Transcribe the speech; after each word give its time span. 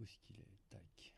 Où 0.00 0.04
est-ce 0.04 0.16
qu'il 0.16 0.40
est? 0.40 0.70
Tac. 0.70 1.12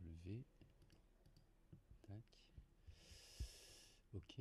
Lever. 0.00 0.42
Tac. 2.08 2.24
Ok. 4.14 4.40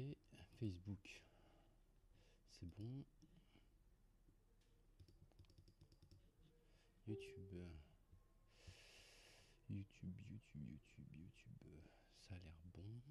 Facebook. 0.59 1.21
C'est 2.49 2.65
bon. 2.75 3.05
YouTube. 7.07 7.69
YouTube, 9.69 10.15
YouTube, 10.29 10.67
YouTube, 10.71 11.05
YouTube. 11.15 11.81
Ça 12.17 12.33
a 12.33 12.39
l'air 12.39 12.53
bon. 12.73 13.01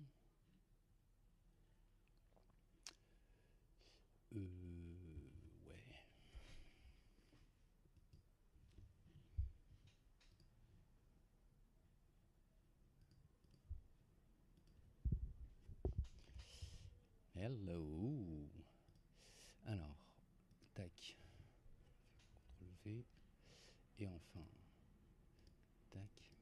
Hello. 17.45 18.49
Alors, 19.67 19.99
tac. 20.73 21.19
CTRL 22.59 22.71
V. 22.87 23.05
Et 23.99 24.09
enfin, 24.09 24.47
tac. 25.91 26.33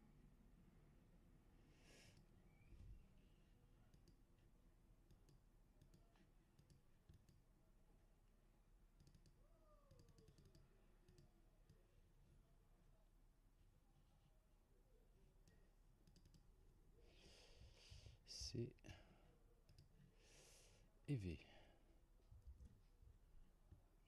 C 18.28 18.70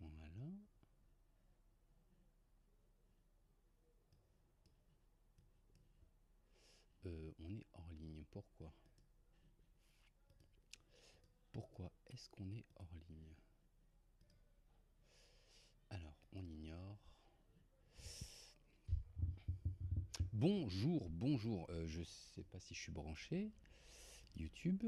Voilà. 0.00 0.24
Euh, 7.04 7.32
on 7.40 7.50
est 7.50 7.66
hors 7.74 7.92
ligne. 7.92 8.24
Pourquoi? 8.30 8.72
Pourquoi 11.52 11.92
est-ce 12.06 12.30
qu'on 12.30 12.50
est 12.52 12.64
hors 12.76 12.94
ligne? 13.08 13.34
Alors, 15.90 16.16
on 16.32 16.46
ignore. 16.46 16.98
Bonjour, 20.32 21.10
bonjour. 21.10 21.66
Euh, 21.70 21.86
je 21.86 22.02
sais 22.02 22.44
pas 22.44 22.60
si 22.60 22.74
je 22.74 22.80
suis 22.80 22.92
branché. 22.92 23.52
YouTube. 24.36 24.84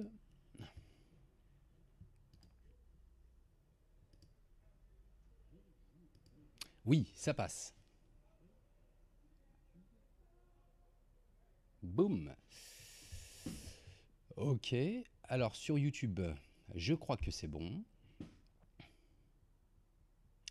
Oui, 6.87 7.11
ça 7.17 7.35
passe. 7.35 7.75
Boum. 11.83 12.33
Ok. 14.37 14.75
Alors 15.25 15.57
sur 15.57 15.79
YouTube, 15.79 16.21
je 16.77 16.95
crois 16.95 17.17
que 17.17 17.33
c'est 17.33 17.49
bon. 17.49 17.83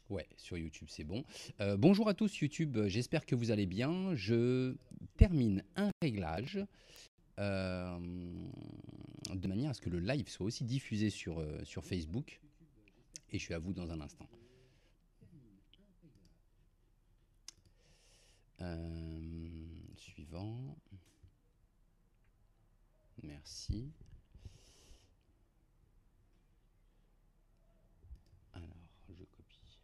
Ouais, 0.10 0.28
sur 0.36 0.58
YouTube, 0.58 0.88
c'est 0.92 1.06
bon. 1.06 1.24
Euh, 1.62 1.78
bonjour 1.78 2.10
à 2.10 2.14
tous 2.14 2.38
YouTube, 2.40 2.78
j'espère 2.88 3.26
que 3.26 3.36
vous 3.36 3.52
allez 3.52 3.66
bien. 3.66 4.14
Je 4.16 4.76
termine 5.16 5.64
un 5.78 5.90
réglage 6.02 6.60
euh, 7.40 7.98
de 9.34 9.48
manière 9.48 9.72
à 9.72 9.74
ce 9.74 9.82
que 9.82 9.90
le 9.90 10.00
live 10.00 10.28
soit 10.28 10.46
aussi 10.46 10.66
diffusé 10.66 11.10
sur, 11.10 11.40
euh, 11.40 11.64
sur 11.64 11.86
Facebook. 11.86 12.42
Et 13.32 13.40
je 13.40 13.44
suis 13.44 13.54
à 13.54 13.60
vous 13.60 13.74
dans 13.74 13.90
un 13.90 14.02
instant. 14.02 14.28
Euh, 18.62 19.68
suivant. 19.98 20.78
Merci. 23.24 23.92
Alors, 28.54 28.70
je 29.10 29.24
copie. 29.24 29.80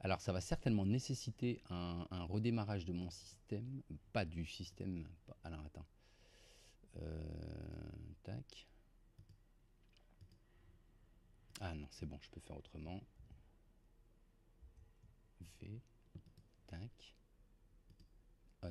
Alors, 0.00 0.20
ça 0.20 0.32
va 0.32 0.40
certainement 0.40 0.86
nécessiter 0.86 1.62
un, 1.70 2.24
redémarrage 2.24 2.84
de 2.84 2.92
mon 2.92 3.10
système. 3.10 3.82
Pas 4.12 4.24
du 4.24 4.46
système. 4.46 5.06
Alors, 5.44 5.60
attends. 5.66 5.86
Euh, 6.96 7.90
tac. 8.22 8.66
Ah 11.60 11.74
non, 11.74 11.88
c'est 11.90 12.06
bon, 12.06 12.18
je 12.22 12.30
peux 12.30 12.40
faire 12.40 12.56
autrement. 12.56 13.02
V. 15.60 15.80
On. 18.62 18.70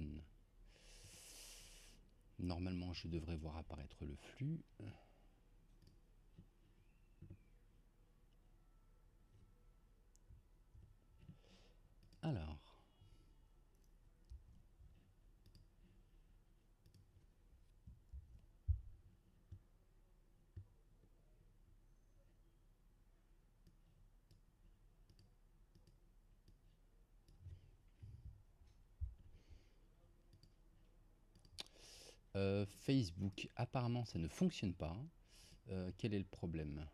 Normalement, 2.40 2.94
je 2.94 3.08
devrais 3.08 3.38
voir 3.38 3.58
apparaître 3.58 4.04
le 4.06 4.16
flux. 4.16 4.62
Alors. 12.22 12.65
Euh, 32.36 32.66
Facebook, 32.66 33.48
apparemment, 33.56 34.06
ça 34.06 34.20
ne 34.20 34.28
fonctionne 34.28 34.74
pas. 34.74 34.98
Euh, 35.70 35.92
quel 35.98 36.14
est 36.14 36.20
le 36.20 36.26
problème 36.26 36.86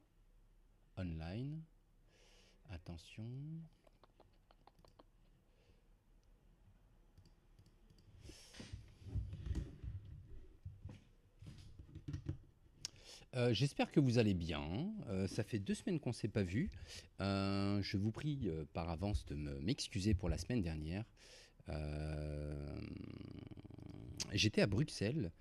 Online. 0.98 1.62
Attention. 2.70 3.26
Euh, 13.36 13.54
J'espère 13.54 13.92
que 13.92 14.00
vous 14.00 14.18
allez 14.18 14.34
bien. 14.34 14.94
Ça 15.28 15.44
fait 15.44 15.60
deux 15.60 15.74
semaines 15.74 16.00
qu'on 16.00 16.10
ne 16.10 16.16
s'est 16.16 16.28
pas 16.28 16.44
vu. 16.44 16.70
Je 17.20 17.98
vous 17.98 18.12
prie 18.12 18.50
par 18.74 18.90
avance 18.90 19.26
de 19.26 19.36
me- 19.36 19.60
m'excuser 19.62 20.14
pour 20.14 20.30
la 20.30 20.38
semaine 20.38 20.62
dernière. 20.62 21.06
J'étais 24.32 24.62
à 24.62 24.68
Bruxelles 24.68 25.32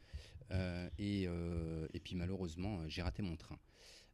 euh, 0.52 0.88
et, 0.98 1.26
euh, 1.28 1.86
et 1.94 2.00
puis 2.00 2.16
malheureusement 2.16 2.80
euh, 2.80 2.88
j'ai 2.88 3.02
raté 3.02 3.22
mon 3.22 3.36
train. 3.36 3.58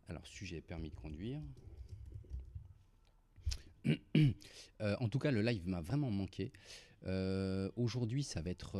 Alors 0.09 0.27
sujet 0.27 0.61
permis 0.61 0.91
de 0.91 0.95
conduire. 0.95 1.41
En 5.01 5.09
tout 5.09 5.19
cas, 5.19 5.31
le 5.31 5.41
live 5.43 5.67
m'a 5.67 5.81
vraiment 5.81 6.11
manqué. 6.11 6.53
Aujourd'hui, 7.77 8.23
ça 8.23 8.43
va 8.43 8.51
être 8.51 8.77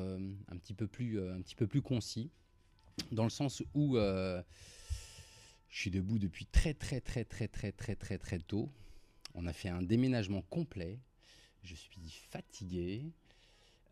un, 0.49 0.57
petit 0.59 0.75
peu 0.75 0.87
plus, 0.87 1.21
un 1.21 1.41
petit 1.41 1.55
peu 1.55 1.67
plus 1.67 1.81
concis, 1.81 2.31
dans 3.13 3.25
le 3.25 3.31
sens 3.31 3.63
où 3.75 3.97
je 3.97 4.43
suis 5.71 5.91
debout 5.91 6.19
depuis 6.19 6.45
très 6.47 6.75
très 6.75 7.01
très 7.01 7.25
très 7.25 7.49
très 7.49 7.73
très 7.73 7.97
très 7.97 8.19
très 8.19 8.39
tôt. 8.41 8.71
On 9.35 9.47
a 9.47 9.53
fait 9.53 9.69
un 9.69 9.83
déménagement 9.83 10.43
complet. 10.43 10.99
Je 11.63 11.75
suis 11.75 12.11
fatigué. 12.31 13.13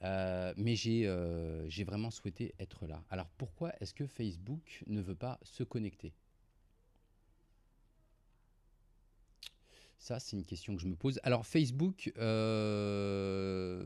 Euh, 0.02 0.52
mais 0.56 0.76
j'ai 0.76 1.06
euh, 1.06 1.68
j'ai 1.68 1.84
vraiment 1.84 2.10
souhaité 2.10 2.54
être 2.58 2.86
là. 2.86 3.02
Alors 3.10 3.28
pourquoi 3.38 3.72
est-ce 3.80 3.94
que 3.94 4.06
Facebook 4.06 4.82
ne 4.86 5.00
veut 5.00 5.14
pas 5.14 5.38
se 5.42 5.62
connecter? 5.62 6.12
Ça, 9.98 10.20
c'est 10.20 10.36
une 10.36 10.44
question 10.44 10.76
que 10.76 10.82
je 10.82 10.88
me 10.88 10.96
pose. 10.96 11.18
Alors 11.22 11.46
Facebook, 11.46 12.12
euh, 12.18 13.82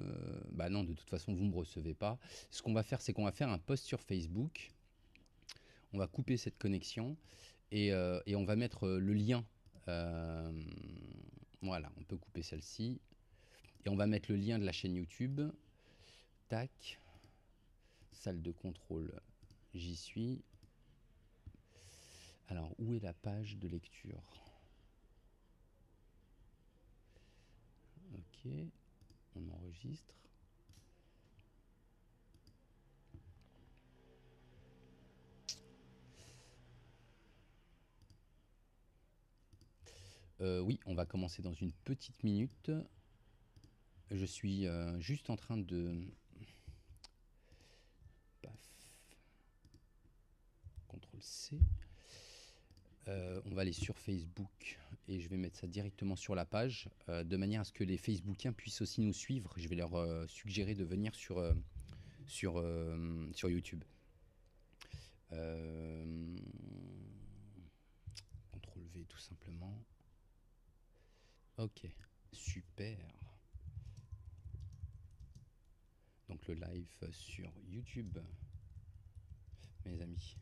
bah 0.50 0.68
non, 0.68 0.82
de 0.82 0.92
toute 0.92 1.08
façon, 1.08 1.32
vous 1.32 1.44
ne 1.44 1.50
me 1.50 1.54
recevez 1.54 1.94
pas. 1.94 2.18
Ce 2.50 2.60
qu'on 2.60 2.72
va 2.72 2.82
faire, 2.82 3.00
c'est 3.00 3.12
qu'on 3.12 3.24
va 3.24 3.30
faire 3.30 3.50
un 3.50 3.58
post 3.58 3.84
sur 3.84 4.00
Facebook. 4.00 4.72
On 5.92 5.98
va 5.98 6.08
couper 6.08 6.36
cette 6.36 6.58
connexion 6.58 7.16
et, 7.70 7.94
on 7.94 8.44
va 8.44 8.56
mettre 8.56 8.88
le 8.88 9.12
lien. 9.12 9.44
Voilà, 11.62 11.92
on 11.98 12.02
peut 12.02 12.16
couper 12.16 12.42
celle-ci. 12.42 13.00
Et 13.84 13.88
on 13.88 13.94
va 13.94 14.08
mettre 14.08 14.32
le 14.32 14.38
lien 14.38 14.58
de 14.58 14.64
la 14.64 14.72
chaîne 14.72 14.96
YouTube. 14.96 15.40
Tac. 16.48 16.98
Salle 18.12 18.40
de 18.40 18.52
contrôle, 18.52 19.12
j'y 19.74 19.94
suis. 19.94 20.42
Alors, 22.48 22.74
où 22.78 22.94
est 22.94 23.00
la 23.00 23.12
page 23.12 23.58
de 23.58 23.68
lecture? 23.68 24.22
Ok, 28.14 28.50
on 29.36 29.46
enregistre. 29.50 30.14
Euh, 40.40 40.60
oui, 40.60 40.80
on 40.86 40.94
va 40.94 41.04
commencer 41.04 41.42
dans 41.42 41.52
une 41.52 41.72
petite 41.84 42.22
minute. 42.24 42.70
Je 44.10 44.24
suis 44.24 44.66
euh, 44.66 44.98
juste 45.00 45.28
en 45.28 45.36
train 45.36 45.58
de... 45.58 46.06
Euh, 53.08 53.40
on 53.46 53.54
va 53.54 53.62
aller 53.62 53.72
sur 53.72 53.96
Facebook 53.98 54.78
et 55.08 55.20
je 55.20 55.28
vais 55.28 55.36
mettre 55.36 55.56
ça 55.56 55.66
directement 55.66 56.16
sur 56.16 56.34
la 56.34 56.44
page 56.44 56.88
de 57.08 57.36
manière 57.36 57.62
à 57.62 57.64
ce 57.64 57.72
que 57.72 57.84
les 57.84 57.96
Facebookiens 57.96 58.52
puissent 58.52 58.82
aussi 58.82 59.00
nous 59.00 59.14
suivre. 59.14 59.52
Je 59.56 59.68
vais 59.68 59.76
leur 59.76 60.28
suggérer 60.28 60.74
de 60.74 60.84
venir 60.84 61.14
sur, 61.14 61.42
sur, 62.26 62.62
sur 63.32 63.48
YouTube. 63.48 63.82
CTRL 68.52 68.84
V 68.94 69.04
tout 69.08 69.18
simplement. 69.18 69.84
Ok, 71.56 71.86
super. 72.32 72.98
Donc 76.28 76.46
le 76.46 76.54
live 76.54 77.10
sur 77.10 77.50
YouTube, 77.66 78.18
mes 79.86 80.00
amis. 80.00 80.36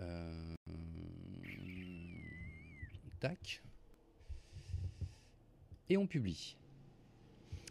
Euh, 0.00 0.54
tac. 3.20 3.62
Et 5.88 5.96
on 5.96 6.06
publie. 6.06 6.56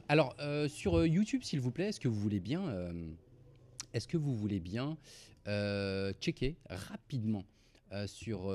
Alors, 0.07 0.35
euh, 0.39 0.67
sur 0.67 0.99
euh, 0.99 1.07
YouTube, 1.07 1.43
s'il 1.43 1.59
vous 1.59 1.71
plaît, 1.71 1.89
est-ce 1.89 1.99
que 1.99 2.07
vous 2.07 2.19
voulez 2.19 2.39
bien, 2.39 2.93
est-ce 3.93 4.07
que 4.07 4.17
vous 4.17 4.35
voulez 4.35 4.59
bien 4.59 4.97
checker 6.19 6.55
rapidement 6.69 7.45
sur 8.05 8.53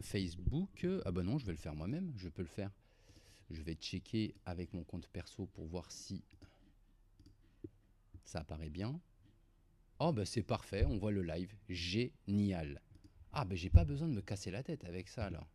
Facebook? 0.00 0.86
Ah 1.04 1.12
bah 1.12 1.22
non, 1.22 1.38
je 1.38 1.46
vais 1.46 1.52
le 1.52 1.58
faire 1.58 1.74
moi-même, 1.74 2.12
je 2.16 2.28
peux 2.28 2.42
le 2.42 2.48
faire. 2.48 2.70
Je 3.50 3.60
vais 3.62 3.74
checker 3.74 4.34
avec 4.46 4.72
mon 4.72 4.84
compte 4.84 5.06
perso 5.08 5.46
pour 5.46 5.66
voir 5.66 5.90
si 5.90 6.22
ça 8.24 8.40
apparaît 8.40 8.70
bien. 8.70 8.98
Oh 10.06 10.12
bah 10.12 10.26
c'est 10.26 10.42
parfait, 10.42 10.84
on 10.84 10.98
voit 10.98 11.12
le 11.12 11.22
live. 11.22 11.54
Génial. 11.70 12.82
Ah 13.32 13.46
bah 13.46 13.54
j'ai 13.54 13.70
pas 13.70 13.86
besoin 13.86 14.06
de 14.06 14.12
me 14.12 14.20
casser 14.20 14.50
la 14.50 14.62
tête 14.62 14.84
avec 14.84 15.08
ça 15.08 15.24
alors. 15.24 15.48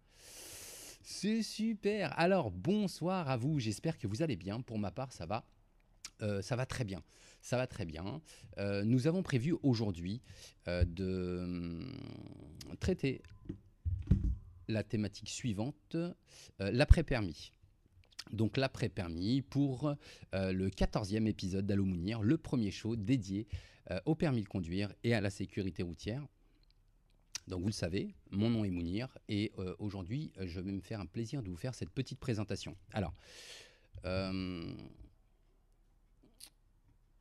C'est 1.03 1.43
super. 1.43 2.17
Alors 2.17 2.49
bonsoir 2.49 3.29
à 3.29 3.37
vous, 3.37 3.59
j'espère 3.59 3.99
que 3.99 4.07
vous 4.07 4.23
allez 4.23 4.37
bien. 4.37 4.59
Pour 4.61 4.79
ma 4.79 4.89
part, 4.89 5.13
ça 5.13 5.27
va. 5.27 5.45
Euh, 6.23 6.41
ça 6.41 6.55
va 6.55 6.65
très 6.65 6.83
bien. 6.83 7.03
Ça 7.43 7.57
va 7.57 7.67
très 7.67 7.85
bien. 7.85 8.21
Euh, 8.57 8.83
nous 8.83 9.05
avons 9.05 9.21
prévu 9.21 9.55
aujourd'hui 9.61 10.19
euh, 10.67 10.83
de 10.83 11.41
hum, 11.43 11.95
traiter 12.79 13.21
la 14.67 14.83
thématique 14.83 15.29
suivante, 15.29 15.95
l'après-permis. 16.57 17.51
Donc 18.31 18.57
l'après-permis 18.57 19.43
pour 19.43 19.95
le 20.33 20.69
14e 20.69 21.27
épisode 21.27 21.67
d'Alomounir, 21.67 22.21
le 22.21 22.37
premier 22.37 22.69
show 22.69 22.95
dédié 22.95 23.47
euh, 23.91 23.99
au 24.05 24.15
permis 24.15 24.43
de 24.43 24.47
conduire 24.47 24.93
et 25.03 25.13
à 25.13 25.21
la 25.21 25.29
sécurité 25.29 25.83
routière. 25.83 26.25
Donc 27.47 27.61
vous 27.61 27.67
le 27.67 27.73
savez, 27.73 28.13
mon 28.29 28.49
nom 28.49 28.63
est 28.63 28.69
Mounir 28.69 29.17
et 29.27 29.51
aujourd'hui 29.79 30.31
je 30.39 30.59
vais 30.59 30.71
me 30.71 30.81
faire 30.81 30.99
un 30.99 31.07
plaisir 31.07 31.41
de 31.41 31.49
vous 31.49 31.57
faire 31.57 31.73
cette 31.73 31.89
petite 31.89 32.19
présentation. 32.19 32.77
Alors, 32.93 33.11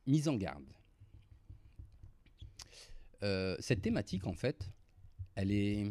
mise 0.07 0.29
en 0.29 0.37
garde. 0.37 0.67
cette 3.59 3.81
thématique 3.81 4.27
en 4.27 4.35
fait, 4.35 4.71
elle 5.35 5.51
est 5.51 5.91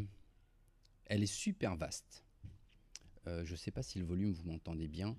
elle 1.08 1.22
est 1.22 1.26
super 1.26 1.74
vaste. 1.76 2.24
Euh, 3.26 3.44
je 3.44 3.52
ne 3.52 3.56
sais 3.56 3.70
pas 3.70 3.82
si 3.82 3.98
le 3.98 4.04
volume, 4.04 4.32
vous 4.32 4.44
m'entendez 4.44 4.88
bien. 4.88 5.16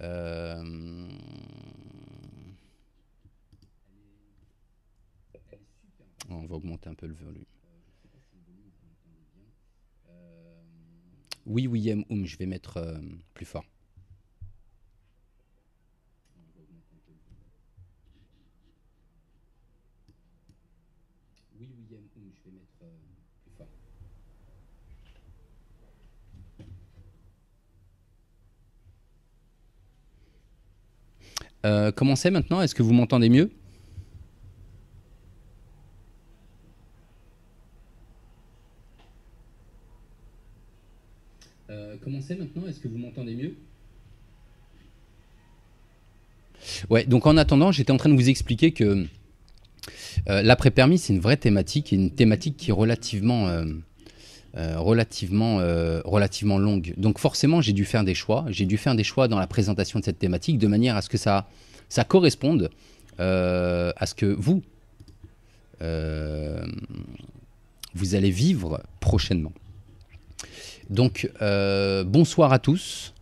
Euh, 0.00 1.10
on 6.34 6.46
va 6.46 6.56
augmenter 6.56 6.88
un 6.88 6.94
peu 6.94 7.06
le 7.06 7.14
volume. 7.14 7.44
Oui, 11.46 11.66
William 11.66 12.04
je 12.26 12.36
vais 12.36 12.46
mettre 12.46 12.76
euh, 12.76 12.98
plus 13.34 13.46
fort. 13.46 13.64
Oui, 21.58 21.72
William 21.76 22.02
je 22.14 22.44
vais 22.44 22.56
mettre 22.56 22.78
plus 23.42 23.52
fort. 23.56 23.66
Euh, 31.64 31.90
maintenant? 32.30 32.62
Est-ce 32.62 32.74
que 32.74 32.82
vous 32.82 32.92
m'entendez 32.92 33.28
mieux 33.28 33.50
euh, 41.70 41.88
Comment 42.02 42.18
maintenant? 42.18 42.66
Est-ce 42.66 42.80
que 42.80 42.88
vous 42.88 42.98
m'entendez 42.98 43.34
mieux? 43.34 43.54
Ouais, 46.88 47.04
donc 47.04 47.26
en 47.26 47.36
attendant, 47.36 47.72
j'étais 47.72 47.90
en 47.90 47.96
train 47.96 48.08
de 48.08 48.14
vous 48.14 48.28
expliquer 48.28 48.72
que 48.72 49.06
euh, 50.28 50.42
l'après-permis, 50.42 50.98
c'est 50.98 51.12
une 51.12 51.20
vraie 51.20 51.36
thématique, 51.36 51.92
une 51.92 52.10
thématique 52.10 52.56
qui 52.56 52.70
est 52.70 52.72
relativement 52.74 53.48
euh, 53.48 53.64
euh, 54.56 54.78
relativement 54.78 55.58
longue. 56.58 56.94
Donc 56.96 57.18
forcément, 57.18 57.60
j'ai 57.60 57.72
dû 57.72 57.84
faire 57.84 58.04
des 58.04 58.14
choix. 58.14 58.46
J'ai 58.48 58.66
dû 58.66 58.78
faire 58.78 58.94
des 58.94 59.04
choix 59.04 59.28
dans 59.28 59.38
la 59.38 59.46
présentation 59.46 60.00
de 60.00 60.04
cette 60.04 60.18
thématique 60.18 60.58
de 60.58 60.66
manière 60.66 60.96
à 60.96 61.02
ce 61.02 61.08
que 61.08 61.18
ça, 61.18 61.46
corresponde 62.08 62.70
à 63.18 64.06
ce 64.06 64.14
que 64.14 64.34
vous 67.94 68.14
allez 68.14 68.30
vivre 68.30 68.82
prochainement. 69.00 69.52
Donc, 70.90 71.30
bonsoir 72.06 72.52
à 72.52 72.58
tous. 72.58 73.14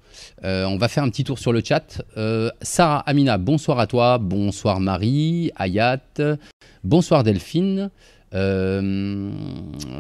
on 0.43 0.77
va 0.77 0.89
faire 0.89 1.05
un 1.05 1.11
petit 1.11 1.25
tour 1.25 1.39
sur 1.39 1.53
le 1.53 1.63
chat. 1.65 2.03
Sarah 2.63 3.01
Amina, 3.01 3.39
bonsoir 3.39 3.79
à 3.79 3.87
toi. 3.87 4.19
Bonsoir 4.19 4.81
Marie, 4.81 5.53
Ayat. 5.57 6.01
Bonsoir 6.83 7.23
Delphine. 7.23 7.91
Euh, 8.35 9.31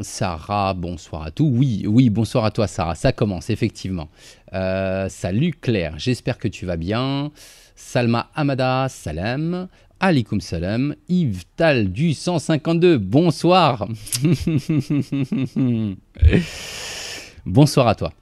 Sarah, 0.03 0.75
bonsoir 0.75 1.23
à 1.23 1.31
tous. 1.31 1.49
Oui, 1.49 1.85
oui, 1.87 2.11
bonsoir 2.11 2.45
à 2.45 2.51
toi, 2.51 2.67
Sarah. 2.67 2.95
Ça 2.95 3.13
commence, 3.13 3.51
effectivement. 3.51 4.09
Euh, 4.53 5.09
salut 5.09 5.53
Claire, 5.53 5.95
j'espère 5.99 6.39
que 6.39 6.49
tu 6.49 6.67
vas 6.67 6.77
bien. 6.77 7.31
Salma 7.75 8.31
Amada, 8.35 8.87
salam. 8.89 9.69
Alikum 10.01 10.41
salam. 10.41 10.95
Yves 11.09 11.45
Tal 11.57 11.91
du 11.91 12.15
152, 12.15 12.99
bonsoir. 12.99 13.89
bonsoir 17.49 17.89
à 17.89 17.95
toi. 17.95 18.13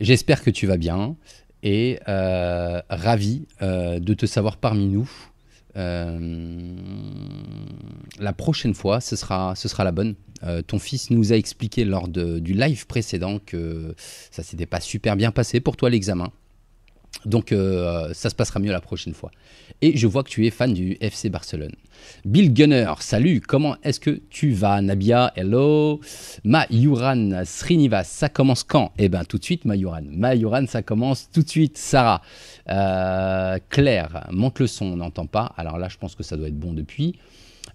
J'espère 0.00 0.42
que 0.42 0.50
tu 0.50 0.66
vas 0.66 0.76
bien 0.76 1.16
et 1.62 1.98
euh, 2.08 2.80
ravi 2.88 3.46
de 3.60 4.14
te 4.14 4.26
savoir 4.26 4.56
parmi 4.56 4.86
nous. 4.86 5.10
Euh, 5.76 6.76
la 8.18 8.32
prochaine 8.32 8.74
fois, 8.74 9.00
ce 9.00 9.16
sera, 9.16 9.54
la 9.78 9.92
bonne. 9.92 10.14
Euh, 10.42 10.62
ton 10.62 10.78
fils 10.78 11.10
nous 11.10 11.32
a 11.32 11.36
expliqué 11.36 11.84
lors 11.84 12.08
du 12.08 12.52
live 12.52 12.86
précédent 12.86 13.38
que 13.44 13.94
ça 14.30 14.42
s'était 14.42 14.66
pas 14.66 14.80
super 14.80 15.16
bien 15.16 15.30
passé 15.30 15.60
pour 15.60 15.76
toi 15.76 15.90
l'examen. 15.90 16.30
Donc 17.26 17.52
euh, 17.52 18.12
ça 18.14 18.30
se 18.30 18.34
passera 18.34 18.60
mieux 18.60 18.72
la 18.72 18.80
prochaine 18.80 19.14
fois. 19.14 19.30
Et 19.80 19.96
je 19.96 20.06
vois 20.06 20.22
que 20.22 20.28
tu 20.28 20.46
es 20.46 20.50
fan 20.50 20.72
du 20.72 20.96
FC 21.00 21.28
Barcelone. 21.28 21.72
Bill 22.24 22.52
Gunner, 22.52 22.92
salut, 23.00 23.40
comment 23.40 23.76
est-ce 23.82 24.00
que 24.00 24.20
tu 24.30 24.52
vas 24.52 24.80
Nabia, 24.80 25.32
hello? 25.36 26.00
Mayuran 26.44 27.44
Srinivas, 27.44 28.04
ça 28.04 28.28
commence 28.28 28.64
quand? 28.64 28.92
Eh 28.98 29.08
bien 29.08 29.24
tout 29.24 29.38
de 29.38 29.44
suite 29.44 29.64
Mayuran. 29.64 30.02
Mayuran, 30.10 30.66
ça 30.66 30.82
commence 30.82 31.30
tout 31.32 31.42
de 31.42 31.48
suite. 31.48 31.78
Sarah, 31.78 32.22
euh, 32.68 33.58
Claire, 33.68 34.26
monte 34.30 34.58
le 34.60 34.66
son, 34.66 34.86
on 34.86 34.96
n'entend 34.96 35.26
pas. 35.26 35.52
Alors 35.56 35.78
là, 35.78 35.88
je 35.88 35.96
pense 35.96 36.14
que 36.14 36.22
ça 36.22 36.36
doit 36.36 36.48
être 36.48 36.58
bon 36.58 36.72
depuis. 36.72 37.18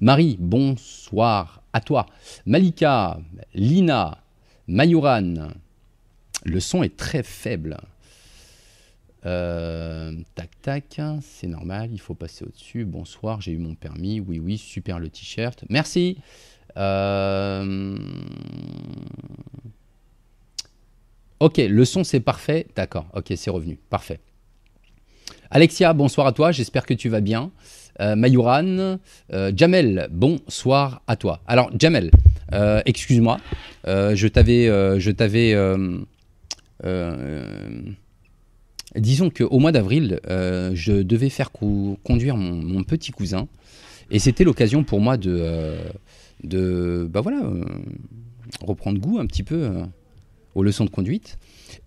Marie, 0.02 0.38
bonsoir 0.40 1.62
à 1.74 1.82
toi. 1.82 2.06
Malika, 2.46 3.18
Lina, 3.54 4.18
Mayuran, 4.68 5.50
le 6.44 6.60
son 6.60 6.84
est 6.84 6.96
très 6.96 7.24
faible. 7.24 7.78
Euh, 9.28 10.14
tac, 10.36 10.50
tac, 10.62 11.02
c'est 11.22 11.48
normal, 11.48 11.90
il 11.92 12.00
faut 12.00 12.14
passer 12.14 12.46
au-dessus. 12.46 12.86
Bonsoir, 12.86 13.42
j'ai 13.42 13.52
eu 13.52 13.58
mon 13.58 13.76
permis. 13.76 14.22
Oui, 14.22 14.40
oui, 14.40 14.58
super 14.58 15.00
le 15.00 15.10
t-shirt. 15.10 15.66
Merci. 15.70 16.18
Euh, 16.78 17.98
ok, 21.42 21.58
le 21.58 21.84
son 21.86 22.06
c'est 22.06 22.22
parfait. 22.22 22.68
D'accord, 22.76 23.08
ok, 23.14 23.34
c'est 23.36 23.50
revenu. 23.50 23.78
Parfait. 23.90 24.22
Alexia, 25.52 25.92
bonsoir 25.94 26.28
à 26.28 26.32
toi, 26.32 26.54
j'espère 26.54 26.86
que 26.86 26.94
tu 26.94 27.10
vas 27.10 27.22
bien. 27.22 27.52
Euh, 28.00 28.16
Mayuran, 28.16 28.98
Jamel, 29.56 30.08
bonsoir 30.10 31.02
à 31.08 31.18
toi. 31.18 31.42
Alors, 31.48 31.70
Jamel, 31.78 32.12
excuse-moi, 32.86 33.40
je 33.86 34.28
t'avais. 34.28 34.68
je 35.00 35.12
t'avais 35.12 35.54
disons 38.96 39.30
qu'au 39.30 39.60
mois 39.60 39.72
d'avril, 39.72 40.20
je 40.28 41.02
devais 41.02 41.30
faire 41.30 41.52
conduire 41.52 42.38
mon, 42.38 42.84
petit 42.84 43.12
cousin. 43.12 43.48
Et 44.10 44.20
c'était 44.20 44.44
l'occasion 44.44 44.84
pour 44.84 45.02
moi 45.02 45.18
de. 45.18 45.76
de 46.44 47.08
bah 47.12 47.22
voilà, 47.22 47.42
reprendre 48.62 49.00
goût 49.00 49.20
un 49.20 49.26
petit 49.26 49.44
peu 49.44 49.70
aux 50.56 50.64
leçons 50.64 50.86
de 50.86 50.90
conduite. 50.90 51.38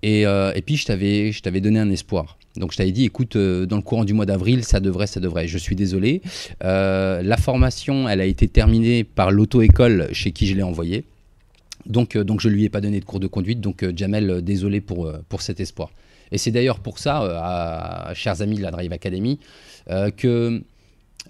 Et, 0.03 0.25
puis, 0.65 0.77
je 0.77 1.41
t'avais 1.43 1.61
donné 1.61 1.79
un 1.79 1.91
espoir. 1.91 2.39
Donc 2.57 2.73
je 2.73 2.77
t'avais 2.77 2.93
dit, 2.93 3.05
écoute, 3.05 3.37
euh, 3.37 3.65
dans 3.65 3.77
le 3.77 3.83
courant 3.83 4.05
du 4.05 4.13
mois 4.13 4.27
d'avril, 4.27 4.65
ça 4.65 4.81
devrait, 4.81 5.07
ça 5.07 5.21
devrait. 5.21 5.47
Je 5.47 5.59
suis 5.59 5.77
désolé. 5.77 6.21
Euh, 6.65 7.23
la 7.23 7.37
formation, 7.37 8.09
elle 8.09 8.21
a 8.21 8.25
été 8.25 8.49
terminée 8.49 9.05
par 9.05 9.31
l'auto-école 9.31 10.09
chez 10.13 10.33
qui 10.33 10.47
je 10.47 10.55
l'ai 10.55 10.63
envoyée. 10.63 11.05
Donc, 11.87 12.17
euh, 12.17 12.25
donc 12.25 12.41
je 12.41 12.49
ne 12.49 12.55
lui 12.55 12.65
ai 12.65 12.69
pas 12.69 12.81
donné 12.81 12.99
de 12.99 13.05
cours 13.05 13.21
de 13.21 13.29
conduite. 13.29 13.61
Donc 13.61 13.85
Jamel, 13.97 14.43
désolé 14.43 14.81
pour, 14.81 15.13
pour 15.29 15.43
cet 15.43 15.61
espoir. 15.61 15.91
Et 16.33 16.39
c'est 16.39 16.51
d'ailleurs 16.51 16.81
pour 16.81 16.99
ça, 16.99 17.19
à, 17.19 18.15
chers 18.15 18.43
amis 18.43 18.57
de 18.57 18.63
la 18.63 18.71
Drive 18.71 18.93
Academy, 18.93 19.39
que 20.17 20.63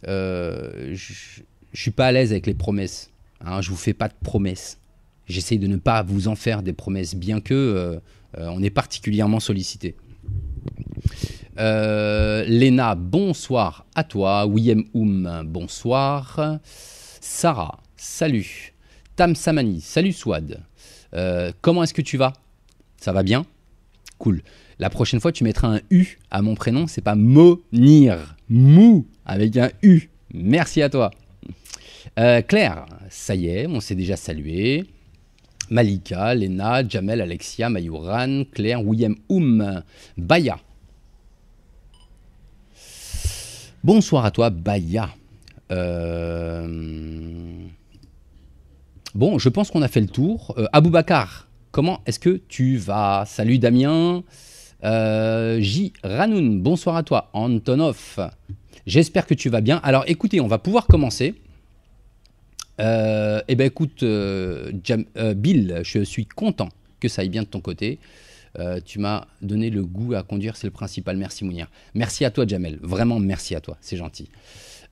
je 0.05 0.91
ne 0.93 0.97
suis 1.75 1.91
pas 1.91 2.07
à 2.09 2.13
l'aise 2.13 2.33
avec 2.33 2.47
les 2.47 2.55
promesses. 2.55 3.11
Hein, 3.45 3.61
je 3.61 3.71
vous 3.71 3.77
fais 3.77 3.95
pas 3.95 4.09
de 4.09 4.15
promesses. 4.23 4.79
J'essaye 5.27 5.59
de 5.59 5.67
ne 5.67 5.77
pas 5.77 6.03
vous 6.03 6.29
en 6.29 6.35
faire 6.35 6.63
des 6.63 6.73
promesses, 6.73 7.15
bien 7.15 7.41
que 7.41 8.01
on 8.37 8.63
est 8.63 8.71
particulièrement 8.71 9.41
sollicité. 9.41 9.97
Euh, 11.59 12.45
Léna, 12.47 12.95
bonsoir 12.95 13.85
à 13.95 14.03
toi. 14.03 14.47
William 14.47 14.85
Oum, 14.95 15.43
bonsoir. 15.47 16.59
Sarah, 17.21 17.81
salut. 17.97 18.73
Tam 19.15 19.35
Samani, 19.35 19.81
salut 19.83 20.13
Swad. 20.13 20.63
Euh, 21.13 21.53
comment 21.61 21.83
est-ce 21.83 21.93
que 21.93 22.03
tu 22.03 22.17
vas? 22.17 22.33
Ça 22.97 23.13
va 23.13 23.23
bien? 23.23 23.45
Cool. 24.19 24.43
La 24.81 24.89
prochaine 24.89 25.21
fois, 25.21 25.31
tu 25.31 25.45
mettras 25.45 25.77
un 25.77 25.81
U 25.91 26.19
à 26.31 26.41
mon 26.41 26.55
prénom. 26.55 26.87
C'est 26.87 27.03
pas 27.03 27.15
Monir. 27.15 28.35
Mou 28.49 29.07
avec 29.27 29.59
un 29.59 29.69
U. 29.83 30.09
Merci 30.33 30.81
à 30.81 30.89
toi. 30.89 31.11
Euh, 32.19 32.41
Claire, 32.41 32.87
ça 33.11 33.35
y 33.35 33.49
est, 33.49 33.67
on 33.67 33.81
s'est 33.81 33.95
déjà 33.95 34.17
salué. 34.17 34.87
Malika, 35.69 36.35
Lena, 36.35 36.89
Jamel, 36.89 37.21
Alexia, 37.21 37.69
Mayuran, 37.69 38.45
Claire, 38.53 38.83
William 38.83 39.15
Oum, 39.29 39.83
Baya. 40.17 40.59
Bonsoir 43.85 44.25
à 44.25 44.31
toi, 44.31 44.49
Baya. 44.49 45.11
Euh, 45.71 46.67
bon, 49.15 49.39
je 49.39 49.49
pense 49.51 49.71
qu'on 49.71 49.83
a 49.83 49.89
fait 49.89 50.01
le 50.01 50.09
tour. 50.09 50.55
Euh, 50.57 50.67
Aboubacar, 50.73 51.49
comment 51.71 52.01
est-ce 52.07 52.19
que 52.19 52.41
tu 52.49 52.79
vas? 52.79 53.25
Salut 53.27 53.59
Damien. 53.59 54.25
Euh, 54.85 55.61
J. 55.61 55.93
Ranoun, 56.03 56.61
bonsoir 56.61 56.97
à 56.97 57.03
toi. 57.03 57.31
Antonov, 57.33 58.19
j'espère 58.87 59.27
que 59.27 59.35
tu 59.35 59.49
vas 59.51 59.61
bien. 59.61 59.79
Alors 59.83 60.05
écoutez, 60.07 60.41
on 60.41 60.47
va 60.47 60.59
pouvoir 60.59 60.87
commencer. 60.87 61.35
eh 62.79 63.55
bien 63.55 63.67
écoute, 63.67 64.03
Bill, 64.03 65.81
je 65.83 66.03
suis 66.03 66.27
content 66.27 66.69
que 66.99 67.09
ça 67.09 67.23
aille 67.23 67.29
bien 67.29 67.43
de 67.43 67.49
ton 67.49 67.61
côté. 67.61 67.99
Euh, 68.59 68.81
tu 68.85 68.99
m'as 68.99 69.27
donné 69.43 69.71
le 69.71 69.85
goût 69.85 70.15
à 70.15 70.23
conduire, 70.23 70.57
c'est 70.57 70.67
le 70.67 70.73
principal. 70.73 71.17
Merci 71.17 71.45
Mounir. 71.45 71.69
Merci 71.95 72.25
à 72.25 72.31
toi 72.31 72.47
Jamel, 72.47 72.79
vraiment 72.83 73.19
merci 73.21 73.55
à 73.55 73.61
toi, 73.61 73.77
c'est 73.81 73.97
gentil. 73.97 74.29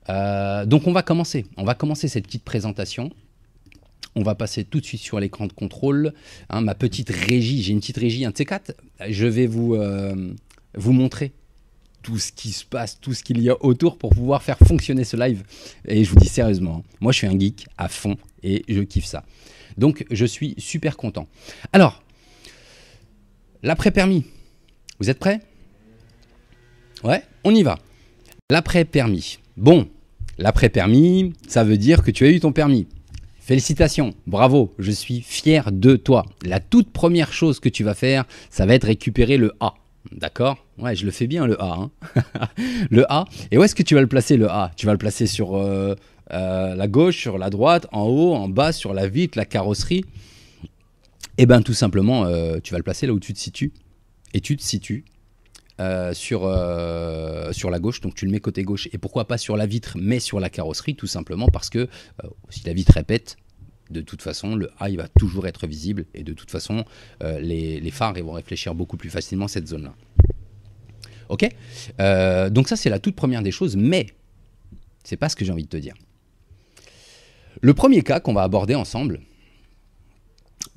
Euh, 0.09 0.65
donc 0.65 0.87
on 0.87 0.93
va 0.93 1.03
commencer, 1.03 1.45
on 1.57 1.63
va 1.63 1.75
commencer 1.75 2.07
cette 2.07 2.25
petite 2.25 2.43
présentation. 2.43 3.11
On 4.15 4.23
va 4.23 4.35
passer 4.35 4.63
tout 4.63 4.79
de 4.79 4.85
suite 4.85 5.01
sur 5.01 5.19
l'écran 5.19 5.47
de 5.47 5.53
contrôle. 5.53 6.13
Hein, 6.49 6.61
ma 6.61 6.75
petite 6.75 7.09
régie, 7.09 7.61
j'ai 7.61 7.73
une 7.73 7.79
petite 7.79 7.97
régie, 7.97 8.25
un 8.25 8.31
T4. 8.31 8.71
Je 9.09 9.27
vais 9.27 9.47
vous, 9.47 9.75
euh, 9.75 10.33
vous 10.75 10.93
montrer 10.93 11.31
tout 12.01 12.17
ce 12.17 12.31
qui 12.31 12.51
se 12.51 12.65
passe, 12.65 12.99
tout 12.99 13.13
ce 13.13 13.23
qu'il 13.23 13.41
y 13.41 13.49
a 13.49 13.63
autour 13.63 13.97
pour 13.97 14.11
pouvoir 14.11 14.41
faire 14.41 14.57
fonctionner 14.57 15.03
ce 15.03 15.17
live. 15.17 15.43
Et 15.85 16.03
je 16.03 16.09
vous 16.09 16.17
dis 16.17 16.27
sérieusement, 16.27 16.83
hein, 16.83 16.95
moi 17.01 17.11
je 17.11 17.17
suis 17.17 17.27
un 17.27 17.37
geek 17.37 17.67
à 17.77 17.89
fond 17.89 18.17
et 18.41 18.63
je 18.67 18.81
kiffe 18.81 19.05
ça. 19.05 19.25
Donc 19.77 20.05
je 20.09 20.25
suis 20.25 20.55
super 20.57 20.97
content. 20.97 21.27
Alors, 21.73 22.01
L'après-permis. 23.61 24.23
Vous 24.99 25.09
êtes 25.09 25.19
prêts? 25.19 25.41
Ouais, 27.03 27.23
on 27.43 27.53
y 27.53 27.61
va. 27.61 27.77
L'après-permis. 28.49 29.39
Bon, 29.57 29.89
l'après-permis, 30.37 31.33
ça 31.47 31.65
veut 31.65 31.77
dire 31.77 32.01
que 32.01 32.11
tu 32.11 32.25
as 32.25 32.29
eu 32.29 32.39
ton 32.39 32.53
permis. 32.53 32.87
Félicitations, 33.49 34.13
bravo, 34.27 34.75
je 34.77 34.91
suis 34.91 35.21
fier 35.21 35.71
de 35.71 35.95
toi. 35.95 36.23
La 36.45 36.59
toute 36.59 36.91
première 36.91 37.33
chose 37.33 37.59
que 37.59 37.67
tu 37.67 37.83
vas 37.83 37.95
faire, 37.95 38.25
ça 38.51 38.67
va 38.67 38.75
être 38.75 38.83
récupérer 38.83 39.37
le 39.37 39.53
A. 39.59 39.73
D'accord? 40.11 40.63
Ouais, 40.77 40.95
je 40.95 41.03
le 41.03 41.09
fais 41.09 41.25
bien 41.25 41.47
le 41.47 41.59
A. 41.59 41.79
Hein. 41.79 41.91
le 42.91 43.11
A. 43.11 43.25
Et 43.49 43.57
où 43.57 43.63
est-ce 43.63 43.73
que 43.73 43.81
tu 43.81 43.95
vas 43.95 44.01
le 44.01 44.07
placer 44.07 44.37
le 44.37 44.51
A? 44.51 44.69
Tu 44.75 44.85
vas 44.85 44.91
le 44.91 44.99
placer 44.99 45.25
sur 45.25 45.55
euh, 45.57 45.95
euh, 46.31 46.75
la 46.75 46.87
gauche, 46.87 47.17
sur 47.17 47.39
la 47.39 47.49
droite, 47.49 47.87
en 47.91 48.03
haut, 48.03 48.35
en 48.35 48.49
bas, 48.49 48.71
sur 48.71 48.93
la 48.93 49.07
vitre, 49.07 49.35
la 49.35 49.45
carrosserie? 49.45 50.05
Eh 51.39 51.47
bien, 51.47 51.63
tout 51.63 51.73
simplement, 51.73 52.25
euh, 52.25 52.59
tu 52.63 52.73
vas 52.73 52.77
le 52.77 52.83
placer 52.83 53.07
là 53.07 53.13
où 53.13 53.19
tu 53.19 53.33
te 53.33 53.39
situes. 53.39 53.73
Et 54.35 54.41
tu 54.41 54.57
te 54.57 54.61
situes 54.61 55.05
euh, 55.79 56.13
sur, 56.13 56.41
euh, 56.43 57.51
sur 57.51 57.69
la 57.69 57.79
gauche, 57.79 58.01
donc 58.01 58.15
tu 58.15 58.25
le 58.25 58.31
mets 58.31 58.39
côté 58.39 58.63
gauche. 58.63 58.87
Et 58.91 58.97
pourquoi 58.97 59.27
pas 59.27 59.37
sur 59.37 59.57
la 59.57 59.65
vitre, 59.65 59.97
mais 59.99 60.19
sur 60.19 60.39
la 60.39 60.49
carrosserie, 60.49 60.95
tout 60.95 61.07
simplement 61.07 61.47
parce 61.47 61.69
que 61.69 61.87
si 62.49 62.65
la 62.65 62.73
vitre 62.73 62.93
répète, 62.93 63.37
de 63.89 64.01
toute 64.01 64.21
façon, 64.21 64.55
le 64.55 64.69
A 64.79 64.89
va 64.89 65.07
toujours 65.07 65.47
être 65.47 65.65
visible. 65.65 66.05
Et 66.13 66.23
de 66.23 66.33
toute 66.33 66.51
façon, 66.51 66.85
les, 67.21 67.91
phares 67.91 68.13
vont 68.13 68.33
réfléchir 68.33 68.75
beaucoup 68.75 68.97
plus 68.97 69.09
facilement 69.09 69.47
cette 69.47 69.67
zone-là. 69.67 69.95
Ok? 71.29 71.47
Donc 72.51 72.67
ça, 72.67 72.75
c'est 72.75 72.89
la 72.89 72.99
toute 72.99 73.15
première 73.15 73.41
des 73.41 73.51
choses, 73.51 73.75
mais 73.75 74.07
c'est 75.03 75.17
pas 75.17 75.29
ce 75.29 75.35
que 75.35 75.43
j'ai 75.43 75.51
envie 75.51 75.63
de 75.63 75.69
te 75.69 75.77
dire. 75.77 75.95
Le 77.61 77.73
premier 77.73 78.03
cas 78.03 78.19
qu'on 78.19 78.33
va 78.33 78.43
aborder 78.43 78.75
ensemble, 78.75 79.21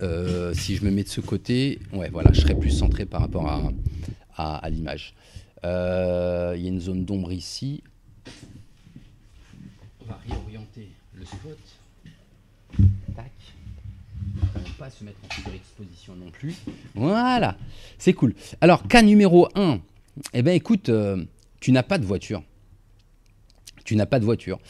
euh, 0.02 0.52
si 0.54 0.76
je 0.76 0.84
me 0.84 0.90
mets 0.90 1.04
de 1.04 1.08
ce 1.08 1.20
côté, 1.20 1.78
ouais, 1.92 2.08
voilà, 2.10 2.32
je 2.32 2.40
serais 2.40 2.58
plus 2.58 2.70
centré 2.70 3.06
par 3.06 3.20
rapport 3.20 3.48
à, 3.48 3.70
à, 4.36 4.68
l'image. 4.70 5.14
Euh, 5.64 6.54
il 6.56 6.62
y 6.62 6.66
a 6.66 6.68
une 6.68 6.80
zone 6.80 7.04
d'ombre 7.04 7.32
ici. 7.32 7.82
On 10.00 10.04
va 10.06 10.18
réorienter 10.28 10.88
le 11.14 11.24
spot. 11.24 11.58
Tac. 13.14 13.30
On 14.54 14.58
ne 14.58 14.74
pas 14.78 14.90
se 14.90 15.04
mettre 15.04 15.18
en 15.24 15.42
surexposition 15.42 16.14
non 16.16 16.30
plus. 16.30 16.54
Voilà, 16.94 17.56
c'est 17.98 18.12
cool. 18.12 18.34
Alors, 18.60 18.86
cas 18.88 19.02
numéro 19.02 19.48
1. 19.54 19.80
Eh 20.34 20.42
bien, 20.42 20.52
écoute, 20.52 20.88
euh, 20.88 21.24
tu 21.60 21.72
n'as 21.72 21.82
pas 21.82 21.98
de 21.98 22.04
voiture 22.04 22.42
tu 23.84 23.96
n'as 23.96 24.06
pas 24.06 24.20
de 24.20 24.24
voiture. 24.24 24.60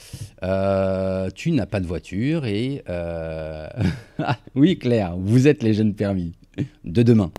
Euh, 0.42 1.28
tu 1.34 1.52
n'as 1.52 1.66
pas 1.66 1.80
de 1.80 1.86
voiture 1.86 2.46
et... 2.46 2.82
Ah, 4.18 4.38
oui, 4.54 4.78
Claire, 4.78 5.16
vous 5.16 5.48
êtes 5.48 5.62
les 5.62 5.74
jeunes 5.74 5.94
permis 5.94 6.32
de 6.84 7.02
demain. 7.02 7.30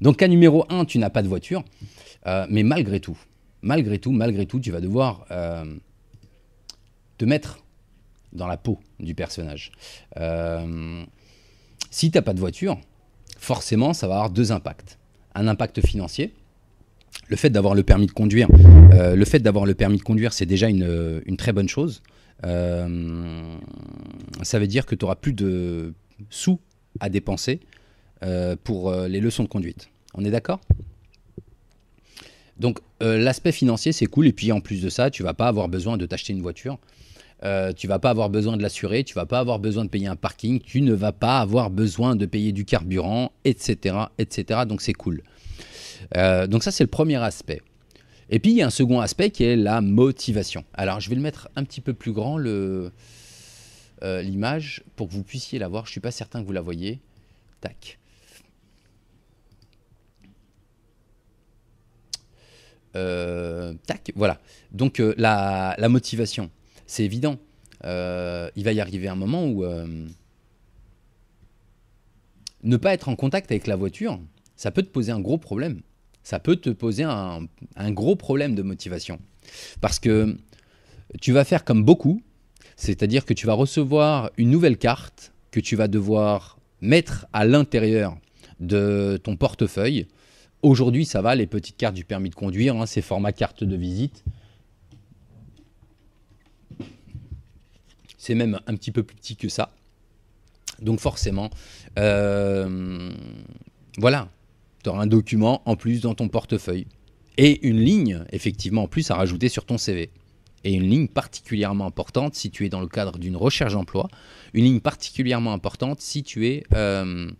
Donc 0.00 0.18
cas 0.18 0.28
numéro 0.28 0.64
1, 0.68 0.84
tu 0.84 0.98
n'as 0.98 1.10
pas 1.10 1.22
de 1.22 1.28
voiture, 1.28 1.64
euh, 2.26 2.46
mais 2.50 2.62
malgré 2.62 3.00
tout, 3.00 3.18
malgré 3.62 3.98
tout, 3.98 4.12
malgré 4.12 4.46
tout, 4.46 4.60
tu 4.60 4.70
vas 4.70 4.80
devoir 4.80 5.26
te 7.18 7.24
mettre 7.24 7.64
dans 8.32 8.46
la 8.46 8.56
peau 8.56 8.78
du 9.00 9.14
personnage. 9.14 9.72
si 11.90 12.10
tu 12.10 12.18
n'as 12.18 12.22
pas 12.22 12.34
de 12.34 12.40
voiture, 12.40 12.78
forcément, 13.38 13.92
ça 13.92 14.06
va 14.06 14.14
avoir 14.14 14.30
deux 14.30 14.52
impacts. 14.52 14.98
Un 15.34 15.48
impact 15.48 15.84
financier, 15.86 16.32
le 17.28 17.36
fait 17.36 17.50
d'avoir 17.50 17.74
le 17.74 17.82
permis 17.82 18.06
de 18.06 18.12
conduire, 18.12 18.48
euh, 18.92 19.16
le 19.16 19.24
fait 19.24 19.40
d'avoir 19.40 19.66
le 19.66 19.74
permis 19.74 19.98
de 19.98 20.02
conduire, 20.02 20.32
c'est 20.32 20.46
déjà 20.46 20.68
une, 20.68 21.36
très 21.36 21.52
bonne 21.52 21.68
chose. 21.68 22.02
Euh, 22.44 23.56
ça 24.42 24.58
veut 24.58 24.66
dire 24.66 24.86
que 24.86 24.94
tu 24.94 25.04
auras 25.04 25.16
plus 25.16 25.32
de 25.32 25.94
sous 26.30 26.60
à 27.00 27.08
dépenser 27.08 27.60
euh, 27.60 27.75
pour 28.64 28.94
les 28.94 29.20
leçons 29.20 29.42
de 29.42 29.48
conduite. 29.48 29.90
On 30.14 30.24
est 30.24 30.30
d'accord? 30.30 30.60
Donc 32.58 32.78
l'aspect 33.00 33.52
financier, 33.52 33.92
c'est 33.92 34.06
cool. 34.06 34.26
Et 34.26 34.32
puis 34.32 34.52
en 34.52 34.60
plus 34.60 34.82
de 34.82 34.88
ça, 34.88 35.10
tu 35.10 35.22
vas 35.22 35.34
pas 35.34 35.48
avoir 35.48 35.68
besoin 35.68 35.96
de 35.96 36.06
t'acheter 36.06 36.32
une 36.32 36.42
voiture. 36.42 36.78
tu 37.76 37.86
vas 37.86 37.98
pas 37.98 38.10
avoir 38.10 38.30
besoin 38.30 38.56
de 38.56 38.62
l'assurer, 38.62 39.04
tu 39.04 39.14
vas 39.14 39.26
pas 39.26 39.38
avoir 39.38 39.58
besoin 39.58 39.84
de 39.84 39.90
payer 39.90 40.06
un 40.06 40.16
parking, 40.16 40.60
tu 40.60 40.80
ne 40.80 40.94
vas 40.94 41.12
pas 41.12 41.40
avoir 41.40 41.70
besoin 41.70 42.16
de 42.16 42.26
payer 42.26 42.52
du 42.52 42.64
carburant, 42.64 43.32
etc., 43.44 43.96
etc. 44.18 44.60
Donc 44.66 44.80
c'est 44.80 44.94
cool. 44.94 45.22
Euh, 46.16 46.46
donc 46.46 46.62
ça, 46.62 46.70
c'est 46.70 46.84
le 46.84 46.90
premier 46.90 47.16
aspect. 47.16 47.62
Et 48.28 48.38
puis, 48.38 48.50
il 48.50 48.56
y 48.56 48.62
a 48.62 48.66
un 48.66 48.70
second 48.70 49.00
aspect 49.00 49.30
qui 49.30 49.44
est 49.44 49.56
la 49.56 49.80
motivation. 49.80 50.64
Alors, 50.74 51.00
je 51.00 51.08
vais 51.08 51.16
le 51.16 51.22
mettre 51.22 51.48
un 51.56 51.64
petit 51.64 51.80
peu 51.80 51.94
plus 51.94 52.12
grand, 52.12 52.38
euh, 52.40 52.90
l'image 54.02 54.82
pour 54.96 55.08
que 55.08 55.12
vous 55.12 55.22
puissiez 55.22 55.58
la 55.58 55.68
voir. 55.68 55.84
Je 55.84 55.90
ne 55.90 55.92
suis 55.92 56.00
pas 56.00 56.10
certain 56.10 56.40
que 56.40 56.46
vous 56.46 56.52
la 56.52 56.60
voyez. 56.60 57.00
Tac. 57.60 57.98
Tac, 63.86 64.12
voilà. 64.14 64.40
Donc 64.72 65.00
euh, 65.00 65.14
la, 65.16 65.76
motivation, 65.88 66.50
c'est 66.86 67.04
évident. 67.04 67.38
Euh, 67.84 68.48
il 68.56 68.64
va 68.64 68.72
y 68.72 68.80
arriver 68.80 69.08
un 69.08 69.14
moment 69.14 69.46
où 69.46 69.64
ne 72.62 72.76
pas 72.76 72.94
être 72.94 73.08
en 73.08 73.16
contact 73.16 73.50
avec 73.50 73.66
la 73.66 73.76
voiture, 73.76 74.18
ça 74.56 74.70
peut 74.70 74.82
te 74.82 74.88
poser 74.88 75.12
un 75.12 75.20
gros 75.20 75.38
problème. 75.38 75.80
Ça 76.22 76.40
peut 76.40 76.56
te 76.56 76.70
poser 76.70 77.04
un 77.04 77.46
gros 77.92 78.16
problème 78.16 78.56
de 78.56 78.62
motivation. 78.62 79.20
Parce 79.80 80.00
que 80.00 80.36
tu 81.20 81.32
vas 81.32 81.44
faire 81.44 81.64
comme 81.64 81.84
beaucoup, 81.84 82.20
c'est-à-dire 82.76 83.24
que 83.24 83.34
tu 83.34 83.46
vas 83.46 83.54
recevoir 83.54 84.30
une 84.36 84.50
nouvelle 84.50 84.76
carte 84.76 85.32
que 85.50 85.60
tu 85.60 85.76
vas 85.76 85.88
devoir 85.88 86.58
mettre 86.80 87.26
à 87.32 87.44
l'intérieur 87.44 88.18
de 88.60 89.18
ton 89.22 89.36
portefeuille. 89.36 90.06
Aujourd'hui, 90.66 91.04
ça 91.04 91.22
va, 91.22 91.36
les 91.36 91.46
petites 91.46 91.76
cartes 91.76 91.94
du 91.94 92.04
permis 92.04 92.28
de 92.28 92.34
conduire, 92.34 92.74
hein, 92.74 92.86
c'est 92.86 93.00
format 93.00 93.30
carte 93.30 93.62
de 93.62 93.76
visite. 93.76 94.24
C'est 98.18 98.34
même 98.34 98.58
un 98.66 98.74
petit 98.74 98.90
peu 98.90 99.04
plus 99.04 99.14
petit 99.14 99.36
que 99.36 99.48
ça. 99.48 99.72
Donc 100.82 100.98
forcément, 100.98 101.50
euh, 102.00 103.12
voilà, 103.98 104.28
tu 104.82 104.90
auras 104.90 105.04
un 105.04 105.06
document 105.06 105.62
en 105.66 105.76
plus 105.76 106.00
dans 106.00 106.16
ton 106.16 106.28
portefeuille. 106.28 106.88
Et 107.36 107.64
une 107.64 107.78
ligne, 107.78 108.24
effectivement, 108.32 108.82
en 108.82 108.88
plus 108.88 109.08
à 109.12 109.14
rajouter 109.14 109.48
sur 109.48 109.66
ton 109.66 109.78
CV. 109.78 110.10
Et 110.64 110.72
une 110.72 110.90
ligne 110.90 111.06
particulièrement 111.06 111.86
importante 111.86 112.34
si 112.34 112.50
tu 112.50 112.66
es 112.66 112.68
dans 112.68 112.80
le 112.80 112.88
cadre 112.88 113.18
d'une 113.18 113.36
recherche 113.36 113.74
d'emploi. 113.74 114.08
Une 114.52 114.64
ligne 114.64 114.80
particulièrement 114.80 115.52
importante 115.52 116.00
si 116.00 116.24
tu 116.24 116.48
es 116.48 116.64
euh, 116.74 117.30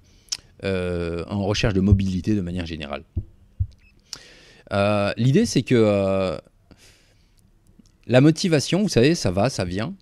en 0.63 1.45
recherche 1.45 1.75
de 1.75 1.81
mobilité 1.81 2.35
de 2.35 2.41
manière 2.41 2.67
générale. 2.67 3.05
L'idée, 5.17 5.47
c'est 5.47 5.63
que 5.63 6.39
la 8.07 8.21
motivation, 8.21 8.83
vous 8.83 8.89
savez, 8.89 9.15
ça 9.15 9.31
va, 9.31 9.51
ça 9.51 9.65
vient. 9.65 9.95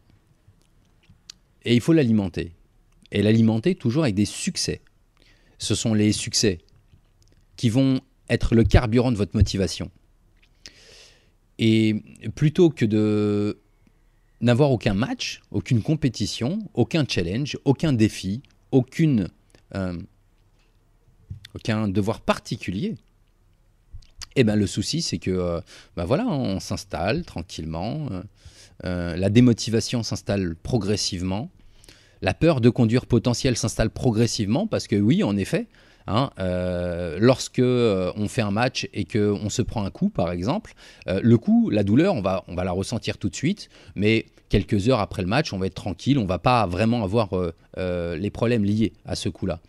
Et 1.65 1.75
il 1.75 1.81
faut 1.81 1.95
l'alimenter 1.95 2.53
et 3.15 3.23
l'alimenter 3.23 3.75
toujours 3.75 4.03
avec 4.03 4.15
des 4.15 4.27
succès. 4.27 4.83
Ce 5.59 5.75
sont 5.75 5.95
les 5.95 6.13
succès 6.13 6.59
qui 7.57 7.71
vont 7.71 8.01
être 8.29 8.55
le 8.55 8.65
carburant 8.65 9.13
de 9.13 9.17
votre 9.17 9.37
motivation. 9.37 9.91
Et 11.59 12.03
plutôt 12.35 12.69
que 12.69 12.85
de 12.85 13.61
n'avoir 14.41 14.73
aucun 14.73 14.95
match, 14.95 15.41
aucune 15.53 15.81
compétition, 15.81 16.59
aucun 16.75 17.07
challenge, 17.09 17.57
aucun 17.65 17.93
défi, 17.93 18.43
aucune, 18.73 19.29
euh, 19.77 19.97
aucun 21.55 21.89
devoir 21.89 22.21
particulier, 22.21 22.97
eh 24.37 24.45
ben, 24.45 24.57
le 24.57 24.67
souci, 24.67 25.03
c'est 25.03 25.19
que 25.19 25.31
euh, 25.31 25.61
ben 25.97 26.05
voilà, 26.05 26.27
on 26.27 26.59
s'installe 26.61 27.25
tranquillement, 27.25 28.09
euh, 28.85 29.17
la 29.17 29.31
démotivation 29.31 30.03
s'installe 30.03 30.57
progressivement, 30.57 31.51
la 32.25 32.35
peur 32.35 32.61
de 32.61 32.71
conduire 32.71 33.07
potentiel 33.07 33.57
s'installe 33.57 33.91
progressivement 33.91 34.67
parce 34.67 34.89
que 34.89 34.97
oui, 34.97 35.23
en 35.23 35.37
effet, 35.37 35.69
hein, 36.07 36.31
euh, 36.39 37.19
lorsque 37.21 37.59
euh, 37.59 38.13
on 38.17 38.29
fait 38.29 38.43
un 38.43 38.51
match 38.51 38.89
et 38.93 39.05
qu'on 39.05 39.49
se 39.51 39.63
prend 39.63 39.85
un 39.85 39.91
coup, 39.91 40.09
par 40.09 40.33
exemple, 40.33 40.75
euh, 41.07 41.21
le 41.23 41.39
coup, 41.39 41.71
la 41.71 41.85
douleur, 41.85 42.15
on 42.15 42.23
va, 42.23 42.45
on 42.49 42.55
va 42.55 42.65
la 42.65 42.73
ressentir 42.73 43.19
tout 43.19 43.29
de 43.29 43.37
suite, 43.37 43.69
mais 43.95 44.27
quelques 44.49 44.89
heures 44.89 45.01
après 45.01 45.23
le 45.23 45.29
match, 45.29 45.53
on 45.53 45.59
va 45.59 45.67
être 45.67 45.75
tranquille, 45.75 46.19
on 46.19 46.27
va 46.27 46.39
pas 46.39 46.67
vraiment 46.67 47.05
avoir 47.05 47.31
les 47.77 48.31
problèmes 48.31 48.65
liés 48.65 48.93
à 49.05 49.17
ce 49.17 49.29
coup-là. 49.29 49.61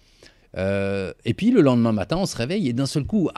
Et 0.55 1.33
puis 1.35 1.51
le 1.51 1.61
lendemain 1.61 1.91
matin, 1.91 2.17
on 2.17 2.25
se 2.25 2.37
réveille 2.37 2.69
et 2.69 2.73
d'un 2.73 2.85
seul 2.85 3.05
coup, 3.05 3.29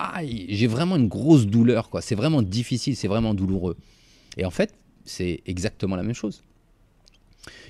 j'ai 0.49 0.67
vraiment 0.67 0.95
une 0.95 1.07
grosse 1.07 1.47
douleur, 1.47 1.89
quoi. 1.89 2.01
C'est 2.01 2.15
vraiment 2.15 2.41
difficile, 2.41 2.95
c'est 2.95 3.07
vraiment 3.07 3.33
douloureux. 3.33 3.75
Et 4.37 4.45
en 4.45 4.51
fait, 4.51 4.73
c'est 5.03 5.41
exactement 5.45 5.95
la 5.95 6.03
même 6.03 6.13
chose 6.13 6.43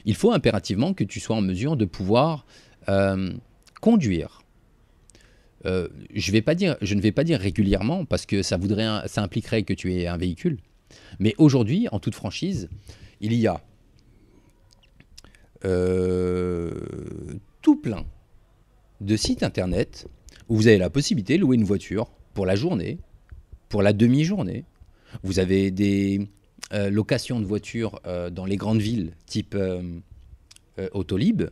il 0.06 0.16
faut 0.16 0.32
impérativement 0.32 0.94
que 0.94 1.04
tu 1.04 1.20
sois 1.20 1.36
en 1.36 1.42
mesure 1.42 1.76
de 1.76 1.86
pouvoir 1.86 2.46
euh, 2.90 3.34
conduire. 3.82 4.44
Euh, 5.66 5.88
je, 6.14 6.32
vais 6.32 6.42
pas 6.42 6.56
dire, 6.56 6.78
je 6.82 6.96
ne 6.96 7.02
vais 7.02 7.12
pas 7.12 7.24
dire 7.24 7.40
régulièrement 7.40 8.06
parce 8.06 8.26
que 8.26 8.42
ça, 8.42 8.58
voudrait, 8.58 9.08
ça 9.08 9.22
impliquerait 9.22 9.64
que 9.64 9.74
tu 9.74 9.94
aies 9.94 10.08
un 10.08 10.18
véhicule. 10.18 10.60
Mais 11.20 11.36
aujourd'hui, 11.38 11.88
en 11.92 12.00
toute 12.00 12.16
franchise, 12.16 12.70
il 13.20 13.34
y 13.34 13.48
a 13.48 13.62
euh, 15.66 16.72
tout 17.62 17.76
plein 17.76 18.06
de 19.02 19.16
sites 19.16 19.44
internet 19.44 20.08
où 20.50 20.56
vous 20.56 20.68
avez 20.68 20.78
la 20.78 20.90
possibilité 20.90 21.38
de 21.38 21.42
louer 21.42 21.58
une 21.58 21.64
voiture 21.64 22.08
pour 22.34 22.46
la 22.46 22.56
journée, 22.56 23.00
pour 23.70 23.82
la 23.82 23.94
demi-journée. 23.94 24.66
Vous 25.24 25.40
avez 25.40 25.72
des 25.72 26.28
euh, 26.74 26.90
location 26.90 27.40
de 27.40 27.46
voitures 27.46 28.00
euh, 28.06 28.30
dans 28.30 28.46
les 28.46 28.58
grandes 28.58 28.82
villes, 28.82 29.14
type 29.26 29.56
euh, 29.56 30.00
Autolib, 30.92 31.44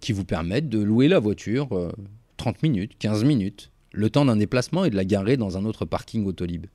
qui 0.00 0.12
vous 0.12 0.24
permettent 0.24 0.68
de 0.68 0.78
louer 0.78 1.08
la 1.08 1.18
voiture 1.18 1.90
30 2.36 2.62
minutes, 2.62 2.92
15 2.98 3.24
minutes, 3.24 3.70
le 3.92 4.10
temps 4.10 4.26
d'un 4.26 4.36
déplacement 4.36 4.84
et 4.84 4.90
de 4.90 4.96
la 4.96 5.06
garer 5.06 5.38
dans 5.38 5.56
un 5.56 5.64
autre 5.64 5.86
parking 5.86 6.26
Autolib. 6.26 6.66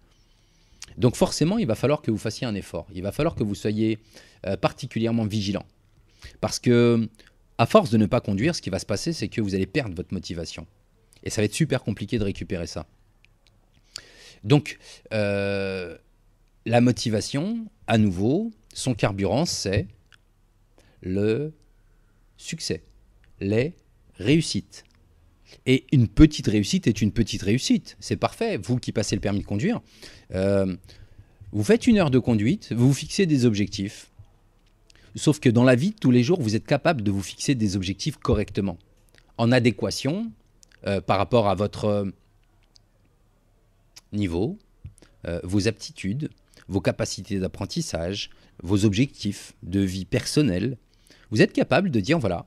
Donc 0.98 1.16
forcément, 1.16 1.60
il 1.60 1.68
va 1.68 1.76
falloir 1.76 2.02
que 2.02 2.10
vous 2.10 2.18
fassiez 2.18 2.48
un 2.48 2.56
effort. 2.56 2.88
Il 2.96 3.04
va 3.04 3.12
falloir 3.12 3.36
que 3.36 3.44
vous 3.44 3.54
soyez 3.54 4.00
particulièrement 4.60 5.26
vigilant. 5.26 5.66
Parce 6.42 6.58
que, 6.58 7.08
à 7.60 7.65
force 7.65 7.91
de 7.91 7.98
ne 7.98 8.08
pas 8.08 8.22
conduire, 8.22 8.56
ce 8.56 8.62
qui 8.62 8.72
va 8.72 8.80
se 8.80 8.86
passer, 8.86 9.13
c'est 9.13 9.28
que 9.28 9.41
vous 9.41 9.54
allez 9.54 9.67
perdre 9.67 9.93
votre 9.93 10.13
motivation. 10.13 10.65
Et 11.24 11.30
ça 11.30 11.41
va 11.41 11.45
être 11.45 11.54
super 11.54 11.84
compliqué 11.84 12.17
de 12.17 12.24
récupérer 12.24 12.65
ça. 12.65 12.88
Donc, 14.43 14.80
la 15.12 16.82
motivation, 16.82 17.67
à 17.86 17.98
nouveau, 17.98 18.52
son 18.74 18.93
carburant, 18.93 19.45
c'est 19.45 19.88
le 21.02 21.54
succès, 22.38 22.84
les 23.41 23.76
réussites. 24.15 24.86
Et 25.65 25.86
une 25.91 26.08
petite 26.08 26.48
réussite 26.48 26.88
est 26.88 27.02
une 27.02 27.12
petite 27.12 27.41
réussite. 27.41 27.98
C'est 28.00 28.15
parfait. 28.15 28.58
Vous 28.58 28.78
qui 28.78 28.91
passez 28.91 29.15
le 29.15 29.22
permis 29.22 29.39
de 29.39 29.45
conduire, 29.45 29.82
euh, 30.34 30.76
vous 31.52 31.63
faites 31.63 31.88
une 31.88 31.98
heure 31.98 32.12
de 32.12 32.19
conduite, 32.19 32.72
vous 32.72 32.88
vous 32.88 32.93
fixez 32.93 33.26
des 33.26 33.45
objectifs. 33.45 34.09
Sauf 35.15 35.39
que 35.39 35.50
dans 35.50 35.63
la 35.63 35.76
vie 35.76 35.91
de 35.91 35.95
tous 35.95 36.12
les 36.12 36.24
jours, 36.24 36.41
vous 36.41 36.56
êtes 36.56 36.65
capable 36.65 37.02
de 37.02 37.12
vous 37.12 37.22
fixer 37.22 37.56
des 37.56 37.76
objectifs 37.76 38.17
correctement, 38.17 38.78
en 39.38 39.52
adéquation 39.52 40.32
euh, 40.88 41.02
par 41.02 41.17
rapport 41.17 41.48
à 41.48 41.56
votre 41.56 42.12
niveau, 44.13 44.58
euh, 45.28 45.39
vos 45.43 45.67
aptitudes, 45.67 46.30
vos 46.67 46.82
capacités 46.82 47.39
d'apprentissage, 47.39 48.30
vos 48.63 48.86
objectifs 48.86 49.54
de 49.63 49.80
vie 49.80 50.06
personnelle, 50.06 50.78
vous 51.32 51.41
êtes 51.41 51.54
capable 51.54 51.91
de 51.91 52.00
dire, 52.00 52.19
voilà, 52.19 52.45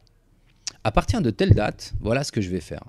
à 0.85 0.91
partir 0.91 1.21
de 1.21 1.31
telle 1.31 1.55
date, 1.55 1.93
voilà 2.01 2.25
ce 2.25 2.33
que 2.33 2.41
je 2.41 2.51
vais 2.51 2.61
faire. 2.61 2.85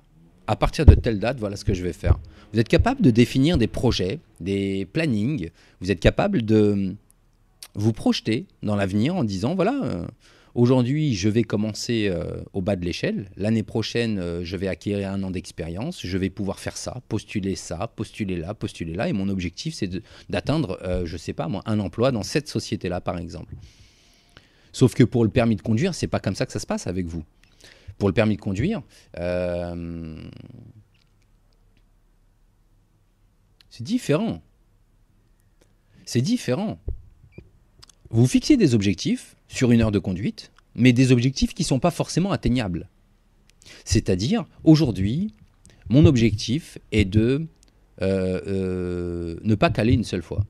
À 0.46 0.56
partir 0.56 0.84
de 0.84 0.94
telle 0.94 1.18
date, 1.18 1.38
voilà 1.38 1.56
ce 1.56 1.64
que 1.64 1.72
je 1.72 1.82
vais 1.82 1.92
faire. 1.92 2.18
Vous 2.52 2.60
êtes 2.60 2.68
capable 2.68 3.00
de 3.00 3.10
définir 3.10 3.56
des 3.56 3.66
projets, 3.66 4.20
des 4.40 4.86
plannings. 4.92 5.50
Vous 5.80 5.90
êtes 5.90 6.00
capable 6.00 6.42
de 6.42 6.94
vous 7.74 7.92
projeter 7.92 8.46
dans 8.62 8.76
l'avenir 8.76 9.16
en 9.16 9.24
disant, 9.24 9.54
voilà, 9.54 9.80
euh, 9.84 10.06
Aujourd'hui, 10.54 11.16
je 11.16 11.28
vais 11.28 11.42
commencer 11.42 12.06
euh, 12.08 12.40
au 12.52 12.62
bas 12.62 12.76
de 12.76 12.84
l'échelle. 12.84 13.28
L'année 13.36 13.64
prochaine, 13.64 14.20
euh, 14.20 14.44
je 14.44 14.56
vais 14.56 14.68
acquérir 14.68 15.10
un 15.10 15.20
an 15.24 15.32
d'expérience. 15.32 16.06
Je 16.06 16.16
vais 16.16 16.30
pouvoir 16.30 16.60
faire 16.60 16.76
ça, 16.76 17.02
postuler 17.08 17.56
ça, 17.56 17.88
postuler 17.96 18.36
là, 18.36 18.54
postuler 18.54 18.94
là. 18.94 19.08
Et 19.08 19.12
mon 19.12 19.28
objectif, 19.28 19.74
c'est 19.74 19.90
d'atteindre, 20.30 20.78
je 21.04 21.16
sais 21.16 21.32
pas 21.32 21.48
moi, 21.48 21.60
un 21.66 21.80
emploi 21.80 22.12
dans 22.12 22.22
cette 22.22 22.46
société-là, 22.46 23.00
par 23.00 23.18
exemple. 23.18 23.56
Sauf 24.70 24.94
que 24.94 25.02
pour 25.02 25.24
le 25.24 25.30
permis 25.30 25.56
de 25.56 25.62
conduire, 25.62 25.92
c'est 25.92 26.06
pas 26.06 26.20
comme 26.20 26.36
ça 26.36 26.46
que 26.46 26.52
ça 26.52 26.60
se 26.60 26.66
passe 26.66 26.86
avec 26.86 27.06
vous. 27.06 27.24
Pour 27.98 28.08
le 28.08 28.14
permis 28.14 28.36
de 28.36 28.40
conduire, 28.40 28.80
c'est 33.70 33.82
différent. 33.82 34.40
C'est 36.04 36.22
différent. 36.22 36.78
Vous 38.14 38.28
fixez 38.28 38.56
des 38.56 38.76
objectifs, 38.76 39.34
sur 39.48 39.72
une 39.72 39.80
heure 39.80 39.90
de 39.90 39.98
conduite, 39.98 40.52
mais 40.76 40.92
des 40.92 41.10
objectifs 41.10 41.52
qui 41.52 41.64
ne 41.64 41.66
sont 41.66 41.80
pas 41.80 41.90
forcément 41.90 42.30
atteignables. 42.30 42.88
C'est-à-dire, 43.84 44.44
aujourd'hui, 44.62 45.34
mon 45.88 46.06
objectif 46.06 46.78
est 46.92 47.06
de 47.06 47.48
euh, 48.02 48.40
euh, 48.46 49.36
ne 49.42 49.56
pas 49.56 49.68
caler 49.68 49.94
une 49.94 50.04
seule 50.04 50.22
fois. 50.22 50.46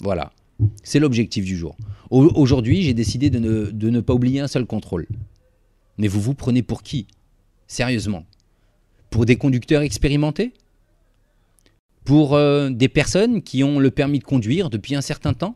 Voilà, 0.00 0.32
c'est 0.82 0.98
l'objectif 0.98 1.44
du 1.44 1.58
jour. 1.58 1.76
Aujourd'hui, 2.08 2.80
j'ai 2.80 2.94
décidé 2.94 3.28
de 3.28 3.38
ne, 3.38 4.00
pas 4.00 4.14
oublier 4.14 4.40
un 4.40 4.48
seul 4.48 4.64
contrôle. 4.64 5.06
Mais 5.98 6.08
vous 6.08 6.22
vous 6.22 6.34
prenez 6.34 6.62
pour 6.62 6.82
qui? 6.82 7.06
Sérieusement? 7.66 8.24
Pour 9.10 9.26
des 9.26 9.36
conducteurs 9.36 9.82
expérimentés? 9.82 10.54
Pour 12.02 12.32
euh, 12.32 12.70
des 12.70 12.88
personnes 12.88 13.42
qui 13.42 13.62
ont 13.62 13.78
le 13.78 13.90
permis 13.90 14.20
de 14.20 14.24
conduire 14.24 14.70
depuis 14.70 14.94
un 14.94 15.02
certain 15.02 15.34
temps? 15.34 15.54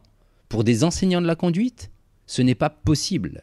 Pour 0.48 0.64
des 0.64 0.84
enseignants 0.84 1.20
de 1.20 1.26
la 1.26 1.36
conduite 1.36 1.90
Ce 2.26 2.42
n'est 2.42 2.54
pas 2.54 2.70
possible. 2.70 3.42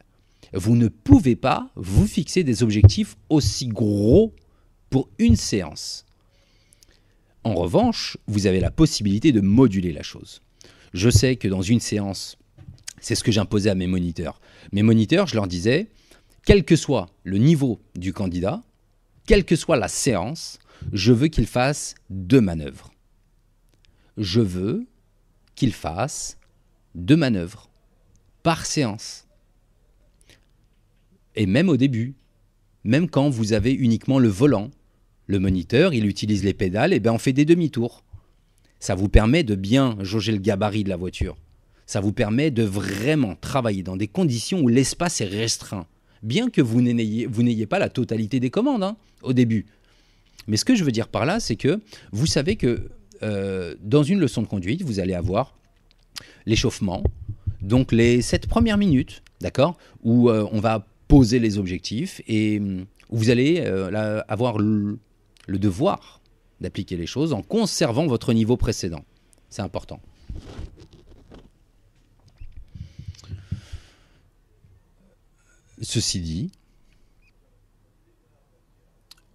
Vous 0.53 0.75
ne 0.75 0.87
pouvez 0.87 1.35
pas 1.35 1.69
vous 1.75 2.07
fixer 2.07 2.43
des 2.43 2.63
objectifs 2.63 3.17
aussi 3.29 3.67
gros 3.67 4.33
pour 4.89 5.09
une 5.19 5.35
séance. 5.35 6.05
En 7.43 7.53
revanche, 7.53 8.17
vous 8.27 8.47
avez 8.47 8.59
la 8.59 8.71
possibilité 8.71 9.31
de 9.31 9.41
moduler 9.41 9.91
la 9.91 10.03
chose. 10.03 10.41
Je 10.93 11.09
sais 11.09 11.35
que 11.35 11.47
dans 11.47 11.61
une 11.61 11.79
séance, 11.79 12.37
c'est 13.01 13.15
ce 13.15 13.23
que 13.23 13.31
j'imposais 13.31 13.69
à 13.69 13.75
mes 13.75 13.87
moniteurs. 13.87 14.39
Mes 14.71 14.81
moniteurs, 14.81 15.27
je 15.27 15.35
leur 15.35 15.47
disais, 15.47 15.89
quel 16.45 16.63
que 16.63 16.75
soit 16.75 17.09
le 17.23 17.37
niveau 17.37 17.79
du 17.95 18.13
candidat, 18.13 18.63
quelle 19.27 19.45
que 19.45 19.55
soit 19.55 19.77
la 19.77 19.87
séance, 19.87 20.59
je 20.93 21.11
veux 21.11 21.27
qu'il 21.27 21.47
fasse 21.47 21.95
deux 22.09 22.41
manœuvres. 22.41 22.91
Je 24.17 24.41
veux 24.41 24.87
qu'il 25.55 25.73
fasse 25.73 26.37
deux 26.95 27.15
manœuvres 27.15 27.69
par 28.41 28.65
séance. 28.65 29.27
Et 31.35 31.45
même 31.45 31.69
au 31.69 31.77
début, 31.77 32.15
même 32.83 33.09
quand 33.09 33.29
vous 33.29 33.53
avez 33.53 33.73
uniquement 33.73 34.19
le 34.19 34.29
volant, 34.29 34.71
le 35.27 35.39
moniteur, 35.39 35.93
il 35.93 36.05
utilise 36.05 36.43
les 36.43 36.53
pédales, 36.53 36.93
et 36.93 36.99
bien 36.99 37.13
on 37.13 37.17
fait 37.17 37.33
des 37.33 37.45
demi-tours. 37.45 38.03
Ça 38.79 38.95
vous 38.95 39.09
permet 39.09 39.43
de 39.43 39.55
bien 39.55 39.97
jauger 40.01 40.31
le 40.31 40.37
gabarit 40.37 40.83
de 40.83 40.89
la 40.89 40.97
voiture. 40.97 41.35
Ça 41.87 41.99
vous 41.99 42.13
permet 42.13 42.51
de 42.51 42.63
vraiment 42.63 43.35
travailler 43.35 43.83
dans 43.83 43.97
des 43.97 44.07
conditions 44.07 44.61
où 44.61 44.67
l'espace 44.67 45.21
est 45.21 45.25
restreint. 45.25 45.87
Bien 46.23 46.49
que 46.49 46.61
vous 46.61 46.81
n'ayez 46.81 47.65
pas 47.67 47.79
la 47.79 47.89
totalité 47.89 48.39
des 48.39 48.49
commandes 48.49 48.83
hein, 48.83 48.97
au 49.21 49.33
début. 49.33 49.65
Mais 50.47 50.57
ce 50.57 50.65
que 50.65 50.75
je 50.75 50.83
veux 50.83 50.91
dire 50.91 51.07
par 51.07 51.25
là, 51.25 51.39
c'est 51.39 51.55
que 51.55 51.79
vous 52.11 52.25
savez 52.25 52.55
que 52.55 52.89
euh, 53.23 53.75
dans 53.81 54.03
une 54.03 54.19
leçon 54.19 54.41
de 54.41 54.47
conduite, 54.47 54.83
vous 54.83 54.99
allez 54.99 55.13
avoir 55.13 55.55
l'échauffement, 56.45 57.03
donc 57.61 57.91
les 57.91 58.21
sept 58.21 58.47
premières 58.47 58.77
minutes, 58.77 59.23
d'accord, 59.41 59.77
où 60.03 60.29
euh, 60.29 60.47
on 60.51 60.59
va 60.59 60.87
poser 61.07 61.39
les 61.39 61.57
objectifs 61.57 62.21
et 62.27 62.59
où 62.59 63.17
vous 63.17 63.29
allez 63.29 63.61
euh, 63.61 64.21
avoir 64.27 64.57
le 64.57 64.99
devoir 65.47 66.21
d'appliquer 66.61 66.97
les 66.97 67.05
choses 67.05 67.33
en 67.33 67.41
conservant 67.41 68.07
votre 68.07 68.33
niveau 68.33 68.57
précédent. 68.57 69.03
C'est 69.49 69.61
important. 69.61 69.99
Ceci 75.81 76.21
dit, 76.21 76.51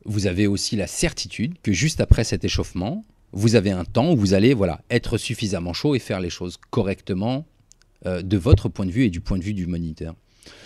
vous 0.04 0.26
avez 0.26 0.46
aussi 0.46 0.76
la 0.76 0.86
certitude 0.86 1.60
que 1.62 1.72
juste 1.72 2.00
après 2.00 2.24
cet 2.24 2.44
échauffement, 2.44 3.04
vous 3.32 3.54
avez 3.54 3.70
un 3.70 3.84
temps 3.84 4.12
où 4.12 4.16
vous 4.16 4.34
allez 4.34 4.54
voilà, 4.54 4.80
être 4.90 5.18
suffisamment 5.18 5.72
chaud 5.72 5.94
et 5.94 5.98
faire 5.98 6.20
les 6.20 6.30
choses 6.30 6.58
correctement 6.70 7.46
euh, 8.06 8.22
de 8.22 8.36
votre 8.36 8.68
point 8.68 8.86
de 8.86 8.90
vue 8.90 9.04
et 9.04 9.10
du 9.10 9.20
point 9.20 9.38
de 9.38 9.44
vue 9.44 9.54
du 9.54 9.66
moniteur. 9.66 10.14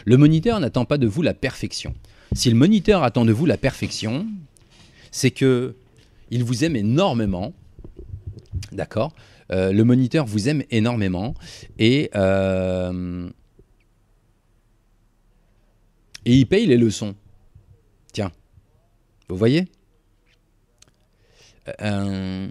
Le 0.05 0.16
moniteur 0.16 0.61
n'attend 0.61 0.85
pas 0.85 0.98
de 0.98 1.07
vous 1.07 1.22
la 1.22 1.35
perfection. 1.35 1.94
Si 2.33 2.48
le 2.48 2.57
moniteur 2.57 3.03
attend 3.03 3.24
de 3.24 3.33
vous 3.33 3.46
la 3.46 3.57
perfection, 3.57 4.27
c'est 5.11 5.31
que 5.31 5.77
il 6.31 6.42
vous 6.42 6.64
aime 6.64 6.74
énormément, 6.74 7.53
d'accord 8.72 9.14
euh, 9.53 9.72
Le 9.72 9.85
moniteur 9.85 10.24
vous 10.24 10.48
aime 10.48 10.62
énormément 10.70 11.35
euh, 11.81 13.31
et 16.24 16.35
il 16.35 16.46
paye 16.46 16.66
les 16.66 16.79
leçons. 16.79 17.14
Tiens, 18.12 18.33
vous 19.29 19.37
voyez? 19.37 19.68
Euh, 21.81 22.48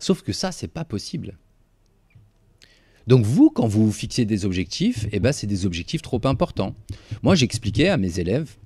Sauf 0.00 0.22
que 0.22 0.32
ça, 0.32 0.50
c'est 0.50 0.68
pas 0.68 0.84
possible. 0.84 1.36
Donc 3.06 3.24
vous, 3.24 3.50
quand 3.50 3.66
vous 3.66 3.92
fixez 3.92 4.24
des 4.24 4.44
objectifs, 4.44 5.06
eh 5.12 5.20
ben, 5.20 5.32
c'est 5.32 5.46
des 5.46 5.66
objectifs 5.66 6.00
trop 6.00 6.20
importants. 6.24 6.74
Moi, 7.22 7.34
j'expliquais 7.34 7.88
à 7.88 7.96
mes 7.96 8.18
élèves, 8.18 8.56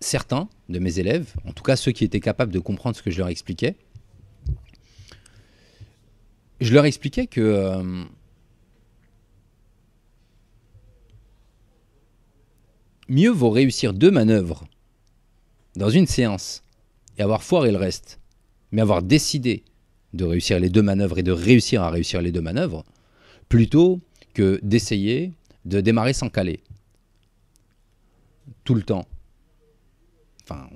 certains 0.00 0.48
de 0.68 0.78
mes 0.78 0.98
élèves, 0.98 1.34
en 1.44 1.52
tout 1.52 1.62
cas 1.62 1.76
ceux 1.76 1.92
qui 1.92 2.04
étaient 2.04 2.20
capables 2.20 2.52
de 2.52 2.58
comprendre 2.58 2.96
ce 2.96 3.02
que 3.02 3.10
je 3.10 3.18
leur 3.18 3.28
expliquais, 3.28 3.76
je 6.60 6.72
leur 6.72 6.86
expliquais 6.86 7.26
que 7.26 7.40
euh, 7.40 8.04
mieux 13.08 13.30
vaut 13.30 13.50
réussir 13.50 13.92
deux 13.92 14.10
manœuvres 14.10 14.66
dans 15.76 15.90
une 15.90 16.06
séance 16.06 16.62
et 17.18 17.22
avoir 17.22 17.42
foiré 17.42 17.70
le 17.70 17.78
reste, 17.78 18.20
mais 18.72 18.82
avoir 18.82 19.02
décidé 19.02 19.64
de 20.12 20.24
réussir 20.24 20.58
les 20.58 20.70
deux 20.70 20.82
manœuvres 20.82 21.18
et 21.18 21.22
de 21.22 21.32
réussir 21.32 21.82
à 21.82 21.90
réussir 21.90 22.22
les 22.22 22.32
deux 22.32 22.40
manœuvres, 22.40 22.84
plutôt 23.48 24.00
que 24.34 24.60
d'essayer 24.62 25.32
de 25.64 25.80
démarrer 25.80 26.12
sans 26.12 26.28
caler. 26.28 26.60
Tout 28.64 28.74
le 28.74 28.82
temps. 28.82 29.06
Enfin, 30.42 30.68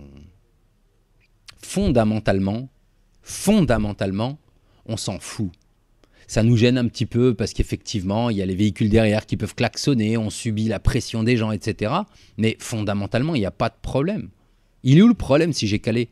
fondamentalement, 1.62 2.68
fondamentalement, 3.22 4.38
on 4.86 4.96
s'en 4.96 5.20
fout 5.20 5.52
ça 6.30 6.44
nous 6.44 6.56
gêne 6.56 6.78
un 6.78 6.86
petit 6.86 7.06
peu 7.06 7.34
parce 7.34 7.52
qu'effectivement, 7.52 8.30
il 8.30 8.36
y 8.36 8.42
a 8.42 8.46
les 8.46 8.54
véhicules 8.54 8.88
derrière 8.88 9.26
qui 9.26 9.36
peuvent 9.36 9.56
klaxonner, 9.56 10.16
on 10.16 10.30
subit 10.30 10.68
la 10.68 10.78
pression 10.78 11.24
des 11.24 11.36
gens, 11.36 11.50
etc. 11.50 11.92
Mais 12.38 12.56
fondamentalement, 12.60 13.34
il 13.34 13.40
n'y 13.40 13.46
a 13.46 13.50
pas 13.50 13.68
de 13.68 13.74
problème. 13.82 14.28
Il 14.84 14.98
est 14.98 15.02
où 15.02 15.08
le 15.08 15.14
problème 15.14 15.52
si 15.52 15.66
j'ai 15.66 15.80
calé? 15.80 16.08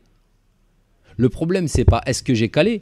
Le 1.19 1.27
problème, 1.27 1.67
c'est 1.67 1.83
pas 1.83 2.01
est-ce 2.05 2.23
que 2.23 2.33
j'ai 2.33 2.47
calé 2.47 2.81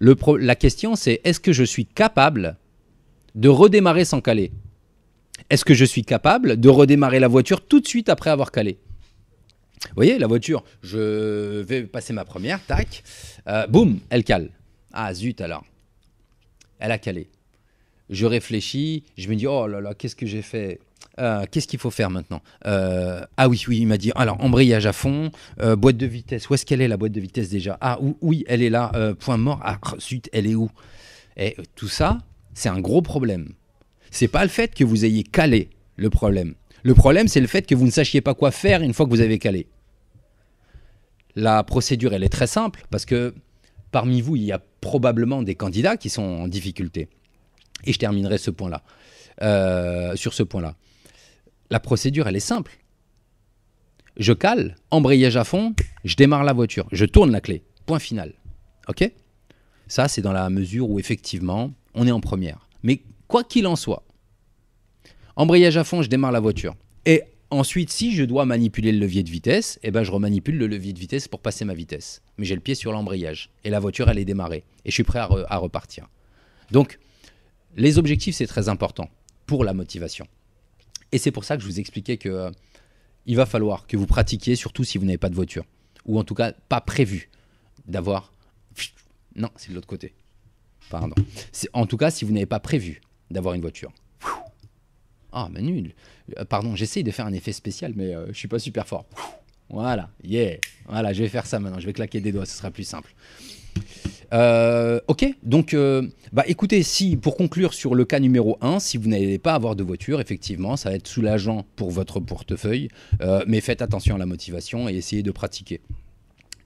La 0.00 0.54
question, 0.54 0.94
c'est 0.94 1.20
est-ce 1.24 1.40
que 1.40 1.52
je 1.52 1.64
suis 1.64 1.84
capable 1.84 2.56
de 3.34 3.48
redémarrer 3.48 4.04
sans 4.04 4.20
caler 4.20 4.52
Est-ce 5.50 5.64
que 5.64 5.74
je 5.74 5.84
suis 5.84 6.04
capable 6.04 6.60
de 6.60 6.68
redémarrer 6.68 7.18
la 7.18 7.26
voiture 7.26 7.66
tout 7.66 7.80
de 7.80 7.88
suite 7.88 8.08
après 8.08 8.30
avoir 8.30 8.52
calé 8.52 8.78
vous 9.88 9.96
voyez, 9.96 10.18
la 10.18 10.26
voiture, 10.26 10.64
je 10.82 11.60
vais 11.60 11.82
passer 11.82 12.14
ma 12.14 12.24
première, 12.24 12.64
tac, 12.64 13.02
euh, 13.48 13.66
boum, 13.66 13.98
elle 14.08 14.24
cale. 14.24 14.48
Ah 14.94 15.12
zut 15.12 15.42
alors 15.42 15.64
elle 16.78 16.92
a 16.92 16.98
calé. 16.98 17.28
Je 18.10 18.26
réfléchis, 18.26 19.04
je 19.16 19.28
me 19.28 19.34
dis, 19.34 19.46
oh 19.46 19.66
là 19.66 19.80
là, 19.80 19.94
qu'est-ce 19.94 20.16
que 20.16 20.26
j'ai 20.26 20.42
fait? 20.42 20.80
Euh, 21.20 21.44
Qu'est-ce 21.50 21.68
qu'il 21.68 21.78
faut 21.78 21.90
faire 21.90 22.10
maintenant? 22.10 22.42
Euh, 22.66 23.24
Ah 23.36 23.48
oui, 23.48 23.62
oui, 23.68 23.78
il 23.78 23.86
m'a 23.86 23.96
dit, 23.98 24.10
alors 24.14 24.42
embrayage 24.42 24.84
à 24.86 24.92
fond, 24.92 25.30
euh, 25.60 25.76
boîte 25.76 25.96
de 25.96 26.06
vitesse, 26.06 26.50
où 26.50 26.54
est-ce 26.54 26.66
qu'elle 26.66 26.80
est 26.80 26.88
la 26.88 26.96
boîte 26.96 27.12
de 27.12 27.20
vitesse 27.20 27.48
déjà? 27.48 27.78
Ah 27.80 27.98
oui, 28.20 28.44
elle 28.48 28.62
est 28.62 28.70
là, 28.70 28.92
point 29.20 29.36
mort, 29.36 29.60
ah 29.64 29.78
zut, 30.00 30.28
elle 30.32 30.46
est 30.46 30.54
où? 30.54 30.70
Et 31.36 31.56
tout 31.76 31.88
ça, 31.88 32.18
c'est 32.52 32.68
un 32.68 32.80
gros 32.80 33.00
problème. 33.02 33.52
C'est 34.10 34.28
pas 34.28 34.42
le 34.42 34.50
fait 34.50 34.74
que 34.74 34.84
vous 34.84 35.04
ayez 35.04 35.22
calé 35.22 35.70
le 35.96 36.10
problème. 36.10 36.54
Le 36.82 36.94
problème, 36.94 37.28
c'est 37.28 37.40
le 37.40 37.46
fait 37.46 37.66
que 37.66 37.74
vous 37.74 37.86
ne 37.86 37.90
sachiez 37.90 38.20
pas 38.20 38.34
quoi 38.34 38.50
faire 38.50 38.82
une 38.82 38.92
fois 38.92 39.06
que 39.06 39.10
vous 39.10 39.20
avez 39.20 39.38
calé. 39.38 39.66
La 41.36 41.64
procédure, 41.64 42.12
elle 42.12 42.22
est 42.22 42.28
très 42.28 42.46
simple 42.46 42.84
parce 42.90 43.04
que 43.04 43.34
parmi 43.90 44.20
vous, 44.20 44.36
il 44.36 44.44
y 44.44 44.52
a 44.52 44.60
probablement 44.80 45.42
des 45.42 45.54
candidats 45.54 45.96
qui 45.96 46.10
sont 46.10 46.22
en 46.22 46.48
difficulté. 46.48 47.08
Et 47.84 47.92
je 47.92 47.98
terminerai 47.98 48.38
ce 48.38 48.50
point-là, 48.50 48.82
euh, 49.42 50.16
sur 50.16 50.34
ce 50.34 50.42
point-là. 50.42 50.74
La 51.70 51.80
procédure, 51.80 52.26
elle 52.28 52.36
est 52.36 52.40
simple. 52.40 52.78
Je 54.16 54.32
cale, 54.32 54.76
embrayage 54.90 55.36
à 55.36 55.44
fond, 55.44 55.74
je 56.04 56.16
démarre 56.16 56.44
la 56.44 56.52
voiture, 56.52 56.86
je 56.92 57.04
tourne 57.04 57.32
la 57.32 57.40
clé. 57.40 57.64
Point 57.86 57.98
final. 57.98 58.32
OK? 58.88 59.10
Ça, 59.88 60.08
c'est 60.08 60.22
dans 60.22 60.32
la 60.32 60.48
mesure 60.50 60.88
où 60.88 60.98
effectivement, 60.98 61.72
on 61.94 62.06
est 62.06 62.12
en 62.12 62.20
première. 62.20 62.68
Mais 62.82 63.02
quoi 63.28 63.44
qu'il 63.44 63.66
en 63.66 63.76
soit, 63.76 64.04
embrayage 65.36 65.76
à 65.76 65.84
fond, 65.84 66.02
je 66.02 66.08
démarre 66.08 66.32
la 66.32 66.40
voiture. 66.40 66.74
Et 67.06 67.22
Ensuite, 67.54 67.90
si 67.90 68.12
je 68.12 68.24
dois 68.24 68.46
manipuler 68.46 68.90
le 68.90 68.98
levier 68.98 69.22
de 69.22 69.30
vitesse, 69.30 69.78
eh 69.84 69.92
ben, 69.92 70.02
je 70.02 70.10
remanipule 70.10 70.58
le 70.58 70.66
levier 70.66 70.92
de 70.92 70.98
vitesse 70.98 71.28
pour 71.28 71.38
passer 71.38 71.64
ma 71.64 71.72
vitesse. 71.72 72.20
Mais 72.36 72.46
j'ai 72.46 72.56
le 72.56 72.60
pied 72.60 72.74
sur 72.74 72.90
l'embrayage 72.90 73.50
et 73.62 73.70
la 73.70 73.78
voiture, 73.78 74.08
elle 74.08 74.18
est 74.18 74.24
démarrée. 74.24 74.64
Et 74.84 74.90
je 74.90 74.94
suis 74.94 75.04
prêt 75.04 75.20
à, 75.20 75.56
repartir. 75.58 76.08
Donc, 76.72 76.98
les 77.76 77.98
objectifs, 77.98 78.36
c'est 78.36 78.46
très 78.46 78.68
important 78.68 79.08
pour 79.46 79.64
la 79.64 79.74
motivation. 79.74 80.26
Et 81.12 81.18
c'est 81.18 81.30
pour 81.30 81.44
ça 81.44 81.56
que 81.56 81.62
je 81.62 81.66
vous 81.68 81.80
expliquais 81.80 82.16
que 82.16 82.28
euh, 82.28 82.50
il 83.26 83.36
va 83.36 83.46
falloir 83.46 83.86
que 83.86 83.96
vous 83.96 84.06
pratiquiez, 84.06 84.56
surtout 84.56 84.84
si 84.84 84.98
vous 84.98 85.04
n'avez 85.04 85.18
pas 85.18 85.28
de 85.28 85.34
voiture. 85.34 85.64
Ou 86.06 86.18
en 86.18 86.24
tout 86.24 86.34
cas, 86.34 86.52
pas 86.52 86.80
prévu 86.80 87.30
d'avoir. 87.86 88.32
Non, 89.36 89.50
c'est 89.56 89.70
de 89.70 89.74
l'autre 89.74 89.88
côté. 89.88 90.14
Pardon. 90.90 91.16
En 91.72 91.86
tout 91.86 91.96
cas, 91.96 92.12
si 92.12 92.24
vous 92.24 92.32
n'avez 92.32 92.46
pas 92.46 92.60
prévu 92.60 93.00
d'avoir 93.30 93.54
une 93.54 93.62
voiture. 93.62 93.92
Ah, 95.32 95.48
mais 95.50 95.60
nul. 95.60 95.92
Euh, 96.38 96.44
pardon, 96.44 96.76
j'essaye 96.76 97.02
de 97.02 97.10
faire 97.10 97.26
un 97.26 97.32
effet 97.32 97.52
spécial, 97.52 97.92
mais 97.96 98.14
euh, 98.14 98.28
je 98.28 98.38
suis 98.38 98.46
pas 98.46 98.60
super 98.60 98.86
fort. 98.86 99.06
Voilà, 99.68 100.10
yeah. 100.22 100.58
Voilà, 100.86 101.12
je 101.12 101.22
vais 101.22 101.28
faire 101.28 101.46
ça 101.46 101.58
maintenant. 101.58 101.80
Je 101.80 101.86
vais 101.86 101.92
claquer 101.92 102.20
des 102.20 102.30
doigts, 102.30 102.46
ce 102.46 102.56
sera 102.56 102.70
plus 102.70 102.84
simple. 102.84 103.12
Euh, 104.32 105.00
ok, 105.08 105.26
donc 105.42 105.76
bah 106.32 106.44
écoutez, 106.46 106.82
si 106.82 107.16
pour 107.16 107.36
conclure 107.36 107.74
sur 107.74 107.94
le 107.94 108.04
cas 108.04 108.20
numéro 108.20 108.58
1, 108.60 108.80
si 108.80 108.96
vous 108.96 109.08
n'allez 109.08 109.38
pas 109.38 109.54
avoir 109.54 109.76
de 109.76 109.82
voiture, 109.82 110.20
effectivement, 110.20 110.76
ça 110.76 110.90
va 110.90 110.96
être 110.96 111.06
soulageant 111.06 111.64
pour 111.76 111.90
votre 111.90 112.20
portefeuille, 112.20 112.88
mais 113.46 113.60
faites 113.60 113.82
attention 113.82 114.14
à 114.14 114.18
la 114.18 114.26
motivation 114.26 114.88
et 114.88 114.94
essayez 114.94 115.22
de 115.22 115.30
pratiquer 115.30 115.80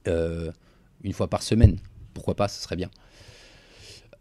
une 0.05 1.13
fois 1.13 1.27
par 1.27 1.43
semaine. 1.43 1.77
Pourquoi 2.13 2.35
pas, 2.35 2.47
ce 2.47 2.61
serait 2.61 2.75
bien. 2.75 2.89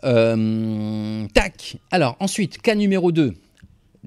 Euh, 0.05 1.27
tac. 1.35 1.77
Alors 1.91 2.17
ensuite, 2.21 2.59
cas 2.59 2.75
numéro 2.75 3.13
2. 3.13 3.35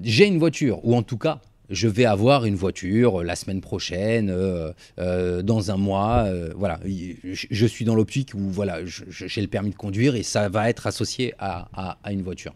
J'ai 0.02 0.26
une 0.26 0.38
voiture, 0.38 0.84
ou 0.84 0.96
en 0.96 1.02
tout 1.02 1.18
cas, 1.18 1.40
je 1.72 1.88
vais 1.88 2.04
avoir 2.04 2.44
une 2.44 2.54
voiture 2.54 3.24
la 3.24 3.34
semaine 3.34 3.60
prochaine, 3.60 4.30
euh, 4.30 4.72
euh, 5.00 5.42
dans 5.42 5.70
un 5.70 5.76
mois. 5.76 6.28
voilà, 6.54 6.78
je, 6.84 7.66
suis 7.66 7.84
dans 7.84 7.94
l'optique 7.94 8.34
où 8.34 8.50
voilà, 8.50 8.80
j'ai 8.84 9.40
le 9.40 9.48
permis 9.48 9.70
de 9.70 9.76
conduire 9.76 10.14
et 10.14 10.22
ça 10.22 10.48
va 10.48 10.70
être 10.70 10.86
associé 10.86 11.34
à, 11.38 11.98
une 12.10 12.22
voiture. 12.22 12.54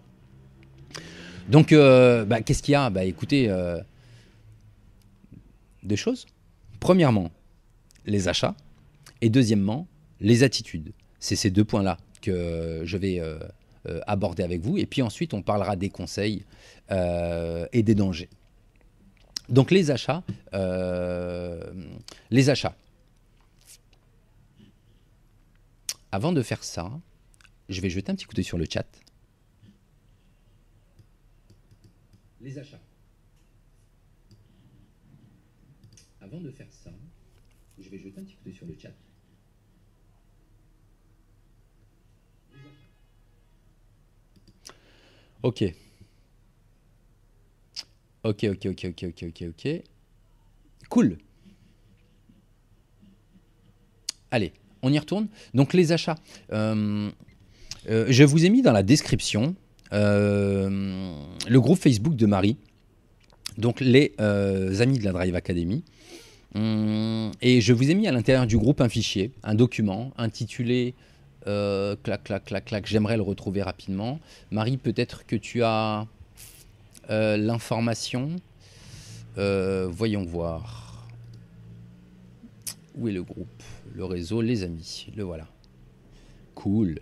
Donc, 1.48 1.72
bah, 1.72 2.42
qu'est-ce 2.42 2.62
qu'il 2.62 2.72
y 2.72 2.76
a? 2.76 2.90
Bah, 2.90 3.04
écoutez, 3.04 3.52
deux 5.82 5.96
choses. 5.96 6.26
Premièrement, 6.80 7.30
les 8.04 8.28
achats, 8.28 8.54
et 9.20 9.30
deuxièmement, 9.30 9.86
les 10.20 10.42
attitudes. 10.42 10.92
C'est 11.18 11.36
ces 11.36 11.50
deux 11.50 11.64
points-là 11.64 11.98
que 12.22 12.82
je 12.84 12.96
vais 12.96 13.20
euh, 13.20 13.38
euh, 13.88 14.00
aborder 14.06 14.42
avec 14.42 14.60
vous. 14.60 14.78
Et 14.78 14.86
puis 14.86 15.02
ensuite, 15.02 15.34
on 15.34 15.42
parlera 15.42 15.76
des 15.76 15.88
conseils 15.88 16.44
euh, 16.90 17.66
et 17.72 17.82
des 17.82 17.94
dangers. 17.94 18.28
Donc 19.48 19.70
les 19.70 19.90
achats, 19.90 20.22
les 22.30 22.50
achats. 22.50 22.76
Avant 26.12 26.32
de 26.32 26.42
faire 26.42 26.64
ça, 26.64 26.90
je 27.68 27.80
vais 27.80 27.90
jeter 27.90 28.10
un 28.10 28.14
petit 28.14 28.26
coup 28.26 28.34
d'œil 28.34 28.44
sur 28.44 28.58
le 28.58 28.66
chat. 28.70 28.86
Les 32.40 32.58
achats. 32.58 32.80
Avant 36.20 36.40
de 36.40 36.50
faire 36.50 36.72
ça, 36.72 36.90
je 37.78 37.88
vais 37.88 37.98
jeter 37.98 38.20
un 38.20 38.24
petit 38.24 38.34
coup 38.34 38.44
d'œil 38.44 38.54
sur 38.54 38.66
le 38.66 38.76
chat. 38.78 38.92
Ok. 45.42 45.64
Ok, 48.26 48.44
ok, 48.50 48.66
ok, 48.66 48.86
ok, 48.90 49.04
ok, 49.04 49.24
ok, 49.28 49.44
ok. 49.50 49.82
Cool. 50.88 51.18
Allez, 54.32 54.52
on 54.82 54.92
y 54.92 54.98
retourne. 54.98 55.28
Donc 55.54 55.74
les 55.74 55.92
achats. 55.92 56.16
Euh, 56.52 57.08
euh, 57.88 58.06
je 58.08 58.24
vous 58.24 58.44
ai 58.44 58.50
mis 58.50 58.62
dans 58.62 58.72
la 58.72 58.82
description 58.82 59.54
euh, 59.92 61.12
le 61.48 61.60
groupe 61.60 61.78
Facebook 61.78 62.16
de 62.16 62.26
Marie. 62.26 62.56
Donc 63.58 63.78
les 63.78 64.12
amis 64.18 64.98
de 64.98 65.04
la 65.04 65.12
Drive 65.12 65.36
Academy. 65.36 65.84
Hum, 66.56 67.30
et 67.40 67.60
je 67.60 67.72
vous 67.72 67.90
ai 67.90 67.94
mis 67.94 68.08
à 68.08 68.12
l'intérieur 68.12 68.48
du 68.48 68.58
groupe 68.58 68.80
un 68.80 68.88
fichier, 68.88 69.30
un 69.44 69.54
document 69.54 70.12
intitulé 70.16 70.94
clac, 71.44 72.24
clac, 72.24 72.44
clac, 72.44 72.64
clac. 72.64 72.86
J'aimerais 72.86 73.16
le 73.16 73.22
retrouver 73.22 73.62
rapidement. 73.62 74.18
Marie, 74.50 74.78
peut-être 74.78 75.26
que 75.26 75.36
tu 75.36 75.62
as 75.62 76.08
euh, 77.10 77.36
l'information. 77.36 78.36
Euh, 79.38 79.86
voyons 79.90 80.24
voir. 80.24 81.06
Où 82.96 83.08
est 83.08 83.12
le 83.12 83.22
groupe 83.22 83.62
Le 83.94 84.04
réseau, 84.04 84.40
les 84.40 84.62
amis. 84.62 85.08
Le 85.16 85.22
voilà. 85.22 85.46
Cool. 86.54 87.00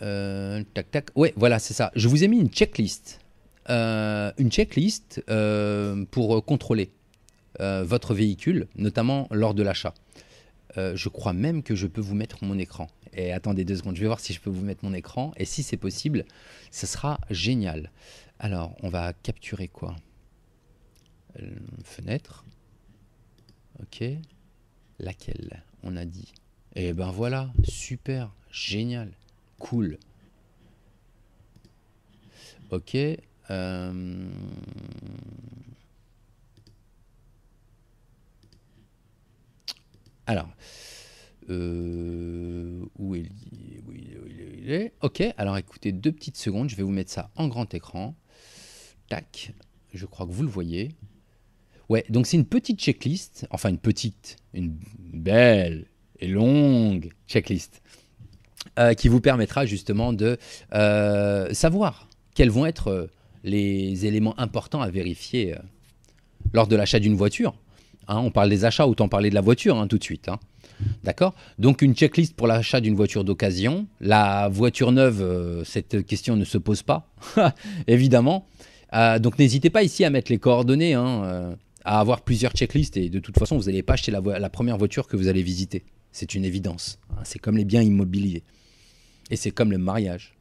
tac, 0.00 0.90
tac. 0.90 1.10
Ouais, 1.14 1.32
voilà, 1.36 1.58
c'est 1.58 1.74
ça. 1.74 1.92
Je 1.94 2.08
vous 2.08 2.24
ai 2.24 2.28
mis 2.28 2.38
une 2.38 2.50
checklist. 2.50 3.20
une 3.68 4.50
checklist 4.50 5.22
pour 6.10 6.44
contrôler 6.44 6.90
votre 7.60 8.14
véhicule, 8.14 8.66
notamment 8.74 9.28
lors 9.30 9.54
de 9.54 9.62
l'achat. 9.62 9.94
je 10.76 11.08
crois 11.08 11.32
même 11.32 11.62
que 11.62 11.76
je 11.76 11.86
peux 11.86 12.00
vous 12.00 12.16
mettre 12.16 12.42
mon 12.42 12.58
écran. 12.58 12.88
Et 13.14 13.32
attendez 13.32 13.64
deux 13.64 13.76
secondes, 13.76 13.96
je 13.96 14.00
vais 14.00 14.06
voir 14.06 14.20
si 14.20 14.32
je 14.32 14.40
peux 14.40 14.50
vous 14.50 14.64
mettre 14.64 14.84
mon 14.84 14.94
écran. 14.94 15.32
Et 15.36 15.44
si 15.44 15.62
c'est 15.62 15.76
possible, 15.76 16.24
ce 16.70 16.86
sera 16.86 17.20
génial. 17.30 17.90
Alors, 18.42 18.74
on 18.82 18.88
va 18.88 19.12
capturer 19.12 19.68
quoi? 19.68 19.94
Euh, 21.40 21.48
Fenêtre. 21.84 22.44
Ok. 23.80 24.02
Laquelle? 24.98 25.62
On 25.84 25.96
a 25.96 26.04
dit. 26.04 26.32
Eh 26.74 26.92
ben 26.92 27.12
voilà, 27.12 27.52
super, 27.62 28.34
génial, 28.50 29.12
cool. 29.60 29.96
Ok. 32.70 32.96
Euh, 33.50 34.30
alors, 40.26 40.48
euh, 41.48 42.84
où, 42.98 43.14
est, 43.14 43.28
il 43.92 44.72
est, 44.72 44.92
Ok, 45.00 45.22
alors 45.36 45.56
écoutez 45.58 45.92
deux 45.92 46.10
petites 46.12 46.36
secondes, 46.36 46.68
je 46.68 46.76
vais 46.76 46.82
vous 46.82 46.90
mettre 46.90 47.12
ça 47.12 47.30
en 47.36 47.46
grand 47.46 47.72
écran. 47.72 48.16
Tac, 49.08 49.52
je 49.92 50.06
crois 50.06 50.26
que 50.26 50.32
vous 50.32 50.42
le 50.42 50.48
voyez. 50.48 50.90
Ouais, 51.88 52.04
donc 52.08 52.26
c'est 52.26 52.36
une 52.36 52.46
petite 52.46 52.80
checklist, 52.80 53.46
enfin 53.50 53.68
une 53.68 53.78
petite, 53.78 54.36
une 54.54 54.74
belle 54.98 55.86
et 56.20 56.28
longue 56.28 57.12
checklist 57.26 57.82
euh, 58.78 58.94
qui 58.94 59.08
vous 59.08 59.20
permettra 59.20 59.66
justement 59.66 60.12
de 60.12 60.38
euh, 60.72 61.52
savoir 61.52 62.08
quels 62.34 62.50
vont 62.50 62.64
être 62.64 63.10
les 63.44 64.06
éléments 64.06 64.38
importants 64.38 64.80
à 64.80 64.88
vérifier 64.88 65.56
lors 66.52 66.66
de 66.66 66.76
l'achat 66.76 67.00
d'une 67.00 67.16
voiture. 67.16 67.54
Hein, 68.08 68.18
on 68.18 68.30
parle 68.30 68.48
des 68.48 68.64
achats, 68.64 68.86
autant 68.86 69.08
parler 69.08 69.30
de 69.30 69.34
la 69.34 69.40
voiture 69.40 69.78
hein, 69.78 69.86
tout 69.86 69.98
de 69.98 70.04
suite. 70.04 70.28
Hein. 70.28 70.38
D'accord? 71.04 71.34
Donc 71.58 71.82
une 71.82 71.94
checklist 71.94 72.34
pour 72.34 72.46
l'achat 72.46 72.80
d'une 72.80 72.94
voiture 72.94 73.24
d'occasion. 73.24 73.86
La 74.00 74.48
voiture 74.48 74.92
neuve, 74.92 75.22
euh, 75.22 75.64
cette 75.64 76.04
question 76.06 76.36
ne 76.36 76.44
se 76.44 76.58
pose 76.58 76.82
pas, 76.82 77.08
évidemment. 77.86 78.46
Euh, 78.94 79.18
donc 79.18 79.38
n'hésitez 79.38 79.70
pas 79.70 79.82
ici 79.82 80.04
à 80.04 80.10
mettre 80.10 80.30
les 80.30 80.38
coordonnées, 80.38 80.94
hein, 80.94 81.24
euh, 81.24 81.54
à 81.84 82.00
avoir 82.00 82.22
plusieurs 82.22 82.52
checklists. 82.52 82.96
Et 82.96 83.08
de 83.08 83.20
toute 83.20 83.38
façon, 83.38 83.56
vous 83.56 83.64
n'allez 83.64 83.82
pas 83.82 83.94
acheter 83.94 84.12
la, 84.12 84.50
première 84.50 84.78
voiture 84.78 85.06
que 85.06 85.16
vous 85.16 85.28
allez 85.28 85.42
visiter. 85.42 85.84
C'est 86.12 86.34
une 86.34 86.44
évidence. 86.44 86.98
Hein. 87.10 87.22
C'est 87.24 87.38
comme 87.38 87.56
les 87.56 87.64
biens 87.64 87.82
immobiliers. 87.82 88.42
Et 89.30 89.36
c'est 89.36 89.50
comme 89.50 89.70
le 89.70 89.78
mariage. 89.78 90.34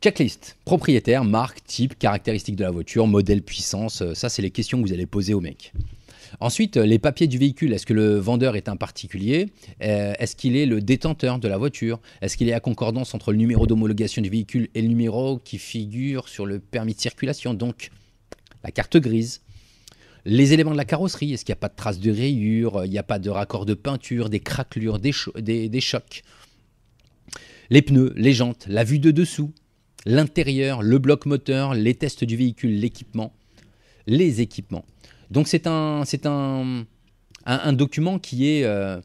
Checklist. 0.00 0.56
Propriétaire, 0.64 1.24
marque, 1.24 1.62
type, 1.64 1.98
caractéristiques 1.98 2.56
de 2.56 2.64
la 2.64 2.70
voiture, 2.70 3.06
modèle, 3.06 3.42
puissance. 3.42 4.02
Ça, 4.14 4.28
c'est 4.28 4.42
les 4.42 4.50
questions 4.50 4.82
que 4.82 4.86
vous 4.86 4.92
allez 4.92 5.06
poser 5.06 5.34
au 5.34 5.40
mec. 5.40 5.72
Ensuite, 6.40 6.76
les 6.76 6.98
papiers 6.98 7.26
du 7.26 7.38
véhicule. 7.38 7.72
Est-ce 7.72 7.86
que 7.86 7.94
le 7.94 8.18
vendeur 8.18 8.56
est 8.56 8.68
un 8.68 8.76
particulier? 8.76 9.50
Euh, 9.82 10.12
Est-ce 10.18 10.36
qu'il 10.36 10.56
est 10.56 10.66
le 10.66 10.80
détenteur 10.80 11.38
de 11.38 11.48
la 11.48 11.58
voiture? 11.58 12.00
Est-ce 12.20 12.36
qu'il 12.36 12.48
est 12.48 12.52
à 12.52 12.60
concordance 12.60 13.14
entre 13.14 13.32
le 13.32 13.38
numéro 13.38 13.66
d'homologation 13.66 14.22
du 14.22 14.30
véhicule 14.30 14.68
et 14.74 14.82
le 14.82 14.88
numéro 14.88 15.38
qui 15.38 15.58
figure 15.58 16.28
sur 16.28 16.46
le 16.46 16.58
permis 16.58 16.94
de 16.94 17.00
circulation? 17.00 17.54
Donc, 17.54 17.90
la 18.62 18.70
carte 18.70 18.96
grise. 18.96 19.42
Les 20.26 20.54
éléments 20.54 20.72
de 20.72 20.78
la 20.78 20.86
carrosserie, 20.86 21.34
est-ce 21.34 21.44
qu'il 21.44 21.52
n'y 21.52 21.58
a 21.58 21.60
pas 21.60 21.68
de 21.68 21.76
traces 21.76 22.00
de 22.00 22.10
rayures? 22.10 22.84
Il 22.84 22.90
n'y 22.90 22.98
a 22.98 23.02
pas 23.02 23.18
de 23.18 23.28
raccord 23.28 23.66
de 23.66 23.74
peinture, 23.74 24.30
des 24.30 24.40
craquelures, 24.40 24.98
des, 24.98 25.68
des 25.68 25.80
chocs 25.80 26.22
Les 27.68 27.82
pneus, 27.82 28.14
les 28.16 28.32
jantes, 28.32 28.64
la 28.66 28.84
vue 28.84 28.98
de 28.98 29.10
dessous, 29.10 29.52
l'intérieur, 30.06 30.82
le 30.82 30.98
bloc 30.98 31.26
moteur, 31.26 31.74
les 31.74 31.94
tests 31.94 32.24
du 32.24 32.36
véhicule, 32.36 32.80
l'équipement, 32.80 33.34
les 34.06 34.40
équipements. 34.40 34.86
Donc 35.34 35.48
c'est 35.48 35.66
un, 35.66 36.04
c'est 36.06 36.26
un, 36.26 36.84
un, 37.44 37.72
document 37.72 38.20
qui 38.20 38.48
est 38.48 38.62
euh, 38.62 39.00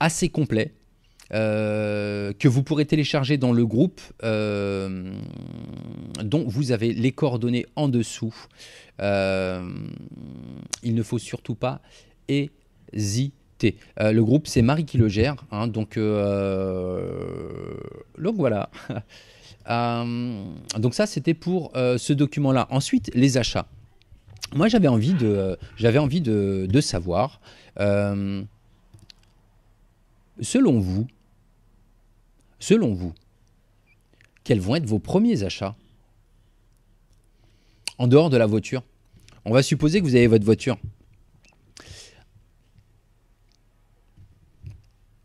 assez 0.00 0.28
complet, 0.28 0.74
euh, 1.32 2.32
que 2.32 2.48
vous 2.48 2.64
pourrez 2.64 2.86
télécharger 2.86 3.38
dans 3.38 3.52
le 3.52 3.64
groupe 3.64 4.00
euh, 4.24 5.12
dont 6.24 6.44
vous 6.48 6.72
avez 6.72 6.92
les 6.92 7.12
coordonnées 7.12 7.66
en 7.76 7.86
dessous. 7.86 8.34
il 8.98 9.04
ne 10.82 11.02
faut 11.04 11.18
surtout 11.18 11.54
pas 11.54 11.80
hésiter. 12.26 13.76
le 14.00 14.20
groupe, 14.22 14.48
c'est 14.48 14.62
Marie 14.62 14.86
qui 14.86 14.98
le 14.98 15.06
gère. 15.06 15.36
Hein, 15.52 15.68
donc, 15.68 15.96
donc 18.18 18.34
voilà. 18.36 18.70
donc 20.78 20.94
ça, 20.94 21.06
c'était 21.06 21.34
pour 21.34 21.70
ce 21.74 22.12
document-là. 22.12 22.66
Ensuite, 22.70 23.12
les 23.14 23.38
achats. 23.38 23.68
Moi, 24.54 24.68
j'avais 24.68 24.88
envie 24.88 25.14
de, 25.14 26.80
savoir, 26.80 27.40
euh, 27.80 28.44
selon 30.40 30.78
vous, 30.78 31.08
selon 32.60 32.94
vous, 32.94 33.12
quels 34.44 34.60
vont 34.60 34.76
être 34.76 34.86
vos 34.86 35.00
premiers 35.00 35.42
achats 35.42 35.74
en 37.98 38.06
dehors 38.06 38.30
de 38.30 38.36
la 38.36 38.46
voiture? 38.46 38.84
On 39.44 39.52
va 39.52 39.62
supposer 39.62 40.00
que 40.00 40.04
vous 40.04 40.14
avez 40.14 40.28
votre 40.28 40.44
voiture. 40.44 40.78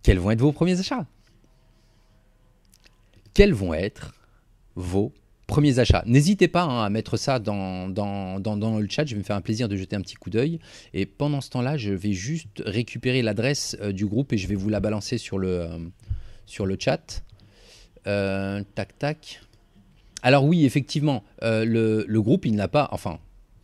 Quels 0.02 0.18
vont 0.18 0.32
être 0.32 0.42
vos 0.42 0.52
premiers 0.52 0.80
achats? 0.80 1.06
Quels 3.36 3.54
vont 3.54 3.76
être 3.76 4.16
vos 4.76 5.14
premiers 5.50 5.80
achats. 5.80 6.04
N'hésitez 6.06 6.48
pas 6.48 6.64
hein, 6.64 6.86
à 6.86 6.90
mettre 6.90 7.18
ça 7.18 7.40
dans, 7.40 7.88
le 7.88 8.88
chat, 8.90 9.06
je 9.06 9.16
vais 9.16 9.20
me 9.20 9.24
faire 9.24 9.36
un 9.36 9.42
plaisir 9.42 9.68
de 9.68 9.76
jeter 9.76 9.96
un 9.96 10.02
petit 10.02 10.16
coup 10.16 10.30
d'œil. 10.30 10.60
Et 10.94 11.06
pendant 11.06 11.42
ce 11.42 11.50
temps-là, 11.50 11.76
je 11.76 11.92
vais 11.92 12.14
juste 12.14 12.64
récupérer 12.66 13.22
l'adresse 13.22 13.76
euh, 13.82 13.92
du 13.92 14.06
groupe 14.06 14.32
et 14.32 14.38
je 14.38 14.48
vais 14.48 14.56
vous 14.56 14.70
la 14.70 14.80
balancer 14.80 15.18
sur 15.18 15.38
le, 15.40 15.68
euh, 16.60 16.76
chat. 16.80 17.24
tac, 18.06 18.98
tac. 18.98 19.42
Alors 20.22 20.46
oui, 20.46 20.66
effectivement, 20.66 21.24
le, 21.42 22.20
groupe, 22.20 22.46
il 22.46 22.56
n'a 22.56 22.68
pas... 22.68 22.88
Enfin, 22.92 23.20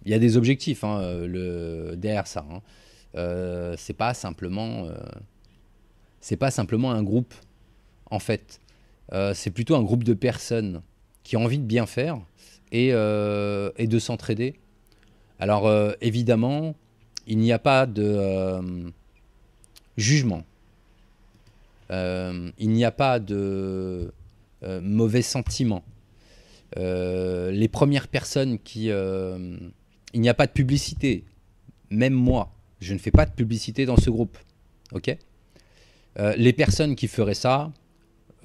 il 0.05 0.11
y 0.11 0.15
a 0.15 0.19
des 0.19 0.37
objectifs 0.37 0.83
hein, 0.83 1.25
derrière 1.95 2.27
ça. 2.27 2.45
Hein. 2.51 2.61
c'est 3.77 3.95
c'est 6.21 6.37
pas 6.37 6.49
simplement 6.49 6.91
un 6.91 7.03
groupe, 7.03 7.35
en 8.09 8.19
fait. 8.19 8.59
c'est 9.33 9.51
plutôt 9.51 9.75
un 9.75 9.83
groupe 9.83 10.03
de 10.03 10.13
personnes 10.15 10.81
qui 11.25 11.35
ont 11.35 11.43
envie 11.43 11.59
de 11.59 11.65
bien 11.65 11.85
faire 11.85 12.17
et, 12.71 12.91
et 12.91 13.87
de 13.87 13.99
s'entraider. 13.99 14.55
Alors 15.39 15.69
évidemment, 15.99 16.75
il 17.27 17.39
n'y 17.39 17.51
a 17.51 17.59
pas 17.59 17.85
de 17.85 18.61
jugement. 19.97 20.43
Euh, 21.91 22.51
il 22.57 22.69
n'y 22.69 22.83
a 22.83 22.91
pas 22.91 23.19
de 23.19 24.11
euh, 24.63 24.81
mauvais 24.81 25.21
sentiments. 25.21 25.83
Euh, 26.77 27.51
les 27.51 27.67
premières 27.67 28.07
personnes 28.07 28.59
qui... 28.59 28.85
il 28.85 30.21
n'y 30.21 30.29
a 30.29 30.33
pas 30.33 30.47
de 30.47 30.51
publicité. 30.51 31.23
Même 31.89 32.13
moi, 32.13 32.51
je 32.81 32.93
ne 32.93 32.99
fais 32.99 33.11
pas 33.11 33.25
de 33.25 33.31
publicité 33.31 33.85
dans 33.85 33.97
ce 33.97 34.09
groupe. 34.09 34.37
Ok? 34.91 35.15
Les 36.37 36.53
personnes 36.53 36.95
qui 36.95 37.09
feraient 37.09 37.33
ça, 37.33 37.71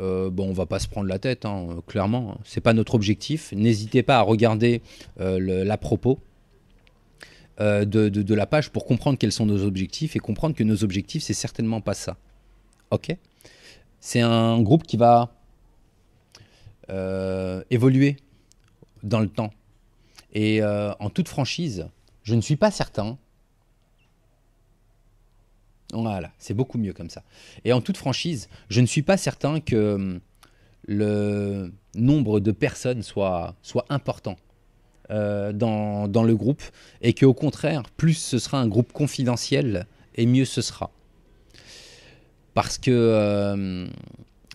bon, 0.01 0.48
on 0.48 0.53
va 0.53 0.66
pas 0.66 0.78
se 0.78 0.88
prendre 0.88 1.09
la 1.09 1.18
tête, 1.18 1.44
hein, 1.44 1.82
clairement. 1.86 2.38
C'est 2.44 2.61
pas 2.61 2.72
notre 2.72 2.94
objectif. 2.94 3.53
N'hésitez 3.53 4.03
pas 4.03 4.18
à 4.18 4.22
regarder 4.22 4.82
la 5.18 5.76
propos. 5.76 6.18
Euh, 7.61 7.84
de, 7.84 8.34
la 8.34 8.46
page 8.46 8.70
pour 8.70 8.86
comprendre 8.86 9.18
quels 9.18 9.32
sont 9.32 9.44
nos 9.44 9.64
objectifs 9.64 10.16
et 10.16 10.18
comprendre 10.18 10.55
que 10.55 10.64
nos 10.64 10.82
objectifs, 10.82 11.22
c'est 11.22 11.34
certainement 11.34 11.82
pas 11.82 11.92
ça. 11.92 12.16
Ok? 12.90 13.14
C'est 14.01 14.22
un 14.22 14.62
groupe 14.62 14.84
qui 14.84 14.96
va 14.96 15.34
euh, 16.88 17.62
évoluer 17.70 18.16
dans 19.03 19.20
le 19.20 19.28
temps. 19.28 19.53
Et 20.32 20.62
euh, 20.62 20.92
en 21.01 21.11
toute 21.11 21.28
franchise, 21.28 21.86
je 22.22 22.34
ne 22.34 22.40
suis 22.40 22.57
pas 22.57 22.70
certain. 22.70 23.18
Voilà, 25.93 26.30
c'est 26.38 26.55
beaucoup 26.55 26.78
mieux 26.78 26.93
comme 26.93 27.11
ça. 27.11 27.22
Et 27.64 27.72
en 27.72 27.80
toute 27.80 27.97
franchise, 27.97 28.49
je 28.68 28.80
ne 28.80 28.86
suis 28.86 29.03
pas 29.03 29.16
certain 29.16 29.61
que 29.61 29.95
hum, 29.95 30.20
le 30.86 31.72
nombre 31.95 32.41
de 32.41 32.53
personnes 32.53 33.03
soit, 33.03 33.55
soit 33.62 33.86
important 33.88 34.36
euh, 35.11 35.53
dans, 35.53 36.09
dans, 36.09 36.22
le 36.22 36.36
groupe 36.36 36.62
et 37.03 37.12
qu'au 37.12 37.34
contraire, 37.34 37.82
plus 37.97 38.14
ce 38.14 38.38
sera 38.38 38.61
un 38.61 38.68
groupe 38.68 38.93
confidentiel 38.93 39.86
et 40.14 40.26
mieux 40.26 40.45
ce 40.45 40.62
sera. 40.62 40.91
Parce 42.55 42.78
que 42.78 42.91
euh, 42.91 43.88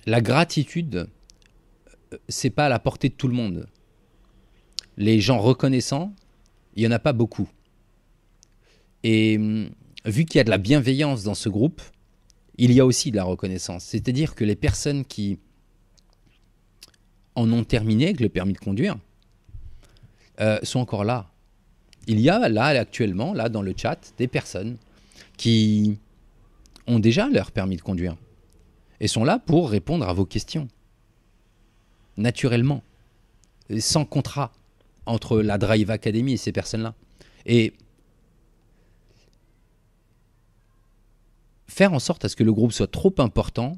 la 0.06 0.22
gratitude, 0.22 1.08
c'est 2.30 2.50
pas 2.50 2.66
à 2.66 2.70
la 2.70 2.80
portée 2.80 3.10
de 3.10 3.14
tout 3.14 3.28
le 3.28 3.34
monde. 3.34 3.68
Les 4.98 5.20
gens 5.20 5.40
reconnaissants, 5.40 6.14
il 6.76 6.82
n'y 6.82 6.88
en 6.88 6.92
a 6.92 7.00
pas 7.00 7.14
beaucoup. 7.14 7.50
Et 9.04 9.38
vu 10.06 10.26
qu'il 10.26 10.38
y 10.38 10.42
a 10.42 10.44
de 10.44 10.50
la 10.50 10.58
bienveillance 10.58 11.24
dans 11.24 11.34
ce 11.36 11.50
groupe, 11.50 11.82
il 12.58 12.72
y 12.72 12.80
a 12.80 12.86
aussi 12.86 13.12
de 13.12 13.18
la 13.18 13.24
reconnaissance. 13.24 13.84
C'est-à-dire 13.84 14.36
que 14.36 14.44
les 14.44 14.56
personnes 14.56 15.04
qui 15.06 15.40
en 17.36 17.52
ont 17.52 17.64
terminé 17.64 18.06
avec 18.06 18.20
le 18.22 18.30
permis 18.30 18.54
de 18.54 18.60
conduire, 18.60 18.98
euh, 20.40 20.60
sont 20.64 20.80
encore 20.80 21.04
là. 21.04 21.30
Il 22.08 22.20
y 22.20 22.30
a 22.30 22.50
là 22.50 22.66
actuellement, 22.66 23.34
là 23.34 23.50
dans 23.50 23.62
le 23.62 23.74
chat, 23.76 24.14
des 24.18 24.28
personnes 24.28 24.78
qui 25.38 25.98
ont 26.88 27.00
déjà 27.00 27.28
leur 27.28 27.52
permis 27.52 27.78
de 27.78 27.82
conduire 27.82 28.16
et 29.00 29.08
sont 29.08 29.24
là 29.24 29.40
pour 29.40 29.70
répondre 29.70 30.08
à 30.08 30.14
vos 30.14 30.26
questions. 30.26 30.68
Naturellement, 32.18 32.84
sans 33.80 34.06
contrat 34.06 34.52
entre 35.06 35.42
la 35.42 35.58
Drive 35.58 35.90
Academy 35.90 36.34
et 36.34 36.38
ces 36.38 36.52
personnes-là. 36.52 36.94
Et 37.46 37.74
faire 41.68 41.94
en 41.94 42.00
sorte 42.00 42.26
à 42.26 42.30
ce 42.30 42.36
que 42.36 42.44
le 42.44 42.54
groupe 42.54 42.72
soit 42.72 42.92
trop 42.92 43.14
important, 43.20 43.78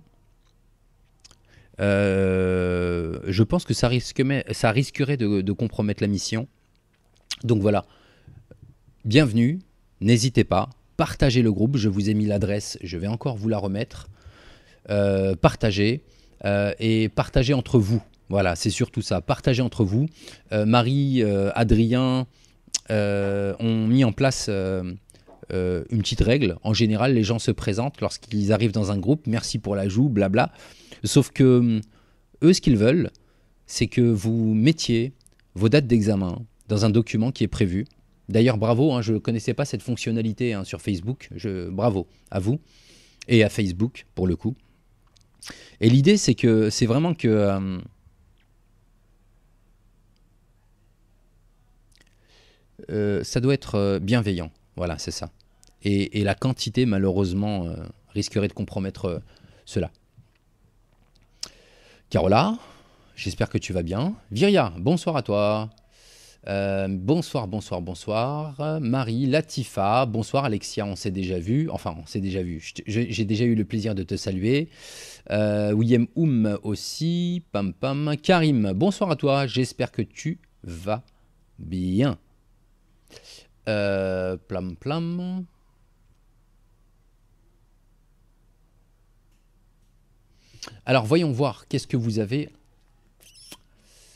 euh, 1.80 3.20
je 3.28 3.44
pense 3.44 3.66
que 3.66 3.74
ça, 3.74 3.88
risquerait 3.88 5.18
de, 5.18 5.52
compromettre 5.52 6.02
la 6.02 6.08
mission. 6.08 6.48
Donc 7.44 7.62
voilà, 7.62 7.86
bienvenue, 9.06 9.60
n'hésitez 10.02 10.44
pas, 10.44 10.70
partagez 10.98 11.42
le 11.42 11.52
groupe, 11.52 11.78
je 11.78 11.90
vous 11.90 12.10
ai 12.10 12.14
mis 12.14 12.26
l'adresse, 12.26 12.78
je 12.82 12.98
vais 12.98 13.08
encore 13.08 13.38
vous 13.38 13.50
la 13.50 13.60
remettre. 13.60 14.08
Euh, 14.90 15.36
partagez 15.36 16.04
euh, 16.46 16.74
et 16.80 17.10
partagez 17.10 17.54
entre 17.54 17.78
vous. 17.78 18.02
Voilà, 18.30 18.56
c'est 18.56 18.70
surtout 18.70 19.02
ça, 19.02 19.22
partagez 19.22 19.62
entre 19.62 19.86
vous. 19.86 20.08
Marie, 20.52 21.24
Adrien 21.56 22.28
ont 22.90 23.88
mis 23.88 24.04
en 24.04 24.12
place 24.12 24.50
une 25.52 26.02
petite 26.02 26.22
règle. 26.22 26.58
En 26.64 26.74
général, 26.74 27.14
les 27.14 27.24
gens 27.24 27.40
se 27.40 27.52
présentent 27.52 28.02
lorsqu'ils 28.02 28.52
arrivent 28.52 28.72
dans 28.72 28.92
un 28.92 28.98
groupe, 28.98 29.28
merci 29.28 29.60
pour 29.60 29.76
l'ajout, 29.76 30.10
blabla. 30.10 30.52
Sauf 31.04 31.32
que 31.32 31.60
hum, 31.60 31.82
eux, 32.44 32.54
ce 32.54 32.62
qu'ils 32.62 32.78
veulent, 32.78 33.12
c'est 33.66 33.88
que 33.88 34.02
vous 34.02 34.54
mettiez 34.54 35.14
vos 35.56 35.70
dates 35.70 35.88
d'examen 35.88 36.46
dans 36.68 36.86
un 36.86 36.90
document 36.90 37.32
qui 37.32 37.44
est 37.44 37.50
prévu. 37.50 37.86
D'ailleurs, 38.30 38.58
bravo, 38.58 38.94
hein, 38.94 39.02
je 39.02 39.14
ne 39.14 39.20
connaissais 39.20 39.54
pas 39.54 39.66
cette 39.66 39.82
fonctionnalité 39.82 40.54
hein, 40.54 40.64
sur 40.64 40.82
Facebook. 40.82 41.30
Bravo 41.72 42.08
à 42.30 42.40
vous 42.40 42.60
et 43.28 43.44
à 43.44 43.50
Facebook 43.50 44.06
pour 44.16 44.28
le 44.28 44.36
coup. 44.36 44.56
Et 45.80 45.90
l'idée, 45.90 46.18
c'est 46.18 46.36
que 46.36 46.70
c'est 46.70 46.86
vraiment 46.86 47.14
que 47.14 47.28
hum, 47.28 47.82
euh, 52.90 53.24
ça 53.24 53.40
doit 53.40 53.54
être 53.54 53.76
euh, 53.76 54.00
bienveillant. 54.00 54.52
Voilà, 54.76 54.98
c'est 54.98 55.12
ça. 55.12 55.30
Et, 55.90 56.24
la 56.26 56.36
quantité, 56.36 56.86
malheureusement, 56.86 57.66
euh, 57.66 57.76
risquerait 58.10 58.50
de 58.50 58.54
compromettre 58.54 59.22
cela. 59.64 59.90
Carola, 62.10 62.58
j'espère 63.16 63.50
que 63.50 63.58
tu 63.58 63.72
vas 63.72 63.84
bien. 63.84 64.16
Viria, 64.30 64.74
bonsoir 64.78 65.16
à 65.16 65.22
toi. 65.22 65.70
Euh, 66.50 66.90
bonsoir, 66.90 67.48
bonsoir, 67.48 67.82
bonsoir. 67.82 68.80
Marie, 68.82 69.28
Latifa, 69.28 70.06
bonsoir 70.06 70.44
Alexia, 70.44 70.86
on 70.86 70.98
s'est 70.98 71.12
déjà 71.12 71.40
vu. 71.40 71.70
Enfin, 71.70 71.96
on 72.02 72.06
s'est 72.06 72.20
déjà 72.20 72.42
vu. 72.42 72.62
J'ai 72.86 73.26
déjà 73.26 73.46
eu 73.46 73.56
le 73.56 73.64
plaisir 73.64 73.96
de 73.96 74.04
te 74.04 74.18
saluer. 74.18 74.68
Euh, 75.32 75.72
William 75.72 76.08
Oum 76.16 76.60
aussi. 76.64 77.44
Pam 77.54 77.74
pam. 77.74 78.16
Karim, 78.22 78.74
bonsoir 78.74 79.10
à 79.10 79.16
toi. 79.16 79.48
J'espère 79.48 79.94
que 79.94 80.02
tu 80.02 80.40
vas 80.64 81.04
bien. 81.60 82.18
Euh, 83.70 84.36
plam 84.36 84.76
plam. 84.76 85.46
Alors 90.86 91.06
voyons 91.06 91.32
voir, 91.32 91.68
qu'est-ce 91.68 91.88
que 91.88 91.98
vous 91.98 92.20
avez 92.20 92.50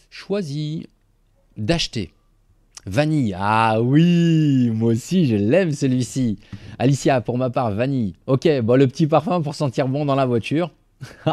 choisi 0.10 0.88
d'acheter 1.58 2.12
Vanille. 2.86 3.36
Ah 3.38 3.80
oui, 3.82 4.72
moi 4.74 4.94
aussi 4.94 5.28
je 5.28 5.36
l'aime 5.36 5.72
celui-ci. 5.72 6.40
Alicia, 6.80 7.22
pour 7.22 7.38
ma 7.38 7.52
part, 7.52 7.72
vanille. 7.72 8.16
Ok, 8.26 8.50
bon, 8.62 8.76
le 8.76 8.88
petit 8.88 9.06
parfum 9.06 9.42
pour 9.42 9.54
sentir 9.54 9.88
bon 9.88 10.06
dans 10.06 10.16
la 10.16 10.26
voiture. 10.26 10.72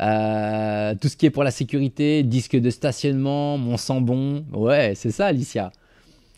Euh, 0.00 0.94
tout 1.00 1.08
ce 1.08 1.16
qui 1.16 1.26
est 1.26 1.30
pour 1.30 1.42
la 1.42 1.50
sécurité, 1.50 2.22
disque 2.22 2.56
de 2.56 2.70
stationnement, 2.70 3.58
mon 3.58 3.76
sang 3.76 4.00
bon. 4.00 4.44
Ouais, 4.52 4.92
c'est 4.94 5.10
ça, 5.10 5.26
Alicia. 5.26 5.72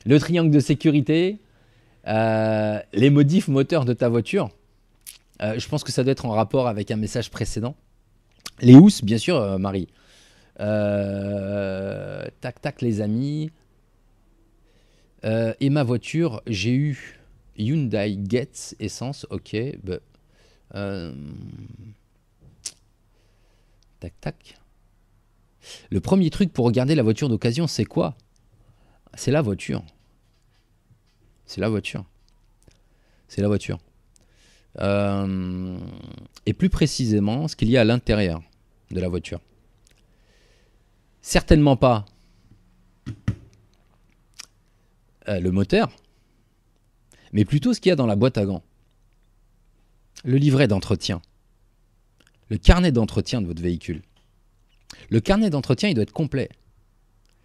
Le 0.07 0.19
triangle 0.19 0.51
de 0.51 0.61
sécurité, 0.61 1.39
euh, 2.07 2.79
les 2.95 3.11
modifs 3.11 3.49
moteurs 3.49 3.85
de 3.85 3.93
ta 3.93 4.09
voiture. 4.09 4.49
Euh, 5.43 5.59
je 5.59 5.69
pense 5.69 5.85
que 5.85 5.93
ça 5.93 6.03
doit 6.03 6.13
être 6.13 6.27
en 6.27 6.31
rapport 6.31 6.69
avec 6.69 6.91
un 6.91 6.97
message 6.97 7.31
précédent. 7.31 7.77
Les 8.61 8.75
housses, 8.75 9.05
bien 9.05 9.19
sûr, 9.19 9.37
euh, 9.37 9.59
Marie. 9.59 9.89
Euh, 10.61 12.27
tac, 12.41 12.61
tac, 12.61 12.81
les 12.83 13.01
amis. 13.01 13.51
et 15.25 15.71
ma 15.71 15.83
voiture, 15.83 16.41
j'ai 16.47 16.73
eu 16.73 17.21
Hyundai 17.59 18.19
Getz 18.29 18.77
essence. 18.79 19.27
Ok. 19.31 19.57
Bah, 19.83 19.99
tac, 24.01 24.13
tac. 24.21 24.59
Le 25.91 26.01
premier 26.01 26.31
truc 26.31 26.53
pour 26.53 26.65
regarder 26.65 26.95
la 26.95 27.03
voiture 27.03 27.29
d'occasion, 27.29 27.67
c'est 27.67 27.85
quoi? 27.85 28.17
C'est 29.15 29.33
la 29.33 29.43
voiture. 29.43 29.83
C'est 31.45 31.61
la 31.61 31.69
voiture. 31.69 32.05
C'est 33.29 33.43
la 33.43 33.49
voiture. 33.49 33.79
Euh, 34.81 35.79
et 36.45 36.53
plus 36.53 36.69
précisément 36.69 37.49
ce 37.49 37.57
qu'il 37.57 37.71
y 37.71 37.77
a 37.77 37.81
à 37.81 37.85
l'intérieur 37.85 38.43
de 38.91 39.01
la 39.01 39.09
voiture. 39.09 39.41
Certainement 41.23 41.77
pas 41.77 42.05
euh, 45.29 45.41
le 45.41 45.51
moteur, 45.51 45.91
mais 47.33 47.45
plutôt 47.45 47.73
ce 47.75 47.81
qu'il 47.81 47.89
y 47.91 47.93
a 47.93 47.97
dans 47.97 48.07
la 48.07 48.17
boîte 48.17 48.39
à 48.39 48.45
gants. 48.45 48.63
Le 50.25 50.37
livret 50.37 50.69
d'entretien. 50.69 51.21
le 52.49 52.59
carnet 52.59 52.93
d'entretien 52.93 53.41
de 53.43 53.47
votre 53.47 53.63
véhicule. 53.63 54.03
Le 55.11 55.21
carnet 55.21 55.51
d'entretien, 55.51 55.89
il 55.89 55.95
doit 55.95 56.03
être 56.03 56.13
complet. 56.13 56.49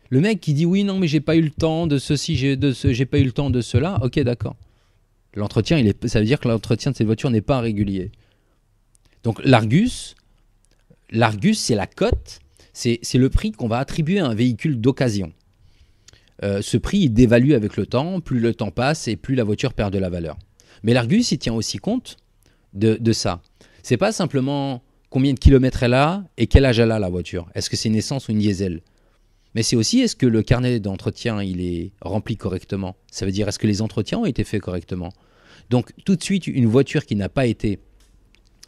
Le 0.10 0.20
mec 0.20 0.42
qui 0.42 0.54
dit 0.54 0.66
oui, 0.66 0.84
non, 0.84 1.00
mais 1.00 1.08
j'ai 1.08 1.22
pas 1.22 1.36
eu 1.36 1.42
le 1.42 1.50
temps 1.50 1.88
de 1.88 1.98
ceci, 1.98 2.36
j'ai 2.36 3.06
pas 3.06 3.20
eu 3.20 3.24
le 3.24 3.32
temps 3.32 3.50
de 3.50 3.62
cela. 3.62 3.98
Ok, 4.04 4.20
d'accord. 4.20 4.56
L'entretien, 5.34 5.78
est, 5.78 6.08
ça 6.08 6.20
veut 6.20 6.26
dire 6.26 6.40
que 6.40 6.48
l'entretien 6.48 6.92
de 6.92 6.96
cette 6.98 7.08
voiture 7.08 7.30
n'est 7.30 7.42
pas 7.42 7.60
régulier. 7.60 8.12
Donc 9.24 9.40
l'Argus, 9.46 10.16
l'Argus, 11.10 11.60
c'est 11.60 11.76
la 11.76 11.88
cote, 11.88 12.40
c'est, 12.74 13.00
c'est 13.02 13.18
le 13.18 13.30
prix 13.30 13.52
qu'on 13.52 13.68
va 13.68 13.78
attribuer 13.78 14.20
à 14.20 14.26
un 14.26 14.34
véhicule 14.34 14.80
d'occasion. 14.80 15.32
Euh, 16.44 16.62
ce 16.62 16.78
prix, 16.78 17.00
il 17.00 17.10
dévalue 17.10 17.52
avec 17.52 17.78
le 17.78 17.86
temps. 17.86 18.20
Plus 18.20 18.40
le 18.40 18.54
temps 18.54 18.72
passe 18.72 19.08
et 19.08 19.16
plus 19.16 19.36
la 19.36 19.44
voiture 19.44 19.74
perd 19.74 19.94
de 19.94 20.00
la 20.00 20.10
valeur. 20.10 20.38
Mais 20.84 20.94
l'Argus, 20.94 21.32
il 21.32 21.38
tient 21.38 21.54
aussi 21.54 21.78
compte 21.78 22.18
de, 22.74 22.98
de 23.00 23.14
ça. 23.14 23.42
C'est 23.84 23.98
pas 23.98 24.12
simplement 24.12 24.84
combien 25.10 25.34
de 25.34 25.40
kilomètres 25.40 25.84
elle 25.84 25.94
a 25.94 26.24
et 26.38 26.48
quel 26.48 26.66
âge 26.66 26.80
elle 26.80 26.92
a 26.92 27.00
la 27.00 27.10
voiture. 27.10 27.50
Est-ce 27.54 27.70
que 27.70 27.76
c'est 27.76 27.90
une 27.90 27.96
essence 27.96 28.28
ou 28.28 28.32
une 28.32 28.40
diesel? 28.40 28.82
Mais 29.56 29.64
c'est 29.64 29.76
aussi 29.76 30.00
est-ce 30.00 30.16
que 30.16 30.26
le 30.26 30.44
carnet 30.44 30.80
d'entretien 30.80 31.42
il 31.44 31.62
est 31.62 31.92
rempli 32.02 32.38
correctement? 32.38 32.96
Ça 33.12 33.26
veut 33.26 33.32
dire 33.32 33.48
est-ce 33.48 33.60
que 33.60 33.68
les 33.68 33.82
entretiens 33.82 34.20
ont 34.20 34.26
été 34.26 34.44
faits 34.44 34.62
correctement? 34.62 35.12
Donc 35.70 35.92
tout 36.06 36.16
de 36.16 36.24
suite 36.24 36.48
une 36.48 36.68
voiture 36.68 37.06
qui 37.06 37.16
n'a 37.16 37.30
pas 37.30 37.46
été 37.46 37.80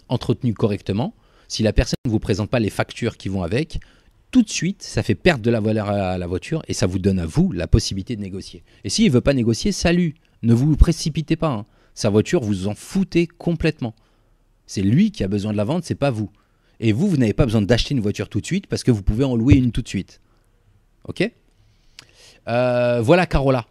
entretenue 0.10 0.54
correctement, 0.54 1.16
si 1.48 1.64
la 1.64 1.74
personne 1.74 1.96
ne 2.06 2.12
vous 2.12 2.20
présente 2.20 2.50
pas 2.50 2.60
les 2.60 2.70
factures 2.70 3.18
qui 3.18 3.30
vont 3.30 3.44
avec, 3.44 3.80
tout 4.32 4.42
de 4.42 4.50
suite, 4.50 4.82
ça 4.82 5.04
fait 5.04 5.16
perdre 5.16 5.44
de 5.44 5.52
la 5.52 5.60
valeur 5.60 5.90
à 5.90 6.18
la 6.18 6.28
voiture 6.28 6.64
et 6.68 6.74
ça 6.74 6.88
vous 6.88 7.00
donne 7.00 7.20
à 7.20 7.26
vous 7.26 7.52
la 7.52 7.68
possibilité 7.68 8.16
de 8.16 8.22
négocier. 8.22 8.64
Et 8.84 8.90
s'il 8.90 9.06
ne 9.08 9.12
veut 9.12 9.22
pas 9.22 9.34
négocier, 9.34 9.72
salut, 9.72 10.16
ne 10.42 10.54
vous 10.54 10.76
précipitez 10.76 11.36
pas. 11.36 11.50
hein. 11.50 11.66
Sa 11.94 12.10
voiture, 12.10 12.42
vous 12.42 12.68
en 12.68 12.74
foutez 12.74 13.28
complètement. 13.28 13.94
C'est 14.66 14.82
lui 14.82 15.12
qui 15.12 15.24
a 15.24 15.28
besoin 15.28 15.52
de 15.52 15.58
la 15.58 15.64
vendre, 15.64 15.84
c'est 15.86 15.94
pas 15.94 16.10
vous. 16.10 16.32
Et 16.80 16.92
vous, 16.92 17.08
vous 17.08 17.18
n'avez 17.18 17.34
pas 17.34 17.46
besoin 17.46 17.62
d'acheter 17.62 17.94
une 17.94 18.00
voiture 18.02 18.28
tout 18.28 18.42
de 18.42 18.46
suite 18.46 18.66
parce 18.66 18.84
que 18.84 18.90
vous 18.90 19.04
pouvez 19.04 19.24
en 19.24 19.36
louer 19.36 19.54
une 19.54 19.72
tout 19.72 19.84
de 19.84 19.88
suite. 19.88 20.20
Ok 21.08 21.30
Euh, 22.48 23.02
Voilà 23.02 23.26
Carola. 23.26 23.66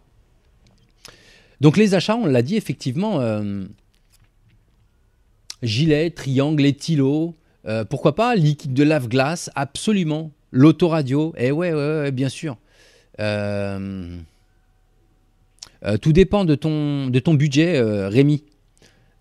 Donc 1.61 1.77
les 1.77 1.93
achats, 1.95 2.15
on 2.15 2.25
l'a 2.25 2.41
dit 2.41 2.57
effectivement, 2.57 3.21
euh, 3.21 3.63
gilet, 5.61 6.09
triangle, 6.09 6.65
éthylot, 6.65 7.35
euh, 7.65 7.85
pourquoi 7.85 8.15
pas 8.15 8.35
liquide 8.35 8.73
de 8.73 8.83
lave-glace, 8.83 9.49
absolument. 9.55 10.31
L'autoradio, 10.51 11.33
eh 11.37 11.51
ouais, 11.51 11.73
ouais, 11.73 12.11
bien 12.11 12.29
sûr. 12.29 12.57
Tout 16.01 16.13
dépend 16.13 16.45
de 16.45 16.55
ton, 16.55 17.33
budget, 17.33 17.81
Rémi. 18.07 18.43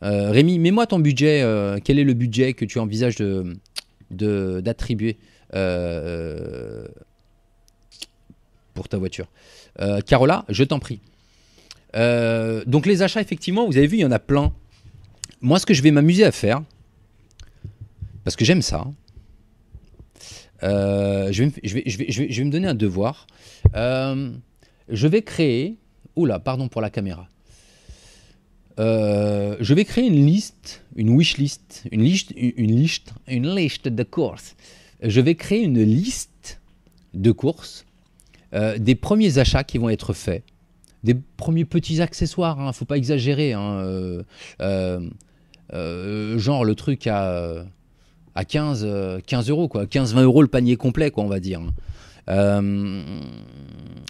Rémi, 0.02 0.58
mets-moi 0.58 0.86
ton 0.86 0.98
budget. 0.98 1.42
quel 1.84 1.98
est 1.98 2.04
le 2.04 2.12
budget 2.14 2.52
que 2.52 2.64
tu 2.66 2.78
envisages 2.78 3.22
d'attribuer 4.10 5.16
pour 8.74 8.88
ta 8.88 8.98
voiture 8.98 9.26
Euh, 9.80 10.00
Carola, 10.00 10.44
je 10.48 10.64
t'en 10.64 10.78
prie. 10.78 11.00
Euh, 11.94 12.64
donc 12.66 12.86
les 12.86 13.02
achats, 13.02 13.20
effectivement, 13.20 13.66
vous 13.66 13.76
avez 13.76 13.86
vu, 13.86 13.98
il 13.98 14.00
y 14.00 14.04
en 14.04 14.10
a 14.12 14.18
plein. 14.18 14.52
Moi, 15.40 15.58
ce 15.58 15.66
que 15.66 15.74
je 15.74 15.82
vais 15.82 15.90
m'amuser 15.90 16.24
à 16.24 16.32
faire, 16.32 16.62
parce 18.24 18.36
que 18.36 18.44
j'aime 18.44 18.62
ça, 18.62 18.86
je, 20.62 21.42
vais, 21.42 22.44
me- 22.44 22.50
donner 22.50 22.68
un 22.68 22.74
devoir. 22.74 23.26
Euh, 23.74 24.30
je 24.88 25.06
vais 25.08 25.22
créer... 25.22 25.76
Oula, 26.14 26.38
pardon 26.38 26.68
pour 26.68 26.80
la 26.82 26.90
caméra. 26.90 27.26
Je 28.78 29.74
vais 29.74 29.84
créer 29.84 30.06
une 30.06 30.26
liste, 30.26 30.82
une 30.96 31.10
wish 31.10 31.36
list, 31.38 31.84
une 31.90 32.02
liste, 32.02 32.32
une 32.36 32.76
liste, 32.76 33.12
une 33.26 33.54
liste 33.54 33.88
de 33.88 34.02
courses. 34.02 34.54
Je 35.02 35.20
vais 35.20 35.34
créer 35.34 35.62
une 35.62 35.82
liste 35.82 36.60
de 37.14 37.32
courses 37.32 37.84
euh, 38.55 38.78
des 38.78 38.94
premiers 38.94 39.38
achats 39.38 39.64
qui 39.64 39.78
vont 39.78 39.88
être 39.88 40.12
faits, 40.12 40.44
des 41.05 41.14
premiers 41.36 41.64
petits 41.64 42.00
accessoires. 42.00 42.57
Il 42.61 42.66
ne 42.66 42.72
faut 42.72 42.84
pas 42.84 42.96
exagérer. 42.96 43.53
hein, 43.55 43.80
euh, 43.80 44.22
euh, 45.72 46.38
genre 46.38 46.64
le 46.64 46.74
truc 46.74 47.07
à, 47.07 47.64
à 48.34 48.44
15, 48.44 48.82
euh, 48.84 49.20
15 49.26 49.48
euros, 49.48 49.68
quoi. 49.68 49.86
15-20 49.86 50.22
euros 50.22 50.42
le 50.42 50.48
panier 50.48 50.76
complet, 50.76 51.11
quoi, 51.11 51.24
on 51.24 51.28
va 51.28 51.40
dire. 51.40 51.62
Euh, 52.28 53.20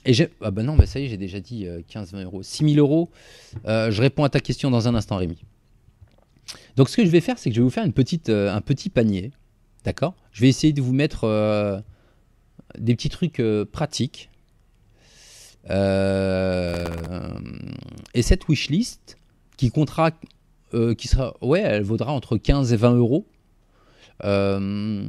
et 0.04 0.12
j'ai. 0.12 0.28
Ah 0.40 0.50
bah 0.50 0.62
non, 0.62 0.74
bah 0.76 0.86
ça 0.86 0.98
y 0.98 1.04
est, 1.04 1.08
j'ai 1.08 1.16
déjà 1.16 1.40
dit 1.40 1.66
15-20 1.88 2.24
euros. 2.24 2.42
6 2.42 2.74
000 2.74 2.84
euros. 2.84 3.10
Je 3.64 4.00
réponds 4.00 4.24
à 4.24 4.28
ta 4.28 4.40
question 4.40 4.70
dans 4.70 4.88
un 4.88 4.94
instant, 4.94 5.16
Rémi. 5.16 5.38
Donc, 6.76 6.88
ce 6.88 6.96
que 6.96 7.04
je 7.04 7.10
vais 7.10 7.20
faire, 7.20 7.38
c'est 7.38 7.50
que 7.50 7.54
je 7.56 7.60
vais 7.60 7.64
vous 7.64 7.70
faire 7.70 7.84
un 7.84 8.60
petit 8.60 8.88
panier. 8.88 9.30
D'accord? 9.84 10.14
Je 10.32 10.40
vais 10.42 10.48
essayer 10.48 10.72
de 10.72 10.82
vous 10.82 10.92
mettre 10.92 11.82
des 12.78 12.94
petits 12.96 13.08
trucs 13.08 13.40
pratiques. 13.70 14.30
Euh, 15.70 16.86
et 18.14 18.22
cette 18.22 18.48
wishlist 18.48 19.16
qui 19.56 19.70
comptera, 19.70 20.10
euh, 20.74 20.94
qui 20.94 21.08
sera, 21.08 21.34
ouais, 21.40 21.60
elle 21.60 21.82
vaudra 21.82 22.12
entre 22.12 22.36
15 22.36 22.72
et 22.72 22.76
20 22.76 22.94
euros. 22.96 23.26
Euh, 24.24 25.04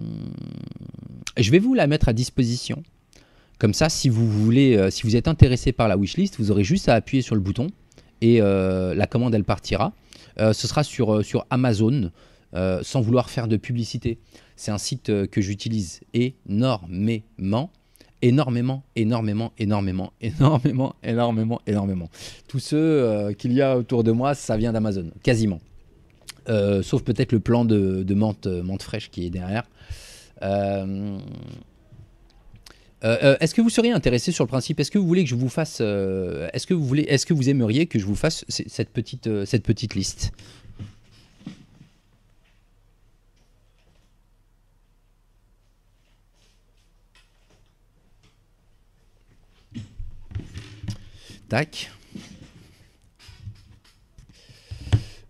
je 1.38 1.52
vais 1.52 1.60
vous 1.60 1.74
la 1.74 1.88
mettre 1.88 2.10
à 2.10 2.14
disposition. 2.14 2.84
Comme 3.60 3.74
ça, 3.74 3.90
si 3.90 4.10
vous 4.10 4.30
voulez, 4.30 4.90
si 4.92 5.04
vous 5.04 5.16
êtes 5.16 5.28
intéressé 5.28 5.72
par 5.72 5.88
la 5.88 5.96
wishlist, 5.96 6.38
vous 6.38 6.52
aurez 6.52 6.64
juste 6.64 6.90
à 6.90 6.96
appuyer 6.96 7.22
sur 7.22 7.36
le 7.36 7.42
bouton 7.42 7.68
et 8.20 8.40
la 8.40 9.08
commande 9.08 9.34
elle 9.36 9.46
partira. 9.46 9.94
Ce 10.38 10.68
sera 10.68 10.84
sur, 10.84 11.24
sur 11.24 11.46
Amazon, 11.50 12.12
sans 12.54 13.02
vouloir 13.02 13.30
faire 13.30 13.48
de 13.48 13.56
publicité. 13.56 14.18
C'est 14.58 14.72
un 14.72 14.78
site 14.78 15.28
que 15.28 15.40
j'utilise 15.40 16.02
énormément, 16.14 17.72
énormément, 18.24 18.84
énormément, 18.96 19.54
énormément, 19.60 20.14
énormément, 20.22 20.96
énormément, 21.04 21.62
énormément. 21.68 22.10
Tous 22.48 22.60
ceux 22.60 22.78
euh, 22.78 23.34
qu'il 23.34 23.54
y 23.54 23.62
a 23.62 23.78
autour 23.78 24.04
de 24.04 24.12
moi, 24.12 24.34
ça 24.34 24.58
vient 24.58 24.74
d'Amazon, 24.74 25.12
quasiment. 25.22 25.60
Euh, 26.50 26.82
sauf 26.82 27.04
peut-être 27.04 27.32
le 27.32 27.40
plan 27.40 27.64
de, 27.66 28.02
de 28.04 28.14
menthe, 28.16 28.48
euh, 28.48 28.78
fraîche 28.80 29.12
qui 29.12 29.28
est 29.28 29.30
derrière. 29.30 29.64
Est-ce 33.02 33.54
que 33.54 33.62
vous 33.62 33.70
seriez 33.70 33.92
intéressé 33.92 34.32
sur 34.32 34.46
le 34.46 34.50
principe 34.50 34.80
Est-ce 34.80 34.90
que 34.92 34.98
vous 34.98 35.08
voulez 35.08 35.24
que 35.24 35.30
je 35.30 35.36
vous 35.36 35.50
fasse 35.50 35.82
Est-ce 35.82 36.66
que 36.66 37.34
vous 37.34 37.50
aimeriez 37.50 37.86
que 37.86 38.00
je 38.00 38.06
vous 38.06 38.16
fasse 38.16 38.46
cette 38.48 38.90
petite 38.90 39.46
cette 39.46 39.64
petite 39.64 39.96
liste? 39.96 40.32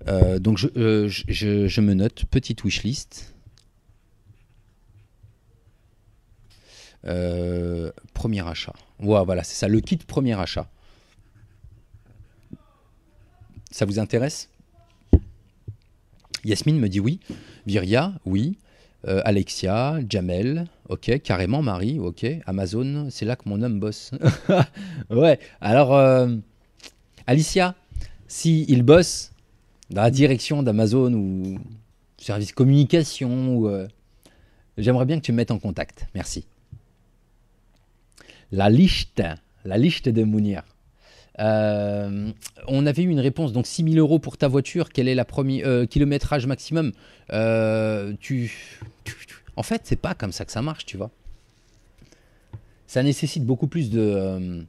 Euh, 0.07 0.39
donc 0.39 0.57
je, 0.57 0.67
euh, 0.77 1.07
je- 1.09 1.81
me 1.81 1.93
note 1.93 2.25
petite 2.25 2.63
wishlist. 2.63 3.33
Euh, 7.05 7.91
premier 8.13 8.47
achat. 8.47 8.73
Voilà, 8.99 9.43
c'est 9.43 9.55
ça, 9.55 9.67
le 9.67 9.81
kit 9.81 9.97
premier 9.97 10.39
achat. 10.39 10.69
Ça 13.71 13.85
vous 13.85 13.99
intéresse? 13.99 14.49
Yasmine 16.45 16.79
me 16.79 16.87
dit 16.89 16.99
oui. 16.99 17.19
Viria, 17.65 18.13
oui. 18.25 18.57
Euh, 19.05 19.21
Alexia, 19.25 19.99
Jamel, 20.07 20.65
ok. 20.87 21.21
Carrément, 21.21 21.61
Marie, 21.61 21.99
ok. 21.99 22.25
Amazon, 22.45 23.07
c'est 23.09 23.25
là 23.25 23.35
que 23.35 23.47
mon 23.49 23.61
homme 23.61 23.79
bosse. 23.79 24.11
ouais, 25.09 25.39
alors, 25.59 25.95
euh, 25.95 26.35
Alicia, 27.27 27.75
si 28.27 28.65
bosse 28.81 29.31
dans 29.89 30.03
la 30.03 30.11
direction 30.11 30.63
d'Amazon 30.63 31.13
ou 31.13 31.59
service 32.17 32.53
communication, 32.53 33.67
euh, 33.67 33.87
j'aimerais 34.77 35.05
bien 35.05 35.17
que 35.19 35.25
tu 35.25 35.33
me 35.33 35.37
mettes 35.37 35.51
en 35.51 35.59
contact. 35.59 36.07
Merci. 36.15 36.45
La 38.51 38.69
liste, 38.69 39.21
la 39.65 39.77
liste 39.77 40.07
de 40.07 40.23
Mounir. 40.23 40.63
Euh, 41.39 42.31
on 42.67 42.85
avait 42.85 43.03
eu 43.03 43.09
une 43.09 43.19
réponse, 43.19 43.53
donc 43.53 43.65
6 43.65 43.83
000 43.83 43.95
euros 43.95 44.19
pour 44.19 44.37
ta 44.37 44.47
voiture, 44.47 44.89
quel 44.89 45.07
est 45.07 45.15
la 45.15 45.25
euh, 45.39 45.85
kilométrage 45.85 46.45
maximum? 46.45 46.91
Euh, 47.31 48.13
En 49.55 49.63
fait, 49.63 49.81
c'est 49.85 49.95
pas 49.95 50.13
comme 50.13 50.31
ça 50.31 50.45
que 50.45 50.51
ça 50.51 50.61
marche, 50.61 50.85
tu 50.85 50.97
vois. 50.97 51.09
Ça 52.87 53.01
nécessite 53.01 53.45
beaucoup 53.45 53.67
plus 53.67 53.89
de, 53.89 54.65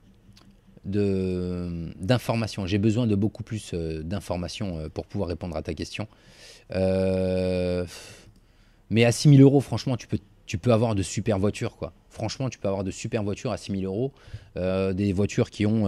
d'informations. 0.84 2.66
J'ai 2.66 2.78
besoin 2.78 3.06
de 3.06 3.14
beaucoup 3.14 3.42
plus 3.42 3.74
d'informations 3.74 4.88
pour 4.94 5.06
pouvoir 5.06 5.28
répondre 5.28 5.56
à 5.56 5.62
ta 5.62 5.74
question. 5.74 6.08
Mais 6.70 7.84
à 9.04 9.12
6 9.12 9.36
000 9.36 9.42
euros, 9.42 9.60
franchement, 9.60 9.98
tu 9.98 10.58
peux, 10.58 10.72
avoir 10.72 10.94
de 10.94 11.02
super 11.02 11.38
voitures. 11.38 11.92
Franchement, 12.08 12.48
tu 12.48 12.58
peux 12.58 12.68
avoir 12.68 12.84
de 12.84 12.90
super 12.90 13.22
voitures 13.22 13.52
à 13.52 13.58
6 13.58 13.80
000 13.80 13.84
euros. 13.84 14.12
Des 14.56 15.12
voitures 15.12 15.50
qui 15.50 15.66
ont 15.66 15.86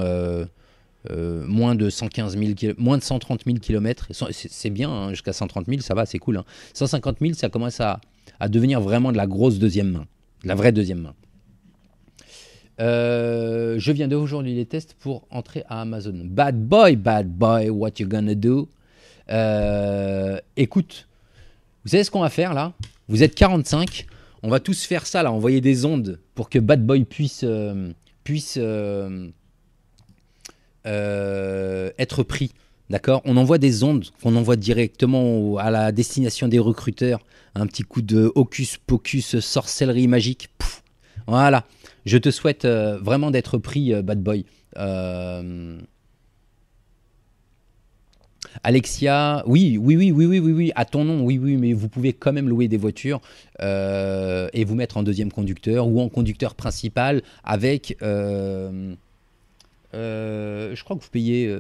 moins, 1.47 1.75
de 1.75 1.91
115 1.91 2.37
000, 2.39 2.75
moins 2.79 2.99
de 2.99 3.03
130 3.03 3.45
000 3.45 3.59
km. 3.59 4.09
C'est 4.33 4.71
bien, 4.71 4.91
hein, 4.91 5.11
jusqu'à 5.11 5.33
130 5.33 5.67
000, 5.67 5.81
ça 5.81 5.95
va, 5.95 6.07
c'est 6.07 6.19
cool. 6.19 6.43
150 6.75 7.19
000, 7.21 7.35
ça 7.35 7.49
commence 7.49 7.81
à, 7.81 8.01
à, 8.41 8.49
devenir 8.49 8.81
vraiment 8.81 9.13
de 9.13 9.17
la 9.17 9.27
grosse 9.27 9.59
deuxième 9.59 9.91
main, 9.93 10.07
de 10.43 10.49
la 10.49 10.55
vraie 10.55 10.73
deuxième 10.73 11.01
main. 11.01 11.15
je 12.79 13.93
viens 13.93 14.09
d'aujourd'hui 14.09 14.55
les 14.55 14.67
tests 14.67 14.95
pour 14.99 15.27
entrer 15.31 15.65
à 15.69 15.81
Amazon. 15.81 16.23
Bad 16.25 16.61
boy, 16.61 16.97
bad 16.97 17.29
boy, 17.29 17.71
what 17.71 17.93
you 17.99 18.09
gonna 18.09 18.35
do? 18.35 18.69
Écoute, 20.57 21.07
vous 21.85 21.91
savez 21.91 22.03
ce 22.03 22.11
qu'on 22.11 22.21
va 22.21 22.31
faire 22.31 22.53
là? 22.53 22.73
Vous 23.09 23.23
êtes 23.23 23.37
45, 23.37 24.07
on 24.43 24.49
va 24.49 24.59
tous 24.59 24.85
faire 24.85 25.07
ça 25.07 25.23
là, 25.23 25.31
envoyer 25.31 25.61
des 25.61 25.85
ondes 25.85 26.19
pour 26.35 26.51
que 26.51 26.59
Bad 26.59 26.85
Boy 26.85 27.05
puisse, 27.05 27.45
euh, 27.45 27.93
puisse 28.25 28.57
euh, 28.57 29.09
euh, 29.09 29.29
être 30.87 32.23
pris. 32.23 32.53
D'accord? 32.89 33.21
On 33.25 33.37
envoie 33.37 33.59
des 33.59 33.83
ondes 33.83 34.07
qu'on 34.23 34.37
envoie 34.37 34.55
directement 34.55 35.57
à 35.59 35.71
la 35.71 35.91
destination 35.91 36.47
des 36.47 36.61
recruteurs. 36.61 37.21
Un 37.55 37.67
petit 37.67 37.83
coup 37.83 38.03
de 38.03 38.31
hocus 38.35 38.79
pocus, 38.87 39.41
sorcellerie 39.41 40.07
magique. 40.07 40.51
voilà. 41.27 41.65
Je 42.05 42.19
te 42.19 42.31
souhaite 42.31 42.65
vraiment 42.65 43.31
d'être 43.33 43.59
pris, 43.59 43.93
Bad 44.03 44.23
Boy. 44.23 44.45
Alexia, 48.63 49.43
oui, 49.47 49.79
oui, 49.81 49.97
oui, 49.97 50.11
oui, 50.11 50.27
oui, 50.27 50.39
oui, 50.39 50.53
oui, 50.53 50.73
à 50.75 50.85
ton 50.85 51.05
nom, 51.05 51.25
oui, 51.25 51.39
oui, 51.39 51.57
mais 51.57 51.73
vous 51.73 51.89
pouvez 51.89 52.13
quand 52.13 52.33
même 52.33 52.49
louer 52.49 52.69
des 52.69 52.77
voitures 52.77 53.21
euh, 53.61 54.49
et 54.53 54.65
vous 54.65 54.75
mettre 54.75 54.97
en 54.97 55.03
deuxième 55.03 55.33
conducteur 55.33 55.87
ou 55.89 56.01
en 56.01 56.09
conducteur 56.09 56.55
principal 56.55 57.23
avec, 57.45 57.97
euh, 59.97 60.71
euh, 60.73 60.75
je 60.75 60.85
crois 60.85 60.97
que 60.97 61.03
vous 61.03 61.11
payez 61.11 61.55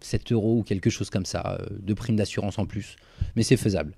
7 0.00 0.32
euros 0.32 0.58
ou 0.58 0.62
quelque 0.62 0.90
chose 0.90 1.10
comme 1.10 1.26
ça 1.26 1.58
de 1.70 1.94
prime 1.94 2.16
d'assurance 2.16 2.58
en 2.58 2.66
plus, 2.66 2.96
mais 3.36 3.42
c'est 3.42 3.56
faisable. 3.56 3.94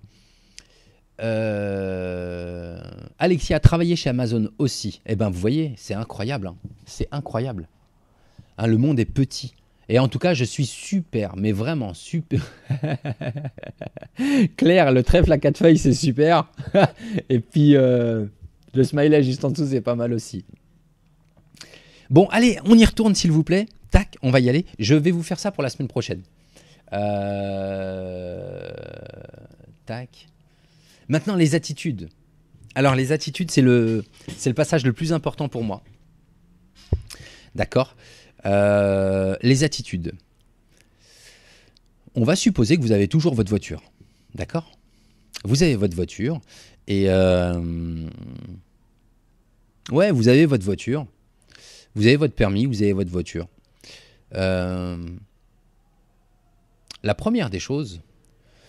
Alexia 3.18 3.56
a 3.56 3.60
travaillé 3.60 3.94
chez 3.94 4.10
Amazon 4.10 4.48
aussi. 4.58 5.02
Eh 5.06 5.14
ben, 5.14 5.30
vous 5.30 5.38
voyez, 5.38 5.74
c'est 5.76 5.94
incroyable. 5.94 6.48
Hein. 6.48 6.56
C'est 6.84 7.06
incroyable. 7.12 7.68
Hein, 8.58 8.66
le 8.66 8.76
monde 8.76 8.98
est 8.98 9.04
petit. 9.04 9.54
Et 9.88 9.98
en 9.98 10.08
tout 10.08 10.18
cas, 10.18 10.34
je 10.34 10.44
suis 10.44 10.66
super, 10.66 11.36
mais 11.36 11.52
vraiment 11.52 11.92
super. 11.94 12.40
Claire, 14.56 14.92
le 14.92 15.02
trèfle 15.02 15.32
à 15.32 15.38
quatre 15.38 15.58
feuilles, 15.58 15.78
c'est 15.78 15.92
super. 15.92 16.50
Et 17.28 17.40
puis, 17.40 17.76
euh, 17.76 18.24
le 18.74 18.84
smiley 18.84 19.22
juste 19.22 19.44
en 19.44 19.50
dessous, 19.50 19.66
c'est 19.66 19.80
pas 19.80 19.94
mal 19.94 20.12
aussi. 20.12 20.44
Bon, 22.12 22.28
allez, 22.30 22.58
on 22.66 22.76
y 22.76 22.84
retourne, 22.84 23.14
s'il 23.14 23.32
vous 23.32 23.42
plaît. 23.42 23.66
Tac, 23.90 24.18
on 24.20 24.30
va 24.30 24.38
y 24.38 24.50
aller. 24.50 24.66
Je 24.78 24.94
vais 24.94 25.10
vous 25.10 25.22
faire 25.22 25.38
ça 25.38 25.50
pour 25.50 25.62
la 25.62 25.70
semaine 25.70 25.88
prochaine. 25.88 26.20
Euh, 26.92 28.70
tac. 29.86 30.28
Maintenant, 31.08 31.36
les 31.36 31.54
attitudes. 31.54 32.10
Alors, 32.74 32.96
les 32.96 33.12
attitudes, 33.12 33.50
c'est 33.50 33.62
le, 33.62 34.04
passage 34.54 34.84
le 34.84 34.92
plus 34.92 35.14
important 35.14 35.48
pour 35.48 35.64
moi. 35.64 35.82
D'accord? 37.54 37.96
Euh, 38.44 39.34
les 39.40 39.64
attitudes. 39.64 40.12
On 42.14 42.24
va 42.24 42.36
supposer 42.36 42.76
que 42.76 42.82
vous 42.82 42.92
avez 42.92 43.08
toujours 43.08 43.34
votre 43.34 43.48
voiture. 43.48 43.82
D'accord? 44.34 44.70
Vous 45.44 45.62
avez 45.62 45.76
votre 45.76 45.96
voiture 45.96 46.42
et... 46.88 47.08
Euh, 47.08 48.06
ouais, 49.90 50.10
vous 50.10 50.28
avez 50.28 50.44
votre 50.44 50.64
voiture. 50.66 51.06
Vous 51.94 52.06
avez 52.06 52.16
votre 52.16 52.34
permis, 52.34 52.66
vous 52.66 52.82
avez 52.82 52.92
votre 52.92 53.10
voiture. 53.10 53.46
Euh, 54.34 54.96
la 57.02 57.14
première 57.14 57.50
des 57.50 57.60
choses, 57.60 58.00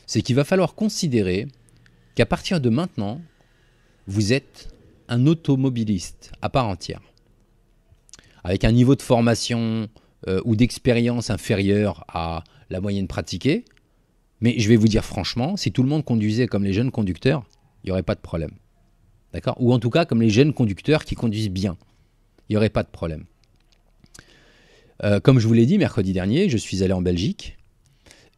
c'est 0.08 0.22
qu'il 0.22 0.36
va 0.36 0.44
falloir 0.44 0.76
considérer 0.76 1.48
qu'à 2.16 2.26
partir 2.26 2.60
de 2.60 2.70
maintenant, 2.70 3.22
vous 4.08 4.34
êtes 4.34 4.74
un 5.08 5.26
automobiliste 5.28 6.32
à 6.42 6.50
part 6.50 6.68
entière 6.68 7.02
avec 8.44 8.64
un 8.66 8.72
niveau 8.72 8.96
de 8.96 9.02
formation 9.02 9.88
euh, 10.28 10.42
ou 10.46 10.56
d'expérience 10.56 11.30
inférieur 11.30 12.04
à 12.08 12.44
la 12.70 12.82
moyenne 12.82 13.08
pratiquée. 13.08 13.66
Mais 14.42 14.60
je 14.60 14.68
vais 14.68 14.76
vous 14.76 14.88
dire 14.88 15.06
franchement, 15.06 15.56
si 15.58 15.72
tout 15.72 15.84
le 15.84 15.90
monde 15.90 16.04
conduisait 16.04 16.48
comme 16.48 16.64
les 16.64 16.74
jeunes 16.74 16.92
conducteurs, 16.92 17.44
il 17.84 17.88
n'y 17.88 17.92
aurait 17.92 18.04
pas 18.04 18.16
de 18.16 18.20
problème. 18.20 18.52
D'accord? 19.32 19.56
Ou 19.60 19.74
en 19.74 19.80
tout 19.80 19.90
cas 19.90 20.06
comme 20.06 20.22
les 20.22 20.30
jeunes 20.30 20.54
conducteurs 20.54 21.06
qui 21.06 21.16
conduisent 21.16 21.50
bien. 21.50 21.78
Il 22.50 22.54
n'y 22.54 22.58
aurait 22.58 22.70
pas 22.70 22.84
de 22.84 22.90
problème. 22.90 23.26
Euh, 25.04 25.20
comme 25.20 25.40
je 25.40 25.48
vous 25.48 25.54
l'ai 25.54 25.66
dit 25.66 25.78
mercredi 25.78 26.14
dernier, 26.14 26.50
je 26.50 26.58
suis 26.58 26.84
allé 26.84 26.94
en 26.94 27.02
Belgique. 27.02 27.58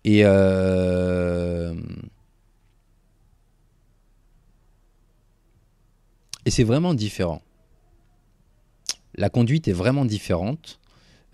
Et 0.04 0.22
euh, 0.24 1.74
et 6.46 6.52
c'est 6.52 6.64
vraiment 6.64 6.94
différent 6.94 7.42
la 9.18 9.30
conduite 9.30 9.68
est 9.68 9.74
vraiment 9.74 10.06
différente. 10.06 10.80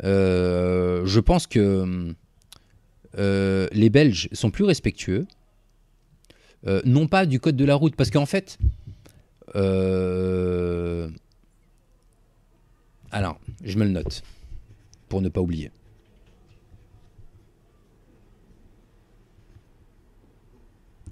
Euh, 0.04 1.06
je 1.06 1.20
pense 1.20 1.48
que 1.48 2.14
les 3.16 3.90
Belges 3.90 4.30
sont 4.32 4.52
plus 4.52 4.64
respectueux, 4.64 5.26
non 6.86 7.08
pas 7.08 7.26
du 7.26 7.40
code 7.40 7.56
de 7.56 7.66
la 7.66 7.76
route, 7.76 7.96
parce 7.96 8.12
qu'en 8.12 8.26
fait, 8.26 8.58
alors, 13.12 13.40
je 13.64 13.78
me 13.78 13.84
le 13.84 13.92
note 13.92 14.24
pour 15.10 15.22
ne 15.22 15.30
pas 15.30 15.42
oublier. 15.42 15.72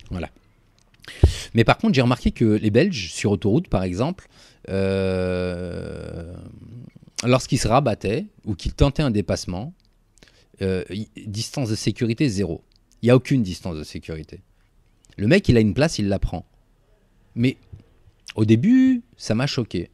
Voilà. 0.09 0.29
Mais 1.53 1.63
par 1.63 1.77
contre, 1.77 1.93
j'ai 1.93 2.01
remarqué 2.01 2.31
que 2.31 2.45
les 2.45 2.71
Belges, 2.71 3.11
sur 3.11 3.31
autoroute 3.31 3.67
par 3.67 3.83
exemple, 3.83 4.27
euh, 4.69 6.33
lorsqu'ils 7.25 7.59
se 7.59 7.67
rabattaient 7.67 8.25
ou 8.45 8.55
qu'ils 8.55 8.73
tentaient 8.73 9.03
un 9.03 9.11
dépassement, 9.11 9.73
euh, 10.61 10.83
distance 11.25 11.69
de 11.69 11.75
sécurité 11.75 12.27
zéro. 12.29 12.63
Il 13.01 13.05
n'y 13.05 13.11
a 13.11 13.15
aucune 13.15 13.43
distance 13.43 13.77
de 13.77 13.83
sécurité. 13.83 14.41
Le 15.17 15.27
mec, 15.27 15.47
il 15.49 15.57
a 15.57 15.59
une 15.59 15.73
place, 15.73 15.99
il 15.99 16.07
la 16.07 16.19
prend. 16.19 16.45
Mais 17.35 17.57
au 18.35 18.45
début, 18.45 19.03
ça 19.17 19.35
m'a 19.35 19.47
choqué. 19.47 19.89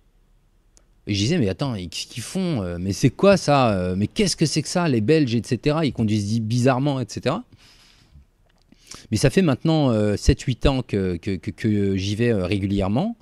Je 1.08 1.14
disais, 1.14 1.38
mais 1.38 1.50
attends, 1.50 1.76
qu'est-ce 1.76 2.08
qu'ils 2.08 2.24
font 2.24 2.64
euh, 2.64 2.78
Mais 2.80 2.94
c'est 2.94 3.12
quoi 3.12 3.38
ça 3.38 3.94
Mais 3.96 4.08
qu'est-ce 4.08 4.36
que 4.36 4.46
c'est 4.46 4.62
que 4.62 4.68
ça, 4.68 4.88
les 4.88 5.02
Belges, 5.02 5.36
etc. 5.36 5.78
Ils 5.84 5.94
conduisent 5.94 6.42
bizarrement, 6.42 7.00
etc. 7.00 7.36
Mais 9.12 9.18
ça 9.18 9.30
fait 9.30 9.44
maintenant 9.44 9.92
7-8 9.92 10.68
ans 10.68 10.82
que, 10.82 11.18
que 11.18 11.96
j'y 11.96 12.16
vais 12.16 12.34
régulièrement. 12.34 13.18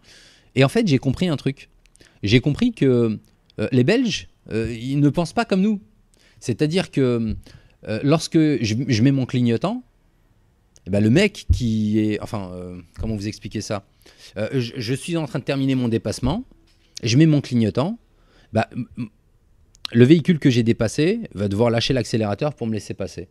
Et 0.55 0.63
en 0.63 0.69
fait, 0.69 0.87
j'ai 0.87 0.97
compris 0.97 1.27
un 1.27 1.35
truc. 1.35 1.69
J'ai 2.21 2.39
compris 2.39 2.71
que 2.71 3.19
euh, 3.59 3.67
les 3.71 3.83
Belges, 3.83 4.29
euh, 4.51 4.73
ils 4.73 4.99
ne 4.99 5.09
pensent 5.09 5.33
pas 5.33 5.45
comme 5.45 5.61
nous. 5.61 5.81
C'est-à-dire 6.39 6.91
que 6.91 7.35
euh, 7.87 7.99
lorsque 8.03 8.37
je, 8.37 9.01
mets 9.01 9.11
mon 9.11 9.25
clignotant, 9.25 9.83
eh 10.87 10.89
ben, 10.89 11.01
le 11.01 11.09
mec 11.09 11.45
qui 11.53 11.99
est... 11.99 12.19
Enfin, 12.21 12.51
comment 12.99 13.15
vous 13.15 13.27
expliquer 13.27 13.61
ça? 13.61 13.85
Je, 14.35 14.93
suis 14.93 15.15
en 15.15 15.25
train 15.25 15.39
de 15.39 15.45
terminer 15.45 15.75
mon 15.75 15.87
dépassement, 15.87 16.43
je 17.03 17.17
mets 17.17 17.25
mon 17.25 17.41
clignotant, 17.41 17.99
bah, 18.51 18.69
le 19.91 20.05
véhicule 20.05 20.39
que 20.39 20.49
j'ai 20.49 20.63
dépassé 20.63 21.21
va 21.33 21.47
devoir 21.47 21.69
lâcher 21.69 21.93
l'accélérateur 21.93 22.55
pour 22.55 22.67
me 22.67 22.73
laisser 22.73 22.93
passer. 22.93 23.27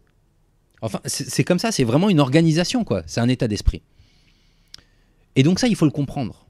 Enfin, 0.81 1.01
c'est 1.05 1.45
comme 1.45 1.59
ça, 1.59 1.71
c'est 1.73 1.85
vraiment 1.85 2.11
une 2.11 2.21
organisation, 2.21 2.85
quoi. 2.85 3.03
C'est 3.07 3.21
un 3.21 3.29
état 3.29 3.49
d'esprit. 3.49 3.83
Et 5.37 5.43
donc 5.43 5.59
ça, 5.59 5.69
il 5.69 5.77
faut 5.77 5.85
le 5.85 5.93
comprendre 5.93 6.47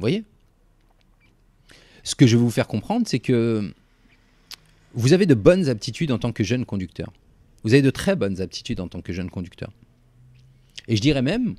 voyez? 0.00 0.24
Ce 2.02 2.14
que 2.14 2.26
je 2.26 2.36
vais 2.36 2.42
vous 2.42 2.50
faire 2.50 2.66
comprendre, 2.66 3.06
c'est 3.06 3.18
que 3.18 3.72
vous 4.94 5.12
avez 5.12 5.26
de 5.26 5.34
bonnes 5.34 5.68
aptitudes 5.68 6.10
en 6.10 6.18
tant 6.18 6.32
que 6.32 6.42
jeune 6.42 6.64
conducteur. 6.64 7.12
Vous 7.62 7.74
avez 7.74 7.82
de 7.82 7.90
très 7.90 8.16
bonnes 8.16 8.40
aptitudes 8.40 8.80
en 8.80 8.88
tant 8.88 9.02
que 9.02 9.12
jeune 9.12 9.30
conducteur. 9.30 9.70
Et 10.88 10.96
je 10.96 11.02
dirais 11.02 11.22
même 11.22 11.54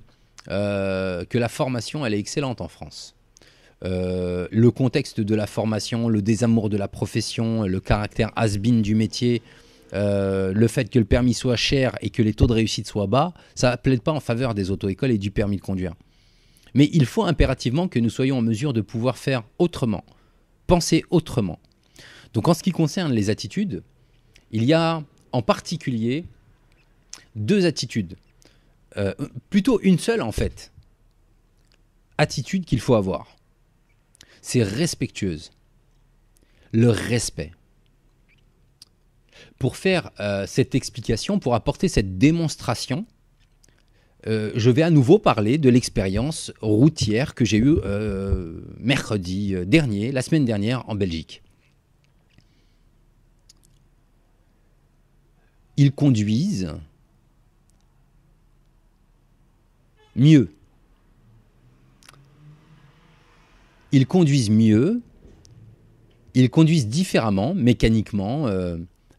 euh, 0.49 1.23
que 1.25 1.37
la 1.37 1.47
formation, 1.47 2.05
elle 2.05 2.15
est 2.15 2.19
excellente 2.19 2.59
en 2.59 2.67
France. 2.67 3.15
Euh, 3.83 4.47
le 4.51 4.71
contexte 4.71 5.21
de 5.21 5.35
la 5.35 5.47
formation, 5.47 6.07
le 6.07 6.21
désamour 6.21 6.69
de 6.69 6.77
la 6.77 6.87
profession, 6.87 7.63
le 7.63 7.79
caractère 7.79 8.31
has-been 8.35 8.81
du 8.81 8.93
métier, 8.93 9.41
euh, 9.93 10.53
le 10.53 10.67
fait 10.67 10.89
que 10.89 10.99
le 10.99 11.05
permis 11.05 11.33
soit 11.33 11.55
cher 11.55 11.95
et 12.01 12.09
que 12.09 12.21
les 12.21 12.33
taux 12.33 12.47
de 12.47 12.53
réussite 12.53 12.87
soient 12.87 13.07
bas, 13.07 13.33
ça 13.55 13.71
ne 13.71 13.75
plaide 13.75 14.01
pas 14.01 14.11
en 14.11 14.19
faveur 14.19 14.53
des 14.53 14.71
auto-écoles 14.71 15.11
et 15.11 15.17
du 15.17 15.31
permis 15.31 15.57
de 15.57 15.61
conduire. 15.61 15.93
Mais 16.73 16.89
il 16.93 17.05
faut 17.05 17.23
impérativement 17.23 17.87
que 17.87 17.99
nous 17.99 18.09
soyons 18.09 18.37
en 18.37 18.41
mesure 18.41 18.71
de 18.71 18.81
pouvoir 18.81 19.17
faire 19.17 19.43
autrement, 19.59 20.05
penser 20.67 21.03
autrement. 21.09 21.59
Donc 22.33 22.47
en 22.47 22.53
ce 22.53 22.63
qui 22.63 22.71
concerne 22.71 23.11
les 23.11 23.29
attitudes, 23.29 23.83
il 24.51 24.63
y 24.63 24.73
a 24.73 25.03
en 25.33 25.41
particulier 25.41 26.25
deux 27.35 27.65
attitudes. 27.65 28.15
Euh, 28.97 29.13
plutôt 29.49 29.79
une 29.81 29.99
seule 29.99 30.21
en 30.21 30.31
fait. 30.31 30.71
Attitude 32.17 32.65
qu'il 32.65 32.79
faut 32.79 32.95
avoir. 32.95 33.35
C'est 34.41 34.63
respectueuse. 34.63 35.51
Le 36.73 36.89
respect. 36.89 37.51
pour 39.59 39.75
faire 39.75 40.09
euh, 40.19 40.47
cette 40.47 40.73
explication, 40.73 41.37
pour 41.37 41.53
apporter 41.53 41.87
cette 41.87 42.17
démonstration, 42.17 43.05
euh, 44.25 44.51
je 44.55 44.71
vais 44.71 44.81
à 44.81 44.89
nouveau 44.89 45.19
parler 45.19 45.59
de 45.59 45.69
l'expérience 45.69 46.51
routière 46.61 47.35
que 47.35 47.45
j'ai 47.45 47.57
eue 47.57 47.77
euh, 47.83 48.59
mercredi 48.79 49.55
dernier, 49.67 50.11
la 50.11 50.23
semaine 50.23 50.45
dernière 50.45 50.89
en 50.89 50.95
Belgique. 50.95 51.43
Ils 55.77 55.91
conduisent 55.91 56.73
mieux. 60.15 60.51
Ils 63.91 64.07
conduisent 64.07 64.49
mieux, 64.49 65.01
ils 66.33 66.49
conduisent 66.49 66.87
différemment, 66.87 67.53
mécaniquement. 67.53 68.47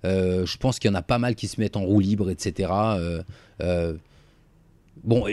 Euh, 0.05 0.47
je 0.47 0.57
pense 0.57 0.79
qu'il 0.79 0.91
y 0.91 0.93
en 0.93 0.97
a 0.97 1.03
pas 1.03 1.19
mal 1.19 1.35
qui 1.35 1.47
se 1.47 1.61
mettent 1.61 1.77
en 1.77 1.85
roue 1.85 2.01
libre, 2.01 2.31
etc. 2.31 2.71
Euh, 2.73 3.23
euh, 3.61 3.95
bon, 5.05 5.25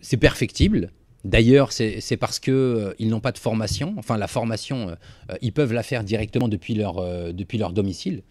c'est 0.00 0.16
perfectible. 0.16 0.90
D'ailleurs, 1.24 1.72
c'est 1.72 2.16
parce 2.18 2.38
qu'ils 2.38 2.94
ils 2.98 3.08
n'ont 3.08 3.20
pas 3.20 3.32
de 3.32 3.38
formation. 3.38 3.94
Enfin, 3.96 4.18
la 4.18 4.28
formation, 4.28 4.94
ils 5.40 5.52
peuvent 5.52 5.72
la 5.72 5.82
faire 5.82 6.04
directement 6.04 6.48
depuis 6.48 6.74
leur, 6.74 6.96
depuis 7.32 7.56
leur 7.56 7.72
domicile. 7.72 8.22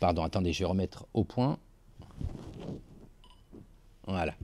Pardon, 0.00 0.22
attendez, 0.22 0.52
je 0.52 0.58
vais 0.60 0.66
remettre 0.66 1.06
au 1.14 1.24
point. 1.24 1.58
Voilà. 4.06 4.34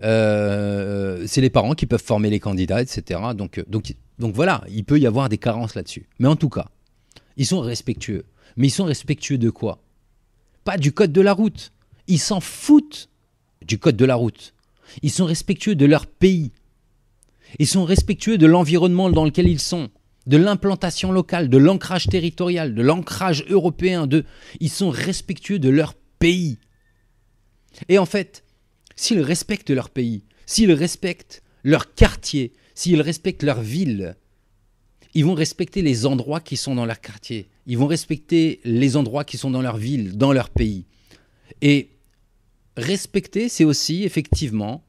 C'est 0.00 1.40
les 1.40 1.50
parents 1.50 1.74
qui 1.74 1.86
peuvent 1.86 2.02
former 2.02 2.30
les 2.30 2.40
candidats, 2.40 2.82
etc. 2.82 3.20
Donc, 3.34 3.62
donc, 3.68 3.94
donc 4.18 4.34
voilà, 4.34 4.64
il 4.68 4.84
peut 4.84 4.98
y 4.98 5.06
avoir 5.06 5.28
des 5.28 5.38
carences 5.38 5.74
là-dessus. 5.74 6.08
Mais 6.18 6.28
en 6.28 6.36
tout 6.36 6.48
cas, 6.48 6.66
ils 7.36 7.46
sont 7.46 7.60
respectueux. 7.60 8.24
Mais 8.56 8.68
ils 8.68 8.70
sont 8.70 8.84
respectueux 8.84 9.38
de 9.38 9.50
quoi? 9.50 9.82
Pas 10.64 10.78
du 10.78 10.92
code 10.92 11.12
de 11.12 11.20
la 11.20 11.32
route. 11.32 11.72
Ils 12.08 12.18
s'en 12.18 12.40
foutent 12.40 13.08
du 13.64 13.78
code 13.78 13.96
de 13.96 14.04
la 14.04 14.14
route. 14.14 14.54
Ils 15.02 15.10
sont 15.10 15.26
respectueux 15.26 15.74
de 15.74 15.86
leur 15.86 16.06
pays. 16.06 16.52
Ils 17.58 17.66
sont 17.66 17.84
respectueux 17.84 18.38
de 18.38 18.46
l'environnement 18.46 19.10
dans 19.10 19.24
lequel 19.24 19.48
ils 19.48 19.60
sont, 19.60 19.90
de 20.26 20.36
l'implantation 20.36 21.12
locale, 21.12 21.48
de 21.48 21.58
l'ancrage 21.58 22.06
territorial, 22.06 22.74
de 22.74 22.82
l'ancrage 22.82 23.44
européen. 23.48 24.06
De... 24.06 24.24
Ils 24.60 24.70
sont 24.70 24.90
respectueux 24.90 25.58
de 25.58 25.68
leur 25.68 25.94
pays. 26.18 26.58
Et 27.88 27.98
en 27.98 28.06
fait, 28.06 28.44
s'ils 28.96 29.20
respectent 29.20 29.70
leur 29.70 29.90
pays, 29.90 30.22
s'ils 30.46 30.72
respectent 30.72 31.42
leur 31.62 31.94
quartier, 31.94 32.52
s'ils 32.74 33.00
respectent 33.00 33.42
leur 33.42 33.60
ville, 33.60 34.16
ils 35.14 35.24
vont 35.24 35.34
respecter 35.34 35.80
les 35.80 36.04
endroits 36.04 36.40
qui 36.40 36.56
sont 36.56 36.74
dans 36.74 36.84
leur 36.84 37.00
quartier. 37.00 37.48
Ils 37.66 37.78
vont 37.78 37.86
respecter 37.86 38.60
les 38.64 38.96
endroits 38.96 39.24
qui 39.24 39.38
sont 39.38 39.50
dans 39.50 39.62
leur 39.62 39.78
ville, 39.78 40.16
dans 40.16 40.32
leur 40.32 40.50
pays. 40.50 40.84
Et 41.62 41.88
respecter, 42.76 43.48
c'est 43.48 43.64
aussi 43.64 44.04
effectivement, 44.04 44.84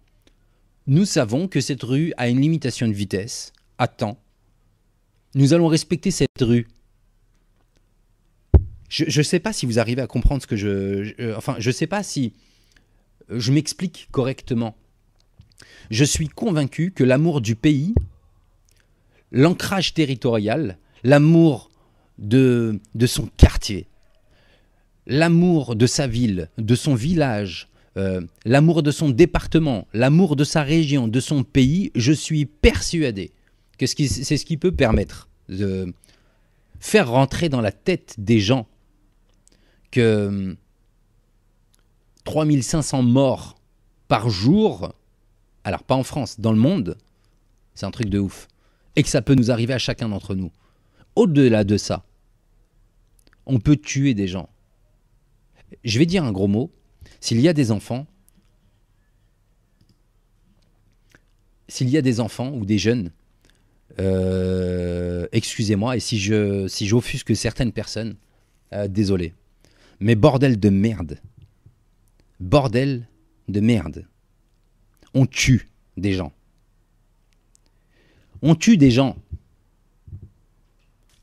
nous 0.86 1.05
savons 1.05 1.47
que 1.47 1.62
cette 1.62 1.84
rue 1.84 2.14
a 2.18 2.28
une 2.28 2.41
limitation 2.41 2.88
de 2.88 2.93
vitesse, 2.93 3.53
à 3.78 3.88
temps. 3.88 4.22
Nous 5.34 5.53
allons 5.53 5.68
respecter 5.68 6.12
cette 6.12 6.30
rue. 6.41 6.68
Je 8.89 9.18
ne 9.18 9.24
sais 9.24 9.39
pas 9.39 9.53
si 9.53 9.66
vous 9.66 9.80
arrivez 9.80 10.01
à 10.01 10.08
comprendre 10.08 10.41
ce 10.41 10.47
que 10.47 10.55
je... 10.55 11.36
enfin, 11.36 11.55
je 11.60 11.70
ne 11.70 11.74
sais 11.74 11.88
pas 11.88 12.03
si 12.03 12.34
je 13.30 13.52
m'explique 13.52 14.08
correctement. 14.12 14.76
Je 15.90 16.04
suis 16.04 16.28
convaincu 16.28 16.92
que 16.92 17.04
l'amour 17.04 17.42
du 17.42 17.56
pays, 17.56 17.94
l'ancrage 19.32 19.94
territorial, 19.94 20.78
l'amour 21.04 21.70
de, 22.18 22.80
son 23.06 23.28
quartier, 23.38 23.88
l'amour 25.06 25.76
de 25.76 25.86
sa 25.86 26.08
ville, 26.08 26.50
de 26.58 26.76
son 26.76 26.96
village, 26.96 27.70
euh, 27.98 28.22
l'amour 28.46 28.84
de 28.84 28.92
son 28.92 29.10
département, 29.10 29.88
l'amour 29.94 30.36
de 30.36 30.44
sa 30.44 30.64
région, 30.64 31.08
de 31.08 31.20
son 31.20 31.44
pays, 31.44 31.92
je 31.96 32.12
suis 32.12 32.46
persuadé 32.46 33.32
que 33.78 33.86
c'est 33.86 34.38
ce 34.38 34.46
qui 34.46 34.58
peut 34.58 34.72
permettre 34.72 35.30
de 35.50 35.94
faire 36.80 37.10
rentrer 37.10 37.50
dans 37.50 37.62
la 37.62 37.72
tête 37.72 38.16
des 38.18 38.40
gens 38.40 38.68
que 39.92 40.56
3500 42.28 43.04
morts 43.04 43.56
par 44.10 44.30
jour, 44.30 44.94
alors 45.64 45.84
pas 45.84 45.96
en 45.96 46.04
France, 46.04 46.42
dans 46.42 46.52
le 46.52 46.58
monde, 46.58 46.98
c'est 47.74 47.86
un 47.86 47.92
truc 47.92 48.10
de 48.10 48.20
ouf, 48.20 48.50
et 48.98 49.04
que 49.04 49.08
ça 49.08 49.22
peut 49.22 49.34
nous 49.34 49.50
arriver 49.50 49.74
à 49.74 49.78
chacun 49.78 50.10
d'entre 50.10 50.36
nous. 50.36 50.52
Au-delà 51.16 51.64
de 51.64 51.78
ça, 51.78 52.04
on 53.46 53.62
peut 53.62 53.78
tuer 53.78 54.14
des 54.14 54.28
gens. 54.28 54.50
Je 55.86 55.98
vais 56.00 56.06
dire 56.06 56.26
un 56.26 56.34
gros 56.34 56.50
mot. 56.50 56.70
S'il 57.22 57.40
y 57.40 57.48
a 57.48 57.54
des 57.54 57.72
enfants, 57.72 58.06
s'il 61.70 61.88
y 61.90 61.98
a 61.98 62.02
des 62.02 62.20
enfants 62.20 62.52
ou 62.52 62.66
des 62.66 62.78
jeunes, 62.78 63.12
euh, 64.00 65.28
excusez-moi, 65.32 65.96
et 65.96 66.02
si 66.02 66.20
je 66.20 66.68
si 66.68 66.88
j'offusque 66.88 67.34
certaines 67.38 67.72
personnes, 67.72 68.18
euh, 68.74 68.90
désolé. 68.90 69.34
Mais 70.02 70.16
bordel 70.16 70.60
de 70.60 70.70
merde. 70.70 71.22
Bordel 72.40 73.08
de 73.48 73.60
merde. 73.60 74.08
On 75.14 75.26
tue 75.26 75.70
des 75.96 76.14
gens. 76.14 76.34
On 78.42 78.56
tue 78.56 78.78
des 78.78 78.92
gens. 78.92 79.18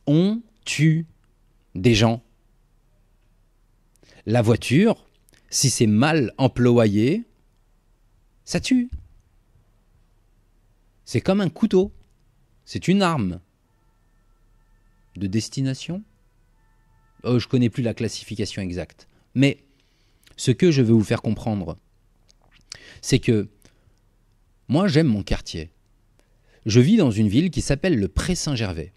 On 0.06 0.42
tue 0.64 1.06
des 1.74 1.94
gens. 1.94 2.22
La 4.26 4.42
voiture, 4.42 5.06
si 5.50 5.70
c'est 5.70 5.86
mal 5.86 6.32
employé, 6.38 7.24
ça 8.44 8.60
tue. 8.60 8.90
C'est 11.04 11.20
comme 11.20 11.40
un 11.40 11.50
couteau. 11.50 11.92
C'est 12.64 12.88
une 12.88 13.02
arme. 13.02 13.40
De 15.16 15.26
destination? 15.26 16.02
Oh, 17.22 17.38
Je 17.38 17.46
connais 17.46 17.70
plus 17.70 17.82
la 17.82 17.94
classification 17.94 18.62
exacte. 18.62 19.06
Mais 19.34 19.63
ce 20.36 20.50
que 20.50 20.70
je 20.70 20.82
veux 20.82 20.92
vous 20.92 21.04
faire 21.04 21.22
comprendre, 21.22 21.76
c'est 23.02 23.18
que 23.18 23.48
moi 24.68 24.88
j'aime 24.88 25.06
mon 25.06 25.22
quartier. 25.22 25.70
Je 26.66 26.80
vis 26.80 26.96
dans 26.96 27.10
une 27.10 27.28
ville 27.28 27.50
qui 27.50 27.60
s'appelle 27.60 27.98
le 27.98 28.08
Pré-Saint-Gervais. 28.08 28.92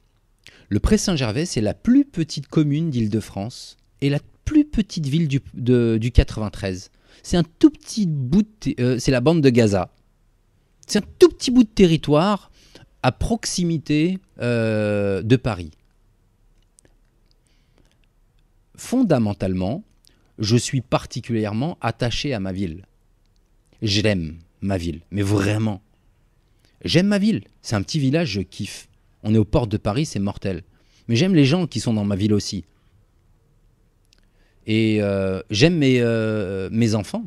Le 0.69 0.79
Pré-Saint-Gervais, 0.79 1.45
c'est 1.45 1.61
la 1.61 1.73
plus 1.73 2.05
petite 2.05 2.47
commune 2.47 2.89
d'Île-de-France 2.89 3.77
et 4.01 4.09
la 4.09 4.19
plus 4.45 4.65
petite 4.65 5.07
ville 5.07 5.27
du, 5.27 6.11
93. 6.11 6.91
C'est 7.23 7.37
un 7.37 7.43
tout 7.43 7.69
petit 7.69 8.05
bout, 8.07 8.47
euh, 8.79 8.97
c'est 8.99 9.11
la 9.11 9.21
bande 9.21 9.41
de 9.41 9.49
Gaza. 9.49 9.93
C'est 10.87 10.99
un 10.99 11.07
tout 11.19 11.29
petit 11.29 11.51
bout 11.51 11.63
de 11.63 11.69
territoire 11.69 12.51
à 13.03 13.11
proximité 13.11 14.19
euh, 14.39 15.21
de 15.21 15.35
Paris. 15.35 15.71
Fondamentalement, 18.75 19.83
je 20.39 20.57
suis 20.57 20.81
particulièrement 20.81 21.77
attaché 21.81 22.33
à 22.33 22.39
ma 22.39 22.51
ville. 22.51 22.85
J'aime 23.81 24.37
ma 24.61 24.77
ville, 24.77 25.01
mais 25.11 25.21
vraiment. 25.21 25.81
J'aime 26.83 27.07
ma 27.07 27.17
ville. 27.17 27.43
C'est 27.61 27.75
un 27.75 27.81
petit 27.81 27.99
village, 27.99 28.29
je 28.29 28.41
kiffe. 28.41 28.87
On 29.23 29.33
est 29.33 29.37
aux 29.37 29.45
portes 29.45 29.71
de 29.71 29.77
Paris, 29.77 30.05
c'est 30.05 30.19
mortel. 30.19 30.63
Mais 31.07 31.15
j'aime 31.15 31.35
les 31.35 31.45
gens 31.45 31.67
qui 31.67 31.79
sont 31.79 31.93
dans 31.93 32.05
ma 32.05 32.15
ville 32.15 32.33
aussi. 32.33 32.65
Et 34.67 35.01
euh, 35.01 35.41
j'aime 35.49 35.77
mes, 35.77 36.01
euh, 36.01 36.69
enfants. 36.93 37.23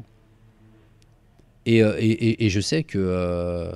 Euh, 1.69 1.97
et, 1.99 2.45
et, 2.45 2.51
je 2.51 2.61
sais 2.61 2.85
que 2.85 3.73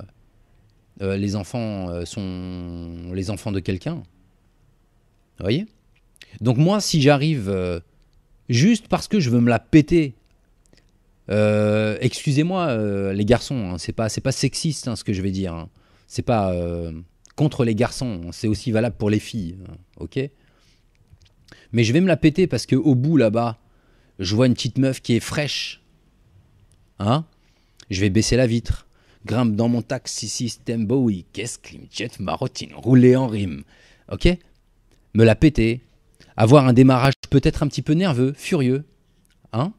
les 1.00 1.36
enfants 1.36 2.04
sont 2.04 3.12
les 3.12 3.30
enfants 3.30 3.52
de 3.52 3.60
quelqu'un. 3.60 3.94
Vous 3.94 4.02
voyez? 5.40 5.66
Donc 6.40 6.56
moi, 6.56 6.80
si 6.80 7.00
j'arrive 7.00 7.82
juste 8.48 8.88
parce 8.88 9.08
que 9.08 9.20
je 9.20 9.30
veux 9.30 9.40
me 9.40 9.50
la 9.50 9.58
péter, 9.58 10.14
excusez-moi 11.28 13.12
les 13.12 13.24
garçons, 13.24 13.72
hein, 13.72 13.78
c'est 13.78 13.92
pas, 13.92 14.08
pas 14.08 14.32
sexiste 14.32 14.88
hein, 14.88 14.96
ce 14.96 15.04
que 15.04 15.12
je 15.12 15.22
vais 15.22 15.30
dire. 15.30 15.54
Hein. 15.54 15.68
C'est 16.06 16.22
pas 16.22 16.54
contre 17.36 17.64
les 17.64 17.74
garçons, 17.74 18.30
c'est 18.32 18.46
aussi 18.46 18.70
valable 18.70 18.96
pour 18.96 19.10
les 19.10 19.18
filles, 19.18 19.56
ok? 19.98 20.20
Mais 21.72 21.82
je 21.82 21.92
vais 21.92 22.00
me 22.00 22.06
la 22.06 22.16
péter 22.16 22.46
parce 22.46 22.66
que 22.66 22.76
au 22.76 22.94
bout 22.94 23.16
là-bas, 23.16 23.58
je 24.20 24.36
vois 24.36 24.46
une 24.46 24.54
petite 24.54 24.78
meuf 24.78 25.00
qui 25.00 25.16
est 25.16 25.20
fraîche, 25.20 25.82
hein. 26.98 27.24
Je 27.90 28.00
vais 28.00 28.10
baisser 28.10 28.36
la 28.36 28.46
vitre, 28.46 28.86
grimpe 29.26 29.56
dans 29.56 29.68
mon 29.68 29.82
taxi 29.82 30.28
système 30.28 30.86
Bowie, 30.86 31.26
qu'est-ce 31.32 31.58
me 31.76 31.86
jette 31.90 32.20
ma 32.20 32.34
routine, 32.34 32.72
rouler 32.74 33.16
en 33.16 33.26
rime, 33.26 33.64
ok? 34.12 34.28
Me 35.14 35.24
la 35.24 35.34
péter, 35.34 35.80
avoir 36.36 36.66
un 36.66 36.72
démarrage 36.72 37.14
peut-être 37.30 37.62
un 37.62 37.68
petit 37.68 37.82
peu 37.82 37.92
nerveux, 37.94 38.32
furieux, 38.36 38.84
hein 39.52 39.72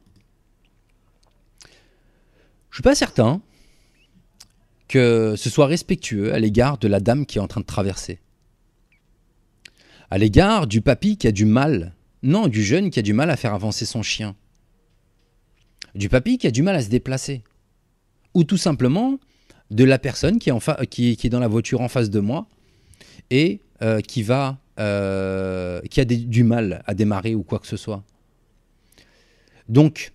Je 2.70 2.78
suis 2.78 2.84
pas 2.84 2.96
certain 2.96 3.42
que 4.88 5.36
ce 5.38 5.50
soit 5.50 5.66
respectueux 5.66 6.34
à 6.34 6.40
l'égard 6.40 6.78
de 6.78 6.88
la 6.88 7.00
dame 7.00 7.26
qui 7.26 7.38
est 7.38 7.42
en 7.42 7.48
train 7.48 7.62
de 7.62 7.66
traverser. 7.66 8.20
À 10.12 10.18
l'égard 10.18 10.68
du 10.68 10.82
papy 10.82 11.18
qui 11.18 11.28
a 11.28 11.32
du 11.32 11.46
mal. 11.46 11.96
Non, 12.22 12.48
du 12.48 12.64
jeune 12.64 12.90
qui 12.90 13.00
a 13.00 13.02
du 13.02 13.14
mal 13.14 13.30
à 13.30 13.38
faire 13.38 13.54
avancer 13.54 13.86
son 13.86 14.04
chien. 14.04 14.36
Du 15.96 16.10
papy 16.10 16.38
qui 16.38 16.48
a 16.48 16.52
du 16.52 16.62
mal 16.62 16.76
à 16.76 16.82
se 16.82 16.90
déplacer. 16.90 17.44
Ou 18.34 18.44
tout 18.44 18.58
simplement 18.58 19.20
de 19.72 19.84
la 19.84 19.98
personne 19.98 20.40
qui 20.40 20.50
est, 20.50 21.30
dans 21.30 21.40
la 21.40 21.48
voiture 21.48 21.82
en 21.82 21.88
face 21.88 22.10
de 22.10 22.20
moi 22.20 22.48
et 23.32 23.62
euh, 23.82 24.02
qui, 24.02 24.22
va, 24.22 24.60
euh, 24.80 25.82
qui 25.90 26.02
a 26.02 26.06
du 26.06 26.44
mal 26.44 26.84
à 26.86 26.94
démarrer 26.94 27.36
ou 27.36 27.44
quoi 27.44 27.60
que 27.60 27.68
ce 27.68 27.78
soit. 27.78 28.04
Donc, 29.70 30.14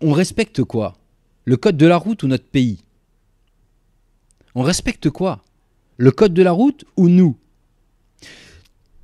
on 0.00 0.12
respecte 0.12 0.62
quoi? 0.64 0.96
Le 1.44 1.56
code 1.56 1.76
de 1.76 1.86
la 1.86 1.96
route 1.96 2.22
ou 2.22 2.26
notre 2.26 2.46
pays? 2.46 2.82
On 4.54 4.62
respecte 4.62 5.10
quoi? 5.10 5.44
Le 5.96 6.10
code 6.10 6.34
de 6.34 6.42
la 6.42 6.52
route 6.52 6.84
ou 6.96 7.08
nous? 7.08 7.36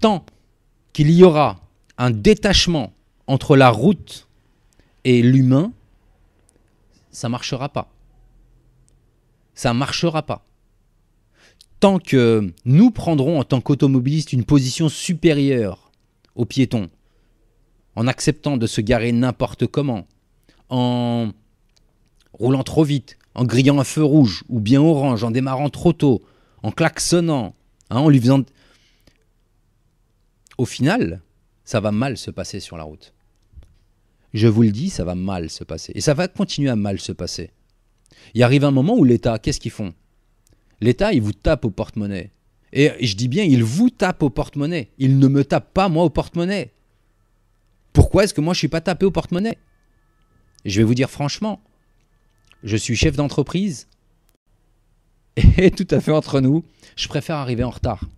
Tant 0.00 0.24
qu'il 0.92 1.10
y 1.10 1.22
aura 1.22 1.60
un 1.98 2.10
détachement 2.10 2.92
entre 3.26 3.56
la 3.56 3.70
route 3.70 4.26
et 5.04 5.22
l'humain, 5.22 5.72
ça 7.10 7.28
ne 7.28 7.32
marchera 7.32 7.68
pas. 7.68 7.90
Ça 9.54 9.72
ne 9.72 9.78
marchera 9.78 10.22
pas. 10.22 10.44
Tant 11.82 11.98
que 11.98 12.52
nous 12.64 12.92
prendrons 12.92 13.40
en 13.40 13.42
tant 13.42 13.60
qu'automobilistes 13.60 14.32
une 14.32 14.44
position 14.44 14.88
supérieure 14.88 15.90
aux 16.36 16.44
piétons, 16.44 16.88
en 17.96 18.06
acceptant 18.06 18.56
de 18.56 18.68
se 18.68 18.80
garer 18.80 19.10
n'importe 19.10 19.66
comment, 19.66 20.06
en 20.68 21.32
roulant 22.34 22.62
trop 22.62 22.84
vite, 22.84 23.18
en 23.34 23.44
grillant 23.44 23.80
un 23.80 23.84
feu 23.84 24.04
rouge 24.04 24.44
ou 24.48 24.60
bien 24.60 24.80
orange, 24.80 25.24
en 25.24 25.32
démarrant 25.32 25.70
trop 25.70 25.92
tôt, 25.92 26.22
en 26.62 26.70
klaxonnant, 26.70 27.56
hein, 27.90 27.96
en 27.96 28.08
lui 28.08 28.20
faisant... 28.20 28.44
Au 30.58 30.66
final, 30.66 31.20
ça 31.64 31.80
va 31.80 31.90
mal 31.90 32.16
se 32.16 32.30
passer 32.30 32.60
sur 32.60 32.76
la 32.76 32.84
route. 32.84 33.12
Je 34.34 34.46
vous 34.46 34.62
le 34.62 34.70
dis, 34.70 34.88
ça 34.88 35.02
va 35.02 35.16
mal 35.16 35.50
se 35.50 35.64
passer. 35.64 35.90
Et 35.96 36.00
ça 36.00 36.14
va 36.14 36.28
continuer 36.28 36.70
à 36.70 36.76
mal 36.76 37.00
se 37.00 37.10
passer. 37.10 37.50
Il 38.34 38.44
arrive 38.44 38.64
un 38.64 38.70
moment 38.70 38.94
où 38.94 39.02
l'État, 39.02 39.40
qu'est-ce 39.40 39.58
qu'ils 39.58 39.72
font? 39.72 39.92
L'État, 40.82 41.12
il 41.12 41.22
vous 41.22 41.32
tape 41.32 41.64
au 41.64 41.70
porte-monnaie. 41.70 42.32
Et 42.72 43.06
je 43.06 43.14
dis 43.14 43.28
bien, 43.28 43.44
il 43.44 43.62
vous 43.62 43.88
tape 43.88 44.20
au 44.24 44.30
porte-monnaie. 44.30 44.90
Il 44.98 45.20
ne 45.20 45.28
me 45.28 45.44
tape 45.44 45.72
pas, 45.72 45.88
moi, 45.88 46.02
au 46.02 46.10
porte-monnaie. 46.10 46.72
Pourquoi 47.92 48.24
est-ce 48.24 48.34
que 48.34 48.40
moi, 48.40 48.52
je 48.52 48.56
ne 48.56 48.62
suis 48.62 48.68
pas 48.68 48.80
tapé 48.80 49.06
au 49.06 49.12
porte-monnaie? 49.12 49.58
Je 50.64 50.80
vais 50.80 50.84
vous 50.84 50.96
dire 50.96 51.08
franchement, 51.08 51.62
je 52.64 52.76
suis 52.76 52.96
chef 52.96 53.14
d'entreprise 53.14 53.86
et 55.56 55.70
tout 55.70 55.86
à 55.88 56.00
fait 56.00 56.10
entre 56.10 56.40
nous, 56.40 56.64
je 56.96 57.06
préfère 57.06 57.36
arriver 57.36 57.62
en 57.62 57.70
retard. 57.70 58.08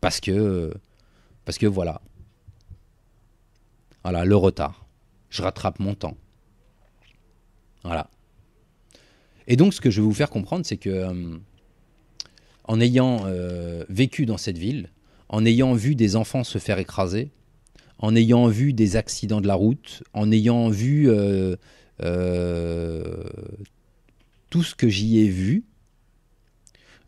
Parce 0.00 0.20
que, 0.20 0.72
parce 1.44 1.58
que 1.58 1.66
voilà. 1.66 2.00
Voilà, 4.04 4.24
le 4.24 4.36
retard. 4.36 4.86
Je 5.30 5.42
rattrape 5.42 5.80
mon 5.80 5.94
temps. 5.94 6.16
Voilà. 7.82 8.08
Et 9.50 9.56
donc, 9.56 9.74
ce 9.74 9.80
que 9.80 9.90
je 9.90 10.00
vais 10.00 10.06
vous 10.06 10.14
faire 10.14 10.30
comprendre, 10.30 10.64
c'est 10.64 10.76
que, 10.76 10.88
euh, 10.88 11.36
en 12.62 12.80
ayant 12.80 13.22
euh, 13.26 13.84
vécu 13.88 14.24
dans 14.24 14.38
cette 14.38 14.56
ville, 14.56 14.90
en 15.28 15.44
ayant 15.44 15.74
vu 15.74 15.96
des 15.96 16.14
enfants 16.14 16.44
se 16.44 16.58
faire 16.58 16.78
écraser, 16.78 17.32
en 17.98 18.14
ayant 18.14 18.46
vu 18.46 18.72
des 18.72 18.94
accidents 18.94 19.40
de 19.40 19.48
la 19.48 19.56
route, 19.56 20.04
en 20.14 20.30
ayant 20.30 20.68
vu 20.68 21.10
euh, 21.10 21.56
tout 24.50 24.62
ce 24.62 24.76
que 24.76 24.88
j'y 24.88 25.18
ai 25.18 25.28
vu, 25.28 25.64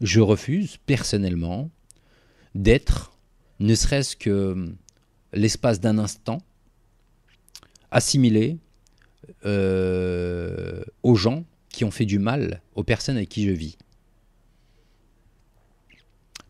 je 0.00 0.18
refuse 0.18 0.78
personnellement 0.84 1.70
d'être, 2.56 3.16
ne 3.60 3.76
serait-ce 3.76 4.16
que 4.16 4.74
l'espace 5.32 5.78
d'un 5.78 5.96
instant, 5.96 6.38
assimilé 7.92 8.58
aux 9.44 11.14
gens 11.14 11.44
qui 11.72 11.84
ont 11.84 11.90
fait 11.90 12.06
du 12.06 12.18
mal 12.18 12.62
aux 12.74 12.84
personnes 12.84 13.16
avec 13.16 13.28
qui 13.28 13.44
je 13.44 13.50
vis. 13.50 13.76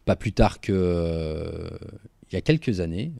Pas 0.05 0.17
plus 0.17 0.33
tard 0.33 0.61
que 0.61 1.71
il 2.31 2.35
y 2.35 2.39
a 2.39 2.41
quelques 2.41 2.81
années, 2.81 3.13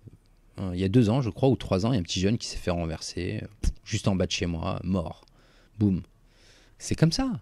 Hein, 0.59 0.73
il 0.75 0.81
y 0.81 0.85
a 0.85 0.89
deux 0.89 1.09
ans, 1.09 1.23
je 1.23 1.31
crois, 1.31 1.49
ou 1.49 1.57
trois 1.57 1.87
ans, 1.87 1.93
il 1.93 1.97
y 1.97 1.99
a 1.99 2.01
un 2.01 2.05
petit 2.05 2.21
jeune 2.21 2.39
qui 2.39 2.47
s'est 2.47 2.59
fait 2.59 2.71
renverser, 2.71 3.43
juste 3.85 4.09
en 4.09 4.17
bas 4.17 4.27
de 4.27 4.31
chez 4.31 4.47
moi, 4.47 4.81
mort. 4.85 5.25
Boum. 5.79 6.03
C'est 6.79 6.95
comme 6.95 7.13
ça. 7.13 7.41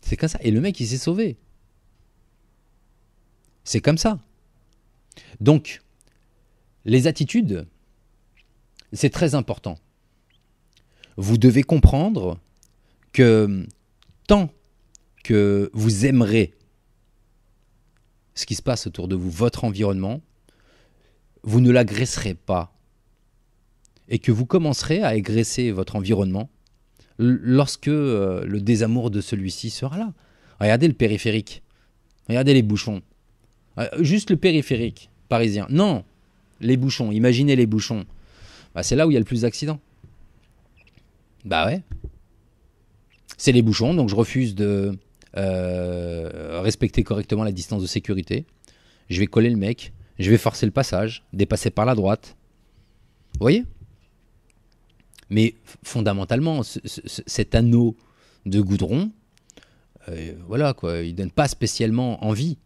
C'est 0.00 0.16
comme 0.16 0.28
ça. 0.28 0.38
Et 0.42 0.50
le 0.50 0.60
mec, 0.60 0.78
il 0.78 0.86
s'est 0.86 0.98
sauvé. 0.98 1.36
C'est 3.64 3.80
comme 3.80 3.98
ça. 3.98 4.20
Donc, 5.40 5.82
les 6.84 7.08
attitudes, 7.08 7.66
c'est 8.92 9.10
très 9.10 9.34
important. 9.34 9.78
Vous 11.16 11.38
devez 11.38 11.64
comprendre 11.64 12.38
tant 14.26 14.50
que 15.24 15.70
vous 15.72 16.06
aimerez 16.06 16.54
ce 18.34 18.46
qui 18.46 18.54
se 18.54 18.62
passe 18.62 18.86
autour 18.86 19.08
de 19.08 19.16
vous, 19.16 19.30
votre 19.30 19.64
environnement, 19.64 20.20
vous 21.42 21.60
ne 21.60 21.70
l'agresserez 21.70 22.34
pas 22.34 22.72
et 24.08 24.18
que 24.18 24.30
vous 24.30 24.46
commencerez 24.46 25.02
à 25.02 25.08
agresser 25.08 25.70
votre 25.70 25.96
environnement 25.96 26.50
lorsque 27.18 27.88
euh, 27.88 28.44
le 28.44 28.60
désamour 28.60 29.10
de 29.10 29.20
celui-ci 29.20 29.70
sera 29.70 29.98
là. 29.98 30.12
Regardez 30.60 30.86
le 30.86 30.94
périphérique. 30.94 31.62
Regardez 32.28 32.54
les 32.54 32.62
bouchons. 32.62 33.02
Euh, 33.78 33.88
juste 34.00 34.30
le 34.30 34.36
périphérique 34.36 35.10
parisien. 35.28 35.66
Non, 35.70 36.04
les 36.60 36.76
bouchons. 36.76 37.10
Imaginez 37.10 37.56
les 37.56 37.66
bouchons. 37.66 38.04
Bah, 38.74 38.82
c'est 38.82 38.96
là 38.96 39.06
où 39.06 39.10
il 39.10 39.14
y 39.14 39.16
a 39.16 39.20
le 39.20 39.24
plus 39.24 39.42
d'accidents. 39.42 39.80
Bah 41.44 41.66
ouais. 41.66 41.82
C'est 43.36 43.52
les 43.52 43.62
bouchons, 43.62 43.94
donc 43.94 44.08
je 44.08 44.14
refuse 44.14 44.54
de 44.54 44.98
euh, 45.36 46.60
respecter 46.62 47.02
correctement 47.02 47.44
la 47.44 47.52
distance 47.52 47.82
de 47.82 47.86
sécurité. 47.86 48.46
Je 49.10 49.20
vais 49.20 49.26
coller 49.26 49.50
le 49.50 49.56
mec, 49.56 49.92
je 50.18 50.30
vais 50.30 50.38
forcer 50.38 50.66
le 50.66 50.72
passage, 50.72 51.24
dépasser 51.32 51.70
par 51.70 51.84
la 51.84 51.94
droite. 51.94 52.36
Vous 53.34 53.40
voyez? 53.40 53.64
Mais 55.28 55.54
fondamentalement, 55.82 56.62
cet 56.62 57.54
anneau 57.54 57.96
de 58.46 58.60
goudron, 58.60 59.10
euh, 60.08 60.34
voilà 60.46 60.72
quoi, 60.72 60.98
il 60.98 61.14
donne 61.14 61.32
pas 61.32 61.48
spécialement 61.48 62.24
envie. 62.24 62.58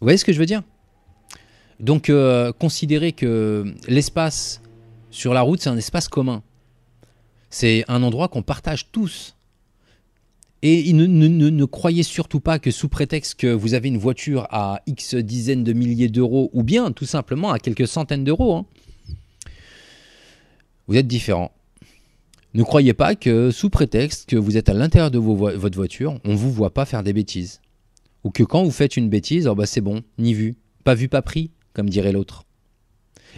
Vous 0.00 0.06
voyez 0.06 0.16
ce 0.16 0.24
que 0.24 0.32
je 0.32 0.38
veux 0.38 0.46
dire? 0.46 0.62
Donc, 1.78 2.10
euh, 2.10 2.52
considérez 2.52 3.12
que 3.12 3.74
l'espace 3.86 4.62
sur 5.10 5.34
la 5.34 5.42
route, 5.42 5.60
c'est 5.60 5.70
un 5.70 5.76
espace 5.76 6.08
commun. 6.08 6.42
C'est 7.50 7.84
un 7.88 8.02
endroit 8.02 8.28
qu'on 8.28 8.42
partage 8.42 8.90
tous. 8.92 9.36
Et 10.62 10.92
ne, 10.92 11.64
croyez 11.64 12.02
surtout 12.02 12.40
pas 12.40 12.58
que 12.58 12.70
sous 12.70 12.88
prétexte 12.88 13.34
que 13.34 13.46
vous 13.46 13.74
avez 13.74 13.88
une 13.88 13.96
voiture 13.96 14.46
à 14.50 14.82
X 14.86 15.14
dizaines 15.14 15.64
de 15.64 15.72
milliers 15.72 16.08
d'euros, 16.08 16.50
ou 16.52 16.62
bien 16.62 16.92
tout 16.92 17.06
simplement 17.06 17.50
à 17.50 17.58
quelques 17.58 17.88
centaines 17.88 18.24
d'euros, 18.24 18.54
hein, 18.54 18.66
vous 20.86 20.96
êtes 20.96 21.06
différent. 21.06 21.52
Ne 22.52 22.62
croyez 22.62 22.92
pas 22.92 23.14
que 23.14 23.50
sous 23.50 23.70
prétexte 23.70 24.28
que 24.28 24.36
vous 24.36 24.56
êtes 24.56 24.68
à 24.68 24.74
l'intérieur 24.74 25.10
de 25.10 25.18
votre 25.18 25.76
voiture, 25.76 26.18
on 26.24 26.32
ne 26.32 26.36
vous 26.36 26.52
voit 26.52 26.74
pas 26.74 26.84
faire 26.84 27.02
des 27.02 27.12
bêtises. 27.12 27.60
Ou 28.24 28.30
que 28.30 28.42
quand 28.42 28.64
vous 28.64 28.70
faites 28.70 28.96
une 28.96 29.08
bêtise, 29.08 29.46
oh 29.46 29.54
bah 29.54 29.66
c'est 29.66 29.80
bon, 29.80 30.02
ni 30.18 30.34
vu. 30.34 30.56
Pas 30.84 30.94
vu, 30.94 31.08
pas 31.08 31.22
pris, 31.22 31.50
comme 31.72 31.88
dirait 31.88 32.12
l'autre. 32.12 32.44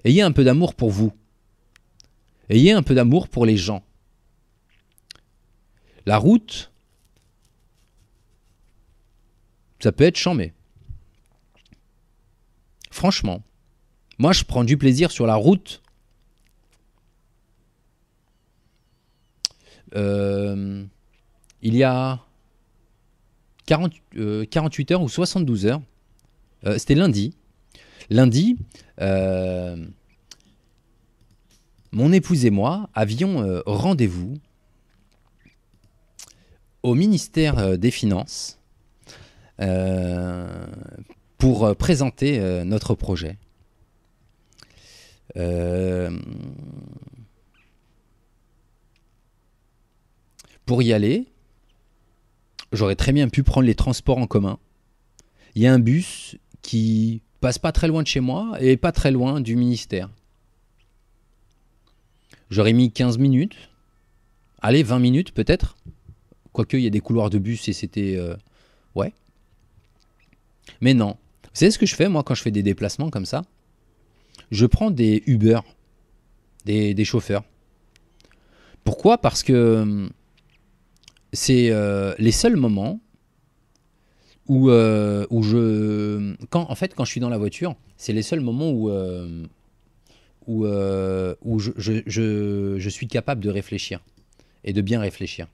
Ayez 0.04 0.22
un 0.22 0.32
peu 0.32 0.42
d'amour 0.42 0.74
pour 0.74 0.90
vous. 0.90 1.12
Ayez 2.48 2.72
un 2.72 2.82
peu 2.82 2.94
d'amour 2.94 3.28
pour 3.28 3.46
les 3.46 3.56
gens. 3.56 3.84
La 6.06 6.18
route, 6.18 6.72
ça 9.80 9.92
peut 9.92 10.04
être 10.04 10.16
chambé. 10.16 10.52
Franchement, 12.90 13.42
moi 14.18 14.32
je 14.32 14.44
prends 14.44 14.64
du 14.64 14.76
plaisir 14.76 15.10
sur 15.10 15.26
la 15.26 15.34
route. 15.34 15.82
Euh, 19.94 20.84
il 21.60 21.76
y 21.76 21.82
a 21.82 22.20
48 23.66 24.18
euh, 24.18 24.94
heures 24.94 25.02
ou 25.02 25.08
72 25.08 25.66
heures, 25.66 25.82
euh, 26.66 26.78
c'était 26.78 26.94
lundi. 26.94 27.34
Lundi, 28.10 28.56
mon 31.92 32.12
épouse 32.12 32.44
et 32.44 32.50
moi 32.50 32.90
avions 32.94 33.62
rendez-vous 33.64 34.34
au 36.82 36.94
ministère 36.94 37.78
des 37.78 37.90
Finances 37.90 38.58
euh, 39.60 40.66
pour 41.38 41.64
euh, 41.64 41.74
présenter 41.74 42.40
euh, 42.40 42.64
notre 42.64 42.94
projet. 42.94 43.38
pour 50.66 50.82
y 50.82 50.92
aller, 50.92 51.26
j'aurais 52.70 52.96
très 52.96 53.12
bien 53.12 53.28
pu 53.28 53.42
prendre 53.42 53.66
les 53.66 53.74
transports 53.74 54.18
en 54.18 54.26
commun. 54.26 54.58
Il 55.54 55.62
y 55.62 55.66
a 55.66 55.72
un 55.72 55.78
bus 55.78 56.36
qui 56.60 57.22
passe 57.40 57.58
pas 57.58 57.72
très 57.72 57.88
loin 57.88 58.02
de 58.02 58.06
chez 58.06 58.20
moi 58.20 58.56
et 58.60 58.76
pas 58.76 58.92
très 58.92 59.10
loin 59.10 59.40
du 59.40 59.56
ministère. 59.56 60.10
J'aurais 62.50 62.74
mis 62.74 62.92
15 62.92 63.16
minutes, 63.16 63.56
allez, 64.60 64.82
20 64.82 64.98
minutes 64.98 65.32
peut-être, 65.32 65.76
quoique 66.52 66.76
il 66.76 66.84
y 66.84 66.86
a 66.86 66.90
des 66.90 67.00
couloirs 67.00 67.30
de 67.30 67.38
bus 67.38 67.68
et 67.68 67.72
c'était... 67.72 68.16
euh, 68.16 68.36
ouais. 68.94 69.12
Mais 70.80 70.94
non. 70.94 71.16
Vous 71.44 71.50
savez 71.58 71.70
ce 71.70 71.78
que 71.78 71.86
je 71.86 71.94
fais 71.94 72.08
moi 72.08 72.22
quand 72.22 72.34
je 72.34 72.42
fais 72.42 72.50
des 72.50 72.62
déplacements 72.62 73.10
comme 73.10 73.26
ça? 73.26 73.42
Je 74.50 74.66
prends 74.66 74.90
des 74.90 75.22
Uber, 75.26 75.60
des, 76.64 77.04
chauffeurs. 77.04 77.44
Pourquoi? 78.84 79.18
Parce 79.18 79.42
que 79.42 79.80
hum, 79.82 80.10
c'est 81.32 81.70
euh, 81.70 82.14
les 82.18 82.32
seuls 82.32 82.56
moments 82.56 83.00
où, 84.48 84.70
euh, 84.70 85.26
où 85.30 85.42
je... 85.42 86.34
Quand, 86.50 86.70
en 86.70 86.74
fait, 86.74 86.94
quand 86.94 87.04
je 87.04 87.10
suis 87.10 87.20
dans 87.20 87.28
la 87.28 87.38
voiture, 87.38 87.76
c'est 87.96 88.12
les 88.12 88.22
seuls 88.22 88.40
moments 88.40 88.70
où, 88.70 88.90
je 92.06 92.88
suis 92.88 93.08
capable 93.08 93.40
de 93.40 93.50
réfléchir 93.50 94.00
et 94.64 94.72
de 94.72 94.80
bien 94.80 95.00
réfléchir. 95.00 95.48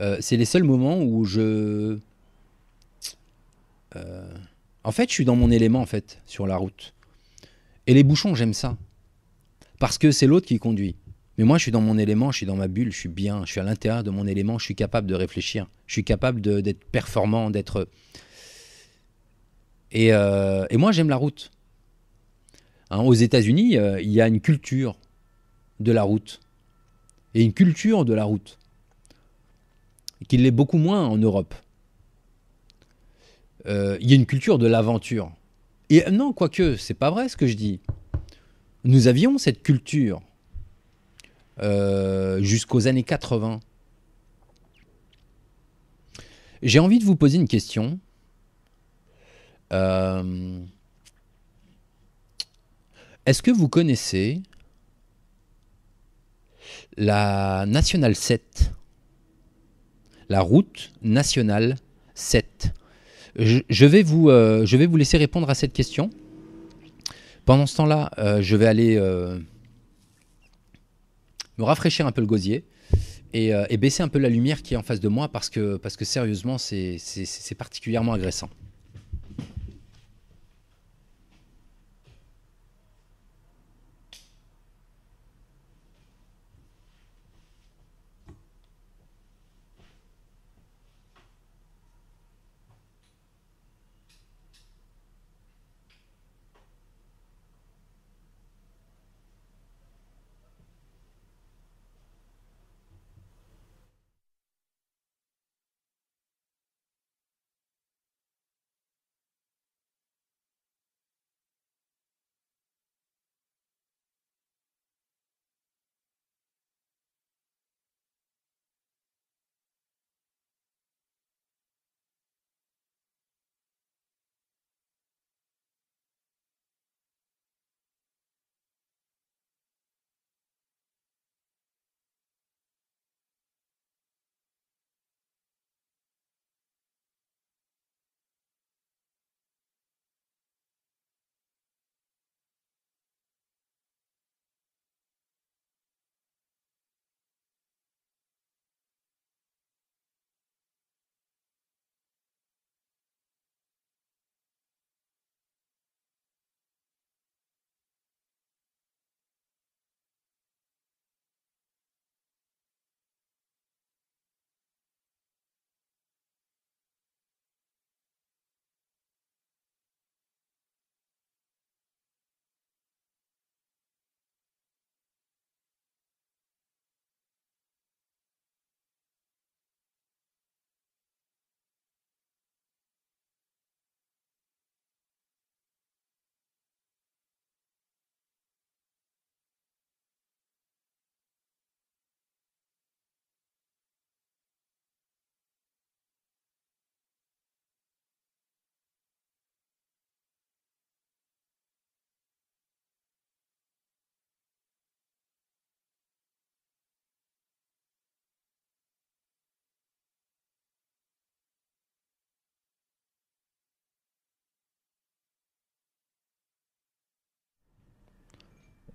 Euh, 0.00 0.16
c'est 0.20 0.36
les 0.36 0.44
seuls 0.44 0.64
moments 0.64 1.00
où 1.02 1.24
je... 1.24 1.98
euh, 3.96 4.34
en 4.84 4.92
fait, 4.92 5.08
je 5.08 5.14
suis 5.14 5.24
dans 5.24 5.36
mon 5.36 5.50
élément, 5.50 5.80
en 5.80 5.86
fait, 5.86 6.20
sur 6.26 6.46
la 6.46 6.56
route. 6.56 6.94
Et 7.86 7.94
les 7.94 8.02
bouchons, 8.02 8.34
j'aime 8.34 8.54
ça. 8.54 8.76
Parce 9.78 9.98
que 9.98 10.10
c'est 10.10 10.26
l'autre 10.26 10.46
qui 10.46 10.58
conduit. 10.58 10.96
Mais 11.38 11.44
moi, 11.44 11.58
je 11.58 11.62
suis 11.62 11.72
dans 11.72 11.80
mon 11.80 11.98
élément, 11.98 12.30
je 12.30 12.38
suis 12.38 12.46
dans 12.46 12.56
ma 12.56 12.68
bulle, 12.68 12.92
je 12.92 12.98
suis 12.98 13.08
bien, 13.08 13.44
je 13.44 13.52
suis 13.52 13.60
à 13.60 13.64
l'intérieur 13.64 14.02
de 14.02 14.10
mon 14.10 14.26
élément, 14.26 14.58
je 14.58 14.64
suis 14.64 14.74
capable 14.74 15.06
de 15.06 15.14
réfléchir, 15.14 15.66
je 15.86 15.94
suis 15.94 16.04
capable 16.04 16.40
d'être 16.40 16.84
performant, 16.84 17.50
d'être... 17.50 17.88
Et, 19.90 20.12
euh, 20.12 20.66
et 20.70 20.76
moi, 20.76 20.92
j'aime 20.92 21.08
la 21.08 21.16
route. 21.16 21.50
Hein, 22.90 23.00
aux 23.00 23.14
États-Unis, 23.14 23.76
il 24.00 24.10
y 24.10 24.20
a 24.20 24.28
une 24.28 24.40
culture 24.40 24.98
de 25.80 25.92
la 25.92 26.02
route. 26.02 26.40
Et 27.34 27.42
une 27.42 27.52
culture 27.52 28.04
de 28.04 28.14
la 28.14 28.24
route. 28.24 28.58
Qu'il 30.28 30.42
l'est 30.42 30.50
beaucoup 30.50 30.78
moins 30.78 31.06
en 31.06 31.16
Europe. 31.16 31.54
Euh, 33.66 33.96
il 34.00 34.10
y 34.10 34.12
a 34.12 34.16
une 34.16 34.26
culture 34.26 34.58
de 34.58 34.66
l'aventure. 34.66 35.32
Et 35.90 36.06
euh, 36.06 36.10
non, 36.10 36.32
quoique, 36.32 36.76
c'est 36.76 36.94
pas 36.94 37.10
vrai 37.10 37.28
ce 37.28 37.36
que 37.36 37.46
je 37.46 37.54
dis. 37.54 37.80
Nous 38.84 39.06
avions 39.06 39.38
cette 39.38 39.62
culture 39.62 40.20
euh, 41.60 42.42
jusqu'aux 42.42 42.88
années 42.88 43.04
80. 43.04 43.60
J'ai 46.62 46.78
envie 46.78 46.98
de 46.98 47.04
vous 47.04 47.16
poser 47.16 47.38
une 47.38 47.48
question. 47.48 47.98
Est-ce 53.24 53.40
que 53.40 53.50
vous 53.50 53.68
connaissez 53.68 54.42
la 56.98 57.64
Nationale 57.66 58.14
7 58.14 58.72
La 60.32 60.40
route 60.40 60.92
nationale 61.02 61.76
7 62.14 62.72
je, 63.36 63.58
je 63.68 63.84
vais 63.84 64.02
vous, 64.02 64.30
euh, 64.30 64.64
je 64.64 64.78
vais 64.78 64.86
vous 64.86 64.96
laisser 64.96 65.18
répondre 65.18 65.50
à 65.50 65.54
cette 65.54 65.74
question. 65.74 66.08
Pendant 67.44 67.66
ce 67.66 67.76
temps-là, 67.76 68.10
euh, 68.16 68.40
je 68.40 68.56
vais 68.56 68.64
aller 68.64 68.96
euh, 68.96 69.38
me 71.58 71.64
rafraîchir 71.64 72.06
un 72.06 72.12
peu 72.12 72.22
le 72.22 72.26
gosier 72.26 72.64
et, 73.34 73.52
baisser 73.76 74.02
un 74.02 74.08
peu 74.08 74.18
la 74.18 74.30
lumière 74.30 74.62
qui 74.62 74.72
est 74.72 74.78
en 74.78 74.82
face 74.82 75.00
de 75.00 75.08
moi 75.08 75.28
parce 75.28 75.50
que, 75.50 75.78
sérieusement, 76.00 76.56
c'est 76.56 77.54
particulièrement 77.58 78.14
agressant. 78.14 78.48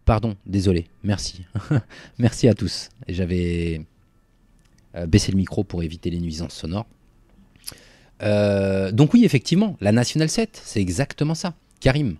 Pardon, 0.07 0.37
désolé, 0.45 0.87
merci. 1.03 1.41
merci 2.17 2.47
à 2.47 2.53
tous. 2.53 2.87
J'avais 3.09 3.81
euh, 4.95 5.05
baissé 5.05 5.33
le 5.33 5.37
micro 5.37 5.65
pour 5.65 5.83
éviter 5.83 6.09
les 6.09 6.21
nuisances 6.21 6.53
sonores. 6.53 6.85
Euh, 8.23 8.93
donc 8.93 9.13
oui, 9.13 9.25
effectivement, 9.25 9.75
la 9.81 9.91
National 9.91 10.29
7, 10.29 10.61
c'est 10.63 10.79
exactement 10.79 11.35
ça. 11.35 11.55
Karim, 11.81 12.15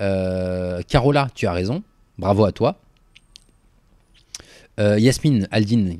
euh, 0.00 0.82
Carola, 0.82 1.30
tu 1.34 1.46
as 1.46 1.52
raison. 1.52 1.82
Bravo 2.18 2.44
à 2.44 2.52
toi. 2.52 2.78
Yasmine 4.78 5.48
Aldine 5.50 5.96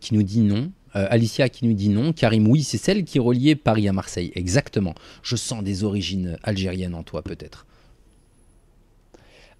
qui 0.00 0.14
nous 0.14 0.22
dit 0.24 0.40
non. 0.40 0.72
Alicia 0.94 1.48
qui 1.48 1.64
nous 1.64 1.74
dit 1.74 1.90
non. 1.90 2.12
Karim, 2.12 2.48
oui, 2.48 2.64
c'est 2.64 2.78
celle 2.78 3.04
qui 3.04 3.20
reliait 3.20 3.54
Paris 3.54 3.88
à 3.88 3.92
Marseille. 3.92 4.32
Exactement. 4.34 4.94
Je 5.22 5.36
sens 5.36 5.62
des 5.62 5.84
origines 5.84 6.38
algériennes 6.42 6.94
en 6.94 7.04
toi, 7.04 7.22
peut-être. 7.22 7.66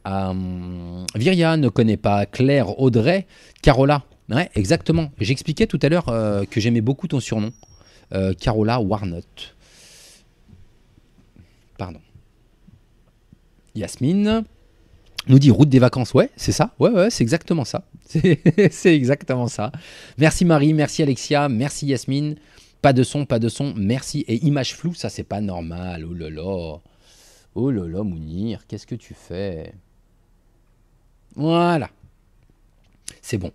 Euh, 0.07 1.05
Viria 1.15 1.57
ne 1.57 1.69
connaît 1.69 1.97
pas 1.97 2.27
Claire 2.27 2.81
Audrey. 2.81 3.27
Carola. 3.63 4.05
Ouais, 4.29 4.51
exactement. 4.55 5.11
J'expliquais 5.19 5.67
tout 5.67 5.79
à 5.83 5.89
l'heure 5.89 6.09
euh, 6.09 6.45
que 6.45 6.61
j'aimais 6.61 6.81
beaucoup 6.81 7.09
ton 7.09 7.21
surnom. 7.21 7.53
Euh, 8.13 8.35
Carola 8.35 8.81
Warnot. 8.81 9.21
pardon. 11.79 12.01
Yasmine 13.75 14.45
nous 15.29 15.39
dit 15.39 15.51
route 15.51 15.69
des 15.69 15.79
vacances. 15.79 16.15
Ouais, 16.15 16.31
c'est 16.37 16.53
ça. 16.53 16.75
Ouais, 16.79 16.91
ouais, 16.91 17.11
c'est 17.11 17.23
exactement 17.23 17.65
ça. 17.65 17.85
C'est 18.71 18.95
exactement 18.95 19.47
ça. 19.49 19.73
Merci 20.19 20.45
Marie, 20.45 20.75
merci 20.75 21.03
Alexia, 21.03 21.49
merci 21.49 21.87
Yasmine. 21.87 22.37
Pas 22.83 22.93
de 22.93 23.03
son, 23.03 23.25
pas 23.25 23.39
de 23.39 23.49
son, 23.49 23.73
merci. 23.75 24.25
Et 24.29 24.45
image 24.45 24.75
floue, 24.75 24.93
ça 24.93 25.09
c'est 25.09 25.23
pas 25.23 25.41
normal. 25.41 26.05
Oh 26.05 26.13
là 26.13 26.29
là. 26.29 26.79
Oh 27.55 27.71
là 27.71 27.87
là, 27.87 28.03
Mounir, 28.03 28.67
qu'est-ce 28.67 28.87
que 28.87 28.95
tu 28.95 29.15
fais? 29.15 29.73
Voilà. 31.35 31.91
C'est 33.21 33.39
bon. 33.39 33.53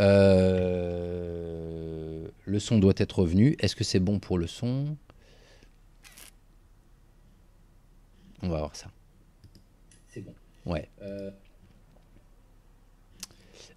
Euh, 0.00 1.44
le 2.44 2.58
son 2.58 2.78
doit 2.78 2.94
être 2.96 3.20
revenu. 3.20 3.56
Est-ce 3.60 3.76
que 3.76 3.84
c'est 3.84 4.00
bon 4.00 4.18
pour 4.18 4.38
le 4.38 4.46
son? 4.46 4.96
On 8.42 8.48
va 8.48 8.58
voir 8.58 8.76
ça. 8.76 8.88
C'est 10.08 10.20
bon. 10.20 10.34
Ouais. 10.66 10.88
Euh, 11.02 11.30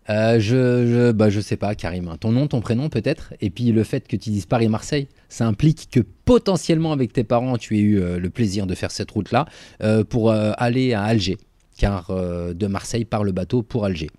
euh, 0.09 0.39
je, 0.39 0.87
je, 0.87 1.11
bah, 1.11 1.29
je 1.29 1.39
sais 1.39 1.57
pas, 1.57 1.75
Karim. 1.75 2.17
Ton 2.19 2.31
nom, 2.31 2.47
ton 2.47 2.61
prénom 2.61 2.89
peut-être? 2.89 3.33
Et 3.41 3.49
puis 3.49 3.71
le 3.71 3.83
fait 3.83 4.07
que 4.07 4.15
tu 4.15 4.29
dises 4.29 4.45
Paris-Marseille, 4.45 5.07
ça 5.29 5.45
implique 5.45 5.89
que 5.91 5.99
potentiellement 5.99 6.93
avec 6.93 7.13
tes 7.13 7.23
parents, 7.23 7.57
tu 7.57 7.77
aies 7.77 7.81
eu 7.81 7.99
euh, 7.99 8.17
le 8.19 8.29
plaisir 8.29 8.67
de 8.67 8.75
faire 8.75 8.91
cette 8.91 9.11
route-là 9.11 9.45
euh, 9.81 10.03
pour 10.03 10.31
aller 10.31 10.93
à 10.93 11.03
Alger. 11.03 11.37
Car 11.77 12.11
de 12.11 12.67
Marseille 12.67 13.05
par 13.05 13.23
le 13.23 13.31
bateau 13.31 13.61
pour 13.61 13.85
Alger. 13.85 14.09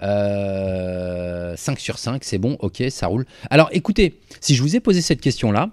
5 0.00 1.56
sur 1.78 1.98
5, 1.98 2.22
c'est 2.22 2.38
bon, 2.38 2.56
ok, 2.60 2.84
ça 2.90 3.08
roule. 3.08 3.26
Alors 3.50 3.68
écoutez, 3.72 4.20
si 4.40 4.54
je 4.54 4.62
vous 4.62 4.76
ai 4.76 4.80
posé 4.80 5.02
cette 5.02 5.20
question-là, 5.20 5.70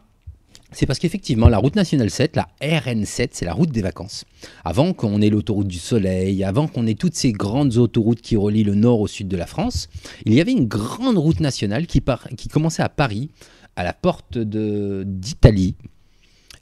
c'est 0.76 0.86
parce 0.86 0.99
qu'effectivement, 0.99 1.47
la 1.47 1.57
route 1.57 1.76
nationale 1.76 2.09
7, 2.09 2.36
la 2.36 2.49
RN7, 2.61 3.30
c'est 3.32 3.45
la 3.45 3.53
route 3.53 3.72
des 3.72 3.82
vacances. 3.82 4.26
Avant 4.66 4.91
qu'on 4.91 5.22
ait 5.22 5.30
l'autoroute 5.30 5.68
du 5.68 5.78
Soleil, 5.78 6.43
avant 6.43 6.68
qu'on 6.68 6.86
ait 6.86 6.95
toutes 6.95 7.16
ces 7.16 7.32
grandes 7.32 7.78
autoroutes 7.78 8.20
qui 8.20 8.36
relient 8.36 8.66
le 8.66 8.76
nord 8.76 8.99
au 8.99 9.07
sud 9.07 9.30
de 9.30 9.38
la 9.38 9.47
France, 9.47 9.88
il 10.26 10.34
y 10.34 10.41
avait 10.41 10.51
une 10.51 10.68
grande 10.68 11.18
route 11.18 11.39
nationale 11.39 11.88
qui, 11.88 12.01
qui 12.38 12.49
commençait 12.49 12.84
à 12.84 12.89
Paris, 12.89 13.30
à 13.78 13.86
la 13.86 13.93
porte 13.93 14.38
d'Italie, 14.38 15.76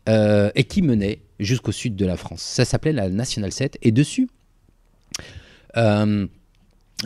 euh, 0.09 0.51
et 0.53 0.65
qui 0.65 0.83
menait 0.83 1.19
jusqu'au 1.43 1.71
sud 1.71 1.95
de 1.95 2.05
la 2.05 2.17
France. 2.17 2.41
Ça 2.41 2.65
s'appelait 2.65 2.93
la 2.93 3.09
nationale 3.09 3.51
7, 3.51 3.77
et 3.81 3.91
dessus, 3.91 4.27
euh, 5.77 6.27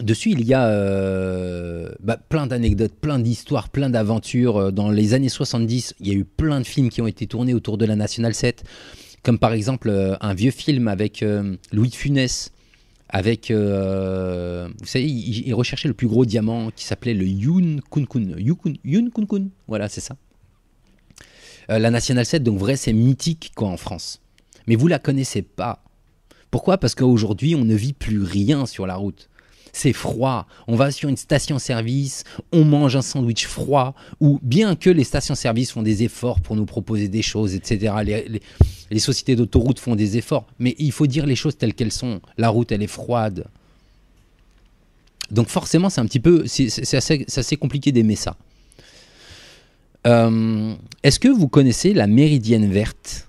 Dessus, 0.02 0.32
il 0.32 0.46
y 0.46 0.54
a 0.54 0.68
euh, 0.68 1.90
bah, 2.02 2.18
plein 2.18 2.46
d'anecdotes, 2.46 2.94
plein 2.94 3.18
d'histoires, 3.18 3.70
plein 3.70 3.90
d'aventures. 3.90 4.58
Euh, 4.58 4.72
dans 4.72 4.92
les 4.92 5.16
années 5.16 5.30
70, 5.30 5.96
il 6.00 6.08
y 6.08 6.12
a 6.12 6.14
eu 6.14 6.24
plein 6.24 6.60
de 6.60 6.68
films 6.68 6.90
qui 6.90 7.02
ont 7.02 7.08
été 7.08 7.26
tournés 7.26 7.56
autour 7.56 7.80
de 7.80 7.86
la 7.86 7.96
National 7.96 8.36
7, 8.36 8.64
comme 9.24 9.40
par 9.40 9.54
exemple 9.54 10.18
un 10.22 10.34
vieux 10.36 10.52
film 10.52 10.88
avec 10.88 11.26
Louis 11.72 11.90
de 11.90 11.96
Funès, 11.96 12.52
avec, 13.10 13.52
vous 13.52 14.86
savez, 14.86 15.06
il, 15.06 15.54
recherchait 15.54 15.88
le 15.88 15.94
plus 15.94 16.08
gros 16.08 16.26
diamant 16.26 16.70
qui 16.74 16.86
s'appelait 16.86 17.16
le 17.16 17.26
Yun 17.26 17.80
Kun 17.92 18.06
Kun. 18.06 18.36
Yun 18.38 19.10
Kun 19.10 19.26
Kun, 19.26 19.48
voilà, 19.68 19.90
c'est 19.90 20.00
ça. 20.00 20.16
la 21.68 21.90
National 21.90 22.26
7, 22.26 22.44
donc 22.44 22.60
vrai, 22.60 22.78
c'est 22.78 22.94
mythique 22.94 23.52
quoi 23.56 23.68
en 23.68 23.78
France. 23.78 24.22
Mais 24.68 24.76
vous 24.76 24.88
la 24.88 25.00
connaissez 25.00 25.42
pas. 25.42 25.84
Pourquoi? 26.52 26.78
Parce 26.78 26.96
qu'aujourd'hui, 26.96 27.56
on 27.56 27.66
ne 27.66 27.76
vit 27.76 27.94
plus 27.94 28.22
rien 28.22 28.66
sur 28.66 28.86
la 28.88 28.96
route 28.96 29.30
c'est 29.78 29.94
froid. 29.94 30.48
On 30.68 30.76
va 30.76 30.92
sur 30.92 31.08
une 31.08 31.18
station-service, 31.18 32.24
on 32.52 32.66
mange 32.66 32.96
un 32.96 33.02
sandwich 33.02 33.46
froid, 33.46 33.94
ou 34.20 34.40
bien 34.42 34.76
que 34.76 34.90
les 34.90 35.04
stations-service 35.04 35.72
font 35.72 35.84
des 35.84 36.04
efforts 36.04 36.42
pour 36.42 36.56
nous 36.56 36.66
proposer 36.66 37.08
des 37.08 37.22
choses, 37.22 37.54
etc. 37.54 37.94
Les, 38.90 39.00
sociétés 39.00 39.36
d'autoroute 39.36 39.80
font 39.80 39.96
des 39.96 40.18
efforts, 40.18 40.48
mais 40.60 40.76
il 40.80 40.92
faut 40.92 41.08
dire 41.08 41.26
les 41.26 41.36
choses 41.36 41.58
telles 41.58 41.74
qu'elles 41.74 41.92
sont. 41.92 42.22
La 42.38 42.50
route, 42.50 42.72
elle 42.72 42.82
est 42.82 42.88
froide. 42.88 43.46
Donc 45.30 45.50
forcément, 45.50 45.90
c'est 45.90 46.02
un 46.02 46.06
petit 46.06 46.20
peu, 46.20 46.46
c'est 46.48 46.96
assez, 46.96 47.58
compliqué 47.58 47.92
d'aimer 47.92 48.16
ça. 48.16 48.36
Euh, 50.06 50.74
est-ce 51.04 51.20
que 51.20 51.28
vous 51.28 51.50
connaissez 51.50 51.94
la 51.94 52.08
méridienne 52.08 52.72
verte? 52.72 53.27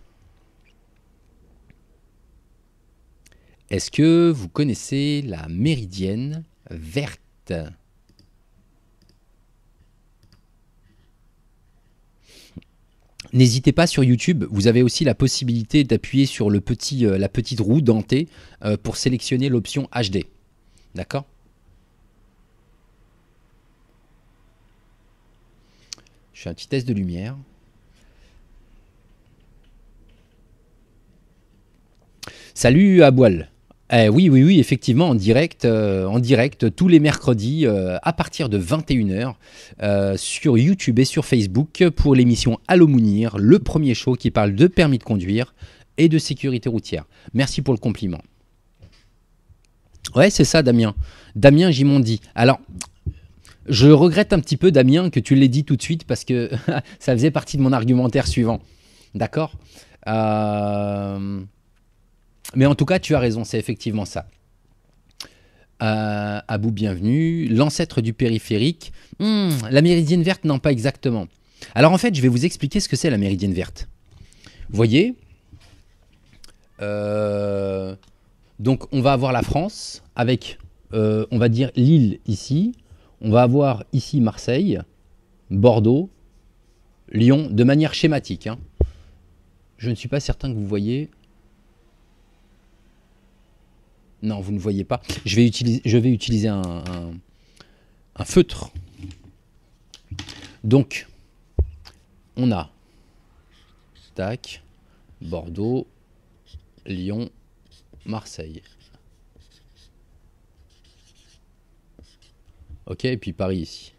Est-ce 3.70 3.90
que 3.90 4.30
vous 4.30 4.48
connaissez 4.48 5.22
la 5.22 5.46
méridienne 5.48 6.44
verte? 6.70 7.52
N'hésitez 13.34 13.72
pas 13.72 13.86
sur 13.86 14.04
YouTube, 14.04 14.44
vous 14.50 14.68
avez 14.68 14.82
aussi 14.82 15.04
la 15.04 15.14
possibilité 15.14 15.84
d'appuyer 15.84 16.24
sur 16.24 16.48
euh, 16.48 17.18
la 17.18 17.28
petite 17.28 17.60
roue 17.60 17.82
dentée 17.82 18.26
euh, 18.64 18.78
pour 18.78 18.96
sélectionner 18.96 19.50
l'option 19.50 19.86
HD. 19.94 20.24
D'accord? 20.94 21.26
Je 26.32 26.42
fais 26.42 26.48
un 26.48 26.54
petit 26.54 26.68
test 26.68 26.88
de 26.88 26.94
lumière. 26.94 27.36
Salut 32.54 33.02
à 33.02 33.12
eh 33.90 34.08
oui, 34.10 34.28
oui, 34.28 34.44
oui, 34.44 34.60
effectivement, 34.60 35.08
en 35.08 35.14
direct, 35.14 35.64
euh, 35.64 36.20
tous 36.76 36.88
les 36.88 37.00
mercredis 37.00 37.66
euh, 37.66 37.96
à 38.02 38.12
partir 38.12 38.50
de 38.50 38.58
21h 38.58 39.34
euh, 39.82 40.14
sur 40.18 40.58
YouTube 40.58 40.98
et 40.98 41.06
sur 41.06 41.24
Facebook 41.24 41.88
pour 41.96 42.14
l'émission 42.14 42.58
Allo 42.68 42.86
Mounir, 42.86 43.38
le 43.38 43.58
premier 43.58 43.94
show 43.94 44.12
qui 44.12 44.30
parle 44.30 44.54
de 44.54 44.66
permis 44.66 44.98
de 44.98 45.04
conduire 45.04 45.54
et 45.96 46.10
de 46.10 46.18
sécurité 46.18 46.68
routière. 46.68 47.06
Merci 47.32 47.62
pour 47.62 47.72
le 47.72 47.78
compliment. 47.78 48.20
Ouais, 50.14 50.28
c'est 50.28 50.44
ça, 50.44 50.62
Damien. 50.62 50.94
Damien 51.34 51.70
dit. 52.00 52.20
Alors, 52.34 52.60
je 53.68 53.88
regrette 53.88 54.34
un 54.34 54.40
petit 54.40 54.58
peu, 54.58 54.70
Damien, 54.70 55.08
que 55.08 55.20
tu 55.20 55.34
l'aies 55.34 55.48
dit 55.48 55.64
tout 55.64 55.76
de 55.76 55.82
suite 55.82 56.04
parce 56.04 56.24
que 56.24 56.50
ça 56.98 57.12
faisait 57.12 57.30
partie 57.30 57.56
de 57.56 57.62
mon 57.62 57.72
argumentaire 57.72 58.26
suivant. 58.26 58.60
D'accord? 59.14 59.54
Mais 62.54 62.66
en 62.66 62.74
tout 62.74 62.84
cas, 62.84 62.98
tu 62.98 63.14
as 63.14 63.18
raison, 63.18 63.44
c'est 63.44 63.58
effectivement 63.58 64.04
ça. 64.04 64.26
Euh, 65.82 66.40
Abou, 66.48 66.70
bienvenue. 66.70 67.46
L'ancêtre 67.48 68.00
du 68.00 68.12
périphérique. 68.12 68.92
Hmm, 69.20 69.50
la 69.70 69.82
méridienne 69.82 70.22
verte, 70.22 70.44
non, 70.44 70.58
pas 70.58 70.72
exactement. 70.72 71.28
Alors 71.74 71.92
en 71.92 71.98
fait, 71.98 72.14
je 72.14 72.22
vais 72.22 72.28
vous 72.28 72.44
expliquer 72.44 72.80
ce 72.80 72.88
que 72.88 72.96
c'est 72.96 73.10
la 73.10 73.18
méridienne 73.18 73.52
verte. 73.52 73.88
Vous 74.70 74.76
voyez 74.76 75.14
euh, 76.80 77.94
Donc 78.58 78.92
on 78.92 79.00
va 79.00 79.12
avoir 79.12 79.32
la 79.32 79.42
France 79.42 80.02
avec, 80.16 80.58
euh, 80.92 81.26
on 81.30 81.38
va 81.38 81.48
dire, 81.48 81.70
Lille 81.76 82.18
ici. 82.26 82.74
On 83.20 83.30
va 83.30 83.42
avoir 83.42 83.84
ici 83.92 84.20
Marseille, 84.20 84.80
Bordeaux, 85.50 86.10
Lyon, 87.10 87.48
de 87.50 87.64
manière 87.64 87.94
schématique. 87.94 88.46
Hein. 88.46 88.58
Je 89.76 89.90
ne 89.90 89.94
suis 89.94 90.08
pas 90.08 90.20
certain 90.20 90.50
que 90.50 90.56
vous 90.56 90.66
voyez. 90.66 91.10
Non, 94.22 94.40
vous 94.40 94.52
ne 94.52 94.58
voyez 94.58 94.84
pas. 94.84 95.00
Je 95.24 95.36
vais 95.36 95.46
utiliser, 95.46 95.82
utiliser 96.08 96.48
un, 96.48 96.84
feutre. 98.24 98.70
Donc, 100.64 101.06
on 102.36 102.50
a 102.50 102.70
tac, 104.14 104.62
Bordeaux, 105.20 105.86
Lyon, 106.84 107.30
Marseille. 108.04 108.62
Ok, 112.86 113.04
et 113.04 113.16
puis 113.16 113.32
Paris 113.32 113.58
ici. 113.58 113.92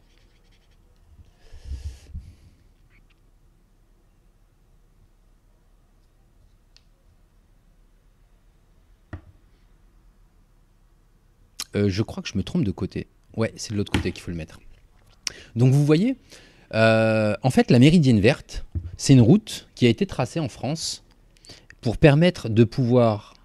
Euh, 11.76 11.90
je 11.90 12.02
crois 12.02 12.24
que 12.24 12.30
je 12.30 12.38
me 12.38 12.44
trompe 12.44 12.64
de 12.64 12.72
côté. 12.72 13.08
Ouais, 13.36 13.54
c'est 13.56 13.72
de 13.72 13.78
l'autre 13.78 13.92
côté 13.92 14.12
qu'il 14.12 14.24
faut 14.24 14.32
le 14.32 14.38
mettre. 14.38 14.60
Donc 15.56 15.74
vous 15.74 15.86
voyez, 15.86 16.16
euh, 16.74 17.36
en 17.44 17.50
fait, 17.50 17.72
la 17.72 17.80
méridienne 17.80 18.20
verte, 18.20 18.66
c'est 18.98 19.14
une 19.14 19.22
route 19.22 19.68
qui 19.76 19.86
a 19.86 19.90
été 19.90 20.06
tracée 20.06 20.40
en 20.40 20.50
France 20.50 21.04
pour 21.82 21.98
permettre 21.98 22.50
de 22.50 22.64
pouvoir 22.64 23.36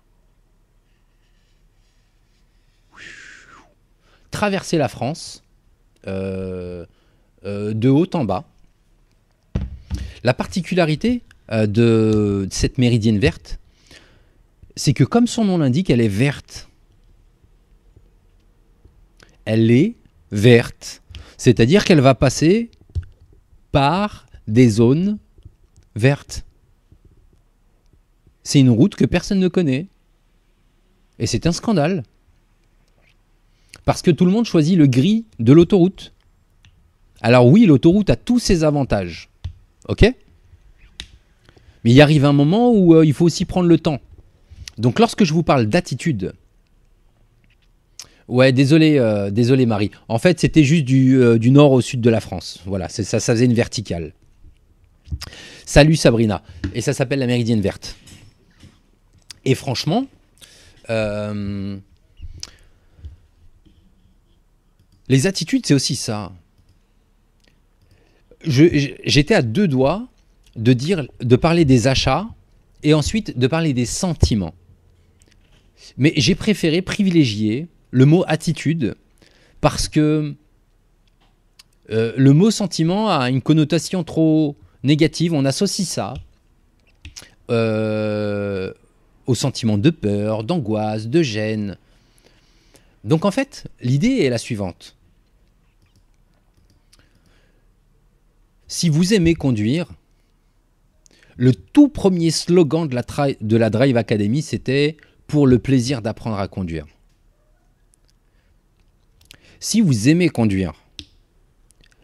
traverser 4.30 4.78
la 4.78 4.88
France 4.88 5.42
euh, 6.06 6.86
de 7.44 7.88
haut 7.88 8.08
en 8.14 8.24
bas. 8.24 8.44
La 10.24 10.32
particularité 10.32 11.22
de 11.50 12.48
cette 12.50 12.78
méridienne 12.78 13.18
verte, 13.18 13.58
c'est 14.76 14.94
que 14.94 15.04
comme 15.04 15.26
son 15.26 15.44
nom 15.44 15.58
l'indique, 15.58 15.90
elle 15.90 16.00
est 16.00 16.08
verte 16.08 16.68
elle 19.44 19.70
est 19.70 19.96
verte. 20.30 21.02
C'est-à-dire 21.36 21.84
qu'elle 21.84 22.00
va 22.00 22.14
passer 22.14 22.70
par 23.72 24.26
des 24.46 24.68
zones 24.68 25.18
vertes. 25.96 26.44
c'est 28.42 28.60
une 28.60 28.70
route 28.70 28.94
que 28.94 29.04
personne 29.04 29.40
ne 29.40 29.48
connaît. 29.48 29.86
Et 31.18 31.26
c'est 31.26 31.46
un 31.46 31.52
scandale. 31.52 32.02
Parce 33.84 34.02
que 34.02 34.10
tout 34.10 34.24
le 34.24 34.32
monde 34.32 34.44
choisit 34.44 34.76
le 34.76 34.86
gris 34.86 35.24
de 35.38 35.52
l'autoroute. 35.52 36.12
Alors 37.20 37.46
oui, 37.46 37.66
l'autoroute 37.66 38.10
a 38.10 38.16
tous 38.16 38.38
ses 38.38 38.64
avantages. 38.64 39.30
Ok? 39.88 40.02
Mais 41.84 41.92
il 41.92 42.00
arrive 42.00 42.24
un 42.24 42.32
moment 42.32 42.72
où 42.72 42.94
euh, 42.94 43.04
il 43.04 43.12
faut 43.12 43.26
aussi 43.26 43.44
prendre 43.44 43.68
le 43.68 43.78
temps. 43.78 44.00
Donc 44.78 44.98
lorsque 44.98 45.24
je 45.24 45.32
vous 45.32 45.42
parle 45.42 45.66
d'attitude, 45.66 46.34
ouais, 48.28 48.52
désolé, 48.52 48.98
euh, 48.98 49.30
désolé 49.30 49.66
Marie. 49.66 49.90
En 50.08 50.18
fait, 50.18 50.40
c'était 50.40 50.64
juste 50.64 50.84
du, 50.84 51.20
euh, 51.20 51.38
du, 51.38 51.50
nord 51.50 51.72
au 51.72 51.80
sud 51.80 52.00
de 52.00 52.10
la 52.10 52.20
France. 52.20 52.60
Voilà, 52.66 52.88
ça, 52.88 53.04
ça 53.04 53.20
faisait 53.20 53.44
une 53.44 53.54
verticale. 53.54 54.12
Salut 55.66 55.96
Sabrina. 55.96 56.42
Et 56.74 56.80
ça 56.80 56.92
s'appelle 56.92 57.18
la 57.18 57.26
méridienne 57.26 57.60
verte. 57.60 57.96
Et 59.44 59.54
franchement, 59.54 60.06
euh, 60.90 61.76
les 65.08 65.26
attitudes, 65.26 65.66
c'est 65.66 65.74
aussi 65.74 65.96
ça. 65.96 66.32
J'étais 68.46 69.34
à 69.34 69.42
deux 69.42 69.68
doigts 69.68 70.06
de 70.56 70.72
dire, 70.72 71.06
de 71.20 71.36
parler 71.36 71.64
des 71.64 71.86
achats 71.86 72.26
et 72.82 72.94
ensuite 72.94 73.38
de 73.38 73.46
parler 73.46 73.72
des 73.72 73.86
sentiments. 73.86 74.54
Mais 75.96 76.12
j'ai 76.16 76.34
préféré 76.34 76.82
privilégier 76.82 77.68
le 77.94 78.06
mot 78.06 78.24
attitude 78.26 78.96
parce 79.60 79.88
que 79.88 80.34
euh, 81.90 82.12
le 82.16 82.32
mot 82.32 82.50
sentiment 82.50 83.08
a 83.08 83.30
une 83.30 83.40
connotation 83.40 84.02
trop 84.02 84.56
négative. 84.82 85.32
On 85.32 85.44
associe 85.44 85.86
ça 85.86 86.14
euh, 87.50 88.72
au 89.26 89.36
sentiment 89.36 89.78
de 89.78 89.90
peur, 89.90 90.42
d'angoisse, 90.42 91.06
de 91.06 91.22
gêne. 91.22 91.78
Donc 93.04 93.24
en 93.24 93.30
fait, 93.30 93.68
l'idée 93.80 94.22
est 94.22 94.28
la 94.28 94.38
suivante. 94.38 94.96
Si 98.66 98.88
vous 98.88 99.14
aimez 99.14 99.36
conduire, 99.36 99.86
le 101.36 101.54
tout 101.54 101.88
premier 101.88 102.32
slogan 102.32 102.88
de 102.88 102.94
la, 102.96 103.04
de 103.40 103.56
la 103.56 103.70
Drive 103.70 103.96
Academy, 103.96 104.42
c'était 104.42 104.96
pour 105.28 105.46
le 105.46 105.60
plaisir 105.60 106.02
d'apprendre 106.02 106.38
à 106.38 106.48
conduire. 106.48 106.86
Si 109.64 109.80
vous 109.80 110.10
aimez 110.10 110.28
conduire, 110.28 110.74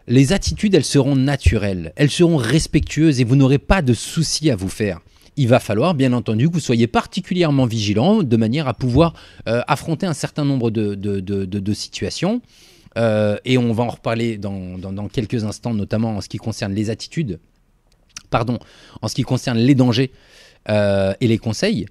les 0.07 0.33
attitudes, 0.33 0.75
elles 0.75 0.83
seront 0.83 1.15
naturelles, 1.15 1.93
elles 1.97 2.11
seront 2.11 2.39
respectueuses 2.39 3.21
et 3.21 3.25
vous 3.25 3.37
n'aurez 3.37 3.59
pas 3.59 3.83
de 3.83 3.93
soucis 3.93 4.51
à 4.51 4.57
vous 4.57 4.71
faire 4.71 5.01
il 5.37 5.47
va 5.47 5.61
falloir 5.61 5.95
bien 5.95 6.15
entendu 6.15 6.49
que 6.49 6.55
vous 6.55 6.61
soyez 6.61 6.87
particulièrement 6.87 7.67
vigilant 7.67 8.23
de 8.23 8.37
manière 8.37 8.67
à 8.67 8.75
pouvoir 8.75 9.15
euh, 9.47 9.63
affronter 9.69 10.07
un 10.07 10.15
certain 10.15 10.45
nombre 10.45 10.71
de, 10.71 11.73
situations. 11.73 12.43
Euh, 12.99 13.37
et 13.45 13.57
on 13.57 13.73
va 13.73 13.85
en 13.85 13.89
reparler 13.89 14.37
dans, 14.37 15.09
quelques 15.09 15.45
instants, 15.45 15.73
notamment 15.73 16.17
en 16.17 16.21
ce 16.21 16.29
qui 16.29 16.39
concerne 16.39 16.75
les 16.75 16.91
attitudes, 16.91 17.39
pardon, 18.29 18.59
en 19.03 19.09
ce 19.09 19.15
qui 19.15 19.23
concerne 19.23 19.59
les 19.59 19.75
dangers 19.75 20.11
euh, 20.69 21.15
et 21.21 21.29
les 21.29 21.39
conseils. 21.39 21.87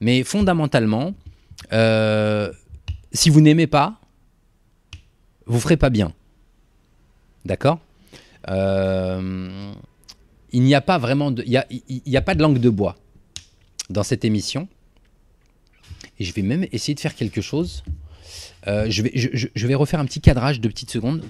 Mais 0.00 0.24
fondamentalement, 0.24 1.14
si 3.12 3.30
vous 3.30 3.40
n'aimez 3.40 3.68
pas, 3.68 4.01
vous 5.46 5.60
ferez 5.60 5.76
pas 5.76 5.90
bien. 5.90 6.12
D'accord 7.44 7.80
il 10.52 10.62
n'y 10.62 10.74
a 10.74 10.80
pas 10.80 10.98
vraiment 10.98 11.30
de, 11.30 11.44
il 11.44 12.22
pas 12.22 12.34
de 12.34 12.42
langue 12.42 12.58
de 12.58 12.70
bois 12.70 12.96
dans 13.90 14.02
cette 14.02 14.24
émission. 14.24 14.68
Et 16.18 16.24
je 16.24 16.32
vais 16.34 16.42
même 16.42 16.66
essayer 16.72 16.94
de 16.94 17.00
faire 17.00 17.14
quelque 17.14 17.40
chose. 17.40 17.82
Euh, 18.66 18.88
je, 18.90 19.66
vais 19.66 19.74
refaire 19.74 19.98
un 19.98 20.04
petit 20.04 20.20
cadrage 20.20 20.60
de 20.60 20.68
petites 20.68 20.90
secondes. 20.90 21.24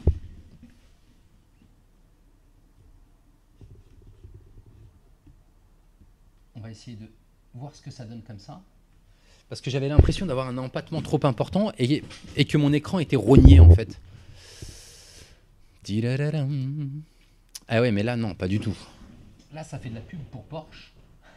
On 6.55 6.61
va 6.61 6.71
essayer 6.71 6.97
de 6.97 7.11
voir 7.55 7.75
ce 7.75 7.81
que 7.81 7.91
ça 7.91 8.05
donne 8.05 8.23
comme 8.23 8.39
ça. 8.39 8.61
Parce 9.49 9.61
que 9.61 9.71
j'avais 9.71 9.89
l'impression 9.89 10.27
d'avoir 10.27 10.49
un 10.49 10.57
empattement 10.59 11.03
trop 11.03 11.21
important 11.25 11.73
et, 11.79 12.03
et, 12.37 12.45
que 12.45 12.57
mon 12.57 12.73
écran 12.73 12.99
était 12.99 13.17
rogné 13.17 13.61
en 13.61 13.71
fait. 13.75 14.01
Ah 17.69 17.81
ouais, 17.81 17.93
mais 17.93 18.03
là, 18.03 18.17
non, 18.17 18.35
pas 18.35 18.49
du 18.49 18.61
tout. 18.61 18.77
Là, 19.53 19.65
ça 19.65 19.79
fait 19.79 19.91
de 19.91 19.95
la 19.95 20.01
pub 20.01 20.21
pour 20.31 20.45
Porsche. 20.45 20.93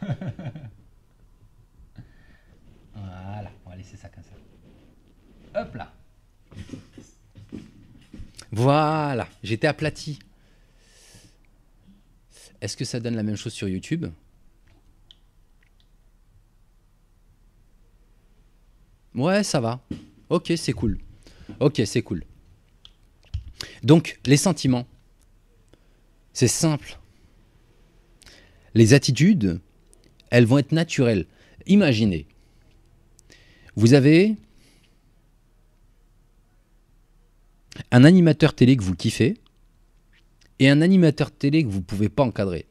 voilà, 2.94 3.50
on 3.64 3.70
va 3.70 3.76
laisser 3.76 3.96
ça 3.96 4.08
comme 4.08 4.24
ça. 4.24 5.60
Hop 5.60 5.74
là. 5.74 5.92
Voilà, 8.52 9.28
j'étais 9.42 9.66
aplati. 9.66 10.18
Est-ce 12.60 12.76
que 12.76 12.84
ça 12.84 13.00
donne 13.00 13.16
la 13.16 13.22
même 13.22 13.36
chose 13.36 13.52
sur 13.52 13.68
YouTube? 13.68 14.06
Ouais, 19.16 19.42
ça 19.42 19.60
va. 19.60 19.80
Ok, 20.28 20.52
c'est 20.56 20.72
cool. 20.72 20.98
Ok, 21.60 21.82
c'est 21.84 22.02
cool. 22.02 22.22
Donc, 23.82 24.20
les 24.26 24.36
sentiments. 24.36 24.86
C'est 26.32 26.48
simple 26.48 26.98
les 28.76 28.92
attitudes, 28.92 29.58
elles 30.30 30.44
vont 30.44 30.58
être 30.58 30.72
naturelles. 30.72 31.24
Imaginez, 31.66 32.26
vous 33.74 33.94
avez 33.94 34.36
un 37.90 38.04
animateur 38.04 38.54
télé 38.54 38.76
que 38.76 38.82
vous 38.82 38.94
kiffez 38.94 39.38
et 40.58 40.68
un 40.68 40.82
animateur 40.82 41.30
télé 41.30 41.64
que 41.64 41.68
vous 41.68 41.78
ne 41.78 41.84
pouvez 41.84 42.10
pas 42.10 42.22
encadrer. 42.22 42.66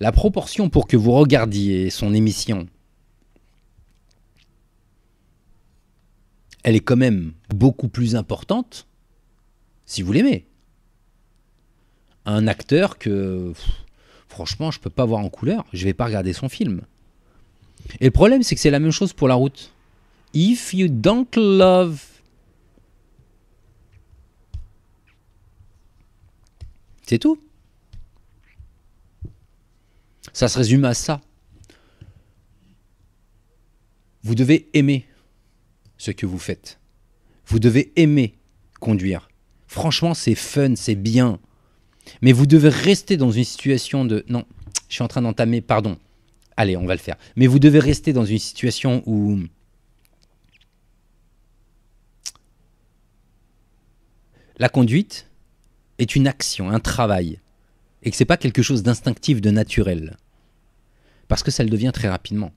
La 0.00 0.10
proportion 0.10 0.68
pour 0.68 0.88
que 0.88 0.96
vous 0.96 1.12
regardiez 1.12 1.90
son 1.90 2.12
émission, 2.12 2.66
elle 6.62 6.76
est 6.76 6.80
quand 6.80 6.96
même 6.96 7.32
beaucoup 7.54 7.88
plus 7.88 8.16
importante 8.16 8.86
si 9.86 10.02
vous 10.02 10.12
l'aimez 10.12 10.46
un 12.26 12.46
acteur 12.46 12.98
que 12.98 13.52
franchement 14.28 14.70
je 14.70 14.78
peux 14.78 14.90
pas 14.90 15.04
voir 15.04 15.20
en 15.20 15.30
couleur, 15.30 15.64
je 15.72 15.84
vais 15.84 15.94
pas 15.94 16.06
regarder 16.06 16.32
son 16.32 16.48
film. 16.48 16.82
Et 18.00 18.04
le 18.04 18.10
problème 18.10 18.42
c'est 18.42 18.54
que 18.54 18.60
c'est 18.60 18.70
la 18.70 18.78
même 18.78 18.92
chose 18.92 19.12
pour 19.12 19.28
la 19.28 19.34
route. 19.34 19.72
If 20.32 20.74
you 20.74 20.88
don't 20.88 21.26
love 21.36 22.00
C'est 27.10 27.18
tout. 27.18 27.42
Ça 30.32 30.46
se 30.46 30.56
résume 30.56 30.84
à 30.84 30.94
ça. 30.94 31.20
Vous 34.22 34.36
devez 34.36 34.68
aimer 34.74 35.08
ce 36.00 36.10
que 36.12 36.24
vous 36.24 36.38
faites. 36.38 36.80
Vous 37.46 37.58
devez 37.58 37.92
aimer 37.96 38.38
conduire. 38.80 39.28
Franchement, 39.66 40.14
c'est 40.14 40.34
fun, 40.34 40.74
c'est 40.74 40.94
bien. 40.94 41.38
Mais 42.22 42.32
vous 42.32 42.46
devez 42.46 42.70
rester 42.70 43.18
dans 43.18 43.30
une 43.30 43.44
situation 43.44 44.06
de... 44.06 44.24
Non, 44.30 44.46
je 44.88 44.94
suis 44.94 45.02
en 45.02 45.08
train 45.08 45.20
d'entamer, 45.20 45.60
pardon. 45.60 45.98
Allez, 46.56 46.74
on 46.78 46.86
va 46.86 46.94
le 46.94 47.00
faire. 47.00 47.16
Mais 47.36 47.46
vous 47.46 47.58
devez 47.58 47.78
rester 47.80 48.14
dans 48.14 48.24
une 48.24 48.38
situation 48.38 49.02
où... 49.04 49.40
La 54.56 54.70
conduite 54.70 55.28
est 55.98 56.16
une 56.16 56.26
action, 56.26 56.70
un 56.70 56.80
travail. 56.80 57.40
Et 58.02 58.10
que 58.10 58.16
ce 58.16 58.22
n'est 58.22 58.26
pas 58.26 58.38
quelque 58.38 58.62
chose 58.62 58.82
d'instinctif, 58.82 59.42
de 59.42 59.50
naturel. 59.50 60.16
Parce 61.28 61.42
que 61.42 61.50
ça 61.50 61.62
le 61.62 61.68
devient 61.68 61.92
très 61.92 62.08
rapidement. 62.08 62.52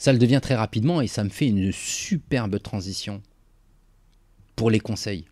Ça 0.00 0.14
le 0.14 0.18
devient 0.18 0.40
très 0.42 0.54
rapidement 0.54 1.02
et 1.02 1.06
ça 1.06 1.22
me 1.24 1.28
fait 1.28 1.46
une 1.46 1.72
superbe 1.72 2.58
transition 2.58 3.20
pour 4.56 4.70
les 4.70 4.80
conseils. 4.80 5.26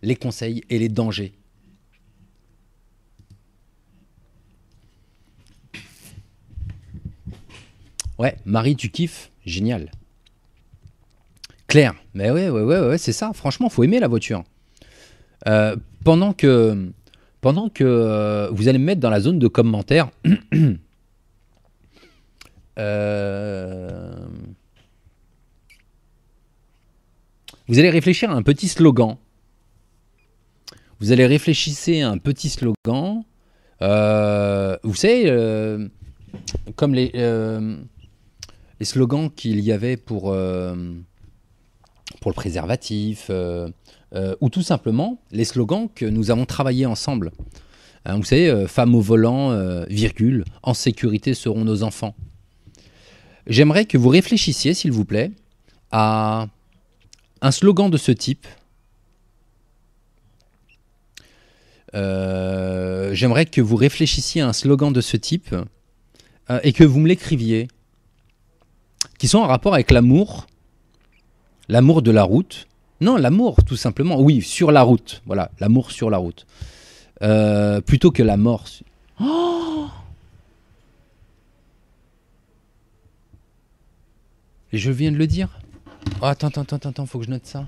Les 0.00 0.16
conseils 0.16 0.64
et 0.70 0.78
les 0.78 0.88
dangers 0.88 1.34
Ouais, 8.18 8.38
Marie, 8.46 8.76
tu 8.76 8.88
kiffes? 8.88 9.30
Génial. 9.44 9.90
Claire, 11.66 11.94
mais 12.14 12.30
ouais, 12.30 12.48
ouais, 12.48 12.62
ouais, 12.62 12.80
ouais 12.80 12.98
c'est 12.98 13.12
ça. 13.12 13.32
Franchement, 13.34 13.68
faut 13.68 13.84
aimer 13.84 14.00
la 14.00 14.08
voiture. 14.08 14.42
Euh, 15.48 15.76
pendant 16.02 16.32
que, 16.32 16.90
pendant 17.42 17.68
que 17.68 17.84
euh, 17.84 18.48
vous 18.52 18.68
allez 18.68 18.78
me 18.78 18.86
mettre 18.86 19.02
dans 19.02 19.10
la 19.10 19.20
zone 19.20 19.38
de 19.38 19.48
commentaires, 19.48 20.08
euh, 22.78 24.26
vous 27.68 27.78
allez 27.78 27.90
réfléchir 27.90 28.30
à 28.30 28.34
un 28.34 28.42
petit 28.42 28.68
slogan. 28.68 29.16
Vous 31.00 31.12
allez 31.12 31.26
réfléchir 31.26 32.08
à 32.08 32.12
un 32.12 32.18
petit 32.18 32.50
slogan 32.50 33.24
Euh, 33.82 34.76
vous 34.82 34.94
savez, 34.94 35.24
euh, 35.26 35.88
comme 36.76 36.94
les, 36.94 37.10
les 38.80 38.84
slogans 38.84 39.30
qu'il 39.30 39.60
y 39.60 39.72
avait 39.72 39.96
pour, 39.96 40.22
pour 42.20 42.30
le 42.30 42.34
préservatif, 42.34 43.30
ou 44.40 44.48
tout 44.48 44.62
simplement 44.62 45.18
les 45.32 45.44
slogans 45.44 45.88
que 45.94 46.06
nous 46.06 46.30
avons 46.30 46.46
travaillé 46.46 46.86
ensemble. 46.86 47.32
Hein, 48.06 48.16
vous 48.16 48.24
savez, 48.24 48.66
femmes 48.68 48.94
au 48.94 49.00
volant, 49.00 49.84
virgule, 49.88 50.44
en 50.62 50.74
sécurité 50.74 51.34
seront 51.34 51.64
nos 51.64 51.82
enfants. 51.82 52.14
J'aimerais 53.46 53.84
que 53.84 53.98
vous 53.98 54.08
réfléchissiez, 54.08 54.74
s'il 54.74 54.92
vous 54.92 55.04
plaît, 55.04 55.30
à 55.92 56.46
un 57.42 57.50
slogan 57.50 57.90
de 57.90 57.96
ce 57.96 58.10
type. 58.10 58.46
Euh, 61.94 63.14
J'aimerais 63.14 63.46
que 63.46 63.60
vous 63.60 63.76
réfléchissiez 63.76 64.40
à 64.40 64.48
un 64.48 64.52
slogan 64.52 64.92
de 64.92 65.00
ce 65.00 65.16
type 65.16 65.54
euh, 66.50 66.60
et 66.62 66.72
que 66.72 66.84
vous 66.84 67.00
me 67.00 67.06
l'écriviez, 67.06 67.68
qui 69.18 69.28
sont 69.28 69.38
en 69.38 69.46
rapport 69.46 69.74
avec 69.74 69.90
l'amour, 69.90 70.46
l'amour 71.68 72.02
de 72.02 72.10
la 72.10 72.22
route. 72.22 72.66
Non, 73.00 73.16
l'amour, 73.16 73.62
tout 73.64 73.76
simplement. 73.76 74.20
Oui, 74.20 74.40
sur 74.40 74.72
la 74.72 74.82
route. 74.82 75.22
Voilà, 75.26 75.50
l'amour 75.60 75.90
sur 75.90 76.08
la 76.10 76.16
route. 76.16 76.46
Euh, 77.22 77.80
plutôt 77.80 78.10
que 78.10 78.22
la 78.22 78.36
mort. 78.36 78.64
Oh 79.20 79.86
Et 84.74 84.78
je 84.78 84.90
viens 84.90 85.12
de 85.12 85.16
le 85.16 85.28
dire. 85.28 85.60
Oh, 86.20 86.24
attends, 86.24 86.48
attends, 86.48 86.62
attends, 86.62 86.88
attends, 86.88 87.06
faut 87.06 87.20
que 87.20 87.26
je 87.26 87.30
note 87.30 87.46
ça. 87.46 87.64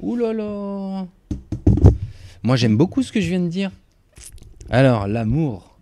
Ouh 0.00 0.16
là 0.16 0.34
là. 0.34 1.06
Moi, 2.42 2.56
j'aime 2.56 2.76
beaucoup 2.76 3.02
ce 3.02 3.10
que 3.10 3.22
je 3.22 3.28
viens 3.30 3.40
de 3.40 3.48
dire. 3.48 3.70
Alors, 4.68 5.06
l'amour. 5.06 5.78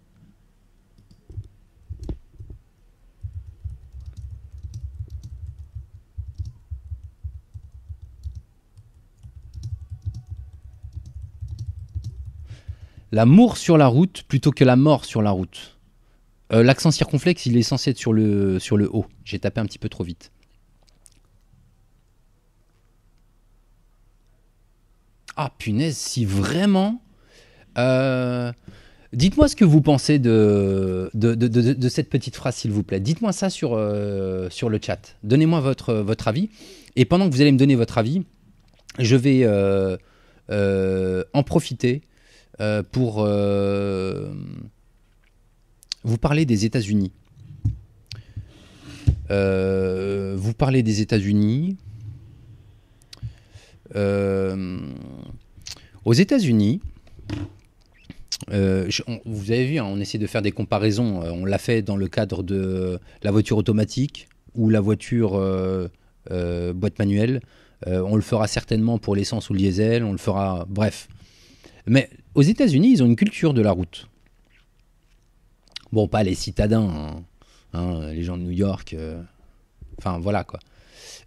L'amour 13.10 13.56
sur 13.56 13.76
la 13.76 13.88
route 13.88 14.22
plutôt 14.28 14.52
que 14.52 14.62
la 14.62 14.76
mort 14.76 15.04
sur 15.04 15.20
la 15.20 15.32
route. 15.32 15.71
Euh, 16.52 16.62
L'accent 16.62 16.90
circonflexe, 16.90 17.46
il 17.46 17.56
est 17.56 17.62
censé 17.62 17.90
être 17.90 17.98
sur 17.98 18.12
le, 18.12 18.58
sur 18.58 18.76
haut. 18.92 19.06
J'ai 19.24 19.38
tapé 19.38 19.60
un 19.60 19.66
petit 19.66 19.78
peu 19.78 19.88
trop 19.88 20.04
vite. 20.04 20.30
Ah 25.36 25.52
punaise, 25.58 25.96
si 25.96 26.24
vraiment... 26.24 27.02
Euh, 27.78 28.52
Dites-moi 29.14 29.46
ce 29.46 29.56
que 29.56 29.66
vous 29.66 29.82
pensez 29.82 30.18
de, 30.18 31.10
cette 31.90 32.08
petite 32.08 32.34
phrase, 32.34 32.56
s'il 32.56 32.70
vous 32.70 32.82
plaît. 32.82 32.98
Dites-moi 32.98 33.32
ça 33.32 33.50
sur, 33.50 33.74
euh, 33.74 34.48
le 34.48 34.80
chat. 34.82 35.16
Donnez-moi 35.22 35.60
votre, 35.60 36.28
avis. 36.28 36.48
Et 36.96 37.04
pendant 37.04 37.28
que 37.28 37.34
vous 37.34 37.42
allez 37.42 37.52
me 37.52 37.58
donner 37.58 37.74
votre 37.74 37.98
avis, 37.98 38.22
je 38.98 39.16
vais 39.16 39.46
en 40.48 41.42
profiter 41.42 42.02
pour 42.90 43.26
vous 46.04 46.18
parler 46.18 46.44
des 46.44 46.64
États-Unis. 46.64 47.12
Euh, 49.30 50.34
vous 50.36 50.52
parlez 50.52 50.82
des 50.82 51.00
États-Unis. 51.00 51.76
Euh, 53.94 54.78
aux 56.04 56.12
États-Unis, 56.12 56.80
euh, 58.50 58.88
vous 59.24 59.50
avez 59.50 59.66
vu, 59.66 59.78
hein, 59.78 59.84
on 59.86 60.00
essaie 60.00 60.18
de 60.18 60.26
faire 60.26 60.42
des 60.42 60.52
comparaisons. 60.52 61.22
On 61.22 61.44
l'a 61.44 61.58
fait 61.58 61.82
dans 61.82 61.96
le 61.96 62.08
cadre 62.08 62.42
de 62.42 62.98
la 63.22 63.30
voiture 63.30 63.56
automatique 63.56 64.28
ou 64.54 64.68
la 64.68 64.80
voiture 64.80 65.32
boîte 66.30 66.98
manuelle. 66.98 67.40
On 67.86 68.16
le 68.16 68.22
fera 68.22 68.46
certainement 68.46 68.98
pour 68.98 69.16
l'essence 69.16 69.50
ou 69.50 69.54
le 69.54 69.58
diesel. 69.60 70.04
On 70.04 70.12
le 70.12 70.18
fera, 70.18 70.66
bref. 70.68 71.08
Mais 71.86 72.10
aux 72.34 72.42
États-Unis, 72.42 72.92
ils 72.92 73.02
ont 73.02 73.06
une 73.06 73.16
culture 73.16 73.54
de 73.54 73.62
la 73.62 73.72
route. 73.72 74.08
Bon, 75.92 76.08
pas 76.08 76.22
les 76.22 76.34
citadins, 76.34 76.88
hein, 76.88 77.22
hein, 77.74 78.06
les 78.12 78.22
gens 78.22 78.38
de 78.38 78.42
New 78.42 78.50
York. 78.50 78.94
euh, 78.94 79.22
Enfin, 79.98 80.18
voilà 80.18 80.42
quoi. 80.42 80.58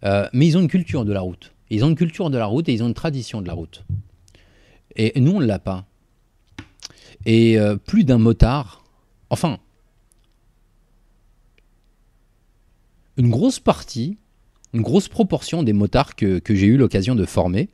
Euh, 0.03 0.27
mais 0.33 0.47
ils 0.47 0.57
ont 0.57 0.61
une 0.61 0.67
culture 0.67 1.05
de 1.05 1.13
la 1.13 1.21
route. 1.21 1.53
Ils 1.69 1.85
ont 1.85 1.89
une 1.89 1.95
culture 1.95 2.31
de 2.31 2.37
la 2.37 2.47
route 2.47 2.67
et 2.67 2.73
ils 2.73 2.83
ont 2.83 2.87
une 2.87 2.95
tradition 2.95 3.41
de 3.41 3.47
la 3.47 3.53
route. 3.53 3.85
Et 4.95 5.19
nous, 5.19 5.31
on 5.31 5.39
ne 5.39 5.45
l'a 5.45 5.59
pas. 5.59 5.85
Et 7.25 7.59
euh, 7.59 7.75
plus 7.75 8.03
d'un 8.03 8.17
motard, 8.17 8.83
enfin, 9.29 9.59
une 13.17 13.29
grosse 13.29 13.59
partie, 13.59 14.17
une 14.73 14.81
grosse 14.81 15.07
proportion 15.07 15.63
des 15.63 15.73
motards 15.73 16.15
que, 16.15 16.41
j'ai 16.49 16.65
eu 16.65 16.77
l'occasion 16.77 17.15
de 17.15 17.25
former 17.25 17.69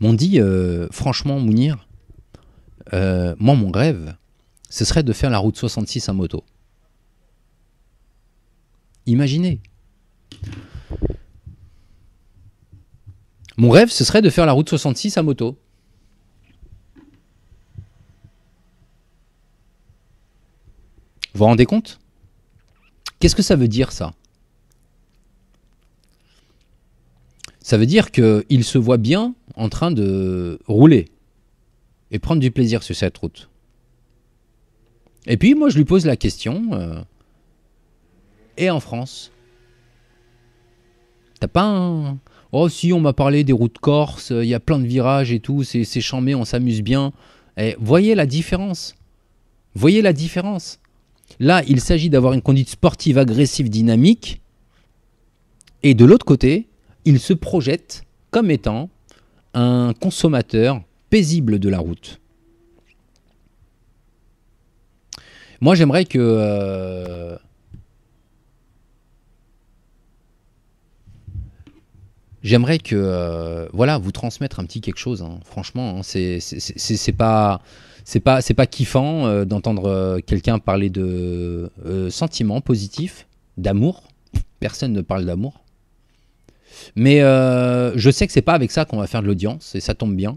m'ont 0.00 0.14
dit, 0.14 0.40
franchement, 0.90 1.38
Mounir, 1.40 1.86
moi, 2.92 3.54
mon 3.54 3.70
rêve, 3.70 4.16
ce 4.74 4.84
serait 4.84 5.04
de 5.04 5.12
faire 5.12 5.30
la 5.30 5.38
route 5.38 5.56
66 5.56 6.08
à 6.08 6.12
moto. 6.12 6.42
Imaginez. 9.06 9.60
Mon 13.56 13.70
rêve, 13.70 13.88
ce 13.88 14.02
serait 14.02 14.20
de 14.20 14.30
faire 14.30 14.46
la 14.46 14.52
route 14.52 14.68
66 14.68 15.16
à 15.16 15.22
moto. 15.22 15.56
Vous 21.34 21.38
vous 21.38 21.44
rendez 21.44 21.66
compte? 21.66 22.00
Qu'est-ce 23.20 23.36
que 23.36 23.42
ça 23.42 23.54
veut 23.54 23.68
dire 23.68 23.92
ça? 23.92 24.12
Ça 27.60 27.78
veut 27.78 27.86
dire 27.86 28.10
qu'il 28.10 28.64
se 28.64 28.78
voit 28.78 28.98
bien 28.98 29.36
en 29.54 29.68
train 29.68 29.92
de 29.92 30.58
rouler 30.66 31.12
et 32.10 32.18
prendre 32.18 32.40
du 32.40 32.50
plaisir 32.50 32.82
sur 32.82 32.96
cette 32.96 33.16
route. 33.16 33.48
Et 35.26 35.36
puis 35.36 35.54
moi 35.54 35.68
je 35.68 35.76
lui 35.76 35.84
pose 35.84 36.06
la 36.06 36.16
question, 36.16 36.70
euh, 36.72 37.00
et 38.56 38.70
en 38.70 38.80
France 38.80 39.30
T'as 41.40 41.48
pas 41.48 41.64
un... 41.64 42.18
Oh 42.52 42.68
si, 42.68 42.92
on 42.92 43.00
m'a 43.00 43.12
parlé 43.12 43.42
des 43.42 43.52
routes 43.52 43.78
corses, 43.78 44.30
il 44.30 44.46
y 44.46 44.54
a 44.54 44.60
plein 44.60 44.78
de 44.78 44.86
virages 44.86 45.32
et 45.32 45.40
tout, 45.40 45.64
c'est 45.64 46.00
chambé, 46.00 46.34
on 46.34 46.44
s'amuse 46.44 46.82
bien. 46.82 47.12
Et 47.56 47.76
voyez 47.80 48.14
la 48.14 48.26
différence. 48.26 48.94
Voyez 49.74 50.02
la 50.02 50.12
différence. 50.12 50.78
Là, 51.40 51.62
il 51.66 51.80
s'agit 51.80 52.10
d'avoir 52.10 52.32
une 52.32 52.42
conduite 52.42 52.70
sportive 52.70 53.18
agressive 53.18 53.68
dynamique. 53.68 54.40
Et 55.82 55.94
de 55.94 56.04
l'autre 56.04 56.24
côté, 56.24 56.68
il 57.04 57.18
se 57.18 57.32
projette 57.32 58.04
comme 58.30 58.50
étant 58.50 58.88
un 59.52 59.92
consommateur 60.00 60.80
paisible 61.10 61.58
de 61.58 61.68
la 61.68 61.78
route. 61.78 62.20
Moi, 65.64 65.74
j'aimerais 65.74 66.04
que... 66.04 66.18
euh, 66.20 67.38
J'aimerais 72.42 72.76
que 72.78 72.94
euh, 72.94 73.66
voilà 73.72 73.96
vous 73.96 74.12
transmettre 74.12 74.60
un 74.60 74.66
petit 74.66 74.82
quelque 74.82 74.98
chose. 74.98 75.22
hein. 75.22 75.40
Franchement, 75.46 76.00
hein, 76.00 76.02
c'est 76.02 77.12
pas 77.16 77.62
c'est 78.04 78.20
pas 78.20 78.42
pas 78.42 78.66
kiffant 78.66 79.24
euh, 79.26 79.46
d'entendre 79.46 80.20
quelqu'un 80.26 80.58
parler 80.58 80.90
de 80.90 81.70
sentiments 82.10 82.60
positifs, 82.60 83.26
d'amour. 83.56 84.02
Personne 84.60 84.92
ne 84.92 85.00
parle 85.00 85.24
d'amour. 85.24 85.64
Mais 86.94 87.20
je 87.20 88.10
sais 88.12 88.26
que 88.26 88.34
c'est 88.34 88.42
pas 88.42 88.52
avec 88.52 88.70
ça 88.70 88.84
qu'on 88.84 88.98
va 88.98 89.06
faire 89.06 89.22
de 89.22 89.28
l'audience 89.28 89.74
et 89.74 89.80
ça 89.80 89.94
tombe 89.94 90.14
bien 90.14 90.36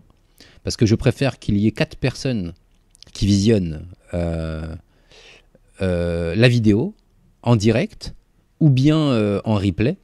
parce 0.63 0.77
que 0.77 0.85
je 0.85 0.95
préfère 0.95 1.37
qu'il 1.37 1.57
y 1.57 1.67
ait 1.67 1.71
quatre 1.73 1.97
personnes 1.97 2.53
qui 3.11 3.25
visionnent 3.25 3.85
euh, 5.81 6.35
la 6.35 6.47
vidéo 6.47 6.95
en 7.43 7.55
direct 7.55 8.13
ou 8.59 8.69
bien 8.69 8.97
euh, 8.97 9.41
en 9.45 9.55
replay 9.55 9.97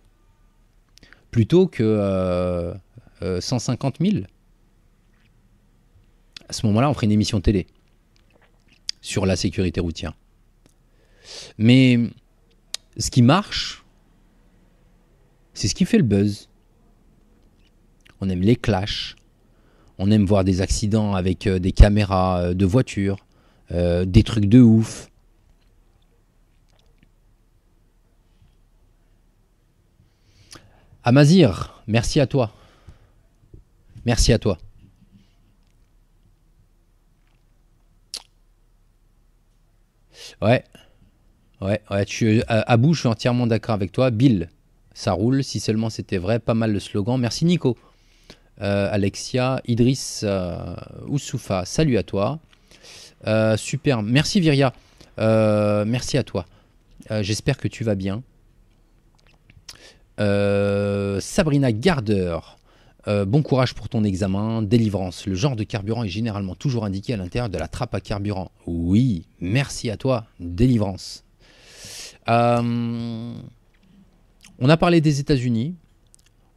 plutôt 1.31 1.67
que 1.67 1.83
euh, 1.83 2.73
euh, 3.21 3.41
150 3.41 3.97
000. 3.99 4.25
À 6.47 6.53
ce 6.53 6.65
moment-là, 6.67 6.89
on 6.89 6.93
ferait 6.93 7.07
une 7.07 7.11
émission 7.11 7.41
télé 7.41 7.65
sur 9.01 9.25
la 9.25 9.35
sécurité 9.35 9.79
routière. 9.79 10.13
Mais 11.57 11.99
ce 12.97 13.09
qui 13.09 13.21
marche, 13.21 13.83
c'est 15.53 15.67
ce 15.67 15.75
qui 15.75 15.85
fait 15.85 15.97
le 15.97 16.03
buzz. 16.03 16.49
On 18.21 18.29
aime 18.29 18.41
les 18.41 18.55
clashs, 18.55 19.15
on 19.97 20.11
aime 20.11 20.25
voir 20.25 20.43
des 20.43 20.61
accidents 20.61 21.15
avec 21.15 21.47
des 21.47 21.71
caméras 21.71 22.53
de 22.53 22.65
voiture, 22.65 23.25
des 23.69 24.23
trucs 24.23 24.45
de 24.45 24.61
ouf. 24.61 25.09
Amazir, 31.03 31.81
merci 31.87 32.19
à 32.19 32.27
toi. 32.27 32.51
Merci 34.05 34.31
à 34.31 34.39
toi. 34.39 34.57
Ouais. 40.41 40.63
Ouais, 41.61 41.81
ouais, 41.89 42.05
tu, 42.05 42.41
à, 42.47 42.73
à 42.73 42.77
je 42.77 42.99
suis 42.99 43.07
entièrement 43.07 43.47
d'accord 43.47 43.75
avec 43.75 43.91
toi. 43.91 44.11
Bill, 44.11 44.49
ça 44.93 45.13
roule. 45.13 45.43
Si 45.43 45.59
seulement 45.59 45.89
c'était 45.89 46.17
vrai, 46.17 46.39
pas 46.39 46.53
mal 46.53 46.71
le 46.73 46.79
slogan. 46.79 47.19
Merci 47.19 47.45
Nico. 47.45 47.77
Euh, 48.61 48.87
Alexia, 48.91 49.61
Idriss 49.65 50.21
euh, 50.23 50.75
Oussoufa, 51.07 51.65
salut 51.65 51.97
à 51.97 52.03
toi. 52.03 52.39
Euh, 53.27 53.57
super, 53.57 54.03
merci 54.03 54.39
Viria. 54.39 54.73
Euh, 55.19 55.85
merci 55.85 56.17
à 56.17 56.23
toi. 56.23 56.45
Euh, 57.11 57.23
J'espère 57.23 57.57
que 57.57 57.67
tu 57.67 57.83
vas 57.83 57.95
bien. 57.95 58.23
Euh, 60.19 61.19
Sabrina 61.19 61.71
Gardeur, 61.71 62.57
euh, 63.07 63.25
bon 63.25 63.41
courage 63.41 63.73
pour 63.73 63.89
ton 63.89 64.03
examen. 64.03 64.61
Délivrance, 64.61 65.25
le 65.25 65.35
genre 65.35 65.55
de 65.55 65.63
carburant 65.63 66.03
est 66.03 66.09
généralement 66.09 66.55
toujours 66.55 66.85
indiqué 66.85 67.13
à 67.13 67.17
l'intérieur 67.17 67.49
de 67.49 67.57
la 67.57 67.67
trappe 67.67 67.95
à 67.95 68.01
carburant. 68.01 68.51
Oui, 68.65 69.25
merci 69.39 69.89
à 69.89 69.97
toi. 69.97 70.25
Délivrance. 70.39 71.23
Euh, 72.29 73.33
on 74.59 74.69
a 74.69 74.77
parlé 74.77 75.01
des 75.01 75.19
États-Unis. 75.19 75.75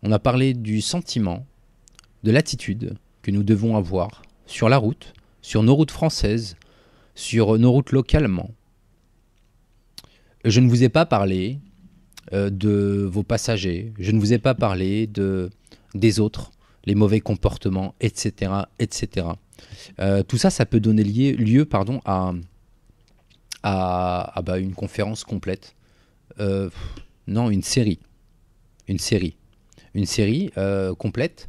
On 0.03 0.13
a 0.13 0.19
parlé 0.19 0.55
du 0.55 0.81
sentiment, 0.81 1.45
de 2.23 2.31
l'attitude 2.31 2.95
que 3.23 3.31
nous 3.31 3.43
devons 3.43 3.77
avoir 3.77 4.23
sur 4.47 4.69
la 4.69 4.77
route, 4.77 5.15
sur 5.43 5.63
nos 5.63 5.75
routes 5.75 5.91
françaises, 5.91 6.57
sur 7.15 7.59
nos 7.59 7.73
routes 7.73 7.93
localement. 7.93 8.51
Je 10.45 10.61
ne 10.61 10.69
vous 10.69 10.85
ai 10.85 10.89
pas 10.89 11.07
parlé 11.07 11.59
de 12.33 13.09
vos 13.11 13.23
passagers, 13.23 13.93
je 13.99 14.11
ne 14.11 14.19
vous 14.19 14.33
ai 14.33 14.39
pas 14.39 14.55
parlé 14.55 15.07
de, 15.07 15.51
des 15.95 16.21
autres, 16.21 16.51
les 16.85 16.95
mauvais 16.95 17.21
comportements, 17.21 17.95
etc. 18.01 18.53
etc. 18.79 19.27
Euh, 20.01 20.23
tout 20.23 20.39
ça, 20.39 20.51
ça 20.51 20.67
peut 20.67 20.81
donner 20.81 21.05
lieu, 21.05 21.65
pardon, 21.65 22.01
à, 22.05 22.33
à, 23.63 24.43
bah, 24.45 24.59
une 24.59 24.75
conférence 24.75 25.25
complète. 25.25 25.75
Euh, 26.41 26.71
non, 27.27 27.51
une 27.51 27.63
série. 27.63 27.99
Une 28.89 28.99
série. 28.99 29.37
Une 29.95 30.07
série 30.07 30.51
euh, 30.57 30.95
complète. 30.95 31.49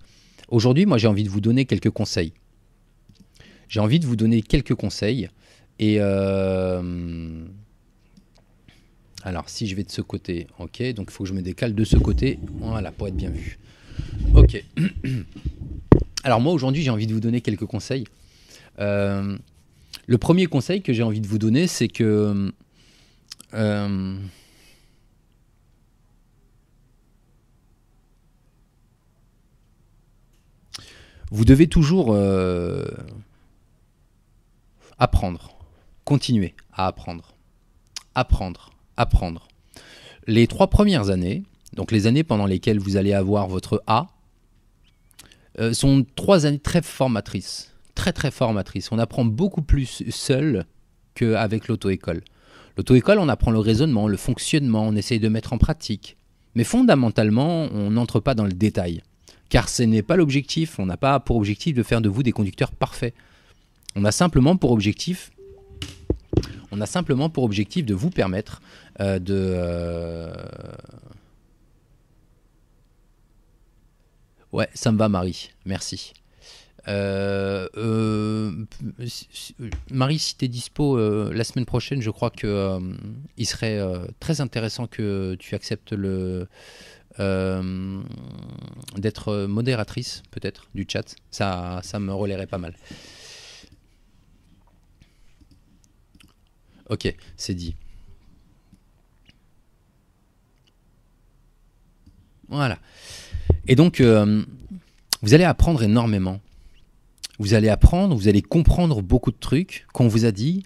Aujourd'hui, 0.49 0.85
moi, 0.85 0.97
j'ai 0.97 1.07
envie 1.07 1.23
de 1.23 1.29
vous 1.29 1.41
donner 1.41 1.65
quelques 1.65 1.91
conseils. 1.91 2.33
J'ai 3.67 3.79
envie 3.79 3.99
de 3.99 4.07
vous 4.07 4.15
donner 4.15 4.41
quelques 4.41 4.75
conseils. 4.75 5.29
Et 5.79 5.97
euh, 5.99 7.45
alors, 9.27 9.49
si 9.49 9.67
je 9.67 9.75
vais 9.75 9.83
de 9.83 9.91
ce 9.91 9.99
côté, 9.99 10.47
ok. 10.57 10.81
Donc, 10.93 11.07
il 11.09 11.11
faut 11.11 11.25
que 11.25 11.29
je 11.29 11.33
me 11.33 11.41
décale 11.41 11.75
de 11.75 11.83
ce 11.83 11.97
côté, 11.97 12.39
voilà, 12.61 12.93
pour 12.93 13.09
être 13.09 13.17
bien 13.17 13.29
vu. 13.29 13.59
Ok. 14.33 14.63
Alors, 16.23 16.39
moi, 16.39 16.53
aujourd'hui, 16.53 16.81
j'ai 16.81 16.91
envie 16.91 17.07
de 17.07 17.13
vous 17.13 17.19
donner 17.19 17.41
quelques 17.41 17.65
conseils. 17.65 18.05
Euh, 18.79 19.37
le 20.05 20.17
premier 20.17 20.45
conseil 20.45 20.81
que 20.81 20.93
j'ai 20.93 21.03
envie 21.03 21.19
de 21.19 21.27
vous 21.27 21.39
donner, 21.39 21.67
c'est 21.67 21.89
que 21.89 22.53
euh, 23.53 24.17
vous 31.31 31.43
devez 31.43 31.67
toujours 31.67 32.13
euh, 32.13 32.85
apprendre, 34.97 35.57
continuer 36.05 36.55
à 36.71 36.87
apprendre, 36.87 37.35
apprendre, 38.15 38.71
apprendre. 38.97 39.47
Les 40.27 40.47
trois 40.47 40.67
premières 40.67 41.09
années, 41.09 41.43
donc 41.73 41.91
les 41.91 42.07
années 42.07 42.23
pendant 42.23 42.45
lesquelles 42.45 42.79
vous 42.79 42.97
allez 42.97 43.13
avoir 43.13 43.47
votre 43.47 43.83
A, 43.87 44.07
euh, 45.59 45.73
sont 45.73 46.05
trois 46.15 46.45
années 46.45 46.59
très 46.59 46.81
formatrices, 46.81 47.73
très 47.95 48.13
très 48.13 48.31
formatrices. 48.31 48.91
On 48.91 48.99
apprend 48.99 49.25
beaucoup 49.25 49.61
plus 49.61 50.03
seul 50.09 50.65
qu'avec 51.15 51.67
l'auto-école. 51.67 52.21
L'auto-école, 52.77 53.17
on 53.19 53.29
apprend 53.29 53.51
le 53.51 53.59
raisonnement, 53.59 54.07
le 54.07 54.17
fonctionnement, 54.17 54.83
on 54.83 54.95
essaye 54.95 55.19
de 55.19 55.29
mettre 55.29 55.53
en 55.53 55.57
pratique. 55.57 56.15
Mais 56.53 56.63
fondamentalement, 56.63 57.67
on 57.71 57.91
n'entre 57.91 58.19
pas 58.19 58.35
dans 58.35 58.45
le 58.45 58.53
détail. 58.53 59.01
Car 59.49 59.69
ce 59.69 59.83
n'est 59.83 60.03
pas 60.03 60.15
l'objectif, 60.15 60.77
on 60.77 60.85
n'a 60.85 60.97
pas 60.97 61.19
pour 61.19 61.37
objectif 61.37 61.73
de 61.75 61.83
faire 61.83 62.01
de 62.01 62.09
vous 62.09 62.21
des 62.21 62.31
conducteurs 62.31 62.71
parfaits. 62.71 63.15
On 63.95 64.05
a 64.05 64.11
simplement 64.11 64.57
pour 64.57 64.71
objectif, 64.71 65.31
on 66.71 66.81
a 66.81 66.85
simplement 66.85 67.29
pour 67.29 67.43
objectif 67.43 67.85
de 67.85 67.93
vous 67.93 68.09
permettre 68.09 68.61
euh, 68.99 69.19
de... 69.19 69.35
euh, 69.35 70.33
Ouais, 74.53 74.69
ça 74.73 74.91
me 74.91 74.97
va 74.97 75.09
Marie, 75.09 75.51
merci. 75.65 76.13
Euh, 76.87 77.67
Marie, 79.91 80.19
si 80.19 80.37
tu 80.37 80.45
es 80.45 80.47
dispo 80.47 80.97
la 81.31 81.43
semaine 81.43 81.65
prochaine, 81.65 82.01
je 82.01 82.09
crois 82.09 82.29
que 82.29 82.79
il 83.35 83.45
serait 83.45 83.77
très 84.21 84.39
intéressant 84.39 84.87
que 84.87 85.35
tu 85.37 85.53
acceptes 85.53 85.91
le 85.91 86.47
d'être 88.95 89.45
modératrice 89.47 90.23
peut-être 90.31 90.69
du 90.75 90.87
chat. 90.89 91.13
Ça, 91.29 91.81
ça 91.83 91.99
me 91.99 92.13
relairait 92.13 92.47
pas 92.47 92.57
mal. 92.57 92.73
Ok, 96.89 97.13
c'est 97.35 97.53
dit. 97.53 97.75
Voilà. 102.49 102.79
Et 103.67 103.75
donc, 103.75 103.99
euh, 103.99 104.43
vous 105.21 105.33
allez 105.33 105.43
apprendre 105.43 105.83
énormément. 105.83 106.39
Vous 107.39 107.53
allez 107.53 107.69
apprendre, 107.69 108.15
vous 108.15 108.27
allez 108.27 108.41
comprendre 108.41 109.01
beaucoup 109.01 109.31
de 109.31 109.37
trucs 109.37 109.85
qu'on 109.93 110.07
vous 110.07 110.25
a 110.25 110.31
dit, 110.31 110.63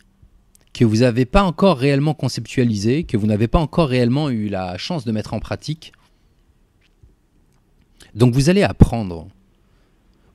que 0.73 0.85
vous 0.85 0.97
n'avez 0.97 1.25
pas 1.25 1.43
encore 1.43 1.77
réellement 1.77 2.13
conceptualisé, 2.13 3.03
que 3.03 3.17
vous 3.17 3.27
n'avez 3.27 3.47
pas 3.47 3.59
encore 3.59 3.89
réellement 3.89 4.29
eu 4.29 4.47
la 4.47 4.77
chance 4.77 5.03
de 5.03 5.11
mettre 5.11 5.33
en 5.33 5.39
pratique. 5.39 5.91
Donc 8.15 8.33
vous 8.33 8.49
allez 8.49 8.63
apprendre. 8.63 9.27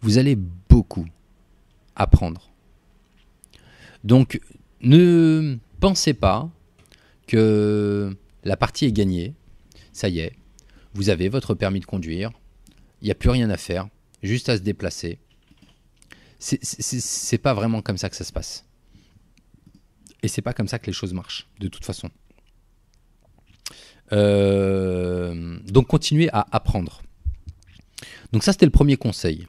Vous 0.03 0.19
allez 0.19 0.37
beaucoup 0.69 1.07
apprendre. 1.95 2.51
Donc 4.05 4.41
ne 4.83 5.57
pensez 5.81 6.15
pas 6.15 6.51
que 7.27 8.17
la 8.45 8.57
partie 8.57 8.87
est 8.87 8.93
gagnée. 8.93 9.35
Ça 9.93 10.09
y 10.09 10.21
est, 10.21 10.33
vous 10.95 11.09
avez 11.09 11.29
votre 11.29 11.55
permis 11.55 11.81
de 11.81 11.87
conduire. 11.87 12.31
Il 13.03 13.07
n'y 13.07 13.11
a 13.11 13.15
plus 13.15 13.31
rien 13.31 13.51
à 13.51 13.57
faire, 13.57 13.89
juste 14.23 14.49
à 14.49 14.57
se 14.57 14.63
déplacer. 14.63 15.19
C'est- 16.39 17.39
pas 17.39 17.55
vraiment 17.55 17.83
comme 17.83 17.99
ça 17.99 18.09
que 18.11 18.17
ça 18.17 18.25
se 18.25 18.33
passe. 18.33 18.65
Et 20.23 20.29
c'est 20.29 20.43
pas 20.43 20.53
comme 20.53 20.69
ça 20.69 20.79
que 20.79 20.87
les 20.87 20.93
choses 20.93 21.13
marchent, 21.13 21.47
de 21.61 21.69
toute 21.69 21.85
façon. 21.85 22.11
Euh, 24.13 25.59
donc 25.67 25.89
continuez 25.89 26.29
à 26.33 26.47
apprendre. 26.53 27.03
Donc 28.33 28.43
ça, 28.45 28.53
c'était 28.53 28.67
le 28.67 28.73
premier 28.73 28.97
conseil. 28.97 29.47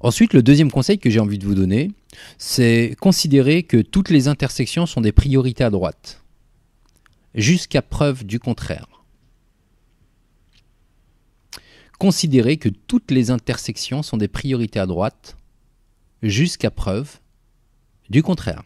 Ensuite, 0.00 0.32
le 0.34 0.42
deuxième 0.42 0.70
conseil 0.70 0.98
que 0.98 1.10
j'ai 1.10 1.20
envie 1.20 1.38
de 1.38 1.46
vous 1.46 1.54
donner, 1.54 1.90
c'est 2.38 2.96
considérer 3.00 3.62
que 3.62 3.78
toutes 3.78 4.10
les 4.10 4.28
intersections 4.28 4.86
sont 4.86 5.00
des 5.00 5.12
priorités 5.12 5.64
à 5.64 5.70
droite, 5.70 6.22
jusqu'à 7.34 7.82
preuve 7.82 8.24
du 8.24 8.38
contraire. 8.38 8.86
Considérer 11.98 12.56
que 12.56 12.68
toutes 12.68 13.10
les 13.10 13.30
intersections 13.30 14.02
sont 14.02 14.16
des 14.16 14.28
priorités 14.28 14.80
à 14.80 14.86
droite, 14.86 15.36
jusqu'à 16.22 16.70
preuve 16.70 17.20
du 18.10 18.22
contraire. 18.22 18.62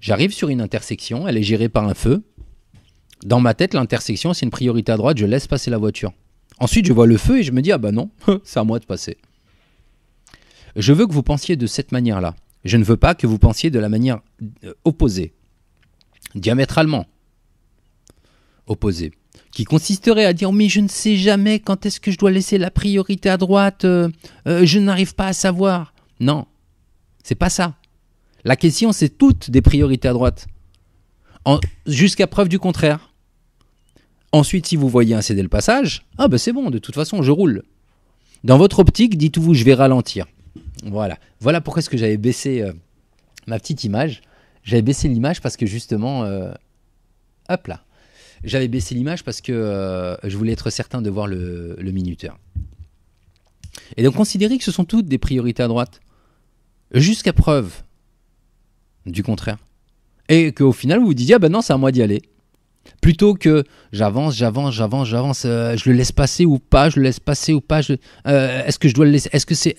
J'arrive 0.00 0.32
sur 0.32 0.48
une 0.48 0.60
intersection, 0.60 1.26
elle 1.26 1.36
est 1.36 1.42
gérée 1.42 1.68
par 1.68 1.86
un 1.86 1.94
feu. 1.94 2.22
Dans 3.24 3.40
ma 3.40 3.54
tête, 3.54 3.74
l'intersection, 3.74 4.32
c'est 4.32 4.46
une 4.46 4.50
priorité 4.50 4.92
à 4.92 4.96
droite, 4.96 5.18
je 5.18 5.26
laisse 5.26 5.46
passer 5.46 5.70
la 5.70 5.78
voiture. 5.78 6.12
Ensuite, 6.58 6.86
je 6.86 6.92
vois 6.92 7.06
le 7.06 7.16
feu 7.16 7.38
et 7.38 7.42
je 7.42 7.52
me 7.52 7.62
dis, 7.62 7.72
ah 7.72 7.78
bah 7.78 7.92
non, 7.92 8.10
c'est 8.44 8.60
à 8.60 8.64
moi 8.64 8.78
de 8.78 8.84
passer. 8.84 9.16
Je 10.76 10.92
veux 10.92 11.06
que 11.06 11.12
vous 11.12 11.22
pensiez 11.22 11.56
de 11.56 11.66
cette 11.66 11.92
manière-là. 11.92 12.34
Je 12.64 12.76
ne 12.76 12.84
veux 12.84 12.96
pas 12.96 13.14
que 13.14 13.26
vous 13.26 13.38
pensiez 13.38 13.70
de 13.70 13.78
la 13.78 13.88
manière 13.88 14.20
euh, 14.64 14.74
opposée, 14.84 15.32
diamétralement 16.34 17.06
opposée, 18.66 19.12
qui 19.50 19.64
consisterait 19.64 20.26
à 20.26 20.32
dire, 20.32 20.52
mais 20.52 20.68
je 20.68 20.80
ne 20.80 20.88
sais 20.88 21.16
jamais 21.16 21.58
quand 21.58 21.86
est-ce 21.86 21.98
que 21.98 22.10
je 22.10 22.18
dois 22.18 22.30
laisser 22.30 22.58
la 22.58 22.70
priorité 22.70 23.30
à 23.30 23.36
droite, 23.36 23.84
euh, 23.84 24.08
euh, 24.46 24.64
je 24.64 24.78
n'arrive 24.78 25.14
pas 25.14 25.26
à 25.26 25.32
savoir. 25.32 25.94
Non, 26.20 26.46
c'est 27.24 27.34
pas 27.34 27.50
ça. 27.50 27.74
La 28.44 28.56
question, 28.56 28.92
c'est 28.92 29.08
toutes 29.08 29.50
des 29.50 29.62
priorités 29.62 30.08
à 30.08 30.12
droite. 30.12 30.46
Jusqu'à 31.86 32.26
preuve 32.26 32.48
du 32.48 32.58
contraire. 32.58 33.12
Ensuite, 34.30 34.66
si 34.66 34.76
vous 34.76 34.88
voyez 34.88 35.14
un 35.14 35.22
céder 35.22 35.42
le 35.42 35.48
passage, 35.48 36.06
ah 36.16 36.28
ben 36.28 36.38
c'est 36.38 36.52
bon, 36.52 36.70
de 36.70 36.78
toute 36.78 36.94
façon, 36.94 37.22
je 37.22 37.32
roule. 37.32 37.64
Dans 38.44 38.56
votre 38.56 38.78
optique, 38.78 39.18
dites-vous, 39.18 39.54
je 39.54 39.64
vais 39.64 39.74
ralentir. 39.74 40.26
Voilà. 40.84 41.18
Voilà 41.40 41.60
pourquoi 41.60 41.80
est-ce 41.80 41.90
que 41.90 41.96
j'avais 41.96 42.16
baissé 42.16 42.62
euh, 42.62 42.72
ma 43.46 43.58
petite 43.58 43.84
image. 43.84 44.22
J'avais 44.62 44.82
baissé 44.82 45.08
l'image 45.08 45.40
parce 45.40 45.56
que 45.56 45.66
justement, 45.66 46.24
euh, 46.24 46.52
hop 47.48 47.66
là. 47.66 47.84
J'avais 48.44 48.68
baissé 48.68 48.94
l'image 48.94 49.22
parce 49.22 49.40
que 49.40 49.52
euh, 49.52 50.16
je 50.24 50.36
voulais 50.36 50.52
être 50.52 50.70
certain 50.70 51.02
de 51.02 51.10
voir 51.10 51.26
le, 51.26 51.76
minuteur. 51.92 52.38
Et 53.96 54.02
donc 54.02 54.14
considérez 54.14 54.56
que 54.56 54.64
ce 54.64 54.72
sont 54.72 54.84
toutes 54.84 55.06
des 55.06 55.18
priorités 55.18 55.62
à 55.62 55.68
droite. 55.68 56.00
Jusqu'à 56.92 57.32
preuve 57.32 57.82
du 59.06 59.22
contraire. 59.22 59.58
Et 60.28 60.52
qu'au 60.52 60.72
final, 60.72 61.00
vous 61.00 61.06
vous 61.06 61.14
disiez, 61.14 61.34
ah 61.34 61.38
ben 61.38 61.52
non, 61.52 61.60
c'est 61.60 61.72
à 61.72 61.76
moi 61.76 61.92
d'y 61.92 62.02
aller. 62.02 62.22
Plutôt 63.02 63.34
que 63.34 63.64
j'avance, 63.92 64.34
j'avance, 64.36 64.74
j'avance, 64.74 65.06
j'avance, 65.06 65.42
je 65.42 65.90
le 65.90 65.96
laisse 65.96 66.12
passer 66.12 66.46
ou 66.46 66.58
pas, 66.58 66.88
je 66.88 66.96
le 66.96 67.02
laisse 67.02 67.20
passer 67.20 67.52
ou 67.52 67.60
pas, 67.60 67.80
est-ce 67.80 68.78
que 68.78 68.88
je 68.88 68.94
dois 68.94 69.04
le 69.04 69.12
laisser, 69.12 69.28
est-ce 69.32 69.46
que 69.46 69.54
c'est. 69.54 69.76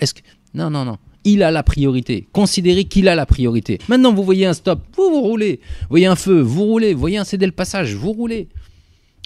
Non, 0.53 0.69
non, 0.69 0.85
non. 0.85 0.97
Il 1.23 1.43
a 1.43 1.51
la 1.51 1.63
priorité. 1.63 2.27
Considérez 2.31 2.85
qu'il 2.85 3.07
a 3.07 3.15
la 3.15 3.25
priorité. 3.25 3.77
Maintenant, 3.87 4.13
vous 4.13 4.23
voyez 4.23 4.45
un 4.45 4.53
stop, 4.53 4.81
vous, 4.95 5.09
vous 5.09 5.21
roulez. 5.21 5.59
Vous 5.81 5.87
voyez 5.89 6.07
un 6.07 6.15
feu, 6.15 6.41
vous 6.41 6.65
roulez. 6.65 6.93
Vous 6.93 6.99
voyez 6.99 7.17
un 7.17 7.23
céder 7.23 7.45
le 7.45 7.51
passage, 7.51 7.93
vous 7.95 8.11
roulez. 8.11 8.49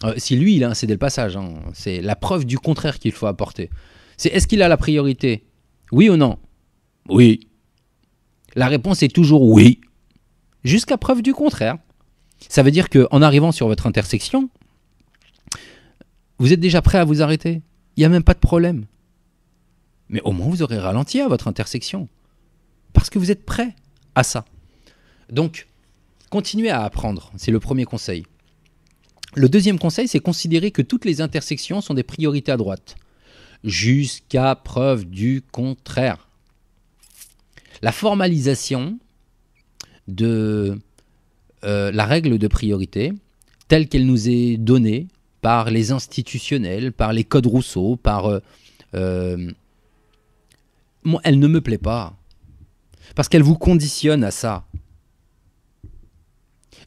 Euh, 0.04 0.14
si 0.18 0.36
lui, 0.36 0.58
il 0.58 0.64
a 0.64 0.70
un 0.70 0.74
cédé 0.74 0.94
le 0.94 1.00
passage, 1.00 1.38
hein, 1.38 1.54
c'est 1.74 2.02
la 2.02 2.16
preuve 2.16 2.46
du 2.46 2.60
contraire 2.60 3.00
qu'il 3.00 3.14
faut 3.14 3.28
apporter. 3.28 3.70
C'est 4.18 4.30
est-ce 4.30 4.48
qu'il 4.48 4.62
a 4.62 4.68
la 4.68 4.78
priorité? 4.78 5.46
Oui 5.92 6.10
ou 6.10 6.18
non? 6.18 6.38
Oui. 7.08 7.48
La 8.56 8.68
réponse 8.68 9.04
est 9.04 9.14
toujours 9.14 9.44
oui. 9.44 9.80
Jusqu'à 10.64 10.98
preuve 10.98 11.22
du 11.22 11.34
contraire. 11.34 11.78
Ça 12.50 12.64
veut 12.64 12.72
dire 12.72 12.90
qu'en 12.90 13.22
arrivant 13.22 13.52
sur 13.52 13.68
votre 13.68 13.88
intersection, 13.88 14.50
vous 16.40 16.52
êtes 16.52 16.60
déjà 16.60 16.82
prêt 16.82 16.98
à 16.98 17.06
vous 17.06 17.22
arrêter? 17.22 17.62
Il 17.96 18.02
n'y 18.02 18.06
a 18.06 18.10
même 18.10 18.24
pas 18.24 18.34
de 18.34 18.40
problème. 18.40 18.86
Mais 20.10 20.22
au 20.22 20.32
moins, 20.32 20.48
vous 20.48 20.62
aurez 20.62 20.78
ralenti 20.78 21.20
à 21.20 21.28
votre 21.28 21.48
intersection. 21.48 22.08
Parce 22.94 23.10
que 23.10 23.20
vous 23.20 23.32
êtes 23.32 23.46
prêt 23.46 23.76
à 24.14 24.24
ça. 24.24 24.46
Donc, 25.30 25.68
continuez 26.30 26.70
à 26.70 26.84
apprendre. 26.84 27.32
C'est 27.38 27.52
le 27.52 27.60
premier 27.60 27.86
conseil. 27.86 28.26
Le 29.36 29.50
deuxième 29.50 29.80
conseil, 29.80 30.08
c'est 30.08 30.20
considérer 30.20 30.72
que 30.72 30.82
toutes 30.82 31.06
les 31.06 31.22
intersections 31.22 31.82
sont 31.82 31.94
des 31.94 32.04
priorités 32.04 32.52
à 32.52 32.58
droite. 32.58 32.96
Jusqu'à 33.64 34.56
preuve 34.56 35.06
du 35.06 35.44
contraire. 35.52 36.30
La 37.82 37.92
formalisation 37.92 39.00
de 40.08 40.80
euh, 41.64 41.92
la 41.92 42.06
règle 42.06 42.38
de 42.38 42.48
priorité, 42.48 43.12
telle 43.68 43.90
qu'elle 43.90 44.06
nous 44.06 44.30
est 44.30 44.58
donnée 44.58 45.08
par 45.42 45.72
les 45.72 45.92
institutionnels, 45.92 46.92
par 46.92 47.12
les 47.12 47.24
codes 47.24 47.48
Rousseau, 47.48 47.96
par... 47.98 48.28
Euh, 48.28 48.40
euh, 48.94 49.52
elle 51.24 51.40
ne 51.40 51.48
me 51.48 51.62
plaît 51.62 51.78
pas. 51.78 52.18
Parce 53.16 53.30
qu'elle 53.30 53.44
vous 53.44 53.58
conditionne 53.58 54.24
à 54.24 54.32
ça. 54.32 54.66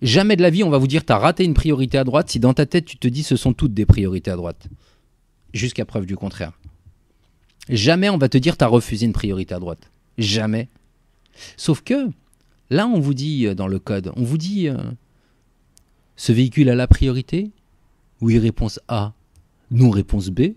Jamais 0.03 0.37
de 0.37 0.43
la 0.43 0.51
vie, 0.51 0.63
on 0.63 0.71
va 0.71 0.79
vous 0.79 0.87
dire, 0.87 1.05
tu 1.05 1.13
as 1.13 1.19
raté 1.19 1.45
une 1.45 1.55
priorité 1.55 1.99
à 1.99 2.05
droite 2.05 2.31
si 2.31 2.39
dans 2.39 2.55
ta 2.55 2.67
tête, 2.67 2.85
tu 2.85 2.99
te 2.99 3.09
dis, 3.09 3.23
ce 3.23 3.37
sont 3.37 3.53
toutes 3.53 3.75
des 3.75 3.87
priorités 3.87 4.31
à 4.31 4.37
droite. 4.37 4.69
Jusqu'à 5.53 5.85
preuve 5.85 6.07
du 6.07 6.17
contraire. 6.17 6.59
Jamais 7.69 8.09
on 8.09 8.19
va 8.19 8.29
te 8.29 8.39
dire, 8.39 8.57
tu 8.57 8.65
as 8.65 8.69
refusé 8.69 9.07
une 9.07 9.13
priorité 9.13 9.55
à 9.55 9.59
droite. 9.59 9.91
Jamais. 10.17 10.69
Sauf 11.57 11.83
que, 11.83 12.09
là, 12.71 12.87
on 12.87 13.01
vous 13.01 13.15
dit 13.15 13.47
euh, 13.47 13.55
dans 13.55 13.69
le 13.69 13.79
code, 13.79 14.13
on 14.17 14.23
vous 14.23 14.39
dit, 14.39 14.69
euh, 14.69 14.77
ce 16.17 16.33
véhicule 16.33 16.69
a 16.71 16.75
la 16.75 16.87
priorité? 16.87 17.51
Oui, 18.21 18.39
réponse 18.39 18.81
A. 18.89 19.13
Non, 19.71 19.91
réponse 19.91 20.31
B. 20.31 20.55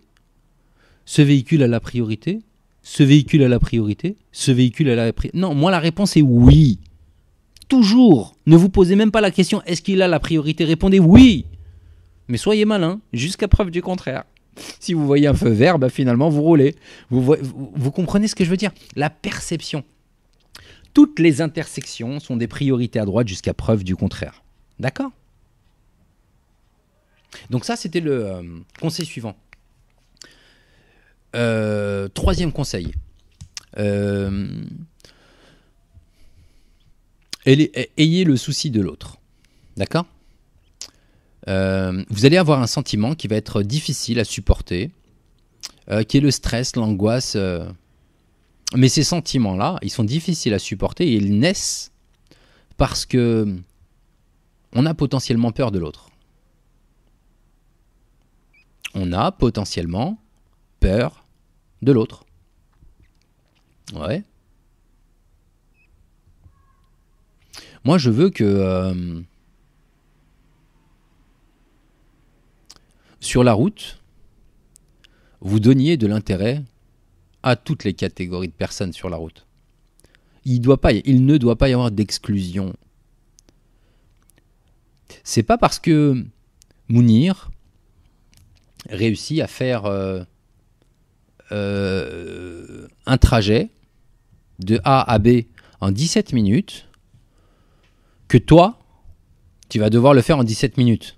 Ce 1.05 1.21
véhicule 1.21 1.63
a 1.63 1.67
la 1.67 1.79
priorité? 1.79 2.41
Ce 2.83 3.03
véhicule 3.03 3.43
a 3.43 3.47
la 3.47 3.59
priorité 3.59 4.15
Ce 4.31 4.51
véhicule 4.51 4.89
a 4.89 4.95
la 4.95 5.13
priorité 5.13 5.37
Non, 5.37 5.53
moi, 5.53 5.71
la 5.71 5.79
réponse 5.79 6.17
est 6.17 6.21
oui 6.21 6.79
toujours. 7.71 8.35
Ne 8.47 8.57
vous 8.57 8.67
posez 8.67 8.97
même 8.97 9.11
pas 9.11 9.21
la 9.21 9.31
question 9.31 9.61
est-ce 9.65 9.81
qu'il 9.81 10.01
a 10.01 10.09
la 10.09 10.19
priorité? 10.19 10.65
Répondez 10.65 10.99
oui. 10.99 11.45
Mais 12.27 12.37
soyez 12.37 12.65
malin, 12.65 12.99
jusqu'à 13.13 13.47
preuve 13.47 13.71
du 13.71 13.81
contraire. 13.81 14.25
Si 14.81 14.93
vous 14.93 15.07
voyez 15.07 15.27
un 15.27 15.33
feu 15.33 15.49
vert, 15.49 15.79
bah, 15.79 15.87
finalement 15.87 16.29
vous 16.29 16.41
roulez. 16.41 16.75
Vous, 17.09 17.91
comprenez 17.91 18.27
ce 18.27 18.35
que 18.35 18.43
je 18.43 18.49
veux 18.49 18.57
dire? 18.57 18.71
La 18.97 19.09
perception. 19.09 19.85
Toutes 20.93 21.17
les 21.19 21.39
intersections 21.39 22.19
sont 22.19 22.35
des 22.35 22.47
priorités 22.47 22.99
à 22.99 23.05
droite 23.05 23.29
jusqu'à 23.29 23.53
preuve 23.53 23.85
du 23.85 23.95
contraire. 23.95 24.43
D'accord? 24.77 25.11
Donc 27.49 27.63
ça, 27.63 27.77
c'était 27.77 28.01
le 28.01 28.25
euh, 28.25 28.43
conseil 28.81 29.05
suivant. 29.05 29.37
Euh, 31.37 32.00
troisième 32.13 32.51
conseil. 32.51 32.93
Euh, 33.77 34.63
ayez 37.45 38.23
le 38.23 38.38
souci 38.38 38.69
de 38.69 38.81
l'autre. 38.81 39.17
D'accord? 39.77 40.05
Euh, 41.47 42.03
Vous 42.09 42.25
allez 42.25 42.38
avoir 42.38 42.61
un 42.61 42.67
sentiment 42.67 43.15
qui 43.15 43.27
va 43.27 43.35
être 43.35 43.63
difficile 43.63 44.19
à 44.19 44.25
supporter, 44.25 44.91
euh, 45.89 46.03
qui 46.03 46.17
est 46.17 46.21
le 46.21 46.31
stress, 46.31 46.75
l'angoisse. 46.75 47.38
Mais 48.75 48.88
ces 48.88 49.03
sentiments-là, 49.03 49.77
ils 49.81 49.89
sont 49.89 50.03
difficiles 50.03 50.53
à 50.53 50.59
supporter 50.59 51.05
et 51.05 51.15
ils 51.15 51.38
naissent 51.38 51.91
parce 52.77 53.05
que 53.05 53.57
on 54.73 54.85
a 54.85 54.93
potentiellement 54.93 55.51
peur 55.51 55.71
de 55.71 55.79
l'autre. 55.79 56.09
On 58.93 59.11
a 59.11 59.31
potentiellement 59.31 60.17
peur 60.79 61.20
de 61.81 61.91
l'autre. 61.91 62.25
Ouais. 63.93 64.23
Moi, 67.83 67.97
je 67.97 68.09
veux 68.09 68.29
que 68.29 68.43
euh, 68.43 69.21
sur 73.19 73.43
la 73.43 73.53
route, 73.53 73.99
vous 75.41 75.59
donniez 75.59 75.97
de 75.97 76.07
l'intérêt 76.07 76.63
à 77.43 77.55
toutes 77.55 77.83
les 77.83 77.93
catégories 77.93 78.47
de 78.47 78.53
personnes 78.53 78.93
sur 78.93 79.09
la 79.09 79.17
route. 79.17 79.47
Il, 80.45 80.61
ne 80.61 81.37
doit 81.37 81.55
pas 81.57 81.69
y 81.69 81.73
avoir 81.73 81.91
d'exclusion. 81.91 82.73
C'est 85.23 85.43
pas 85.43 85.57
parce 85.57 85.79
que 85.79 86.25
Mounir 86.87 87.51
réussit 88.89 89.39
à 89.39 89.47
faire 89.47 89.85
euh, 89.85 90.23
euh, 91.51 92.87
un 93.05 93.17
trajet 93.17 93.69
de 94.59 94.79
A 94.83 95.01
à 95.11 95.19
B 95.19 95.43
en 95.79 95.91
17 95.91 96.33
minutes 96.33 96.87
que 98.27 98.37
toi, 98.37 98.79
tu 99.69 99.79
vas 99.79 99.89
devoir 99.89 100.13
le 100.13 100.21
faire 100.21 100.37
en 100.37 100.43
17 100.43 100.77
minutes. 100.77 101.17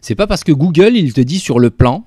C'est 0.00 0.14
pas 0.14 0.26
parce 0.26 0.44
que 0.44 0.52
Google, 0.52 0.96
il 0.96 1.12
te 1.12 1.20
dit 1.20 1.38
sur 1.38 1.58
le 1.58 1.70
plan 1.70 2.04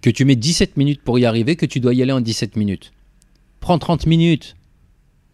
que 0.00 0.10
tu 0.10 0.24
mets 0.24 0.36
17 0.36 0.76
minutes 0.76 1.02
pour 1.02 1.18
y 1.18 1.24
arriver 1.24 1.56
que 1.56 1.66
tu 1.66 1.80
dois 1.80 1.94
y 1.94 2.02
aller 2.02 2.12
en 2.12 2.20
17 2.20 2.56
minutes. 2.56 2.92
Prends 3.60 3.78
30 3.78 4.06
minutes. 4.06 4.56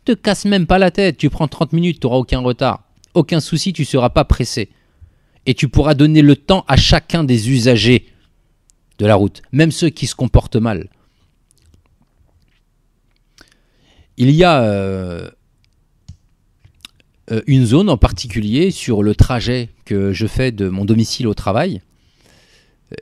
Te 0.05 0.13
casse 0.13 0.45
même 0.45 0.67
pas 0.67 0.79
la 0.79 0.91
tête. 0.91 1.17
Tu 1.17 1.31
prends 1.31 1.49
30 1.49 1.73
minutes, 1.73 2.01
tu 2.01 2.07
n'auras 2.07 2.19
aucun 2.19 2.41
retard. 2.41 2.85
Aucun 3.15 3.41
souci, 3.41 3.73
tu 3.73 3.83
ne 3.83 3.87
seras 3.87 4.11
pas 4.11 4.25
pressé. 4.25 4.69
Et 5.47 5.55
tu 5.55 5.69
pourras 5.69 5.95
donner 5.95 6.21
le 6.21 6.37
temps 6.37 6.65
à 6.69 6.77
chacun 6.77 7.25
des 7.25 7.51
usagers 7.51 8.07
de 8.99 9.07
la 9.07 9.15
route, 9.15 9.43
même 9.53 9.71
ceux 9.71 9.91
qui 9.91 10.07
se 10.07 10.15
comportent 10.15 10.57
mal. 10.57 10.89
Il 14.17 14.31
y 14.31 14.43
a 14.43 14.63
euh, 14.63 15.31
euh, 17.31 17.41
une 17.47 17.65
zone 17.65 17.89
en 17.89 17.97
particulier 17.97 18.71
sur 18.71 19.03
le 19.03 19.15
trajet 19.15 19.69
que 19.85 20.13
je 20.13 20.27
fais 20.27 20.51
de 20.51 20.69
mon 20.69 20.85
domicile 20.85 21.29
au 21.29 21.35
travail. 21.35 21.81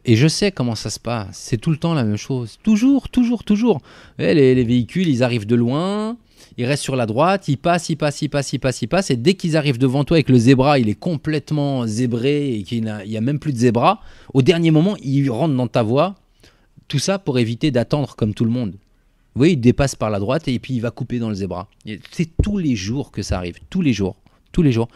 Et 0.05 0.17
je 0.17 0.27
sais 0.27 0.51
comment 0.51 0.75
ça 0.75 0.91
se 0.91 0.99
passe. 0.99 1.37
C'est 1.37 1.59
tout 1.59 1.71
le 1.71 1.77
temps 1.77 1.95
la 1.95 2.05
même 2.05 2.17
chose. 2.17 2.59
Toujours, 2.63 3.09
toujours, 3.09 3.45
toujours. 3.45 3.81
les, 4.19 4.65
véhicules, 4.65 5.07
ils 5.07 5.23
arrivent 5.23 5.47
de 5.47 5.55
loin, 5.55 6.17
ils 6.57 6.65
restent 6.65 6.83
sur 6.83 6.97
la 6.97 7.07
droite, 7.07 7.47
ils 7.49 7.57
passent, 7.57 7.89
ils 7.89 7.97
passent, 7.97 8.21
ils 8.23 8.29
passent, 8.29 8.53
ils 8.53 8.59
passent, 8.59 8.83
ils 8.83 8.89
passent. 8.89 9.11
Et 9.11 9.17
dès 9.17 9.35
qu'ils 9.35 9.57
arrivent 9.57 9.79
devant 9.79 10.05
toi 10.05 10.17
avec 10.17 10.29
le 10.29 10.39
zébra, 10.39 10.79
il 10.79 10.89
est 10.89 10.99
complètement 10.99 11.87
zébré 11.87 12.55
et 12.55 12.63
qu'il 12.65 12.83
n'y 12.83 13.17
a, 13.17 13.21
même 13.21 13.39
plus 13.39 13.53
de 13.53 13.59
zébra, 13.59 14.01
au 14.35 14.43
dernier 14.43 14.73
moment, 14.73 14.97
ils 15.03 15.31
rentrent 15.31 15.55
dans 15.55 15.69
ta 15.69 15.83
voie. 15.83 16.17
Tout 16.89 16.99
ça 16.99 17.19
pour 17.19 17.39
éviter 17.39 17.71
d'attendre 17.71 18.15
comme 18.17 18.33
tout 18.35 18.45
le 18.45 18.51
monde. 18.51 18.73
Vous 18.73 19.41
voyez, 19.41 19.55
il 19.55 19.61
dépasse 19.61 19.95
par 19.95 20.09
la 20.09 20.19
droite 20.19 20.49
et 20.49 20.59
puis 20.59 20.75
il 20.75 20.81
va 20.81 20.91
couper 20.91 21.19
dans 21.19 21.29
le 21.29 21.35
zébra. 21.35 21.69
C'est 22.11 22.31
tous 22.43 22.59
les 22.59 22.75
jours 22.75 23.11
que 23.11 23.23
ça 23.23 23.37
arrive, 23.37 23.59
tous 23.71 23.83
les 23.83 23.93
jours, 23.93 24.17
tous 24.51 24.63
les 24.63 24.73
jours. 24.73 24.89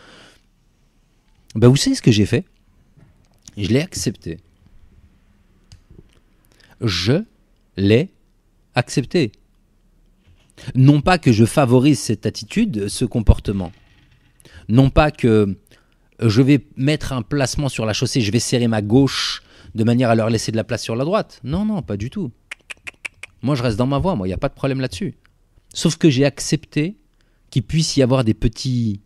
Ben, 1.55 1.69
vous 1.69 1.77
savez 1.77 1.97
ce 1.97 2.03
que 2.03 2.13
j'ai 2.13 2.27
fait? 2.27 2.45
Je 3.57 3.69
l'ai 3.69 3.81
accepté. 3.81 4.39
Je 6.81 7.25
l'ai 7.77 8.11
accepté. 8.75 9.33
Non 10.75 11.01
pas 11.01 11.19
que 11.19 11.33
je 11.33 11.45
favorise 11.45 11.99
cette 11.99 12.27
attitude, 12.27 12.89
ce 12.89 13.05
comportement. 13.05 13.73
Non 14.69 14.91
pas 14.91 15.11
que 15.11 15.57
je 16.21 16.43
vais 16.43 16.67
mettre 16.77 17.13
un 17.13 17.23
placement 17.23 17.69
sur 17.69 17.87
la 17.87 17.93
chaussée, 17.93 18.21
je 18.21 18.31
vais 18.31 18.39
serrer 18.39 18.69
ma 18.69 18.83
gauche 18.83 19.43
de 19.75 19.85
manière 19.85 20.11
à 20.11 20.15
leur 20.15 20.31
laisser 20.31 20.53
de 20.53 20.57
la 20.57 20.65
place 20.65 20.83
sur 20.83 20.97
la 20.97 21.05
droite. 21.05 21.41
Non, 21.45 21.65
non, 21.65 21.83
pas 21.83 21.97
du 21.97 22.11
tout. 22.11 22.31
Moi, 23.43 23.55
je 23.55 23.63
reste 23.63 23.79
dans 23.79 23.87
ma 23.87 23.99
voie, 23.99 24.17
moi, 24.17 24.27
il 24.27 24.31
n'y 24.31 24.35
a 24.35 24.39
pas 24.39 24.49
de 24.49 24.55
problème 24.55 24.81
là-dessus. 24.81 25.15
Sauf 25.73 25.97
que 25.97 26.11
j'ai 26.11 26.25
accepté 26.25 26.97
qu'il 27.51 27.63
puisse 27.63 27.97
y 27.97 28.03
avoir 28.03 28.25
des 28.25 28.35
petits 28.35 29.01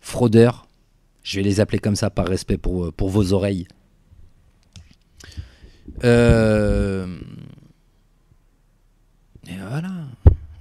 fraudeurs. 0.00 0.66
Je 1.22 1.36
vais 1.36 1.42
les 1.42 1.60
appeler 1.60 1.78
comme 1.78 1.96
ça 1.96 2.10
par 2.10 2.26
respect 2.26 2.56
pour, 2.56 2.92
pour 2.92 3.08
vos 3.08 3.32
oreilles. 3.32 3.66
Euh, 6.04 7.18
et 9.48 9.56
voilà. 9.68 9.92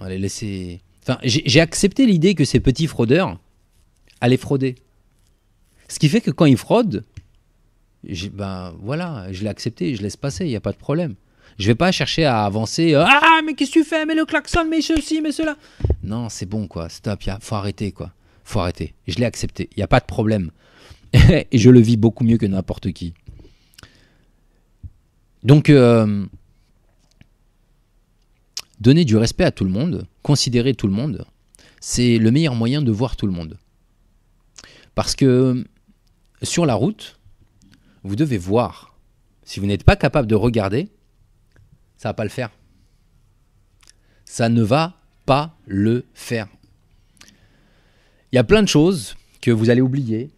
Allez, 0.01 0.17
laissez. 0.17 0.81
Enfin, 1.03 1.17
j'ai 1.23 1.61
accepté 1.61 2.05
l'idée 2.05 2.35
que 2.35 2.45
ces 2.45 2.59
petits 2.59 2.87
fraudeurs 2.87 3.39
allaient 4.21 4.37
frauder. 4.37 4.75
Ce 5.87 5.97
qui 5.97 6.09
fait 6.09 6.21
que 6.21 6.31
quand 6.31 6.45
ils 6.45 6.57
fraudent, 6.57 7.03
ben 8.33 8.73
voilà, 8.81 9.31
je 9.31 9.43
l'ai 9.43 9.49
accepté, 9.49 9.95
je 9.95 10.01
laisse 10.01 10.17
passer, 10.17 10.45
il 10.45 10.49
n'y 10.49 10.55
a 10.55 10.61
pas 10.61 10.71
de 10.71 10.77
problème. 10.77 11.15
Je 11.57 11.67
vais 11.67 11.75
pas 11.75 11.91
chercher 11.91 12.25
à 12.25 12.45
avancer. 12.45 12.93
Ah, 12.95 13.41
mais 13.45 13.53
qu'est-ce 13.53 13.71
que 13.71 13.79
tu 13.79 13.85
fais? 13.85 14.05
Mais 14.05 14.15
le 14.15 14.25
klaxon, 14.25 14.65
mais 14.69 14.81
ceci, 14.81 15.19
mais 15.21 15.31
cela. 15.31 15.57
Non, 16.03 16.29
c'est 16.29 16.45
bon, 16.45 16.67
quoi. 16.67 16.87
Stop, 16.89 17.23
il 17.25 17.35
faut 17.41 17.55
arrêter, 17.55 17.91
quoi. 17.91 18.11
Faut 18.49 18.59
arrêter. 18.59 18.93
Je 19.07 19.15
l'ai 19.15 19.25
accepté, 19.25 19.69
il 19.71 19.79
n'y 19.79 19.83
a 19.83 19.87
pas 19.87 19.99
de 19.99 20.05
problème. 20.05 20.51
Et 21.13 21.57
je 21.57 21.69
le 21.69 21.79
vis 21.79 21.97
beaucoup 21.97 22.23
mieux 22.23 22.37
que 22.37 22.45
n'importe 22.45 22.91
qui. 22.91 23.13
Donc, 25.43 25.69
euh, 25.69 26.25
donner 28.79 29.05
du 29.05 29.15
respect 29.15 29.45
à 29.45 29.51
tout 29.51 29.63
le 29.63 29.69
monde, 29.69 30.07
considérer 30.21 30.73
tout 30.73 30.87
le 30.87 30.93
monde, 30.93 31.25
c'est 31.79 32.17
le 32.17 32.31
meilleur 32.31 32.55
moyen 32.55 32.81
de 32.81 32.91
voir 32.91 33.15
tout 33.15 33.25
le 33.25 33.31
monde. 33.31 33.57
Parce 34.95 35.15
que 35.15 35.65
sur 36.43 36.65
la 36.65 36.73
route, 36.73 37.19
vous 38.03 38.15
devez 38.15 38.37
voir. 38.37 38.97
Si 39.43 39.59
vous 39.59 39.65
n'êtes 39.65 39.83
pas 39.83 39.95
capable 39.95 40.27
de 40.27 40.35
regarder, 40.35 40.89
ça 41.97 42.09
ne 42.09 42.11
va 42.11 42.13
pas 42.13 42.23
le 42.23 42.29
faire. 42.29 42.51
Ça 44.25 44.49
ne 44.49 44.61
va 44.61 44.95
pas 45.25 45.57
le 45.65 46.05
faire. 46.13 46.47
Il 48.31 48.35
y 48.35 48.39
a 48.39 48.43
plein 48.43 48.61
de 48.61 48.67
choses 48.67 49.15
que 49.41 49.51
vous 49.51 49.69
allez 49.69 49.81
oublier, 49.81 50.29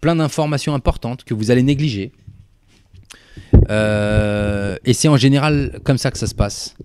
plein 0.00 0.16
d'informations 0.16 0.74
importantes 0.74 1.24
que 1.24 1.34
vous 1.34 1.50
allez 1.50 1.62
négliger. 1.62 2.12
Euh, 3.68 4.76
et 4.84 4.92
c'est 4.92 5.08
en 5.08 5.16
général 5.16 5.80
comme 5.84 5.98
ça 5.98 6.10
que 6.10 6.18
ça 6.18 6.26
se 6.26 6.34
passe. 6.34 6.76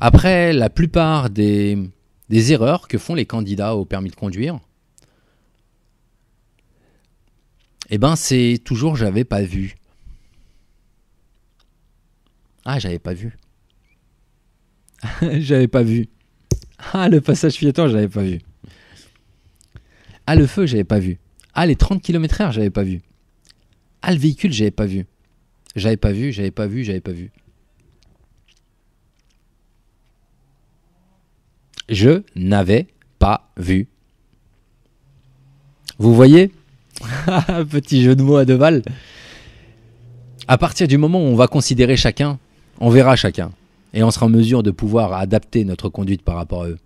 Après, 0.00 0.52
la 0.52 0.70
plupart 0.70 1.30
des, 1.30 1.90
erreurs 2.30 2.88
que 2.88 2.98
font 2.98 3.14
les 3.14 3.26
candidats 3.26 3.76
au 3.76 3.84
permis 3.84 4.10
de 4.10 4.16
conduire, 4.16 4.58
eh 7.90 7.98
ben 7.98 8.16
c'est 8.16 8.58
toujours 8.64 8.96
j'avais 8.96 9.24
pas 9.24 9.42
vu. 9.42 9.76
Ah, 12.64 12.78
j'avais 12.78 12.98
pas 12.98 13.12
vu. 13.12 13.36
j'avais 15.22 15.68
pas 15.68 15.82
vu. 15.82 16.08
Ah, 16.92 17.10
le 17.10 17.20
passage 17.20 17.58
piéton, 17.58 17.88
j'avais 17.88 18.08
pas 18.08 18.22
vu. 18.22 18.40
Ah, 20.26 20.34
le 20.36 20.46
feu, 20.46 20.66
j'avais 20.66 20.84
pas 20.84 20.98
vu. 20.98 21.18
Ah, 21.54 21.66
les 21.66 21.76
30 21.76 22.02
km/h, 22.02 22.52
j'avais 22.52 22.70
pas 22.70 22.82
vu. 22.82 23.02
Ah, 24.02 24.12
le 24.12 24.18
véhicule, 24.18 24.52
j'avais 24.52 24.70
pas 24.70 24.86
vu. 24.86 25.06
J'avais 25.76 25.96
pas 25.96 26.12
vu, 26.12 26.32
j'avais 26.32 26.50
pas 26.50 26.66
vu, 26.66 26.84
j'avais 26.84 27.00
pas 27.00 27.12
vu. 27.12 27.30
Je 31.88 32.22
n'avais 32.34 32.86
pas 33.18 33.50
vu. 33.56 33.88
Vous 35.98 36.14
voyez? 36.14 36.52
Petit 37.70 38.02
jeu 38.02 38.16
de 38.16 38.22
mots 38.22 38.36
à 38.36 38.44
deux 38.44 38.56
balles. 38.56 38.82
À 40.48 40.58
partir 40.58 40.88
du 40.88 40.98
moment 40.98 41.18
où 41.18 41.26
on 41.26 41.36
va 41.36 41.46
considérer 41.46 41.96
chacun, 41.96 42.38
on 42.80 42.90
verra 42.90 43.16
chacun. 43.16 43.52
Et 43.92 44.02
on 44.02 44.10
sera 44.10 44.26
en 44.26 44.28
mesure 44.28 44.62
de 44.62 44.70
pouvoir 44.70 45.12
adapter 45.14 45.64
notre 45.64 45.88
conduite 45.88 46.22
par 46.22 46.36
rapport 46.36 46.64
à 46.64 46.68
eux. 46.68 46.78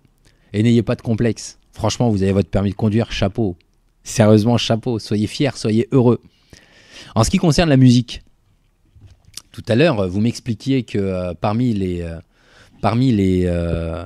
Et 0.53 0.63
n'ayez 0.63 0.83
pas 0.83 0.95
de 0.95 1.01
complexe. 1.01 1.58
Franchement, 1.79 2.09
vous 2.09 2.21
avez 2.23 2.33
votre 2.33 2.49
permis 2.49 2.71
de 2.71 2.75
conduire, 2.75 3.09
chapeau. 3.09 3.55
Sérieusement, 4.03 4.57
chapeau. 4.57 4.99
Soyez 4.99 5.27
fiers, 5.27 5.51
soyez 5.55 5.87
heureux. 5.93 6.21
En 7.15 7.23
ce 7.23 7.29
qui 7.29 7.37
concerne 7.37 7.69
la 7.69 7.77
musique, 7.77 8.21
tout 9.53 9.63
à 9.65 9.75
l'heure, 9.75 10.09
vous 10.09 10.19
m'expliquiez 10.19 10.83
que 10.83 10.97
euh, 10.97 11.33
parmi 11.39 11.73
les, 11.73 12.01
euh, 12.01 12.19
euh, 12.83 14.05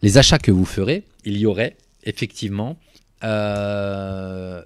les 0.00 0.16
achats 0.16 0.38
que 0.38 0.52
vous 0.52 0.64
ferez, 0.64 1.02
il 1.24 1.38
y 1.38 1.46
aurait 1.46 1.76
effectivement 2.04 2.76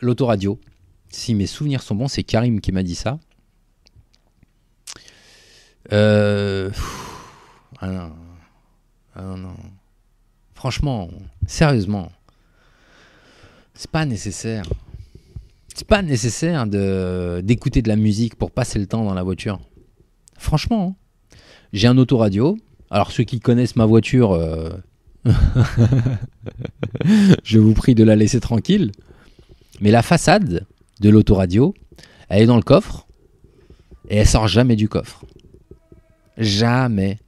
l'autoradio. 0.03 0.61
Si 1.09 1.35
mes 1.35 1.47
souvenirs 1.47 1.81
sont 1.83 1.95
bons, 1.95 2.09
c'est 2.09 2.23
Karim 2.23 2.61
qui 2.61 2.71
m'a 2.71 2.83
dit 2.83 2.97
ça. 2.97 3.19
ah. 5.91 6.69
Ah 7.81 9.35
Franchement, 10.55 11.09
sérieusement, 11.47 12.11
c'est 13.77 13.91
pas 13.91 14.07
nécessaire. 14.07 14.65
C'est 15.75 15.87
pas 15.87 16.03
nécessaire 16.03 16.67
de 16.67 17.43
d'écouter 17.45 17.83
de 17.83 17.89
la 17.89 17.97
musique 17.97 18.35
pour 18.35 18.51
passer 18.51 18.79
le 18.79 18.87
temps 18.87 19.05
dans 19.05 19.15
la 19.15 19.23
voiture. 19.23 19.61
Franchement, 20.39 20.97
hein. 20.99 21.37
j'ai 21.73 21.87
un 21.87 21.99
autoradio. 21.99 22.57
Alors 22.91 23.13
ceux 23.13 23.25
qui 23.25 23.41
connaissent 23.41 23.77
ma 23.77 23.85
voiture, 23.85 24.33
euh, 24.33 24.71
je 27.45 27.59
vous 27.59 27.75
prie 27.75 27.95
de 27.95 28.05
la 28.05 28.17
laisser 28.17 28.41
tranquille. 28.41 28.93
Mais 29.81 29.91
la 29.91 30.03
façade 30.03 30.67
de 31.01 31.11
l'autoradio, 31.11 31.75
elle 32.31 32.43
est 32.43 32.47
dans 32.47 32.57
le 32.57 32.63
coffre 32.63 33.07
et 34.09 34.17
elle 34.17 34.27
sort 34.27 34.49
jamais 34.49 34.77
du 34.77 34.89
coffre. 34.89 35.27
Jamais. 36.39 37.19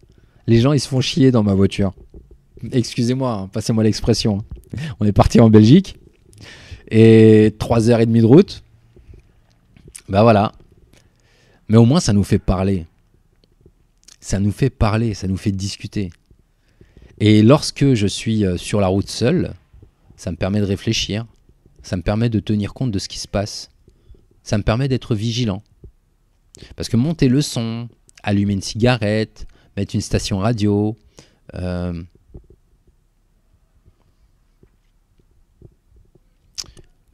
Les 0.46 0.60
gens 0.60 0.72
ils 0.72 0.80
se 0.80 0.88
font 0.88 1.02
chier 1.02 1.30
dans 1.30 1.42
ma 1.42 1.54
voiture. 1.54 1.92
Excusez-moi, 2.72 3.32
hein, 3.32 3.48
passez-moi 3.52 3.84
l'expression. 3.84 4.38
On 5.00 5.04
est 5.04 5.12
parti 5.12 5.40
en 5.40 5.50
Belgique 5.50 5.98
et 6.90 7.54
3h30 7.58 8.20
de 8.20 8.26
route. 8.26 8.62
Ben 10.08 10.22
voilà. 10.22 10.52
Mais 11.68 11.76
au 11.76 11.84
moins 11.84 12.00
ça 12.00 12.12
nous 12.12 12.24
fait 12.24 12.38
parler 12.38 12.86
ça 14.20 14.40
nous 14.40 14.52
fait 14.52 14.70
parler, 14.70 15.14
ça 15.14 15.26
nous 15.26 15.36
fait 15.36 15.52
discuter. 15.52 16.10
Et 17.18 17.42
lorsque 17.42 17.94
je 17.94 18.06
suis 18.06 18.44
euh, 18.44 18.56
sur 18.56 18.80
la 18.80 18.88
route 18.88 19.08
seul, 19.08 19.54
ça 20.16 20.30
me 20.30 20.36
permet 20.36 20.60
de 20.60 20.66
réfléchir, 20.66 21.26
ça 21.82 21.96
me 21.96 22.02
permet 22.02 22.28
de 22.28 22.40
tenir 22.40 22.74
compte 22.74 22.90
de 22.90 22.98
ce 22.98 23.08
qui 23.08 23.18
se 23.18 23.28
passe, 23.28 23.70
ça 24.42 24.58
me 24.58 24.62
permet 24.62 24.88
d'être 24.88 25.14
vigilant. 25.14 25.62
Parce 26.76 26.88
que 26.88 26.96
monter 26.96 27.28
le 27.28 27.40
son, 27.40 27.88
allumer 28.22 28.52
une 28.52 28.62
cigarette, 28.62 29.46
mettre 29.76 29.94
une 29.94 30.00
station 30.00 30.38
radio, 30.38 30.96
euh, 31.54 32.02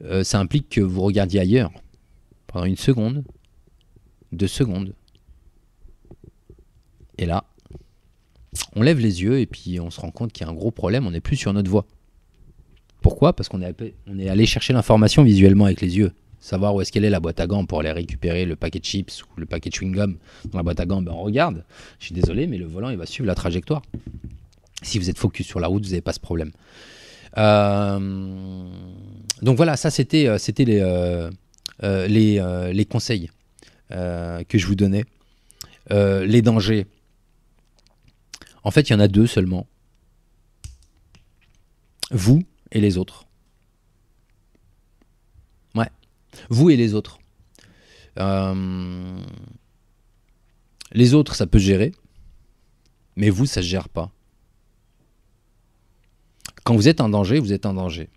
euh, 0.05 0.23
ça 0.23 0.39
implique 0.39 0.69
que 0.69 0.81
vous 0.81 1.01
regardiez 1.01 1.39
ailleurs 1.39 1.71
pendant 2.47 2.65
une 2.65 2.77
seconde, 2.77 3.23
deux 4.31 4.47
secondes, 4.47 4.93
et 7.17 7.25
là, 7.25 7.45
on 8.75 8.81
lève 8.81 8.99
les 8.99 9.21
yeux 9.21 9.39
et 9.39 9.45
puis 9.45 9.79
on 9.79 9.89
se 9.89 9.99
rend 9.99 10.11
compte 10.11 10.31
qu'il 10.31 10.45
y 10.45 10.49
a 10.49 10.51
un 10.51 10.55
gros 10.55 10.71
problème, 10.71 11.07
on 11.07 11.11
n'est 11.11 11.21
plus 11.21 11.37
sur 11.37 11.53
notre 11.53 11.69
voie. 11.69 11.85
Pourquoi? 13.01 13.33
Parce 13.33 13.49
qu'on 13.49 13.61
est, 13.61 14.29
allé 14.29 14.45
chercher 14.45 14.73
l'information 14.73 15.23
visuellement 15.23 15.65
avec 15.65 15.81
les 15.81 15.97
yeux. 15.97 16.11
Savoir 16.39 16.75
où 16.75 16.81
est-ce 16.81 16.91
qu'elle 16.91 17.05
est 17.05 17.09
la 17.09 17.19
boîte 17.19 17.39
à 17.39 17.47
gants 17.47 17.65
pour 17.65 17.79
aller 17.79 17.91
récupérer 17.91 18.45
le 18.45 18.55
paquet 18.55 18.79
de 18.79 18.85
chips 18.85 19.23
ou 19.23 19.39
le 19.39 19.45
paquet 19.45 19.69
de 19.69 19.75
chewing-gum 19.75 20.15
dans 20.51 20.57
la 20.59 20.63
boîte 20.63 20.79
à 20.79 20.85
gants, 20.85 21.01
ben 21.01 21.11
on 21.11 21.23
regarde. 21.23 21.63
Je 21.99 22.05
suis 22.05 22.15
désolé, 22.15 22.47
mais 22.47 22.57
le 22.57 22.65
volant, 22.65 22.89
il 22.89 22.97
va 22.97 23.05
suivre 23.05 23.27
la 23.27 23.35
trajectoire. 23.35 23.81
Si 24.81 24.99
vous 24.99 25.09
êtes 25.09 25.17
focus 25.17 25.47
sur 25.47 25.59
la 25.59 25.67
route, 25.67 25.83
vous 25.83 25.91
n'avez 25.91 26.01
pas 26.01 26.13
ce 26.13 26.19
problème. 26.19 26.51
Euh, 27.37 28.69
donc 29.41 29.57
voilà, 29.57 29.75
ça 29.75 29.89
c'était 29.91 30.27
euh, 30.27 31.31
euh, 31.83 32.07
les, 32.07 32.85
conseils 32.85 33.29
que 33.89 34.57
je 34.57 34.65
vous 34.65 34.75
donnais. 34.75 35.05
les 35.89 36.41
dangers, 36.41 36.87
en 38.63 38.71
fait, 38.71 38.89
il 38.89 38.93
y 38.93 38.95
en 38.95 38.99
a 38.99 39.07
deux 39.07 39.27
seulement. 39.27 39.67
Vous 42.11 42.43
et 42.71 42.81
les 42.81 42.97
autres. 42.97 43.25
Ouais. 45.75 45.89
Vous 46.49 46.69
et 46.69 46.77
les 46.77 46.93
autres. 46.93 47.19
Les 50.91 51.13
autres, 51.13 51.35
ça 51.35 51.47
peut 51.47 51.59
gérer. 51.59 51.91
Mais 53.17 53.29
vous, 53.29 53.45
ça 53.45 53.61
ne 53.61 53.65
gère 53.65 53.89
pas. 53.89 54.14
Quand 56.65 56.75
vous 56.75 56.87
êtes 56.87 56.99
en 56.99 57.09
danger, 57.09 57.39
vous 57.39 57.53
êtes 57.53 57.67
en 57.67 57.75
danger. 57.75 58.09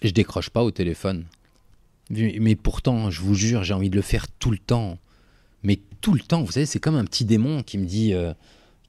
Je 0.00 0.10
décroche 0.10 0.48
pas 0.48 0.62
au 0.62 0.70
téléphone. 0.70 1.26
Mais 2.08 2.54
pourtant, 2.54 3.10
je 3.10 3.20
vous 3.20 3.34
jure, 3.34 3.64
j'ai 3.64 3.74
envie 3.74 3.90
de 3.90 3.96
le 3.96 4.02
faire 4.02 4.28
tout 4.28 4.52
le 4.52 4.58
temps. 4.58 4.98
Mais 5.64 5.80
tout 6.00 6.14
le 6.14 6.20
temps, 6.20 6.44
vous 6.44 6.52
savez, 6.52 6.66
c'est 6.66 6.78
comme 6.78 6.94
un 6.94 7.04
petit 7.04 7.24
démon 7.24 7.64
qui 7.64 7.78
me 7.78 7.84
dit, 7.84 8.14
euh, 8.14 8.32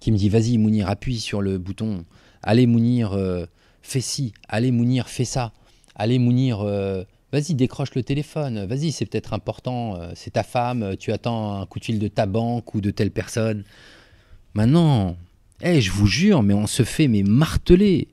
vas-y 0.06 0.60
Mounir, 0.60 0.88
appuie 0.88 1.20
sur 1.20 1.42
le 1.42 1.58
bouton, 1.58 2.06
allez 2.44 2.68
Mounir, 2.68 3.14
euh, 3.14 3.48
fais 3.82 4.02
ci, 4.02 4.34
allez 4.48 4.70
Mounir, 4.70 5.10
fais 5.10 5.26
ça, 5.26 5.52
allez 5.96 6.20
Mounir, 6.20 6.62
euh, 6.62 7.04
vas-y 7.32 7.56
décroche 7.56 7.96
le 7.96 8.04
téléphone, 8.04 8.68
vas-y 8.68 8.92
c'est 8.92 9.08
peut-être 9.08 9.34
important, 9.34 10.00
c'est 10.14 10.32
ta 10.32 10.44
femme, 10.44 10.96
tu 10.98 11.12
attends 11.12 11.60
un 11.60 11.66
coup 11.66 11.80
de 11.80 11.86
fil 11.86 11.98
de 11.98 12.08
ta 12.08 12.28
banque 12.28 12.76
ou 12.76 12.82
de 12.82 12.92
telle 12.92 13.12
personne. 13.12 13.64
Maintenant, 14.60 15.16
eh, 15.62 15.80
je 15.80 15.90
vous 15.90 16.06
jure, 16.06 16.44
mais 16.44 16.54
on 16.54 16.68
se 16.68 16.84
fait 16.84 17.08
mais 17.08 17.24
marteler. 17.24 18.10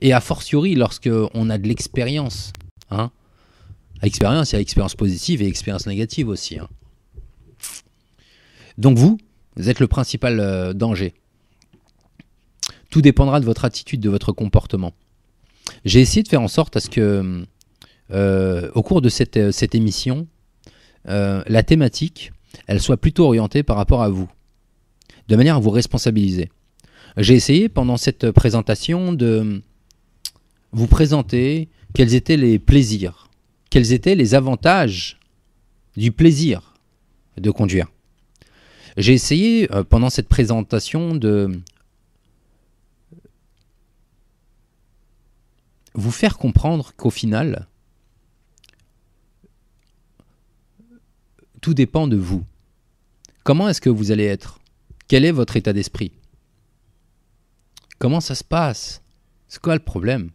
Et 0.00 0.12
a 0.12 0.20
fortiori 0.20 0.76
lorsque 0.76 1.10
on 1.34 1.50
a 1.50 1.58
de 1.58 1.66
l'expérience, 1.66 2.52
hein. 2.92 3.10
Expérience, 4.02 4.52
il 4.52 4.54
y 4.54 4.58
a 4.58 4.60
expérience 4.60 4.94
positive 4.94 5.42
et 5.42 5.48
expérience 5.48 5.88
négative 5.88 6.28
aussi. 6.28 6.56
Hein. 6.60 6.68
Donc 8.78 8.96
vous, 8.96 9.18
Vous 9.56 9.68
êtes 9.68 9.80
le 9.80 9.88
principal 9.88 10.38
euh, 10.38 10.72
danger. 10.72 11.14
Tout 12.90 13.02
dépendra 13.02 13.40
de 13.40 13.44
votre 13.44 13.64
attitude, 13.64 13.98
de 13.98 14.08
votre 14.08 14.30
comportement. 14.30 14.92
J'ai 15.84 16.00
essayé 16.00 16.22
de 16.22 16.28
faire 16.28 16.42
en 16.42 16.46
sorte 16.46 16.76
à 16.76 16.80
ce 16.80 16.90
que, 16.90 17.44
euh, 18.12 18.70
au 18.76 18.84
cours 18.84 19.02
de 19.02 19.08
cette, 19.08 19.36
euh, 19.36 19.50
cette 19.50 19.74
émission, 19.74 20.28
la 21.06 21.62
thématique, 21.64 22.30
elle 22.68 22.80
soit 22.80 22.98
plutôt 22.98 23.24
orientée 23.24 23.64
par 23.64 23.76
rapport 23.76 24.02
à 24.02 24.10
vous, 24.10 24.28
de 25.28 25.36
manière 25.36 25.56
à 25.56 25.60
vous 25.60 25.70
responsabiliser. 25.70 26.50
J'ai 27.16 27.34
essayé 27.34 27.68
pendant 27.68 27.96
cette 27.96 28.30
présentation 28.30 29.12
de 29.12 29.62
vous 30.72 30.86
présenter 30.86 31.68
quels 31.94 32.14
étaient 32.14 32.36
les 32.36 32.58
plaisirs, 32.58 33.28
quels 33.70 33.92
étaient 33.92 34.14
les 34.14 34.34
avantages 34.34 35.18
du 35.96 36.12
plaisir 36.12 36.74
de 37.36 37.50
conduire. 37.50 37.88
J'ai 38.96 39.12
essayé 39.12 39.72
euh, 39.72 39.84
pendant 39.84 40.10
cette 40.10 40.28
présentation 40.28 41.14
de 41.14 41.60
vous 45.94 46.10
faire 46.10 46.38
comprendre 46.38 46.92
qu'au 46.96 47.10
final, 47.10 47.66
tout 51.60 51.74
dépend 51.74 52.06
de 52.06 52.16
vous. 52.16 52.44
Comment 53.44 53.68
est-ce 53.68 53.80
que 53.80 53.90
vous 53.90 54.12
allez 54.12 54.24
être 54.24 54.57
Quel 55.08 55.24
est 55.24 55.32
votre 55.32 55.56
état 55.56 55.72
d'esprit? 55.72 56.12
Comment 57.98 58.20
ça 58.20 58.34
se 58.34 58.44
passe? 58.44 59.02
C'est 59.48 59.60
quoi 59.60 59.74
le 59.74 59.80
problème? 59.80 60.30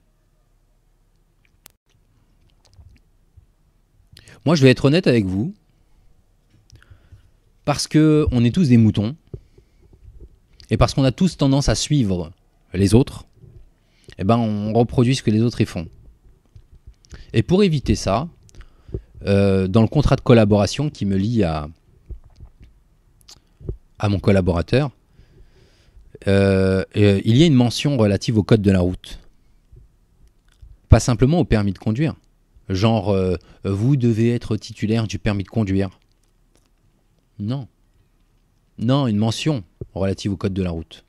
Moi, 4.46 4.56
je 4.56 4.64
vais 4.64 4.72
être 4.72 4.86
honnête 4.86 5.06
avec 5.06 5.26
vous. 5.26 5.54
Parce 7.66 7.88
que 7.88 8.28
on 8.32 8.44
est 8.44 8.54
tous 8.54 8.70
des 8.70 8.78
moutons. 8.78 9.16
Et 10.72 10.78
parce 10.78 10.96
qu'on 10.96 11.04
a 11.04 11.12
tous 11.12 11.38
tendance 11.38 11.70
à 11.70 11.76
suivre 11.76 12.32
les 12.74 12.96
autres. 12.96 13.26
Eh 14.18 14.24
ben, 14.24 14.38
on 14.38 14.74
reproduit 14.74 15.16
ce 15.16 15.22
que 15.22 15.32
les 15.32 15.42
autres 15.42 15.62
y 15.62 15.66
font. 15.66 15.88
Et 17.32 17.44
pour 17.44 17.64
éviter 17.64 17.96
ça, 17.96 18.28
euh, 19.26 19.68
dans 19.68 19.82
le 19.82 19.88
contrat 19.88 20.16
de 20.16 20.22
collaboration 20.22 20.90
qui 20.90 21.06
me 21.06 21.16
lie 21.16 21.44
à, 21.44 21.70
à 24.04 24.10
mon 24.10 24.20
collaborateur, 24.20 24.92
euh, 26.28 26.84
euh, 26.98 27.22
il 27.24 27.38
y 27.38 27.44
a 27.44 27.46
une 27.46 27.54
mention 27.54 27.96
relative 27.96 28.38
au 28.38 28.44
code 28.44 28.62
de 28.62 28.70
la 28.70 28.82
route. 28.82 29.18
Pas 30.90 31.00
simplement 31.00 31.40
au 31.40 31.46
permis 31.46 31.72
de 31.72 31.80
conduire. 31.80 32.14
Genre, 32.68 33.12
euh, 33.12 33.38
vous 33.64 33.96
devez 33.96 34.32
être 34.32 34.58
titulaire 34.58 35.08
du 35.08 35.20
permis 35.20 35.44
de 35.44 35.48
conduire. 35.48 35.90
Non. 37.40 37.70
Non, 38.78 39.08
une 39.08 39.16
mention 39.16 39.64
relative 39.94 40.34
au 40.34 40.38
code 40.38 40.54
de 40.54 40.64
la 40.64 40.72
route. 40.72 41.06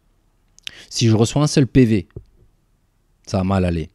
Si 0.88 1.08
je 1.08 1.16
reçois 1.16 1.42
un 1.42 1.48
seul 1.48 1.66
PV, 1.66 2.06
ça 3.26 3.38
va 3.38 3.44
mal 3.44 3.64
aller. 3.64 3.90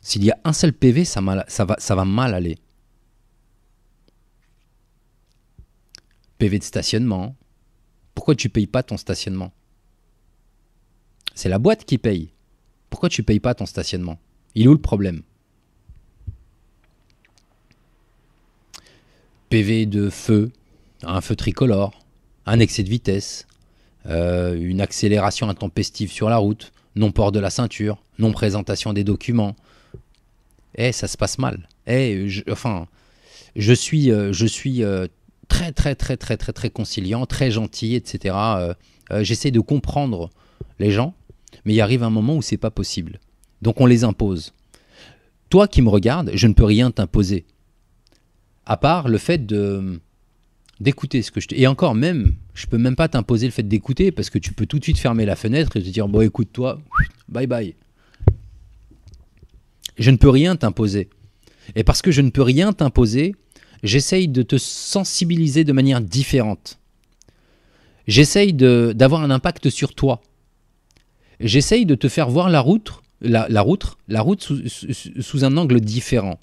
S'il 0.00 0.22
y 0.22 0.30
a 0.30 0.38
un 0.44 0.52
seul 0.52 0.72
PV, 0.72 1.04
ça, 1.04 1.20
va 1.20 2.04
mal 2.04 2.34
aller. 2.34 2.58
PV 6.42 6.58
de 6.58 6.64
stationnement. 6.64 7.36
Pourquoi 8.16 8.34
tu 8.34 8.48
payes 8.48 8.66
pas 8.66 8.82
ton 8.82 8.96
stationnement? 8.96 9.52
C'est 11.36 11.48
la 11.48 11.60
boîte 11.60 11.84
qui 11.84 11.98
paye. 11.98 12.32
Pourquoi 12.90 13.08
tu 13.08 13.22
payes 13.22 13.38
pas 13.38 13.54
ton 13.54 13.64
stationnement? 13.64 14.18
Il 14.56 14.64
est 14.64 14.66
où 14.66 14.72
le 14.72 14.80
problème? 14.80 15.22
PV 19.50 19.86
de 19.86 20.10
feu, 20.10 20.50
un 21.04 21.20
feu 21.20 21.36
tricolore, 21.36 22.04
un 22.44 22.58
excès 22.58 22.82
de 22.82 22.88
vitesse, 22.88 23.46
euh, 24.06 24.56
une 24.60 24.80
accélération 24.80 25.48
intempestive 25.48 26.10
sur 26.10 26.28
la 26.28 26.38
route, 26.38 26.72
non 26.96 27.12
port 27.12 27.30
de 27.30 27.38
la 27.38 27.50
ceinture, 27.50 28.02
non 28.18 28.32
présentation 28.32 28.92
des 28.92 29.04
documents. 29.04 29.54
Eh, 30.74 30.90
ça 30.90 31.06
se 31.06 31.16
passe 31.16 31.38
mal. 31.38 31.68
Eh, 31.86 32.42
enfin, 32.50 32.88
je 33.54 33.72
suis, 33.72 34.10
euh, 34.10 34.32
je 34.32 34.46
suis 34.46 34.82
euh, 34.82 35.06
très, 35.52 35.70
très, 35.70 35.94
très, 35.94 36.16
très, 36.16 36.36
très, 36.38 36.52
très 36.54 36.70
conciliant, 36.70 37.26
très 37.26 37.50
gentil, 37.50 37.94
etc. 37.94 38.34
J'essaie 39.20 39.50
de 39.50 39.60
comprendre 39.60 40.30
les 40.78 40.90
gens, 40.90 41.14
mais 41.64 41.74
il 41.74 41.80
arrive 41.82 42.02
un 42.02 42.10
moment 42.10 42.36
où 42.36 42.42
c'est 42.42 42.56
pas 42.56 42.70
possible. 42.70 43.20
Donc 43.60 43.80
on 43.80 43.86
les 43.86 44.02
impose. 44.02 44.54
Toi 45.50 45.68
qui 45.68 45.82
me 45.82 45.90
regardes, 45.90 46.30
je 46.32 46.46
ne 46.46 46.54
peux 46.54 46.64
rien 46.64 46.90
t'imposer. 46.90 47.44
À 48.64 48.78
part 48.78 49.08
le 49.08 49.18
fait 49.18 49.44
de 49.44 50.00
d'écouter 50.80 51.22
ce 51.22 51.30
que 51.30 51.40
je 51.40 51.48
te... 51.48 51.54
Et 51.54 51.66
encore 51.66 51.94
même, 51.94 52.34
je 52.54 52.66
peux 52.66 52.78
même 52.78 52.96
pas 52.96 53.08
t'imposer 53.08 53.46
le 53.46 53.52
fait 53.52 53.62
d'écouter 53.62 54.10
parce 54.10 54.30
que 54.30 54.38
tu 54.38 54.52
peux 54.52 54.66
tout 54.66 54.78
de 54.78 54.84
suite 54.84 54.98
fermer 54.98 55.26
la 55.26 55.36
fenêtre 55.36 55.76
et 55.76 55.82
te 55.82 55.88
dire, 55.88 56.08
bon 56.08 56.22
écoute 56.22 56.48
toi, 56.52 56.80
bye 57.28 57.46
bye. 57.46 57.74
Je 59.98 60.10
ne 60.10 60.16
peux 60.16 60.30
rien 60.30 60.56
t'imposer. 60.56 61.10
Et 61.76 61.84
parce 61.84 62.02
que 62.02 62.10
je 62.10 62.22
ne 62.22 62.30
peux 62.30 62.42
rien 62.42 62.72
t'imposer, 62.72 63.36
j'essaye 63.82 64.28
de 64.28 64.42
te 64.42 64.56
sensibiliser 64.58 65.64
de 65.64 65.72
manière 65.72 66.00
différente. 66.00 66.78
J'essaye 68.06 68.52
d'avoir 68.52 69.22
un 69.22 69.30
impact 69.30 69.70
sur 69.70 69.94
toi. 69.94 70.20
J'essaye 71.40 71.86
de 71.86 71.94
te 71.94 72.08
faire 72.08 72.28
voir 72.28 72.50
la 72.50 72.60
route 72.60 73.02
la, 73.22 73.62
route, 73.62 73.96
la 74.08 74.20
route 74.20 74.40
sous, 74.40 75.44
un 75.44 75.56
angle 75.56 75.80
différent. 75.80 76.38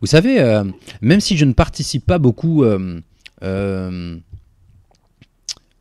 Vous 0.00 0.06
savez, 0.06 0.40
euh, 0.40 0.64
même 1.00 1.20
si 1.20 1.36
je 1.36 1.44
ne 1.44 1.52
participe 1.52 2.06
pas 2.06 2.18
beaucoup 2.18 2.64
euh, 2.64 3.00
euh, 3.42 4.16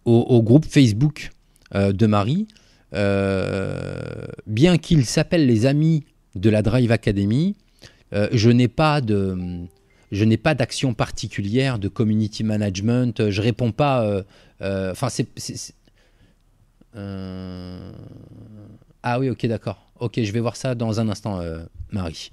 au, 0.05 0.41
groupe 0.41 0.65
Facebook 0.65 1.31
de 1.73 2.07
Marie, 2.07 2.47
bien 4.47 4.77
qu'il 4.77 5.05
s'appelle 5.05 5.45
les 5.45 5.65
amis 5.65 6.03
de 6.35 6.49
la 6.49 6.61
Drive 6.61 6.91
Academy, 6.91 7.55
je 8.11 8.49
n'ai 8.49 8.67
pas 8.67 9.01
de 9.01 9.67
je 10.13 10.23
n'ai 10.23 10.37
pas 10.37 10.55
d'action 10.55 10.93
particulière 10.93 11.77
de 11.79 11.89
community 11.89 12.43
management. 12.45 13.29
Je 13.29 13.41
réponds 13.41 13.73
pas. 13.73 14.23
Enfin, 14.61 15.09
c'est 15.09 15.27
ah 19.03 19.19
oui, 19.19 19.29
ok, 19.29 19.45
d'accord. 19.47 19.85
Ok, 19.99 20.21
je 20.23 20.31
vais 20.31 20.39
voir 20.39 20.55
ça 20.55 20.75
dans 20.75 21.01
un 21.01 21.09
instant, 21.09 21.39
euh, 21.41 21.63
Marie. 21.91 22.31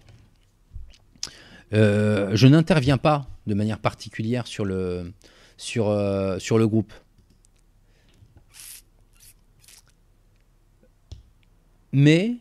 Euh, 1.72 2.30
je 2.34 2.46
n'interviens 2.46 2.96
pas 2.96 3.26
de 3.46 3.54
manière 3.54 3.80
particulière 3.80 4.44
euh, 4.60 5.10
sur 5.58 6.58
le 6.58 6.68
groupe. 6.68 6.92
Mais, 11.92 12.36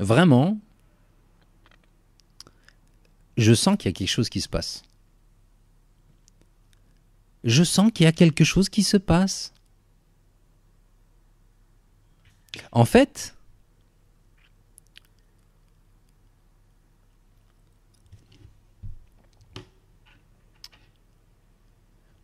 vraiment, 0.00 0.58
je 3.40 3.54
sens 3.54 3.76
qu'il 3.78 3.88
y 3.88 3.88
a 3.88 3.92
quelque 3.94 4.08
chose 4.08 4.28
qui 4.28 4.40
se 4.40 4.48
passe. 4.48 4.82
Je 7.42 7.64
sens 7.64 7.90
qu'il 7.92 8.04
y 8.04 8.06
a 8.06 8.12
quelque 8.12 8.44
chose 8.44 8.68
qui 8.68 8.82
se 8.82 8.98
passe. 8.98 9.54
En 12.70 12.84
fait, 12.84 13.34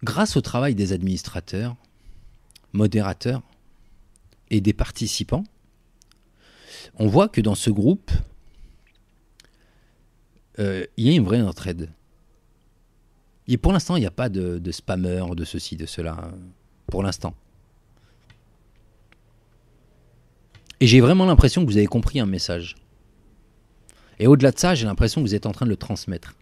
grâce 0.03 0.37
au 0.37 0.43
travail 0.43 0.75
des 0.75 0.93
administrateurs, 0.93 1.77
modérateurs 2.75 3.43
et 4.51 4.61
des 4.61 4.75
participants, 4.75 5.45
on 6.97 7.09
voit 7.09 7.29
que 7.29 7.41
dans 7.41 7.55
ce 7.55 7.71
groupe, 7.71 8.11
euh, 10.59 10.87
il 10.97 11.07
y 11.07 11.11
a 11.11 11.13
une 11.13 11.25
vraie 11.25 11.41
entraide. 11.41 11.91
Et 13.49 13.59
pour 13.59 13.73
l'instant, 13.73 13.97
il 13.97 14.01
n'y 14.01 14.07
a 14.07 14.11
pas 14.11 14.29
de, 14.29 14.59
de 14.59 15.35
de 15.35 15.45
ceci, 15.45 15.77
de 15.77 15.87
cela. 15.87 16.31
Pour 16.87 17.03
l'instant. 17.03 17.35
Et 20.81 20.87
j'ai 20.87 21.01
vraiment 21.01 21.27
l'impression 21.27 21.65
que 21.65 21.71
vous 21.71 21.77
avez 21.77 21.87
compris 21.87 22.21
un 22.21 22.27
message. 22.27 22.77
Et 24.19 24.27
au-delà 24.27 24.51
de 24.51 24.59
ça, 24.59 24.75
j'ai 24.75 24.87
l'impression 24.87 25.21
que 25.23 25.27
vous 25.27 25.35
êtes 25.35 25.47
en 25.47 25.53
train 25.53 25.67
de 25.67 25.71
le 25.71 25.77
transmettre. 25.77 26.35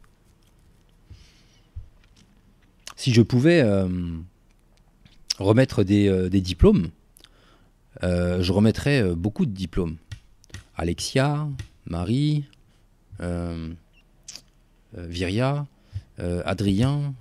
Si 2.96 3.12
je 3.12 3.22
pouvais 3.22 3.60
euh, 3.60 3.88
remettre 5.38 5.82
des, 5.82 6.08
euh, 6.08 6.28
diplômes, 6.28 6.90
je 8.02 8.52
remettrais 8.52 9.14
beaucoup 9.14 9.46
de 9.46 9.52
diplômes. 9.52 9.96
Alexia, 10.76 11.48
Marie, 11.86 12.44
Viria, 14.96 15.66
Adrien, 16.18 17.14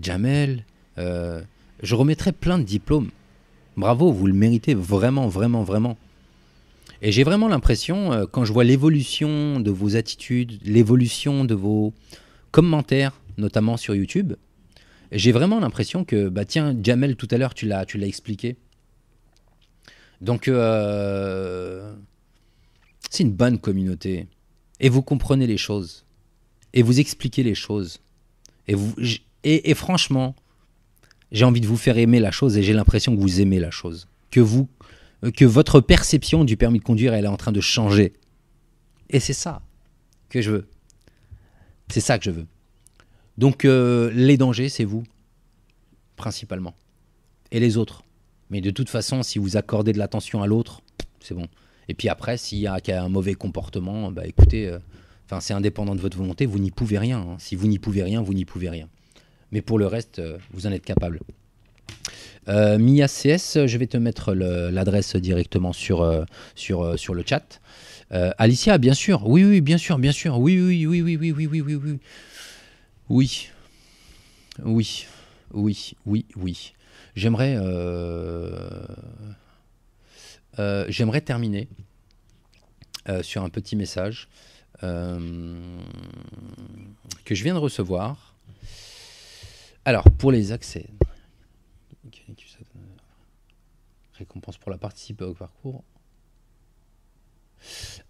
Jamel. 0.00 0.64
je 0.96 1.94
remettrais 1.94 2.32
plein 2.32 2.58
de 2.58 2.64
diplômes. 2.64 3.10
Bravo, 3.76 4.12
vous 4.12 4.26
le 4.26 4.34
méritez 4.34 4.74
vraiment, 4.74 5.26
vraiment, 5.28 5.64
vraiment. 5.64 5.96
Et 7.02 7.12
j'ai 7.12 7.24
vraiment 7.24 7.48
l'impression, 7.48 8.12
euh, 8.12 8.24
quand 8.24 8.44
je 8.44 8.52
vois 8.52 8.64
l'évolution 8.64 9.60
de 9.60 9.70
vos 9.70 9.96
attitudes, 9.96 10.58
l'évolution 10.64 11.44
de 11.44 11.54
vos 11.54 11.92
commentaires, 12.50 13.20
notamment 13.36 13.76
sur 13.76 13.94
YouTube, 13.94 14.34
j'ai 15.12 15.32
vraiment 15.32 15.60
l'impression 15.60 16.04
que, 16.04 16.28
bah 16.28 16.44
tiens, 16.44 16.74
Jamel, 16.82 17.16
tout 17.16 17.28
à 17.30 17.36
l'heure, 17.36 17.52
tu 17.52 17.66
l'as, 17.66 17.84
tu 17.84 17.98
l'as 17.98 18.06
expliqué. 18.06 18.56
Donc, 20.20 20.48
euh, 20.48 21.94
c'est 23.10 23.22
une 23.22 23.32
bonne 23.32 23.58
communauté. 23.58 24.26
Et 24.80 24.88
vous 24.88 25.02
comprenez 25.02 25.46
les 25.46 25.58
choses. 25.58 26.03
Et 26.74 26.82
vous 26.82 27.00
expliquez 27.00 27.42
les 27.42 27.54
choses. 27.54 28.00
Et, 28.68 28.74
vous, 28.74 28.94
et, 29.44 29.74
franchement, 29.74 30.34
j'ai 31.32 31.44
envie 31.44 31.60
de 31.60 31.66
vous 31.66 31.76
faire 31.76 31.96
aimer 31.96 32.20
la 32.20 32.30
chose 32.30 32.58
et 32.58 32.62
j'ai 32.62 32.72
l'impression 32.72 33.14
que 33.14 33.20
vous 33.20 33.40
aimez 33.40 33.60
la 33.60 33.70
chose. 33.70 34.08
Que, 34.30 34.40
vous, 34.40 34.68
que 35.36 35.44
votre 35.44 35.80
perception 35.80 36.44
du 36.44 36.56
permis 36.56 36.80
de 36.80 36.84
conduire, 36.84 37.14
elle 37.14 37.24
est 37.24 37.28
en 37.28 37.36
train 37.36 37.52
de 37.52 37.60
changer. 37.60 38.12
Et 39.08 39.20
c'est 39.20 39.32
ça 39.32 39.62
que 40.28 40.42
je 40.42 40.50
veux. 40.50 40.68
C'est 41.88 42.00
ça 42.00 42.18
que 42.18 42.24
je 42.24 42.30
veux. 42.30 42.46
Donc 43.38 43.64
euh, 43.64 44.10
les 44.12 44.36
dangers, 44.36 44.68
c'est 44.68 44.84
vous, 44.84 45.04
principalement. 46.16 46.74
Et 47.52 47.60
les 47.60 47.76
autres. 47.76 48.02
Mais 48.50 48.60
de 48.60 48.70
toute 48.70 48.88
façon, 48.88 49.22
si 49.22 49.38
vous 49.38 49.56
accordez 49.56 49.92
de 49.92 49.98
l'attention 49.98 50.42
à 50.42 50.46
l'autre, 50.46 50.80
c'est 51.20 51.34
bon. 51.34 51.46
Et 51.88 51.94
puis 51.94 52.08
après, 52.08 52.36
s'il 52.36 52.58
y 52.58 52.66
a, 52.66 52.80
un 52.88 53.08
mauvais 53.08 53.34
comportement, 53.34 54.10
bah 54.10 54.26
écoutez, 54.26 54.68
euh, 54.68 54.78
c'est 55.40 55.54
indépendant 55.54 55.94
de 55.94 56.00
votre 56.00 56.16
volonté, 56.16 56.46
vous 56.46 56.58
n'y 56.58 56.70
pouvez 56.70 56.98
rien. 56.98 57.18
Hein. 57.18 57.36
Si 57.38 57.56
vous 57.56 57.66
n'y 57.66 57.78
pouvez 57.78 58.02
rien, 58.02 58.22
vous 58.22 58.34
n'y 58.34 58.44
pouvez 58.44 58.68
rien. 58.68 58.88
Mais 59.52 59.62
pour 59.62 59.78
le 59.78 59.86
reste, 59.86 60.18
euh, 60.18 60.38
vous 60.52 60.66
en 60.66 60.72
êtes 60.72 60.84
capable. 60.84 61.20
Mia 62.46 63.08
CS, 63.08 63.66
je 63.66 63.78
vais 63.78 63.86
te 63.86 63.96
mettre 63.96 64.34
l'adresse 64.34 65.16
directement 65.16 65.72
sur, 65.72 66.26
sur, 66.54 66.98
sur 66.98 67.14
le 67.14 67.24
chat. 67.26 67.58
Alicia, 68.10 68.76
bien 68.76 68.92
sûr, 68.92 69.26
oui, 69.26 69.44
oui, 69.44 69.62
bien 69.62 69.78
sûr, 69.78 69.98
bien 69.98 70.12
sûr, 70.12 70.38
oui, 70.38 70.60
oui, 70.60 70.84
oui, 70.84 71.00
oui, 71.00 71.16
oui, 71.16 71.32
oui, 71.32 71.46
oui, 71.46 71.60
oui, 71.62 71.74
oui. 71.74 71.98
Oui. 73.08 73.48
Oui. 74.62 75.06
Oui. 75.52 75.94
Oui. 76.06 76.26
Oui. 76.36 76.74
J'aimerais. 77.16 77.56
Euh, 77.58 78.86
euh, 80.58 80.86
j'aimerais 80.88 81.20
terminer 81.20 81.68
euh, 83.08 83.22
sur 83.22 83.42
un 83.42 83.50
petit 83.50 83.76
message 83.76 84.28
que 87.24 87.34
je 87.34 87.42
viens 87.42 87.54
de 87.54 87.58
recevoir. 87.58 88.34
Alors, 89.84 90.04
pour 90.04 90.32
les 90.32 90.52
accès. 90.52 90.86
Récompense 94.14 94.58
pour 94.58 94.70
la 94.70 94.78
participation 94.78 95.32
au 95.32 95.34
parcours. 95.34 95.84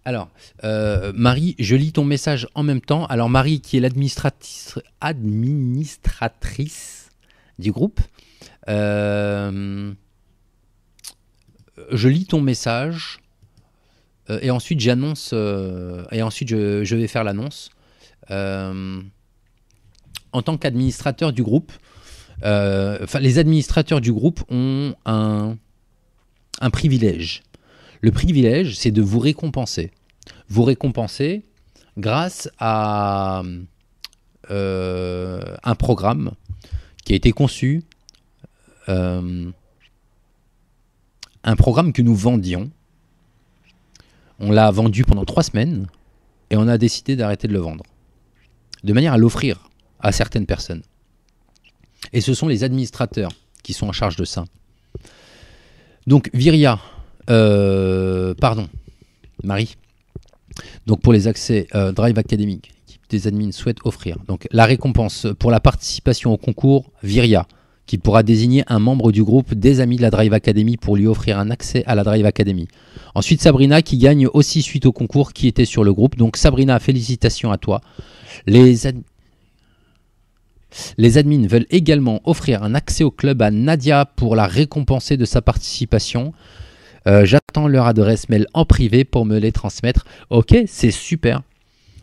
Alors, 0.03 0.29
euh, 0.63 1.11
Marie, 1.15 1.55
je 1.59 1.75
lis 1.75 1.91
ton 1.91 2.05
message 2.05 2.47
en 2.53 2.63
même 2.63 2.81
temps. 2.81 3.05
Alors, 3.07 3.29
Marie, 3.29 3.61
qui 3.61 3.77
est 3.77 3.79
l'administratrice 3.79 4.79
administratrice 5.01 7.09
du 7.57 7.71
groupe, 7.71 7.99
euh, 8.69 9.93
je 11.91 12.07
lis 12.07 12.25
ton 12.25 12.41
message 12.41 13.19
euh, 13.19 13.24
et 14.29 14.49
ensuite 14.49 14.79
j'annonce 14.79 15.33
et 16.11 16.21
ensuite 16.21 16.49
je, 16.49 16.95
vais 16.95 17.07
faire 17.07 17.23
l'annonce. 17.23 17.69
en 18.29 19.01
tant 20.43 20.57
qu'administrateur 20.57 21.31
du 21.33 21.43
groupe, 21.43 21.71
les 22.43 23.39
administrateurs 23.39 24.01
du 24.01 24.11
groupe 24.11 24.43
ont 24.49 24.95
un, 25.05 25.57
un 26.59 26.69
privilège 26.69 27.43
le 28.05 28.11
privilège, 28.11 28.77
c'est 28.77 28.91
de 28.91 29.01
vous 29.01 29.17
récompenser. 29.17 29.89
Vous 30.47 30.63
récompenser 30.63 31.43
grâce 31.97 32.47
à 32.59 33.41
euh, 34.51 35.41
un 35.63 35.73
programme 35.75 36.33
qui 37.03 37.13
a 37.13 37.15
été 37.15 37.31
conçu, 37.31 37.83
euh, 38.89 39.51
un 41.43 41.55
programme 41.55 41.93
que 41.93 42.03
nous 42.03 42.13
vendions. 42.13 42.69
On 44.39 44.51
l'a 44.51 44.69
vendu 44.71 45.03
pendant 45.03 45.25
trois 45.25 45.43
semaines 45.43 45.87
et 46.49 46.57
on 46.57 46.67
a 46.67 46.77
décidé 46.77 47.15
d'arrêter 47.15 47.47
de 47.47 47.53
le 47.53 47.59
vendre, 47.59 47.83
de 48.83 48.93
manière 48.93 49.13
à 49.13 49.17
l'offrir 49.17 49.69
à 49.99 50.11
certaines 50.11 50.45
personnes. 50.45 50.83
Et 52.13 52.21
ce 52.21 52.33
sont 52.33 52.47
les 52.47 52.63
administrateurs 52.63 53.31
qui 53.63 53.73
sont 53.73 53.87
en 53.87 53.91
charge 53.91 54.15
de 54.15 54.25
ça. 54.25 54.45
Donc 56.07 56.29
Viria, 56.33 56.79
euh, 57.29 58.33
pardon, 58.35 58.67
Marie. 59.43 59.75
Donc 60.85 61.01
pour 61.01 61.13
les 61.13 61.27
accès 61.27 61.67
euh, 61.73 61.91
Drive 61.91 62.17
Academy, 62.17 62.61
l'équipe 62.87 63.01
des 63.09 63.27
admins 63.27 63.51
souhaite 63.51 63.77
offrir. 63.83 64.17
Donc 64.27 64.47
la 64.51 64.65
récompense 64.65 65.27
pour 65.39 65.51
la 65.51 65.59
participation 65.59 66.31
au 66.31 66.37
concours 66.37 66.91
Viria, 67.01 67.47
qui 67.85 67.97
pourra 67.97 68.23
désigner 68.23 68.63
un 68.67 68.79
membre 68.79 69.11
du 69.11 69.23
groupe 69.23 69.53
des 69.53 69.79
amis 69.79 69.97
de 69.97 70.01
la 70.01 70.09
Drive 70.09 70.33
Academy 70.33 70.77
pour 70.77 70.95
lui 70.95 71.07
offrir 71.07 71.37
un 71.39 71.51
accès 71.51 71.83
à 71.85 71.95
la 71.95 72.03
Drive 72.03 72.25
Academy. 72.25 72.67
Ensuite 73.13 73.41
Sabrina 73.41 73.81
qui 73.81 73.97
gagne 73.97 74.27
aussi 74.27 74.61
suite 74.61 74.85
au 74.85 74.91
concours 74.91 75.33
qui 75.33 75.47
était 75.47 75.65
sur 75.65 75.83
le 75.83 75.93
groupe. 75.93 76.15
Donc 76.17 76.37
Sabrina, 76.37 76.79
félicitations 76.79 77.51
à 77.51 77.57
toi. 77.57 77.81
Les, 78.47 78.87
admins 81.17 81.47
veulent 81.47 81.67
également 81.69 82.21
offrir 82.25 82.63
un 82.63 82.73
accès 82.75 83.03
au 83.03 83.11
club 83.11 83.41
à 83.41 83.51
Nadia 83.51 84.05
pour 84.05 84.35
la 84.35 84.47
récompenser 84.47 85.15
de 85.15 85.25
sa 85.25 85.41
participation. 85.41 86.33
Euh, 87.07 87.23
j'attends 87.23 87.67
leur 87.67 87.85
adresse 87.85 88.29
mail 88.29 88.47
en 88.53 88.65
privé 88.65 89.05
pour 89.05 89.25
me 89.25 89.37
les 89.37 89.51
transmettre. 89.51 90.05
Ok, 90.31 90.55
c'est 90.65 90.91
super. 90.91 91.43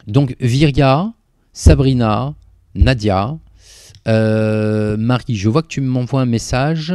Donc 0.07 0.37
Viria, 0.41 1.13
Sabrina, 1.53 2.35
Nadia, 2.75 3.37
Marie, 4.07 5.37
je 5.37 5.49
vois 5.49 5.63
que 5.63 5.69
tu 5.69 5.81
m'envoies 5.81 6.21
un 6.21 6.27
message, 6.27 6.95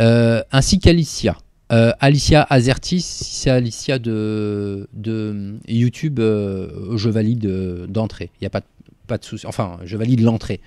euh, 0.00 0.42
ainsi 0.52 0.78
qu'Alicia. 0.78 1.36
Alicia 1.70 2.46
Azertis, 2.48 3.02
c'est 3.02 3.50
Alicia 3.50 3.98
de, 3.98 4.88
de 4.94 5.58
YouTube, 5.68 6.18
je 6.18 7.08
valide 7.10 7.46
d'entrée. 7.88 8.30
Il 8.36 8.44
n'y 8.44 8.46
a 8.46 8.50
pas, 8.50 8.62
pas 9.06 9.18
de 9.18 9.24
souci. 9.24 9.46
Enfin, 9.46 9.78
je 9.84 9.96
valide 9.98 10.20
l'entrée. 10.22 10.60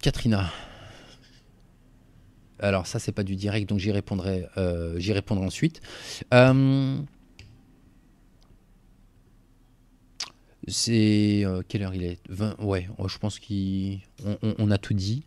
Katrina. 0.00 0.50
Alors 2.58 2.86
ça, 2.86 2.98
c'est 2.98 3.12
pas 3.12 3.22
du 3.22 3.36
direct, 3.36 3.68
donc 3.68 3.78
j'y 3.78 3.90
répondrai, 3.90 4.46
euh, 4.56 4.98
j'y 4.98 5.12
répondrai 5.12 5.46
ensuite. 5.46 5.80
Euh, 6.34 6.98
c'est 10.68 11.42
euh, 11.44 11.62
quelle 11.66 11.82
heure 11.82 11.94
il 11.94 12.04
est? 12.04 12.18
20, 12.28 12.56
Ouais, 12.60 12.88
oh, 12.98 13.08
je 13.08 13.18
pense 13.18 13.38
qu'on 13.38 13.98
on, 14.58 14.70
a 14.70 14.78
tout 14.78 14.94
dit. 14.94 15.22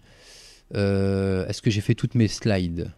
Est-ce 0.74 1.62
que 1.62 1.70
j'ai 1.70 1.82
fait 1.82 1.96
toutes 1.96 2.16
mes 2.16 2.28
slides? 2.28 2.92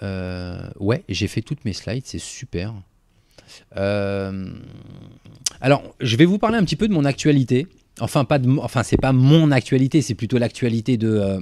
Ouais, 0.00 1.04
j'ai 1.08 1.28
fait 1.28 1.42
toutes 1.42 1.64
mes 1.64 1.72
slides, 1.72 2.04
c'est 2.06 2.18
super. 2.18 2.74
alors, 5.60 5.94
je 6.00 6.16
vais 6.16 6.24
vous 6.24 6.38
parler 6.38 6.58
un 6.58 6.64
petit 6.64 6.76
peu 6.76 6.88
de 6.88 6.92
mon 6.92 7.04
actualité. 7.04 7.66
Enfin, 8.00 8.24
pas 8.24 8.38
de, 8.38 8.48
enfin, 8.58 8.82
c'est 8.82 8.96
pas 8.96 9.12
mon 9.12 9.50
actualité, 9.50 10.02
c'est 10.02 10.14
plutôt 10.14 10.38
l'actualité 10.38 10.96
de 10.96 11.38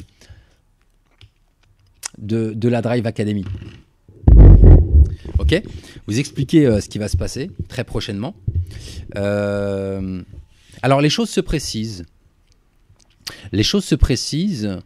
de, 2.20 2.68
la 2.68 2.82
Drive 2.82 3.06
Academy. 3.06 3.44
Ok? 5.38 5.62
Vous 6.06 6.18
expliquez 6.18 6.66
euh, 6.66 6.80
ce 6.80 6.88
qui 6.88 6.98
va 6.98 7.08
se 7.08 7.16
passer 7.16 7.50
très 7.68 7.84
prochainement. 7.84 8.34
Euh, 9.16 10.22
alors 10.82 11.00
les 11.00 11.10
choses 11.10 11.30
se 11.30 11.40
précisent. 11.40 12.04
Les 13.52 13.62
choses 13.62 13.84
se 13.84 13.94
précisent. 13.94 14.78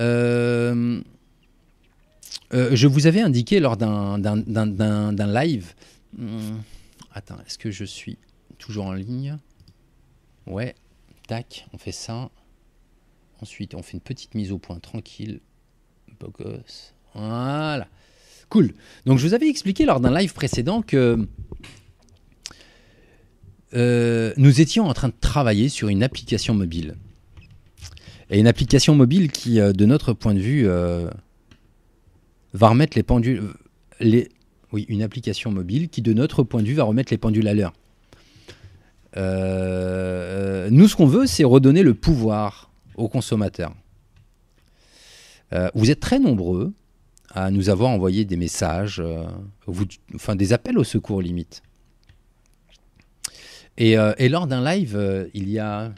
Euh, 0.00 1.00
je 2.52 2.86
vous 2.86 3.06
avais 3.06 3.20
indiqué 3.20 3.60
lors 3.60 3.76
d'un 3.76 4.18
live. 5.26 5.74
Hmm, 6.16 6.58
attends, 7.14 7.38
est-ce 7.46 7.58
que 7.58 7.70
je 7.70 7.84
suis 7.84 8.18
toujours 8.58 8.86
en 8.86 8.92
ligne? 8.92 9.38
Ouais, 10.46 10.74
tac, 11.28 11.66
on 11.72 11.78
fait 11.78 11.92
ça. 11.92 12.30
Ensuite, 13.40 13.74
on 13.74 13.82
fait 13.82 13.94
une 13.94 14.00
petite 14.00 14.34
mise 14.34 14.52
au 14.52 14.58
point 14.58 14.78
tranquille. 14.78 15.40
Voilà. 17.14 17.88
Cool. 18.48 18.74
Donc 19.06 19.18
je 19.18 19.26
vous 19.26 19.34
avais 19.34 19.48
expliqué 19.48 19.84
lors 19.84 20.00
d'un 20.00 20.16
live 20.16 20.32
précédent 20.34 20.82
que 20.82 21.26
euh, 23.74 24.32
nous 24.36 24.60
étions 24.60 24.86
en 24.86 24.94
train 24.94 25.08
de 25.08 25.14
travailler 25.18 25.68
sur 25.68 25.88
une 25.88 26.02
application 26.02 26.54
mobile. 26.54 26.96
Et 28.30 28.38
une 28.38 28.46
application 28.46 28.94
mobile 28.94 29.30
qui, 29.30 29.60
euh, 29.60 29.72
de 29.72 29.86
notre 29.86 30.12
point 30.12 30.34
de 30.34 30.40
vue, 30.40 30.66
euh, 30.66 31.10
va 32.52 32.68
remettre 32.68 32.96
les 32.96 33.02
pendules. 33.02 33.42
Les, 34.00 34.28
oui, 34.72 34.86
une 34.88 35.02
application 35.02 35.50
mobile 35.50 35.88
qui, 35.88 36.02
de 36.02 36.12
notre 36.12 36.42
point 36.42 36.62
de 36.62 36.68
vue, 36.68 36.74
va 36.74 36.84
remettre 36.84 37.12
les 37.12 37.18
pendules 37.18 37.48
à 37.48 37.54
l'heure. 37.54 37.72
nous, 39.16 40.88
ce 40.88 40.96
qu'on 40.96 41.06
veut, 41.06 41.26
c'est 41.26 41.44
redonner 41.44 41.82
le 41.82 41.94
pouvoir 41.94 42.70
aux 42.96 43.08
consommateurs. 43.08 43.74
Vous 45.74 45.90
êtes 45.90 46.00
très 46.00 46.18
nombreux 46.18 46.72
à 47.34 47.50
nous 47.50 47.68
avoir 47.68 47.90
envoyé 47.90 48.24
des 48.24 48.38
messages, 48.38 49.02
enfin 50.14 50.34
des 50.34 50.54
appels 50.54 50.78
au 50.78 50.84
secours 50.84 51.20
limite. 51.20 51.62
Et, 53.78 53.96
euh, 53.96 54.12
et 54.18 54.28
lors 54.28 54.46
d'un 54.46 54.62
live, 54.62 54.96
euh, 54.96 55.26
il 55.34 55.48
y 55.48 55.58
a 55.58 55.92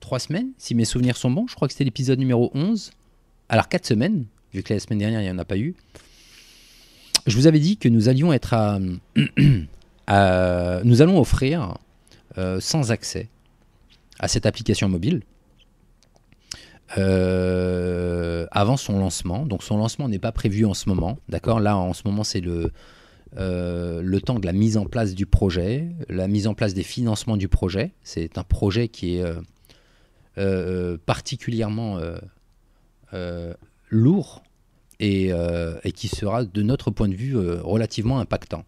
trois 0.00 0.18
semaines, 0.18 0.50
si 0.58 0.74
mes 0.74 0.84
souvenirs 0.84 1.16
sont 1.16 1.30
bons, 1.30 1.46
je 1.48 1.54
crois 1.54 1.68
que 1.68 1.72
c'était 1.72 1.84
l'épisode 1.84 2.18
numéro 2.18 2.50
11. 2.54 2.90
Alors 3.48 3.68
quatre 3.68 3.86
semaines, 3.86 4.26
vu 4.52 4.62
que 4.62 4.74
la 4.74 4.80
semaine 4.80 4.98
dernière, 4.98 5.20
il 5.20 5.24
n'y 5.24 5.30
en 5.30 5.38
a 5.38 5.44
pas 5.44 5.58
eu. 5.58 5.74
Je 7.26 7.36
vous 7.36 7.46
avais 7.46 7.60
dit 7.60 7.76
que 7.76 7.88
nous 7.88 8.08
allions 8.08 8.32
être 8.32 8.54
à... 8.54 8.78
nous 10.84 11.02
allons 11.02 11.20
offrir 11.20 11.76
euh, 12.38 12.60
sans 12.60 12.92
accès 12.92 13.28
à 14.18 14.28
cette 14.28 14.46
application 14.46 14.88
mobile 14.88 15.22
avant 18.52 18.76
son 18.76 18.98
lancement. 18.98 19.44
Donc 19.44 19.62
son 19.62 19.76
lancement 19.76 20.08
n'est 20.08 20.20
pas 20.20 20.32
prévu 20.32 20.64
en 20.64 20.74
ce 20.74 20.88
moment. 20.88 21.18
D'accord? 21.28 21.60
Là, 21.60 21.76
en 21.76 21.92
ce 21.92 22.02
moment, 22.04 22.24
c'est 22.24 22.40
le, 22.40 22.72
euh, 23.36 24.02
le 24.02 24.20
temps 24.20 24.38
de 24.38 24.46
la 24.46 24.52
mise 24.52 24.76
en 24.76 24.86
place 24.86 25.14
du 25.14 25.26
projet, 25.26 25.88
la 26.08 26.28
mise 26.28 26.46
en 26.46 26.54
place 26.54 26.74
des 26.74 26.84
financements 26.84 27.36
du 27.36 27.48
projet. 27.48 27.92
C'est 28.02 28.38
un 28.38 28.44
projet 28.44 28.88
qui 28.88 29.16
est 29.16 29.22
euh, 29.22 29.40
euh, 30.38 30.96
particulièrement 31.04 32.00
lourd 33.90 34.42
et, 35.00 35.32
qui 35.94 36.08
sera, 36.08 36.44
de 36.44 36.62
notre 36.62 36.90
point 36.90 37.08
de 37.08 37.14
vue, 37.14 37.36
relativement 37.36 38.20
impactant. 38.20 38.64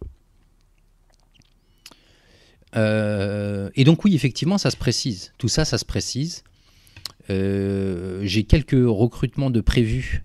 Et 2.74 3.84
donc 3.84 4.04
oui, 4.04 4.14
effectivement, 4.14 4.58
ça 4.58 4.70
se 4.70 4.76
précise. 4.76 5.32
Tout 5.38 5.48
ça, 5.48 5.64
ça 5.64 5.78
se 5.78 5.84
précise. 5.84 6.42
J'ai 7.28 8.44
quelques 8.44 8.72
recrutements 8.72 9.50
de 9.50 9.60
prévus 9.60 10.24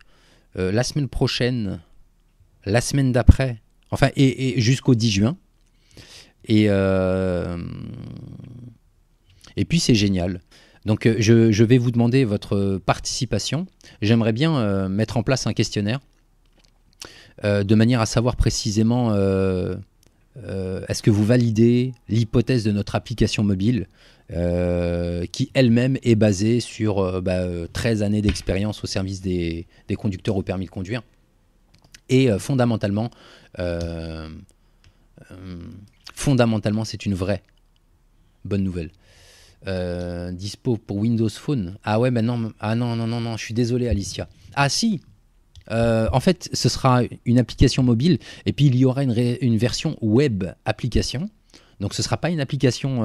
la 0.56 0.84
semaine 0.84 1.08
prochaine, 1.08 1.82
la 2.66 2.82
semaine 2.82 3.12
d'après, 3.12 3.62
enfin, 3.94 4.10
et, 4.16 4.60
jusqu'au 4.60 4.96
10 4.96 5.12
juin. 5.12 5.38
Et, 6.46 6.66
euh, 6.68 7.58
et 9.56 9.66
puis 9.66 9.80
c'est 9.80 9.96
génial. 9.96 10.42
Donc 10.86 11.06
euh, 11.06 11.16
je, 11.20 11.64
vais 11.64 11.78
vous 11.78 11.92
demander 11.92 12.26
votre 12.26 12.80
participation. 12.86 13.66
J'aimerais 14.02 14.34
bien 14.34 14.58
euh, 14.58 14.90
mettre 14.90 15.18
en 15.18 15.24
place 15.24 15.48
un 15.48 15.54
questionnaire 15.54 16.00
de 17.44 17.76
manière 17.76 18.00
à 18.00 18.06
savoir 18.06 18.36
précisément 18.36 19.12
est-ce 19.16 21.02
que 21.02 21.10
vous 21.10 21.26
validez 21.26 21.94
l'hypothèse 22.08 22.64
de 22.64 22.72
notre 22.72 22.96
application 22.96 23.44
mobile 23.44 23.88
qui 24.30 25.52
elle-même 25.54 25.98
est 26.04 26.16
basée 26.16 26.60
sur 26.60 27.00
euh, 27.00 27.22
bah, 27.22 27.44
13 27.74 28.04
années 28.04 28.22
d'expérience 28.22 28.84
au 28.84 28.88
service 28.88 29.20
des, 29.20 29.66
conducteurs 29.98 30.38
au 30.38 30.44
permis 30.44 30.66
de 30.66 30.70
conduire. 30.70 31.02
Et 32.08 32.30
fondamentalement, 32.38 33.10
euh, 33.60 34.30
euh, 35.32 35.36
fondamentalement, 36.16 36.86
c'est 36.86 37.06
une 37.06 37.14
vraie 37.14 37.44
bonne 38.46 38.64
nouvelle. 38.64 38.90
Euh, 39.68 40.32
dispo 40.32 40.78
pour 40.78 40.98
Windows 40.98 41.30
Phone. 41.30 41.78
Ah 41.84 42.00
ouais, 42.00 42.12
ben 42.12 42.26
non, 42.26 42.52
ah 42.60 42.76
non, 42.76 42.96
non, 42.96 43.08
non, 43.08 43.22
non, 43.22 43.38
je 43.38 43.44
suis 43.44 43.54
désolé, 43.54 43.88
Alicia. 43.88 44.28
Ah 44.56 44.70
si, 44.70 45.02
en 45.70 46.20
fait, 46.20 46.50
ce 46.54 46.70
sera 46.70 47.02
une 47.26 47.40
application 47.40 47.84
mobile 47.84 48.20
et 48.46 48.54
puis 48.54 48.66
il 48.66 48.76
y 48.76 48.86
aura 48.86 49.04
une, 49.04 49.58
version 49.58 49.98
web 50.02 50.44
application. 50.66 51.30
Donc 51.80 51.94
ce 51.94 52.02
ne 52.02 52.04
sera 52.04 52.18
pas 52.18 52.30
une 52.30 52.42
application 52.42 53.02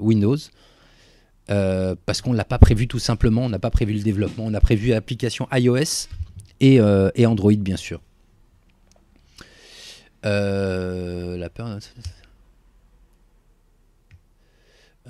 Windows 0.00 0.36
parce 1.46 2.20
qu'on 2.20 2.32
ne 2.32 2.36
l'a 2.36 2.44
pas 2.44 2.58
prévu 2.58 2.88
tout 2.88 2.98
simplement. 2.98 3.42
On 3.44 3.48
n'a 3.48 3.60
pas 3.60 3.70
prévu 3.70 3.94
le 3.94 4.02
développement. 4.02 4.44
On 4.46 4.54
a 4.54 4.60
prévu 4.60 4.88
l'application 4.88 5.46
iOS 5.52 6.08
et, 6.60 6.80
et 7.14 7.26
Android, 7.26 7.54
bien 7.54 7.76
sûr. 7.76 8.00
Euh, 10.24 11.36
la 11.36 11.48
peur. 11.48 11.78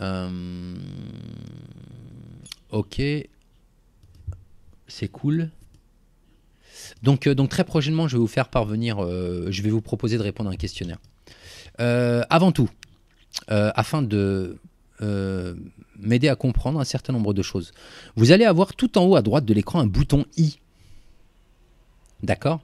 Euh, 0.01 0.75
ok. 2.71 3.03
C'est 4.87 5.09
cool. 5.09 5.51
Donc, 7.03 7.27
euh, 7.27 7.35
donc 7.35 7.51
très 7.51 7.65
prochainement, 7.65 8.09
je 8.09 8.17
vais 8.17 8.21
vous 8.21 8.27
faire 8.27 8.49
parvenir, 8.49 8.99
je 9.01 9.63
vais 9.63 9.71
vous 9.71 9.81
proposer 9.81 10.19
de 10.19 10.23
répondre 10.23 10.51
à 10.51 10.53
un 10.53 10.57
questionnaire. 10.57 10.99
Avant 11.79 12.53
tout, 12.53 12.71
afin 13.49 14.03
de 14.03 14.59
m'aider 15.99 16.29
à 16.29 16.37
comprendre 16.37 16.81
un 16.81 16.85
certain 16.85 17.13
nombre 17.13 17.35
de 17.35 17.43
choses, 17.43 17.73
vous 18.17 18.33
allez 18.33 18.45
avoir 18.45 18.75
tout 18.75 18.99
en 18.99 19.05
haut 19.05 19.17
à 19.17 19.23
droite 19.23 19.45
de 19.45 19.55
l'écran 19.55 19.81
un 19.81 19.87
bouton 19.87 20.25
i. 20.37 20.59
D'accord? 22.23 22.61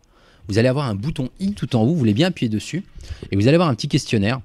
Vous 0.49 0.59
allez 0.59 0.69
avoir 0.69 0.87
un 0.87 0.95
bouton 0.95 1.31
i 1.41 1.53
tout 1.53 1.75
en 1.77 1.83
haut, 1.83 1.87
vous 1.87 1.97
voulez 1.97 2.15
bien 2.15 2.29
appuyer 2.29 2.49
dessus, 2.49 2.85
et 3.31 3.37
vous 3.37 3.49
allez 3.49 3.55
avoir 3.55 3.69
un 3.69 3.75
petit 3.75 3.89
questionnaire. 3.89 4.41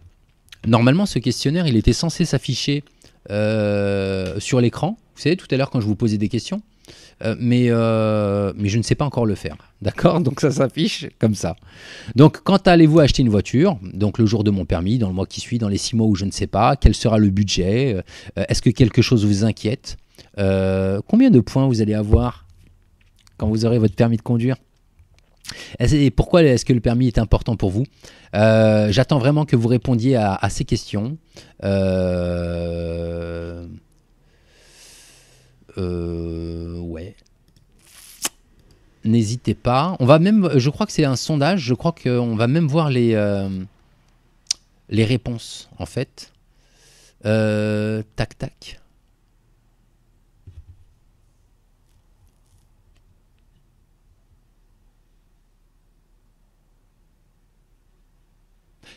Normalement, 0.67 1.05
ce 1.05 1.19
questionnaire, 1.19 1.67
il 1.67 1.75
était 1.75 1.93
censé 1.93 2.25
s'afficher 2.25 2.83
euh, 3.31 4.39
sur 4.39 4.59
l'écran. 4.61 4.97
Vous 5.15 5.21
savez, 5.21 5.37
tout 5.37 5.47
à 5.51 5.57
l'heure, 5.57 5.69
quand 5.69 5.81
je 5.81 5.85
vous 5.85 5.95
posais 5.95 6.17
des 6.17 6.29
questions. 6.29 6.61
Euh, 7.23 7.35
mais, 7.37 7.65
euh, 7.67 8.53
mais 8.55 8.69
je 8.69 8.77
ne 8.77 8.83
sais 8.83 8.95
pas 8.95 9.05
encore 9.05 9.25
le 9.25 9.35
faire. 9.35 9.57
D'accord? 9.81 10.21
Donc 10.21 10.39
ça 10.39 10.51
s'affiche 10.51 11.07
comme 11.19 11.35
ça. 11.35 11.57
Donc 12.15 12.41
quand 12.43 12.67
allez-vous 12.67 12.99
acheter 12.99 13.21
une 13.21 13.29
voiture? 13.29 13.77
Donc 13.93 14.17
le 14.17 14.25
jour 14.25 14.43
de 14.43 14.51
mon 14.51 14.65
permis, 14.65 14.97
dans 14.97 15.09
le 15.09 15.13
mois 15.13 15.25
qui 15.25 15.41
suit, 15.41 15.57
dans 15.57 15.67
les 15.67 15.77
six 15.77 15.95
mois 15.95 16.07
où 16.07 16.15
je 16.15 16.25
ne 16.25 16.31
sais 16.31 16.47
pas, 16.47 16.77
quel 16.77 16.95
sera 16.95 17.17
le 17.17 17.29
budget? 17.29 18.01
Est-ce 18.37 18.61
que 18.61 18.69
quelque 18.69 19.01
chose 19.01 19.25
vous 19.25 19.43
inquiète? 19.43 19.97
Combien 20.37 21.29
de 21.29 21.41
points 21.41 21.67
vous 21.67 21.81
allez 21.81 21.93
avoir 21.93 22.45
quand 23.37 23.49
vous 23.49 23.65
aurez 23.65 23.79
votre 23.79 23.95
permis 23.95 24.17
de 24.17 24.21
conduire? 24.21 24.55
Et 25.79 26.11
pourquoi 26.11 26.43
est-ce 26.43 26.65
que 26.65 26.73
le 26.73 26.79
permis 26.79 27.07
est 27.07 27.17
important 27.17 27.55
pour 27.55 27.71
vous? 27.71 27.85
Euh, 28.35 28.91
J'attends 28.91 29.19
vraiment 29.19 29.45
que 29.45 29.55
vous 29.55 29.67
répondiez 29.67 30.15
à, 30.15 30.49
ces 30.49 30.65
questions. 30.65 31.17
Euh... 31.63 33.65
Euh, 35.77 36.79
ouais. 36.79 37.15
N'hésitez 39.05 39.53
pas. 39.53 39.95
On 39.99 40.05
va 40.05 40.19
même, 40.19 40.49
je 40.55 40.69
crois 40.69 40.85
que 40.85 40.91
c'est 40.91 41.05
un 41.05 41.15
sondage. 41.15 41.61
Je 41.61 41.73
crois 41.73 41.93
qu'on 41.93 42.35
va 42.35 42.47
même 42.47 42.67
voir 42.67 42.89
les 42.89 43.13
euh, 43.13 43.47
les 44.89 45.05
réponses 45.05 45.69
en 45.77 45.85
fait. 45.85 46.33
Tac 47.23 48.37
tac. 48.37 48.78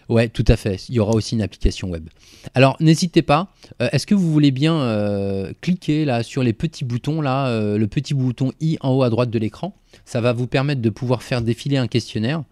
Ouais, 0.08 0.28
tout 0.28 0.44
à 0.48 0.56
fait. 0.56 0.88
Il 0.88 0.94
y 0.94 0.98
aura 1.00 1.12
aussi 1.12 1.34
une 1.34 1.42
application 1.42 1.88
web. 1.88 2.08
Alors, 2.54 2.76
n'hésitez 2.80 3.22
pas. 3.22 3.52
Euh, 3.80 3.88
Est-ce 3.92 4.06
que 4.06 4.14
vous 4.14 4.30
voulez 4.30 4.50
bien 4.50 4.74
euh, 4.74 5.52
cliquer 5.60 6.04
là 6.04 6.22
sur 6.22 6.42
les 6.42 6.52
petits 6.52 6.84
boutons 6.84 7.20
là, 7.20 7.48
euh, 7.48 7.78
le 7.78 7.86
petit 7.86 8.14
bouton 8.14 8.52
i 8.60 8.76
en 8.80 8.90
haut 8.90 9.02
à 9.02 9.10
droite 9.10 9.30
de 9.30 9.38
l'écran? 9.38 9.76
Ça 10.04 10.20
va 10.20 10.32
vous 10.32 10.46
permettre 10.46 10.80
de 10.82 10.90
pouvoir 10.90 11.22
faire 11.22 11.42
défiler 11.42 11.76
un 11.76 11.86
questionnaire. 11.86 12.42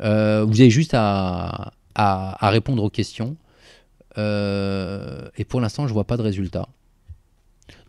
Vous 0.00 0.06
avez 0.60 0.70
juste 0.70 0.92
à, 0.94 1.72
répondre 2.40 2.82
aux 2.82 2.90
questions. 2.90 3.36
Et 4.16 5.44
pour 5.48 5.60
l'instant, 5.60 5.86
je 5.86 5.92
vois 5.92 6.04
pas 6.04 6.16
de 6.16 6.22
résultat. 6.22 6.68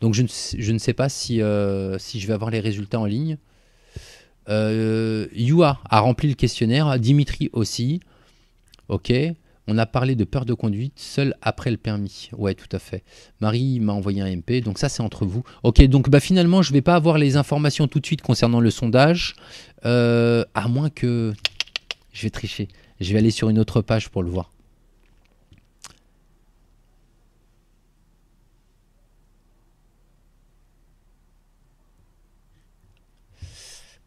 Donc, 0.02 0.14
je 0.14 0.22
ne, 0.22 0.28
sais- 0.28 0.58
ne 0.58 0.92
pas 0.94 1.10
si, 1.10 1.42
si 2.00 2.20
je 2.20 2.28
vais 2.28 2.34
avoir 2.34 2.52
les 2.52 2.60
résultats 2.60 3.00
en 3.00 3.06
ligne. 3.06 3.38
Yua 4.48 5.80
a 5.90 6.00
rempli 6.00 6.30
le 6.30 6.36
questionnaire, 6.36 6.98
Dimitri 7.00 7.50
aussi. 7.54 8.00
Ok. 8.90 9.14
On 9.68 9.80
a 9.80 9.88
parlé 9.88 10.16
de 10.16 10.24
peur 10.26 10.46
de 10.46 10.54
conduite 10.54 11.00
seul 11.00 11.34
après 11.42 11.72
le 11.72 11.78
permis. 11.78 12.30
Ouais, 12.38 12.54
tout 12.54 12.68
à 12.72 12.78
fait. 12.78 13.04
Marie 13.42 13.80
m'a 13.80 13.94
envoyé 13.94 14.22
un 14.22 14.36
MP, 14.36 14.62
donc 14.64 14.78
ça 14.78 14.90
c'est 14.90 15.02
entre 15.02 15.26
vous. 15.26 15.44
Ok, 15.64 15.82
donc 15.86 16.10
bah, 16.10 16.20
finalement 16.20 16.62
je 16.62 16.72
vais 16.72 16.82
pas 16.82 16.96
avoir 16.96 17.18
les 17.18 17.36
informations 17.36 17.88
tout 17.88 18.00
de 18.00 18.06
suite 18.06 18.22
concernant 18.22 18.60
le 18.60 18.70
sondage, 18.70 19.36
euh, 19.86 20.46
à 20.54 20.68
moins 20.68 20.92
que 20.92 21.34
je 22.14 22.22
vais 22.22 22.30
tricher. 22.30 22.68
Je 23.00 23.12
vais 23.12 23.20
aller 23.20 23.32
sur 23.32 23.50
une 23.50 23.58
autre 23.58 23.82
page 23.82 24.10
pour 24.10 24.22
le 24.22 24.30
voir. 24.30 24.52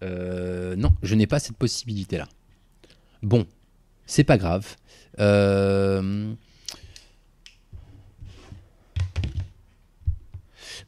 Euh, 0.04 0.76
non, 0.76 0.94
je 1.02 1.16
n'ai 1.16 1.26
pas 1.26 1.40
cette 1.40 1.56
possibilité-là. 1.56 2.28
Bon, 3.22 3.46
c'est 4.08 4.24
pas 4.24 4.38
grave. 4.38 4.74
Euh, 5.20 6.32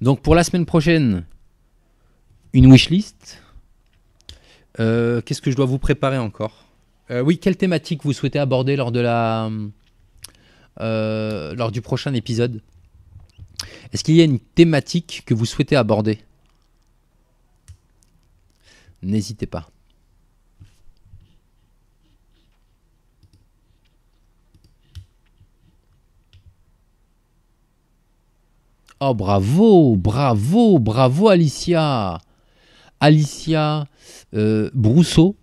Donc 0.00 0.22
pour 0.22 0.34
la 0.34 0.44
semaine 0.44 0.64
prochaine, 0.64 1.24
une 2.52 2.72
wishlist. 2.72 3.42
Euh, 4.78 5.20
Qu'est-ce 5.20 5.42
que 5.42 5.50
je 5.50 5.56
dois 5.56 5.66
vous 5.66 5.78
préparer 5.78 6.16
encore? 6.18 6.64
Euh, 7.10 7.20
Oui, 7.20 7.38
quelle 7.38 7.56
thématique 7.56 8.02
vous 8.04 8.14
souhaitez 8.14 8.38
aborder 8.38 8.76
lors 8.76 8.92
de 8.92 9.00
la 9.00 9.50
euh, 10.80 11.54
lors 11.54 11.70
du 11.70 11.82
prochain 11.82 12.14
épisode? 12.14 12.62
Est-ce 13.92 14.02
qu'il 14.02 14.14
y 14.14 14.22
a 14.22 14.24
une 14.24 14.40
thématique 14.40 15.22
que 15.26 15.34
vous 15.34 15.44
souhaitez 15.44 15.76
aborder? 15.76 16.20
N'hésitez 19.02 19.46
pas. 19.46 19.70
Oh, 29.02 29.14
bravo, 29.14 29.96
bravo, 29.96 30.78
bravo, 30.78 31.28
Alicia. 31.28 32.18
Alicia 33.00 33.86
euh, 34.34 34.68
Brousseau, 34.74 35.36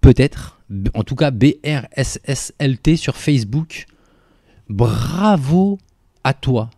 peut-être. 0.00 0.60
En 0.94 1.04
tout 1.04 1.14
cas, 1.14 1.30
BRSSLT 1.30 2.96
sur 2.96 3.14
Facebook. 3.14 3.86
Bravo 4.68 5.78
à 6.24 6.34
toi. 6.34 6.70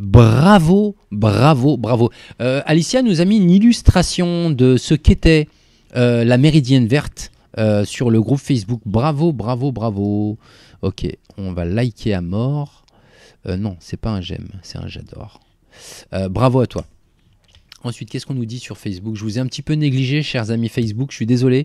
Bravo, 0.00 0.96
bravo, 1.12 1.76
bravo. 1.76 2.10
Euh, 2.42 2.60
Alicia 2.66 3.02
nous 3.02 3.20
a 3.20 3.24
mis 3.24 3.36
une 3.36 3.52
illustration 3.52 4.50
de 4.50 4.76
ce 4.76 4.94
qu'était 4.94 5.46
euh, 5.94 6.24
la 6.24 6.38
méridienne 6.38 6.88
verte 6.88 7.30
sur 7.84 8.10
le 8.10 8.20
groupe 8.20 8.40
Facebook. 8.40 8.80
Bravo, 8.84 9.32
bravo, 9.32 9.70
bravo. 9.70 10.38
Ok, 10.82 11.06
on 11.36 11.52
va 11.52 11.64
liker 11.64 12.14
à 12.14 12.20
mort. 12.20 12.84
non, 13.46 13.76
c'est 13.78 13.96
pas 13.96 14.10
un 14.10 14.20
j'aime, 14.20 14.48
c'est 14.62 14.78
un 14.78 14.88
j'adore. 14.88 15.40
Bravo 16.12 16.60
à 16.60 16.66
toi. 16.66 16.84
Ensuite, 17.84 18.10
qu'est-ce 18.10 18.26
qu'on 18.26 18.34
nous 18.34 18.46
dit 18.46 18.58
sur 18.58 18.76
Facebook? 18.76 19.14
Je 19.14 19.22
vous 19.22 19.38
ai 19.38 19.40
un 19.40 19.46
petit 19.46 19.62
peu 19.62 19.74
négligé, 19.74 20.22
chers 20.22 20.50
amis 20.50 20.68
Facebook, 20.68 21.10
je 21.12 21.16
suis 21.16 21.26
désolé. 21.26 21.64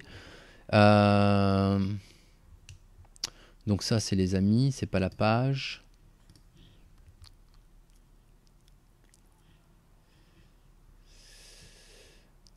Donc 3.65 3.81
ça, 3.81 3.99
c'est 3.99 4.15
les 4.15 4.35
amis, 4.35 4.71
c'est 4.71 4.85
pas 4.85 4.99
la 4.99 5.09
page. 5.09 5.83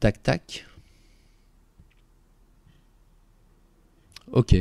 Tac, 0.00 0.22
tac. 0.22 0.66
Ok. 4.32 4.54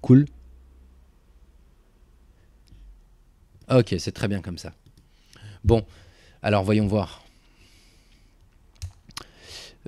Cool. 0.00 0.26
Ok, 3.74 3.94
c'est 3.98 4.12
très 4.12 4.28
bien 4.28 4.40
comme 4.40 4.58
ça. 4.58 4.72
Bon, 5.64 5.84
alors 6.42 6.62
voyons 6.64 6.86
voir. 6.86 7.24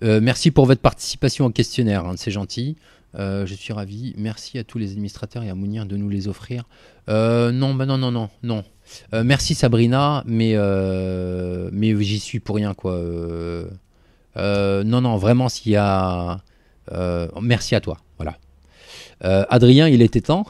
Euh, 0.02 0.20
merci 0.20 0.50
pour 0.50 0.66
votre 0.66 0.80
participation 0.80 1.46
au 1.46 1.50
questionnaire, 1.50 2.04
hein, 2.04 2.14
c'est 2.16 2.30
gentil. 2.30 2.76
Euh, 3.16 3.46
je 3.46 3.54
suis 3.54 3.72
ravi. 3.72 4.14
Merci 4.16 4.58
à 4.58 4.64
tous 4.64 4.78
les 4.78 4.92
administrateurs 4.92 5.42
et 5.44 5.50
à 5.50 5.54
Mounir 5.54 5.86
de 5.86 5.96
nous 5.96 6.08
les 6.08 6.26
offrir. 6.26 6.64
Euh, 7.08 7.52
non, 7.52 7.74
bah 7.74 7.86
non, 7.86 7.98
non, 7.98 8.10
non, 8.10 8.28
non. 8.42 8.64
Euh, 9.12 9.22
merci 9.22 9.54
Sabrina, 9.54 10.24
mais, 10.26 10.56
mais 11.72 12.02
j'y 12.02 12.18
suis 12.18 12.40
pour 12.40 12.56
rien, 12.56 12.74
quoi. 12.74 12.98
non, 14.36 15.00
non, 15.00 15.16
vraiment, 15.16 15.48
s'il 15.48 15.72
y 15.72 15.76
a. 15.76 16.40
merci 17.40 17.74
à 17.74 17.80
toi, 17.80 17.98
voilà. 18.16 18.36
Adrien, 19.24 19.88
il 19.88 20.02
était 20.02 20.20
temps. 20.20 20.46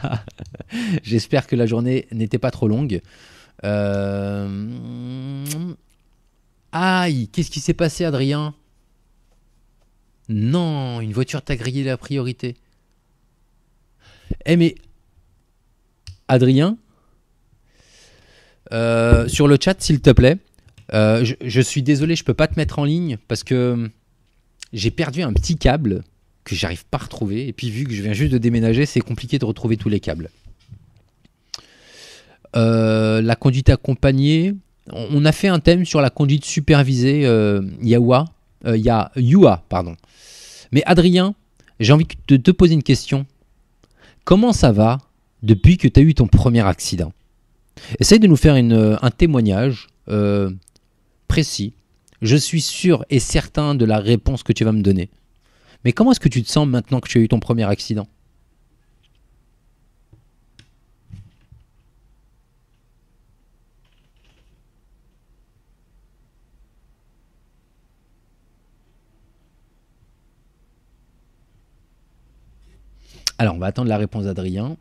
J'espère 1.02 1.46
que 1.46 1.56
la 1.56 1.66
journée 1.66 2.06
n'était 2.12 2.38
pas 2.38 2.50
trop 2.50 2.68
longue. 2.68 3.00
Aïe, 6.72 7.28
qu'est-ce 7.28 7.50
qui 7.50 7.60
s'est 7.60 7.74
passé, 7.74 8.04
Adrien? 8.04 8.54
Non, 10.28 11.00
une 11.00 11.12
voiture 11.12 11.42
t'a 11.42 11.56
grillé 11.56 11.82
la 11.82 11.96
priorité. 11.96 12.56
Eh 14.46 14.56
mais, 14.56 14.76
Adrien, 16.28 16.78
euh, 18.72 19.26
sur 19.26 19.48
le 19.48 19.58
chat, 19.60 19.82
s'il 19.82 20.00
te 20.00 20.10
plaît, 20.10 20.38
euh, 20.94 21.24
je, 21.40 21.60
suis 21.60 21.82
désolé, 21.82 22.14
je 22.14 22.22
peux 22.22 22.34
pas 22.34 22.46
te 22.46 22.54
mettre 22.56 22.78
en 22.78 22.84
ligne 22.84 23.18
parce 23.26 23.42
que 23.42 23.90
j'ai 24.72 24.92
perdu 24.92 25.22
un 25.22 25.32
petit 25.32 25.56
câble 25.56 26.04
que 26.50 26.56
j'arrive 26.56 26.84
pas 26.86 26.98
à 26.98 27.04
retrouver. 27.04 27.48
Et 27.48 27.52
puis 27.52 27.70
vu 27.70 27.84
que 27.84 27.92
je 27.92 28.02
viens 28.02 28.12
juste 28.12 28.32
de 28.32 28.38
déménager, 28.38 28.86
c'est 28.86 29.00
compliqué 29.00 29.38
de 29.38 29.44
retrouver 29.44 29.76
tous 29.76 29.88
les 29.88 30.00
câbles. 30.00 30.30
Euh, 32.56 33.22
la 33.22 33.36
conduite 33.36 33.70
accompagnée. 33.70 34.54
On 34.92 35.24
a 35.24 35.32
fait 35.32 35.48
un 35.48 35.60
thème 35.60 35.84
sur 35.84 36.00
la 36.00 36.10
conduite 36.10 36.44
supervisée 36.44 37.20
Yawa, 37.80 38.24
ya, 38.64 39.12
Yua, 39.14 39.64
pardon. 39.68 39.94
Mais 40.72 40.82
Adrien, 40.84 41.34
j'ai 41.78 41.92
envie 41.92 42.06
de 42.28 42.36
te 42.36 42.50
poser 42.50 42.74
une 42.74 42.82
question. 42.82 43.26
Comment 44.24 44.52
ça 44.52 44.72
va 44.72 44.98
depuis 45.42 45.76
que 45.76 45.88
tu 45.88 46.00
as 46.00 46.02
eu 46.02 46.14
ton 46.14 46.26
premier 46.26 46.66
accident? 46.66 47.12
Essaye 47.98 48.20
de 48.20 48.26
nous 48.26 48.36
faire 48.36 48.54
un 48.54 49.10
témoignage 49.10 49.88
euh, 50.08 50.50
précis. 51.28 51.72
Je 52.22 52.36
suis 52.36 52.60
sûr 52.60 53.04
et 53.08 53.18
certain 53.18 53.74
de 53.74 53.84
la 53.84 53.98
réponse 53.98 54.42
que 54.42 54.52
tu 54.52 54.64
vas 54.64 54.72
me 54.72 54.82
donner. 54.82 55.08
Mais 55.84 55.92
comment 55.92 56.12
est-ce 56.12 56.20
que 56.20 56.28
tu 56.28 56.42
te 56.42 56.48
sens 56.48 56.66
maintenant 56.66 57.00
que 57.00 57.08
tu 57.08 57.18
as 57.18 57.20
eu 57.22 57.28
ton 57.28 57.40
premier 57.40 57.64
accident? 57.64 58.06
Alors, 73.38 73.54
on 73.54 73.58
va 73.58 73.68
attendre 73.68 73.88
la 73.88 73.96
réponse 73.96 74.24
d'Adrien. 74.24 74.76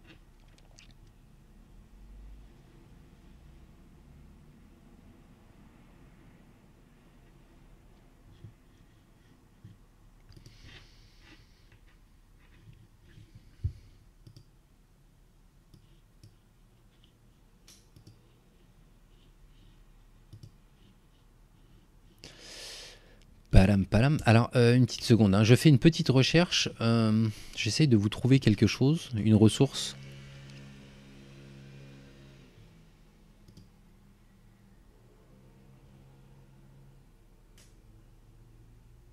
Alors, 24.26 24.50
euh, 24.56 24.76
une 24.76 24.86
petite 24.86 25.04
seconde. 25.04 25.36
Hein. 25.36 25.44
Je 25.44 25.56
fais 25.56 25.70
une 25.70 25.80
petite 25.80 26.10
recherche. 26.10 26.70
Euh, 26.82 27.28
j'essaye 27.56 27.88
de 27.88 27.98
vous 27.98 28.10
trouver 28.10 28.40
quelque 28.40 28.68
chose, 28.68 29.10
une 29.16 29.36
ressource. 29.36 29.96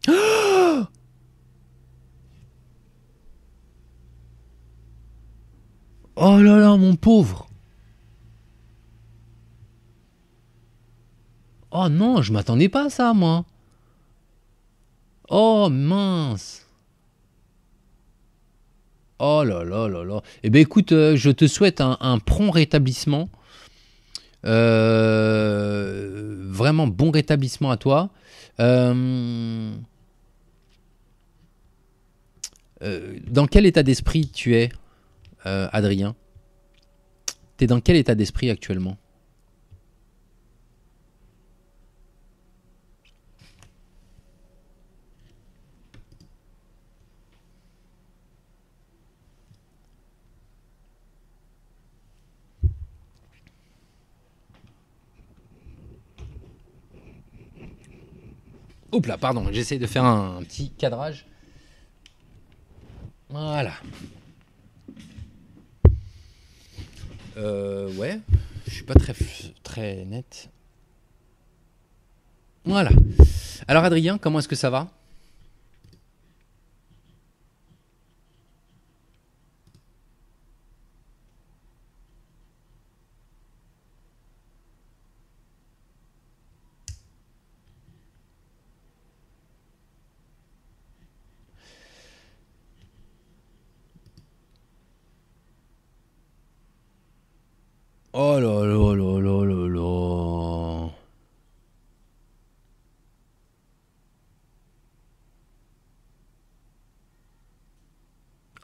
Oh 6.19 6.41
là 6.41 6.59
là, 6.59 6.77
mon 6.77 6.97
pauvre 6.97 7.47
Oh 11.71 11.89
non, 11.91 12.23
je 12.23 12.33
m'attendais 12.33 12.71
pas 12.71 12.87
à 12.87 12.91
ça, 12.91 13.13
moi 13.13 13.45
Oh 15.29 15.69
mince 15.71 16.67
Oh 19.19 19.43
là 19.45 19.65
là 19.65 19.89
là 19.89 20.05
là. 20.05 20.21
Eh 20.43 20.51
bien 20.51 20.61
écoute, 20.61 20.93
euh, 20.93 21.17
je 21.17 21.31
te 21.31 21.47
souhaite 21.47 21.81
un, 21.81 22.19
prompt 22.19 22.51
rétablissement. 22.51 23.31
Euh, 24.45 26.37
vraiment 26.51 26.87
bon 26.87 27.11
rétablissement 27.11 27.71
à 27.71 27.79
toi. 27.79 28.11
Euh, 28.61 29.73
dans 33.27 33.47
quel 33.47 33.65
état 33.65 33.83
d'esprit 33.83 34.29
tu 34.29 34.55
es, 34.55 34.69
Adrien? 35.45 36.15
T'es 37.57 37.67
dans 37.67 37.81
quel 37.81 37.97
état 37.97 38.15
d'esprit 38.15 38.51
actuellement? 38.51 38.99
Oups 58.97 59.09
là, 59.09 59.19
pardon, 59.19 59.49
j'essaie 59.53 59.79
de 59.79 59.87
faire 59.87 60.07
un, 60.07 60.43
petit 60.43 60.71
cadrage. 60.71 61.27
Voilà. 63.29 63.75
Euh, 67.37 67.93
ouais, 67.97 68.19
je 68.67 68.73
suis 68.73 68.85
pas 68.85 68.95
très, 68.95 69.15
très 69.63 70.07
net. 70.07 70.49
Voilà. 72.65 72.89
Alors 73.69 73.85
Adrien, 73.85 74.17
comment 74.17 74.39
est-ce 74.39 74.49
que 74.49 74.57
ça 74.57 74.71
va 74.71 74.89
Oh 98.19 98.41
là 98.41 98.65
là 98.65 98.95
là 98.97 99.21
là 99.21 100.89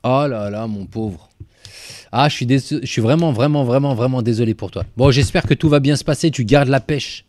Oh 0.05 0.27
là 0.27 0.49
là, 0.49 0.67
mon 0.67 0.87
pauvre. 0.87 1.29
Ah, 2.25 2.29
je 2.29 2.37
suis, 2.85 3.03
vraiment, 3.03 3.33
vraiment, 3.33 3.65
vraiment, 3.65 3.97
vraiment 3.97 4.23
désolé 4.23 4.55
pour 4.55 4.71
toi. 4.71 4.85
Bon, 4.97 5.11
j'espère 5.11 5.43
que 5.43 5.55
tout 5.55 5.69
va 5.69 5.81
bien 5.81 5.97
se 5.97 6.05
passer. 6.05 6.31
Tu 6.31 6.45
gardes 6.45 6.69
la 6.69 6.79
pêche. 6.79 7.25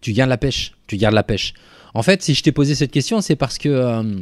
Tu 0.00 0.12
gardes 0.12 0.30
la 0.30 0.38
pêche. 0.38 0.74
Tu 0.86 0.96
gardes 0.96 1.16
la 1.16 1.24
pêche. 1.24 1.52
En 1.92 2.04
fait, 2.04 2.22
si 2.22 2.34
je 2.34 2.42
t'ai 2.44 2.52
posé 2.52 2.76
cette 2.76 2.92
question, 2.92 3.20
c'est 3.20 3.34
parce 3.34 3.58
que 3.58 3.68
il 3.68 3.72
euh, 3.74 4.14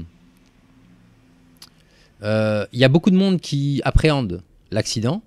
euh, 2.23 2.66
y 2.73 2.82
a 2.82 2.89
beaucoup 2.89 3.10
de 3.10 3.16
monde 3.16 3.43
qui 3.43 3.82
appréhende 3.85 4.40
l'accident 4.70 5.20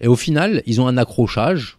et 0.00 0.06
au 0.06 0.14
final, 0.14 0.62
ils 0.64 0.80
ont 0.80 0.86
un 0.86 0.96
accrochage 0.96 1.78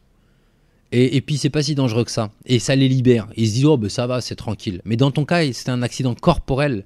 et, 0.91 1.21
puis 1.21 1.37
c'est 1.37 1.49
pas 1.49 1.63
si 1.63 1.75
dangereux 1.75 2.03
que 2.03 2.11
ça 2.11 2.29
et 2.45 2.59
ça 2.59 2.75
les 2.75 2.89
libère. 2.89 3.29
Ils 3.37 3.47
se 3.47 3.53
disent 3.53 3.65
oh 3.65 3.77
ben 3.77 3.89
ça 3.89 4.05
va, 4.05 4.19
c'est 4.19 4.35
tranquille. 4.35 4.81
Mais 4.83 4.97
dans 4.97 5.11
ton 5.11 5.23
cas, 5.23 5.49
c'est 5.53 5.69
un 5.69 5.81
accident 5.81 6.13
corporel. 6.13 6.83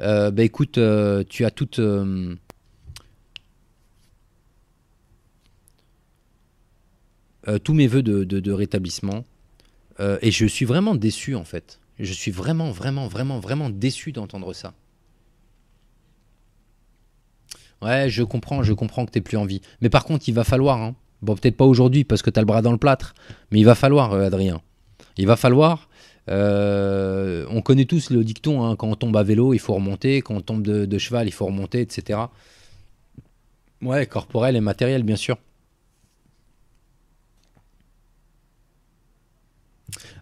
Euh, 0.00 0.30
ben 0.30 0.44
écoute, 0.44 0.78
tu 1.28 1.44
as 1.44 1.50
toute 1.50 1.80
tous 7.62 7.74
mes 7.74 7.86
voeux 7.86 8.02
de 8.02 8.52
rétablissement. 8.52 9.24
et 10.00 10.30
je 10.30 10.46
suis 10.46 10.64
vraiment 10.64 10.94
déçu 10.94 11.34
en 11.34 11.44
fait. 11.44 11.80
Je 11.98 12.12
suis 12.12 12.30
vraiment, 12.30 12.70
vraiment, 12.70 13.06
vraiment, 13.06 13.38
vraiment 13.38 13.70
déçu 13.70 14.12
d'entendre 14.12 14.52
ça. 14.52 14.74
Ouais, 17.82 18.08
je 18.08 18.22
comprends, 18.22 18.62
je 18.62 18.72
comprends 18.72 19.04
que 19.04 19.12
tu 19.12 19.20
plus 19.20 19.36
envie. 19.36 19.60
Mais 19.80 19.90
par 19.90 20.04
contre, 20.04 20.28
il 20.28 20.34
va 20.34 20.44
falloir, 20.44 20.80
hein. 20.82 20.94
bon, 21.22 21.34
peut-être 21.36 21.56
pas 21.56 21.66
aujourd'hui 21.66 22.04
parce 22.04 22.22
que 22.22 22.30
tu 22.30 22.38
as 22.38 22.42
le 22.42 22.46
bras 22.46 22.62
dans 22.62 22.72
le 22.72 22.78
plâtre, 22.78 23.14
mais 23.50 23.60
il 23.60 23.64
va 23.64 23.74
falloir, 23.74 24.12
euh, 24.12 24.26
Adrien. 24.26 24.60
Il 25.18 25.26
va 25.26 25.36
falloir. 25.36 25.88
Euh, 26.30 27.44
on 27.50 27.60
connaît 27.60 27.84
tous 27.84 28.08
le 28.08 28.24
dicton 28.24 28.64
hein, 28.64 28.76
quand 28.76 28.88
on 28.88 28.94
tombe 28.94 29.16
à 29.16 29.22
vélo, 29.22 29.52
il 29.52 29.58
faut 29.58 29.74
remonter. 29.74 30.22
Quand 30.22 30.34
on 30.34 30.40
tombe 30.40 30.62
de, 30.62 30.98
cheval, 30.98 31.28
il 31.28 31.32
faut 31.32 31.46
remonter, 31.46 31.82
etc. 31.82 32.20
Ouais, 33.82 34.06
corporel 34.06 34.56
et 34.56 34.60
matériel, 34.60 35.02
bien 35.02 35.16
sûr. 35.16 35.36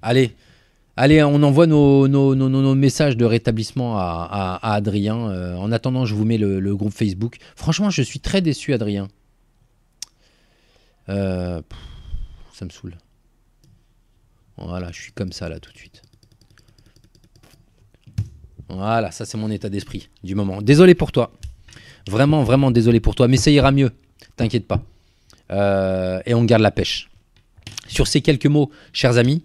Allez, 0.02 0.34
on 1.22 1.42
envoie 1.42 1.66
nos, 1.66 2.74
messages 2.74 3.16
de 3.16 3.24
rétablissement 3.24 3.96
à, 3.96 4.58
Adrien. 4.62 5.30
Euh, 5.30 5.56
en 5.56 5.72
attendant, 5.72 6.04
je 6.04 6.14
vous 6.14 6.24
mets 6.24 6.38
le, 6.38 6.76
groupe 6.76 6.92
Facebook. 6.92 7.36
Franchement, 7.56 7.90
je 7.90 8.02
suis 8.02 8.20
très 8.20 8.40
déçu, 8.40 8.72
Adrien. 8.72 9.08
Euh, 11.08 11.60
ça 12.52 12.64
me 12.64 12.70
saoule. 12.70 12.96
Voilà, 14.56 14.92
je 14.92 15.00
suis 15.00 15.12
comme 15.12 15.32
ça 15.32 15.48
là 15.48 15.58
tout 15.58 15.72
de 15.72 15.78
suite. 15.78 16.02
Voilà, 18.68 19.10
ça 19.10 19.24
c'est 19.24 19.36
mon 19.36 19.50
état 19.50 19.68
d'esprit 19.68 20.08
du 20.22 20.34
moment. 20.34 20.62
Désolé 20.62 20.94
pour 20.94 21.12
toi. 21.12 21.32
Vraiment, 22.08 22.42
vraiment 22.42 22.70
désolé 22.70 23.00
pour 23.00 23.14
toi. 23.14 23.28
Mais 23.28 23.36
ça 23.36 23.50
ira 23.50 23.72
mieux. 23.72 23.90
T'inquiète 24.36 24.66
pas. 24.66 24.82
Euh, 25.50 26.20
et 26.26 26.34
on 26.34 26.44
garde 26.44 26.62
la 26.62 26.70
pêche. 26.70 27.10
Sur 27.88 28.06
ces 28.06 28.20
quelques 28.22 28.46
mots, 28.46 28.70
chers 28.92 29.18
amis, 29.18 29.42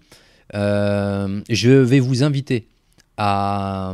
je 0.53 1.69
vais 1.69 1.99
vous 1.99 2.23
inviter 2.23 2.67
à 3.17 3.93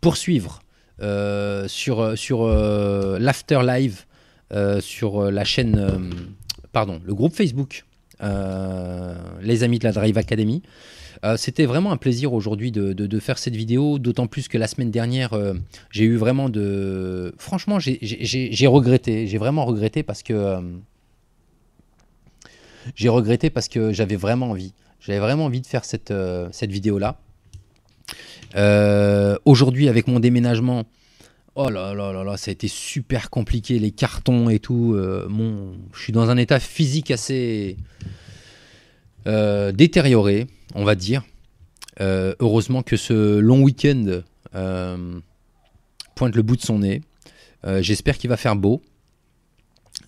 poursuivre 0.00 0.62
euh, 1.00 1.66
sur, 1.68 2.16
sur 2.16 2.42
euh, 2.42 3.18
l'After 3.18 3.60
Live 3.66 4.04
sur 4.80 5.30
la 5.30 5.44
chaîne, 5.44 6.12
pardon, 6.72 7.00
le 7.06 7.14
groupe 7.14 7.34
Facebook, 7.34 7.86
les 8.20 9.62
amis 9.62 9.78
de 9.78 9.84
la 9.84 9.92
Drive 9.92 10.18
Academy. 10.18 10.62
C'était 11.38 11.64
vraiment 11.64 11.90
un 11.90 11.96
plaisir 11.96 12.34
aujourd'hui 12.34 12.70
de, 12.70 12.92
de, 12.92 13.18
faire 13.18 13.38
cette 13.38 13.56
vidéo, 13.56 13.98
d'autant 13.98 14.26
plus 14.26 14.48
que 14.48 14.58
la 14.58 14.66
semaine 14.66 14.90
dernière, 14.90 15.30
j'ai 15.90 16.04
eu 16.04 16.16
vraiment 16.16 16.50
de... 16.50 17.34
Franchement, 17.38 17.78
j'ai 17.78 18.66
regretté, 18.66 19.26
j'ai 19.26 19.38
vraiment 19.38 19.64
regretté 19.64 20.02
parce 20.02 20.22
que... 20.22 20.58
j'ai 22.94 23.08
regretté 23.08 23.48
parce 23.48 23.68
que 23.68 23.90
j'avais 23.90 24.16
vraiment 24.16 24.50
envie. 24.50 24.74
J'avais 25.02 25.18
vraiment 25.18 25.46
envie 25.46 25.60
de 25.60 25.66
faire 25.66 25.84
cette, 25.84 26.12
euh, 26.12 26.48
cette 26.52 26.70
vidéo-là. 26.70 27.18
Euh, 28.54 29.36
aujourd'hui, 29.44 29.88
avec 29.88 30.06
mon 30.06 30.20
déménagement, 30.20 30.84
oh 31.56 31.68
là 31.70 31.92
là 31.92 32.12
là 32.12 32.22
là, 32.22 32.36
ça 32.36 32.50
a 32.50 32.52
été 32.52 32.68
super 32.68 33.28
compliqué, 33.28 33.80
les 33.80 33.90
cartons 33.90 34.48
et 34.48 34.60
tout. 34.60 34.94
Euh, 34.94 35.28
je 35.92 36.00
suis 36.00 36.12
dans 36.12 36.30
un 36.30 36.36
état 36.36 36.60
physique 36.60 37.10
assez 37.10 37.76
détérioré, 39.24 40.46
on 40.74 40.84
va 40.84 40.94
dire. 40.94 41.22
heureusement 42.00 42.82
que 42.82 42.96
ce 42.96 43.38
long 43.38 43.62
week-end 43.62 44.22
pointe 46.14 46.36
le 46.36 46.42
bout 46.42 46.56
de 46.56 46.62
son 46.62 46.80
nez. 46.80 47.02
J'espère 47.80 48.18
qu'il 48.18 48.30
va 48.30 48.36
faire 48.36 48.56
beau 48.56 48.82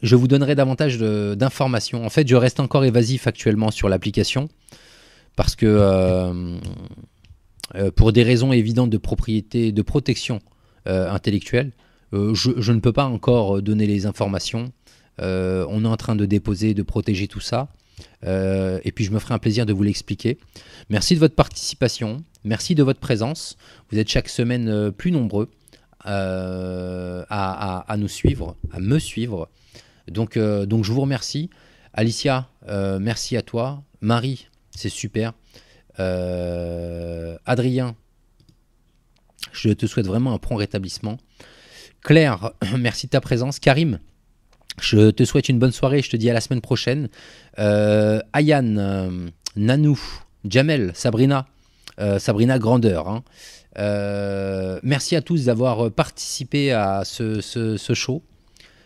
je 0.03 0.17
vous 0.17 0.29
donnerai 0.29 0.55
davantage 0.55 0.99
d'informations. 0.99 2.05
En 2.05 2.11
fait, 2.11 2.27
je 2.27 2.37
reste 2.37 2.59
encore 2.59 2.85
évasif 2.85 3.27
actuellement 3.27 3.71
sur 3.71 3.89
l'application 3.89 4.49
parce 5.37 5.57
que 5.57 5.67
euh, 5.67 6.59
euh, 7.75 7.91
pour 7.91 8.13
des 8.13 8.23
raisons 8.23 8.53
évidentes 8.53 8.91
de 8.91 8.99
propriété, 8.99 9.73
de 9.73 9.83
protection 9.83 10.41
euh, 10.87 11.11
intellectuelle, 11.11 11.73
je, 12.13 12.71
ne 12.71 12.79
peux 12.79 12.93
pas 12.93 13.07
encore 13.07 13.61
donner 13.61 13.89
les 13.89 14.07
informations. 14.07 14.71
on 15.19 15.85
est 15.85 15.89
en 15.89 15.97
train 15.97 16.15
de 16.15 16.27
déposer, 16.27 16.73
de 16.73 16.85
protéger 16.85 17.27
tout 17.27 17.41
ça. 17.41 17.67
et 18.23 18.93
puis 18.95 19.05
je 19.05 19.11
me 19.11 19.19
ferai 19.19 19.35
un 19.35 19.41
plaisir 19.41 19.67
de 19.67 19.73
vous 19.73 19.83
l'expliquer. 19.83 20.39
Merci 20.91 21.17
de 21.17 21.19
votre 21.19 21.35
participation, 21.35 22.23
merci 22.45 22.77
de 22.77 22.85
votre 22.85 23.01
présence. 23.01 23.57
Vous 23.91 23.99
êtes 23.99 24.09
chaque 24.09 24.29
semaine 24.29 24.93
plus 24.93 25.11
nombreux 25.11 25.51
à, 26.05 27.97
nous 27.99 28.07
suivre, 28.07 28.55
à 28.71 28.79
me 28.79 29.01
suivre. 29.01 29.49
Donc, 30.09 30.39
donc 30.39 30.85
je 30.85 30.93
vous 30.93 31.01
remercie. 31.01 31.51
Alicia, 31.95 32.49
merci 33.01 33.37
à 33.37 33.43
toi. 33.43 33.83
Marie, 34.01 34.47
c'est 34.75 34.89
super. 34.89 35.33
Euh, 36.01 37.37
Adrien, 37.47 37.95
je 39.53 39.71
te 39.71 39.87
souhaite 39.87 40.07
vraiment 40.07 40.33
un 40.35 40.39
prompt 40.39 40.57
rétablissement. 40.57 41.19
Claire, 42.03 42.53
merci 42.79 43.07
de 43.07 43.11
ta 43.11 43.21
présence. 43.21 43.59
Karim, 43.59 43.99
je 44.81 45.11
te 45.11 45.25
souhaite 45.25 45.49
une 45.49 45.59
bonne 45.59 45.73
soirée. 45.73 46.03
Je 46.03 46.11
te 46.11 46.17
dis 46.17 46.29
à 46.29 46.33
la 46.33 46.41
semaine 46.41 46.61
prochaine. 46.61 47.09
Euh, 47.59 48.21
Ayane, 48.33 48.79
euh, 48.79 49.29
Nanou, 49.57 50.01
Jamel, 50.45 50.93
Sabrina, 50.95 51.47
Sabrina 52.19 52.59
Grandeur. 52.59 53.09
Hein. 53.09 53.23
merci 54.83 55.15
à 55.15 55.23
tous 55.23 55.45
d'avoir 55.45 55.93
participé 55.93 56.73
à 56.73 57.05
ce, 57.05 57.41
ce, 57.41 57.95
show, 57.95 58.25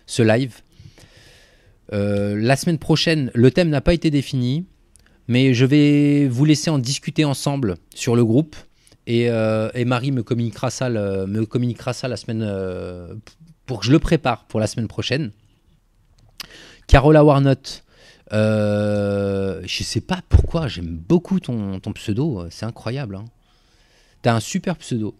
ce 0.04 0.22
live. 0.22 0.60
la 1.90 2.56
semaine 2.56 2.76
prochaine, 2.78 3.30
le 3.34 3.50
thème 3.50 3.70
n'a 3.70 3.80
pas 3.80 3.94
été 3.94 4.10
défini. 4.10 4.66
Mais 5.28 5.52
je 5.52 5.66
vais 5.66 6.26
vous 6.26 6.46
laisser 6.46 6.70
en 6.70 6.78
discuter 6.78 7.24
ensemble 7.24 7.76
sur 7.94 8.16
le 8.16 8.24
groupe. 8.24 8.56
Et, 9.06 9.30
euh, 9.30 9.70
Marie 9.86 10.10
me 10.10 10.22
communiquera 10.22 10.70
ça, 10.70 10.90
me 10.90 11.44
communiquera 11.44 11.92
ça 11.92 12.08
la 12.08 12.16
semaine 12.16 12.42
euh, 12.42 13.14
pour 13.66 13.80
que 13.80 13.86
je 13.86 13.92
le 13.92 13.98
prépare 13.98 14.46
pour 14.46 14.58
la 14.58 14.66
semaine 14.66 14.88
prochaine. 14.88 15.30
Carola 16.86 17.22
Warnott, 17.24 17.84
euh, 18.32 19.60
je 19.64 19.82
sais 19.82 20.00
pas 20.00 20.20
pourquoi, 20.28 20.68
j'aime 20.68 20.96
beaucoup 20.96 21.40
ton, 21.40 21.80
pseudo, 21.94 22.46
c'est 22.50 22.64
incroyable. 22.64 23.16
Hein. 23.16 23.26
T'as 24.22 24.34
un 24.34 24.40
super 24.40 24.76
pseudo. 24.76 25.14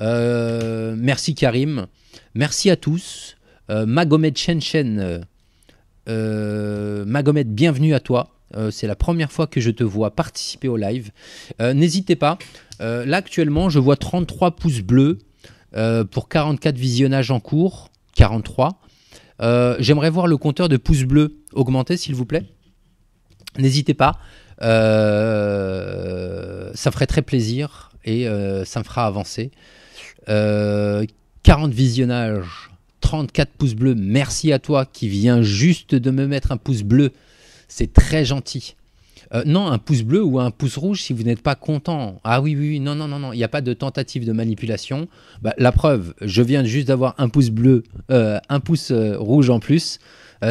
Euh, 0.00 0.94
merci 0.96 1.34
Karim, 1.34 1.86
merci 2.34 2.70
à 2.70 2.76
tous. 2.76 3.36
Magomed 3.68 4.36
Shen 4.36 5.26
Magomed, 6.06 7.54
bienvenue 7.54 7.94
à 7.94 8.00
toi. 8.00 8.37
Euh, 8.56 8.70
c'est 8.70 8.86
la 8.86 8.96
première 8.96 9.30
fois 9.30 9.46
que 9.46 9.60
je 9.60 9.70
te 9.70 9.84
vois 9.84 10.14
participer 10.14 10.68
au 10.68 10.76
live. 10.76 11.10
Euh, 11.60 11.74
n'hésitez 11.74 12.16
pas. 12.16 12.38
Euh, 12.80 13.04
là, 13.04 13.18
actuellement, 13.18 13.68
je 13.68 13.78
vois 13.78 13.96
33 13.96 14.52
pouces 14.52 14.80
bleus 14.80 15.18
pour 16.10 16.28
44 16.28 16.76
visionnages 16.76 17.30
en 17.30 17.40
cours. 17.40 17.90
43. 18.16 18.80
J'aimerais 19.78 20.10
voir 20.10 20.26
le 20.26 20.36
compteur 20.36 20.68
de 20.68 20.76
pouces 20.76 21.04
bleus 21.04 21.36
augmenter, 21.52 21.96
s'il 21.96 22.14
vous 22.14 22.24
plaît. 22.24 22.44
N'hésitez 23.58 23.94
pas. 23.94 24.18
ça 24.60 24.66
ferait 26.90 27.06
très 27.06 27.22
plaisir 27.22 27.92
et 28.04 28.26
ça 28.64 28.80
me 28.80 28.84
fera 28.84 29.06
avancer. 29.06 29.50
40 30.26 31.70
visionnages, 31.70 32.70
34 33.02 33.52
pouces 33.52 33.74
bleus. 33.74 33.94
Merci 33.94 34.52
à 34.52 34.58
toi 34.58 34.86
qui 34.86 35.08
viens 35.08 35.42
juste 35.42 35.94
de 35.94 36.10
me 36.10 36.26
mettre 36.26 36.50
un 36.50 36.56
pouce 36.56 36.82
bleu 36.82 37.12
c'est 37.68 37.92
très 37.92 38.24
gentil. 38.24 38.74
Euh, 39.34 39.42
non, 39.44 39.66
un 39.66 39.78
pouce 39.78 40.02
bleu 40.02 40.22
ou 40.22 40.40
un 40.40 40.50
pouce 40.50 40.78
rouge 40.78 41.02
si 41.02 41.12
vous 41.12 41.22
n'êtes 41.22 41.42
pas 41.42 41.54
content. 41.54 42.20
Ah 42.24 42.40
oui, 42.40 42.56
oui, 42.56 42.80
non, 42.80 42.94
non, 42.94 43.08
non, 43.08 43.18
non, 43.18 43.32
il 43.32 43.36
n'y 43.36 43.44
a 43.44 43.48
pas 43.48 43.60
de 43.60 43.72
tentative 43.72 44.24
de 44.24 44.32
manipulation. 44.32 45.08
Bah, 45.42 45.54
la 45.58 45.72
preuve, 45.72 46.14
je 46.22 46.42
viens 46.42 46.64
juste 46.64 46.88
d'avoir 46.88 47.14
un 47.18 47.28
pouce 47.28 47.50
bleu, 47.50 47.84
euh, 48.10 48.38
un 48.48 48.60
pouce 48.60 48.90
euh, 48.90 49.16
rouge 49.18 49.50
en 49.50 49.60
plus. 49.60 49.98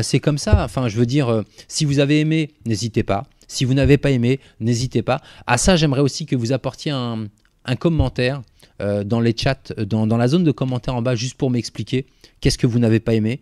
c'est 0.02 0.20
comme 0.20 0.38
ça. 0.38 0.64
Enfin, 0.64 0.90
je 0.90 0.98
veux 0.98 1.06
dire, 1.06 1.44
si 1.68 1.86
vous 1.86 2.00
avez 2.00 2.20
aimé, 2.20 2.52
n'hésitez 2.66 3.04
pas. 3.04 3.26
Si 3.48 3.64
vous 3.64 3.74
n'avez 3.74 3.98
pas 3.98 4.12
aimé, 4.12 4.42
n'hésitez 4.60 5.02
pas. 5.02 5.22
À 5.48 5.58
ça, 5.58 5.78
j'aimerais 5.78 6.02
aussi 6.02 6.26
que 6.26 6.36
vous 6.36 6.52
apportiez 6.52 6.92
un, 6.92 7.28
commentaire 7.80 8.42
dans 8.80 9.22
les 9.22 9.34
chats, 9.36 9.74
dans, 9.78 10.06
la 10.18 10.28
zone 10.28 10.44
de 10.44 10.52
commentaires 10.52 10.96
en 10.96 11.02
bas, 11.02 11.16
juste 11.16 11.36
pour 11.36 11.50
m'expliquer 11.50 12.06
qu'est-ce 12.42 12.58
que 12.58 12.68
vous 12.68 12.80
n'avez 12.80 13.00
pas 13.00 13.14
aimé. 13.14 13.40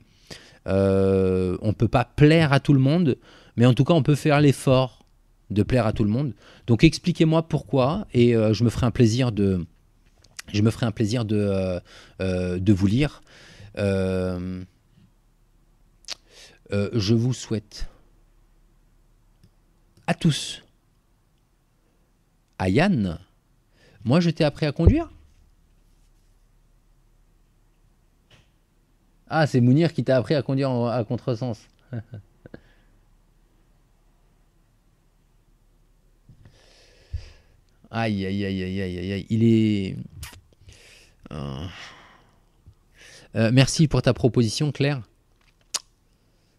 on 0.68 0.72
ne 0.72 1.72
peut 1.76 1.88
pas 1.88 2.06
plaire 2.06 2.54
à 2.54 2.60
tout 2.60 2.74
le 2.74 2.80
monde, 2.80 3.18
mais 3.56 3.66
en 3.66 3.74
tout 3.74 3.84
cas, 3.84 3.94
on 3.94 4.04
peut 4.04 4.16
faire 4.16 4.40
l'effort 4.42 5.06
de 5.50 5.64
plaire 5.64 5.86
à 5.86 5.94
tout 5.94 6.04
le 6.04 6.10
monde. 6.10 6.34
Donc 6.68 6.84
expliquez-moi 6.84 7.48
pourquoi 7.48 8.08
et 8.14 8.34
je 8.34 8.64
me 8.64 8.70
ferai 8.70 8.86
un 8.88 8.92
plaisir 8.92 9.32
de, 9.32 9.66
je 10.54 10.62
me 10.62 10.72
ferai 10.72 10.86
un 10.86 10.92
plaisir 10.92 11.24
de, 11.26 11.80
de 12.20 12.74
vous 12.74 12.88
lire. 12.88 13.22
je 13.78 14.64
vous 17.14 17.34
souhaite 17.34 17.88
à 20.08 20.14
tous. 20.14 20.64
À 22.58 22.70
Yann, 22.70 23.20
moi 24.04 24.20
je 24.20 24.30
t'ai 24.30 24.44
appris 24.44 24.66
à 24.66 24.72
conduire 24.72 25.10
Ah, 29.28 29.48
c'est 29.48 29.60
Mounir 29.60 29.92
qui 29.92 30.04
t'a 30.04 30.18
appris 30.18 30.36
à 30.36 30.42
conduire 30.42 30.72
à 30.72 31.04
contresens. 31.04 31.68
aïe, 37.96 38.26
aïe, 38.26 38.46
aïe, 38.46 38.64
aïe, 38.64 38.82
aïe, 38.82 39.12
aïe, 39.14 39.26
Il 39.30 39.44
est. 39.44 39.96
Euh, 41.32 41.66
euh, 43.36 43.52
merci 43.54 43.88
pour 43.88 44.02
ta 44.02 44.14
proposition, 44.14 44.72
Claire 44.72 45.02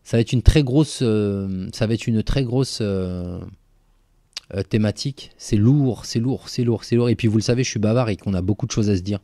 ça 0.03 0.17
va 0.17 0.21
être 0.21 0.33
une 0.33 0.43
très 0.43 0.63
grosse, 0.63 1.01
euh, 1.03 1.69
ça 1.73 1.89
va 1.89 1.95
être 1.95 2.07
une 2.07 2.23
très 2.23 2.45
grosse 2.45 2.81
thématique. 4.69 5.33
C'est 5.37 5.57
lourd, 5.57 6.05
c'est 6.05 6.21
lourd, 6.21 6.49
c'est 6.49 6.63
lourd, 6.63 6.85
c'est 6.85 6.95
lourd. 6.95 7.09
Et 7.09 7.17
puis 7.17 7.27
vous 7.27 7.39
le 7.39 7.43
savez, 7.43 7.65
je 7.65 7.71
suis 7.71 7.81
bavard 7.81 8.09
et 8.09 8.17
qu'on 8.17 8.33
a 8.33 8.41
beaucoup 8.41 8.67
de 8.67 8.71
choses 8.71 8.89
à 8.89 8.97
se 8.97 9.03
dire. 9.03 9.19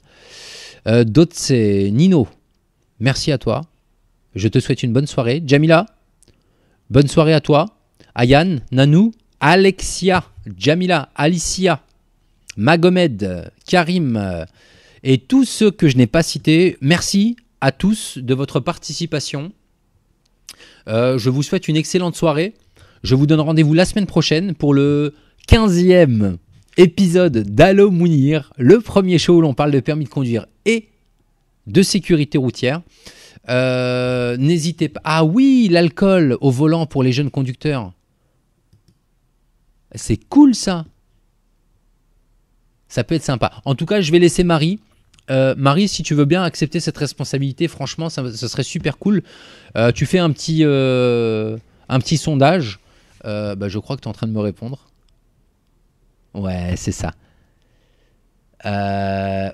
D'autres, 0.84 1.36
c'est 1.36 1.88
Nino. 1.92 2.26
Merci 2.98 3.30
à 3.30 3.38
toi. 3.38 3.60
Je 4.34 4.48
te 4.48 4.58
souhaite 4.58 4.82
une 4.82 4.92
bonne 4.92 5.06
soirée. 5.06 5.40
Jamila, 5.46 5.86
bonne 6.90 7.06
soirée 7.06 7.34
à 7.34 7.40
toi. 7.40 7.66
Ayan, 8.16 8.56
Nanou, 8.72 9.12
Alexia, 9.38 10.24
Jamila, 10.58 11.10
Alicia, 11.14 11.80
Magomed, 12.56 13.50
Karim 13.66 14.46
et 15.02 15.18
tous 15.18 15.44
ceux 15.44 15.70
que 15.70 15.88
je 15.88 15.96
n'ai 15.96 16.06
pas 16.06 16.22
cités. 16.22 16.76
Merci 16.80 17.36
à 17.60 17.72
tous 17.72 18.18
de 18.18 18.34
votre 18.34 18.60
participation. 18.60 19.52
Euh, 20.88 21.18
je 21.18 21.30
vous 21.30 21.42
souhaite 21.42 21.68
une 21.68 21.76
excellente 21.76 22.16
soirée. 22.16 22.54
Je 23.02 23.14
vous 23.14 23.26
donne 23.26 23.40
rendez-vous 23.40 23.74
la 23.74 23.84
semaine 23.84 24.06
prochaine 24.06 24.54
pour 24.54 24.74
le 24.74 25.14
15e 25.48 26.36
épisode 26.76 27.38
d'Allo 27.38 27.90
Mounir, 27.90 28.52
le 28.56 28.80
premier 28.80 29.18
show 29.18 29.36
où 29.36 29.40
l'on 29.40 29.54
parle 29.54 29.72
de 29.72 29.80
permis 29.80 30.04
de 30.04 30.08
conduire 30.08 30.46
et 30.64 30.88
de 31.66 31.82
sécurité 31.82 32.38
routière. 32.38 32.82
Euh, 33.48 34.36
n'hésitez 34.36 34.88
pas. 34.88 35.00
Ah 35.04 35.24
oui, 35.24 35.68
l'alcool 35.70 36.36
au 36.40 36.50
volant 36.50 36.86
pour 36.86 37.02
les 37.02 37.12
jeunes 37.12 37.30
conducteurs. 37.30 37.92
C'est 39.94 40.16
cool 40.28 40.54
ça. 40.54 40.86
Ça 42.92 43.04
peut 43.04 43.14
être 43.14 43.24
sympa. 43.24 43.52
En 43.64 43.74
tout 43.74 43.86
cas, 43.86 44.02
je 44.02 44.12
vais 44.12 44.18
laisser 44.18 44.44
Marie 44.44 44.78
euh, 45.30 45.54
Marie, 45.56 45.88
si 45.88 46.02
tu 46.02 46.14
veux 46.14 46.26
bien 46.26 46.42
accepter 46.42 46.78
cette 46.78 46.98
responsabilité, 46.98 47.66
franchement, 47.66 48.10
ça, 48.10 48.30
serait 48.36 48.62
super 48.62 48.98
cool. 48.98 49.22
Euh, 49.78 49.92
tu 49.92 50.04
fais 50.04 50.18
un 50.18 50.30
petit, 50.30 50.58
euh, 50.62 51.56
un 51.88 52.00
petit 52.00 52.18
sondage. 52.18 52.80
Bah, 53.24 53.68
je 53.68 53.78
crois 53.78 53.96
que 53.96 54.02
tu 54.02 54.08
es 54.08 54.10
en 54.10 54.12
train 54.12 54.26
de 54.26 54.32
me 54.32 54.40
répondre. 54.40 54.90
Ouais, 56.34 56.74
c'est 56.76 56.92
ça. 56.92 57.12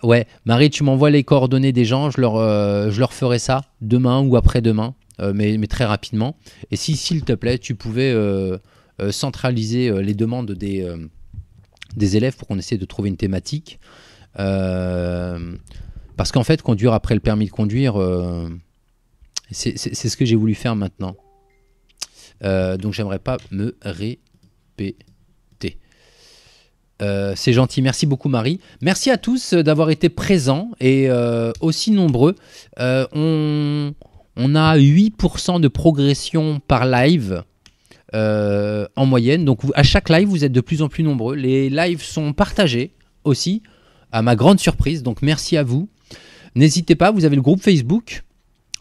ouais, 0.03 0.27
Marie, 0.45 0.71
tu 0.71 0.83
m'envoies 0.83 1.11
les 1.11 1.23
coordonnées 1.23 1.73
des 1.73 1.85
gens, 1.85 2.11
je 2.11 2.21
leur, 2.21 2.39
je 2.91 2.99
leur 2.99 3.13
ferai 3.13 3.39
ça 3.39 3.61
demain 3.81 4.21
ou 4.21 4.37
après-demain, 4.37 4.97
mais, 5.21 5.59
mais, 5.59 5.69
très 5.69 5.85
rapidement. 5.85 6.35
Et 6.73 6.77
si, 6.77 6.97
s'il 6.97 7.23
te 7.23 7.35
plaît, 7.35 7.59
tu 7.59 7.77
pouvais 7.77 8.13
centraliser 9.11 10.03
les 10.03 10.15
demandes 10.15 10.51
des, 10.51 10.91
des 11.97 12.17
élèves 12.17 12.37
pour 12.37 12.49
qu'on 12.49 12.59
essaie 12.59 12.79
de 12.79 12.85
trouver 12.85 13.09
une 13.09 13.17
thématique. 13.17 13.79
Euh, 14.39 15.57
parce 16.17 16.33
qu'en 16.33 16.45
fait, 16.45 16.63
conduire 16.63 16.93
après 16.93 17.15
le 17.15 17.21
permis 17.21 17.47
de 17.47 17.51
conduire, 17.51 18.01
euh, 18.01 18.49
c'est 19.51 19.77
ce 19.77 20.17
que 20.17 20.25
j'ai 20.25 20.37
voulu 20.37 20.55
faire 20.55 20.77
maintenant. 20.77 21.17
Euh, 22.45 22.77
donc 22.77 22.93
j'aimerais 22.93 23.19
pas 23.19 23.37
me 23.51 23.77
répéter. 23.83 24.97
c'est 27.01 27.53
gentil, 27.53 27.83
merci 27.83 28.07
beaucoup 28.07 28.29
Marie. 28.29 28.61
Merci 28.81 29.11
à 29.11 29.17
tous 29.17 29.55
d'avoir 29.55 29.91
été 29.91 30.09
présents 30.09 30.71
et 30.81 31.09
aussi 31.61 31.91
nombreux. 31.91 32.35
On, 32.79 33.93
on, 34.37 34.55
a 34.55 34.77
8% 34.77 35.61
de 35.61 35.69
progression 35.69 36.61
par 36.61 36.87
live 36.87 37.43
en 38.15 39.07
moyenne. 39.07 39.45
Donc 39.45 39.61
à 39.75 39.83
chaque 39.83 40.09
live, 40.09 40.29
vous 40.29 40.45
êtes 40.45 40.53
de 40.53 40.61
plus 40.61 40.83
en 40.83 40.89
plus 40.89 41.03
nombreux. 41.03 41.35
Les 41.35 41.71
lives 41.71 42.03
sont 42.03 42.33
partagés 42.33 42.93
aussi 43.25 43.63
à 44.13 44.23
ma 44.23 44.37
grande 44.37 44.61
surprise. 44.61 45.03
Donc 45.03 45.23
merci 45.23 45.57
à 45.57 45.63
vous. 45.63 45.89
N'hésitez 46.55 46.95
pas, 46.95 47.11
vous 47.11 47.25
avez 47.25 47.37
le 47.37 47.43
groupe 47.43 47.63
Facebook, 47.63 48.23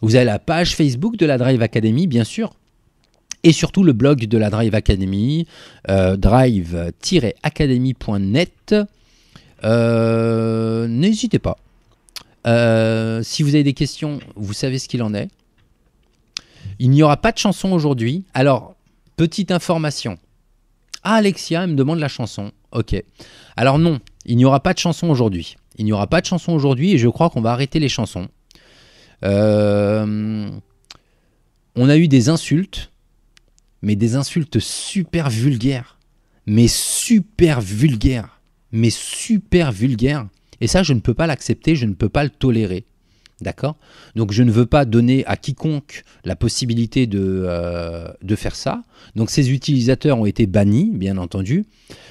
vous 0.00 0.16
avez 0.16 0.24
la 0.24 0.38
page 0.38 0.74
Facebook 0.74 1.16
de 1.16 1.26
la 1.26 1.36
Drive 1.38 1.60
Academy, 1.62 2.06
bien 2.06 2.24
sûr, 2.24 2.52
et 3.44 3.52
surtout 3.52 3.84
le 3.84 3.92
blog 3.92 4.24
de 4.26 4.38
la 4.38 4.48
Drive 4.50 4.74
Academy, 4.74 5.46
euh, 5.88 6.16
drive-academy.net. 6.16 8.74
Euh, 9.64 10.86
n'hésitez 10.88 11.38
pas. 11.38 11.56
Euh, 12.46 13.22
si 13.22 13.42
vous 13.42 13.54
avez 13.54 13.64
des 13.64 13.74
questions, 13.74 14.20
vous 14.36 14.54
savez 14.54 14.78
ce 14.78 14.88
qu'il 14.88 15.02
en 15.02 15.12
est. 15.14 15.28
Il 16.78 16.90
n'y 16.90 17.02
aura 17.02 17.16
pas 17.16 17.32
de 17.32 17.38
chanson 17.38 17.72
aujourd'hui. 17.72 18.24
Alors, 18.34 18.76
petite 19.18 19.50
information. 19.50 20.16
Ah, 21.02 21.16
Alexia, 21.16 21.64
elle 21.64 21.70
me 21.70 21.76
demande 21.76 21.98
la 21.98 22.08
chanson. 22.08 22.52
Ok. 22.72 22.94
Alors 23.56 23.78
non, 23.78 23.98
il 24.24 24.36
n'y 24.36 24.44
aura 24.44 24.60
pas 24.60 24.72
de 24.72 24.78
chanson 24.78 25.10
aujourd'hui. 25.10 25.56
Il 25.76 25.84
n'y 25.84 25.92
aura 25.92 26.06
pas 26.06 26.20
de 26.20 26.26
chanson 26.26 26.52
aujourd'hui 26.52 26.92
et 26.92 26.98
je 26.98 27.08
crois 27.08 27.28
qu'on 27.28 27.42
va 27.42 27.52
arrêter 27.52 27.80
les 27.80 27.88
chansons. 27.88 28.28
Euh, 29.24 30.48
on 31.74 31.88
a 31.88 31.96
eu 31.96 32.08
des 32.08 32.28
insultes, 32.28 32.92
mais 33.82 33.96
des 33.96 34.14
insultes 34.14 34.60
super 34.60 35.28
vulgaires. 35.28 35.98
Mais 36.46 36.68
super 36.68 37.60
vulgaires. 37.60 38.40
Mais 38.70 38.90
super 38.90 39.72
vulgaires. 39.72 40.28
Et 40.60 40.68
ça, 40.68 40.82
je 40.82 40.92
ne 40.92 41.00
peux 41.00 41.14
pas 41.14 41.26
l'accepter, 41.26 41.74
je 41.74 41.86
ne 41.86 41.94
peux 41.94 42.08
pas 42.08 42.24
le 42.24 42.30
tolérer. 42.30 42.84
D'accord? 43.40 43.76
Donc 44.16 44.32
je 44.32 44.42
ne 44.42 44.50
veux 44.50 44.66
pas 44.66 44.84
donner 44.84 45.24
à 45.26 45.36
quiconque 45.36 46.02
la 46.24 46.34
possibilité 46.34 47.06
de, 47.06 47.44
euh, 47.46 48.08
de 48.20 48.36
faire 48.36 48.56
ça. 48.56 48.82
Donc 49.14 49.30
ces 49.30 49.52
utilisateurs 49.52 50.18
ont 50.18 50.26
été 50.26 50.46
bannis, 50.46 50.90
bien 50.92 51.18
entendu. 51.18 51.64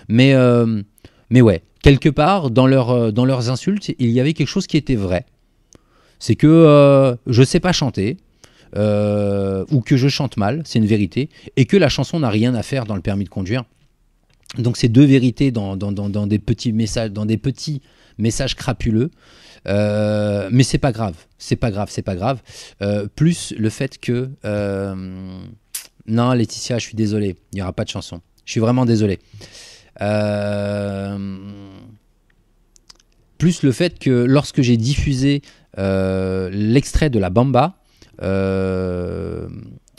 Mais, 0.07 0.33
euh, 0.33 0.81
mais 1.29 1.41
ouais, 1.41 1.63
quelque 1.83 2.07
part, 2.07 2.49
dans, 2.49 2.65
leur, 2.65 2.91
euh, 2.91 3.11
dans 3.11 3.25
leurs 3.25 3.49
insultes, 3.49 3.93
il 3.99 4.09
y 4.11 4.21
avait 4.21 4.33
quelque 4.33 4.47
chose 4.47 4.67
qui 4.67 4.77
était 4.77 4.95
vrai. 4.95 5.25
C'est 6.19 6.35
que 6.35 7.15
je 7.27 7.39
ne 7.39 7.45
sais 7.45 7.59
pas 7.59 7.73
chanter, 7.73 8.17
ou 8.73 9.81
que 9.81 9.97
je 9.97 10.07
chante 10.07 10.37
mal, 10.37 10.63
c'est 10.65 10.79
une 10.79 10.87
vérité, 10.87 11.29
et 11.57 11.65
que 11.65 11.77
la 11.77 11.89
chanson 11.89 12.19
n'a 12.19 12.29
rien 12.29 12.55
à 12.55 12.63
faire 12.63 12.85
dans 12.85 12.95
le 12.95 13.01
permis 13.01 13.23
de 13.25 13.29
conduire. 13.29 13.65
Donc 14.57 14.77
c'est 14.77 14.87
deux 14.87 15.05
vérités 15.05 15.51
dans, 15.51 15.75
dans, 15.77 16.27
des 16.27 16.39
petits 16.39 16.71
messages, 16.71 17.11
dans 17.11 17.25
des 17.25 17.37
petits 17.37 17.81
messages 18.17 18.55
crapuleux. 18.55 19.11
Mais 19.65 20.63
c'est 20.63 20.77
pas 20.77 20.91
grave, 20.91 21.15
c'est 21.37 21.55
pas 21.55 21.71
grave, 21.71 21.89
c'est 21.91 22.01
pas 22.01 22.15
grave. 22.15 22.41
plus 23.15 23.53
le 23.57 23.69
fait 23.69 23.97
que 23.99 24.29
non, 26.07 26.31
Laetitia, 26.31 26.77
je 26.77 26.85
suis 26.85 26.95
désolé, 26.95 27.35
il 27.51 27.55
n'y 27.55 27.61
aura 27.61 27.73
pas 27.73 27.83
de 27.83 27.89
chanson. 27.89 28.21
Je 28.45 28.51
suis 28.51 28.61
vraiment 28.61 28.85
désolé. 28.85 29.19
Euh, 30.01 31.17
plus 33.37 33.61
le 33.61 33.71
fait 33.71 33.99
que 33.99 34.09
lorsque 34.09 34.61
j'ai 34.61 34.77
diffusé 34.77 35.41
euh, 35.77 36.49
l'extrait 36.51 37.09
de 37.09 37.19
la 37.19 37.29
Bamba, 37.29 37.75
euh, 38.21 39.47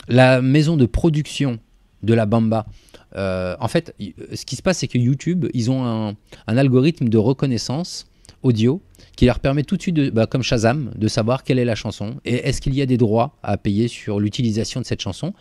la 0.09 0.41
maison 0.41 0.77
de 0.77 0.87
production 0.87 1.59
de 2.03 2.15
la 2.15 2.27
Bamba, 2.27 2.67
en 3.15 3.69
fait, 3.69 3.95
ce 4.33 4.45
qui 4.45 4.57
se 4.57 4.63
passe, 4.63 4.79
c'est 4.79 4.89
que 4.89 4.99
YouTube, 4.99 5.47
ils 5.53 5.71
ont 5.71 5.85
un, 5.85 6.17
algorithme 6.47 7.09
de 7.09 7.19
reconnaissance 7.19 8.07
audio 8.43 8.81
qui 9.19 9.27
leur 9.27 9.41
permet 9.41 9.65
tout 9.65 9.77
de 9.77 9.83
suite, 9.83 9.97
bah, 10.15 10.29
comme 10.29 10.45
Shazam, 10.45 10.93
de 10.95 11.09
savoir 11.09 11.43
quelle 11.43 11.59
est 11.59 11.65
la 11.65 11.75
chanson 11.75 12.21
et 12.25 12.35
est-ce 12.35 12.61
qu'il 12.61 12.73
y 12.77 12.83
a 12.83 12.87
des 12.87 12.97
droits 12.97 13.37
à 13.43 13.57
payer 13.57 13.89
sur 13.89 14.21
l'utilisation 14.21 14.81
de 14.81 14.87
cette 14.87 15.01
chanson. 15.01 15.35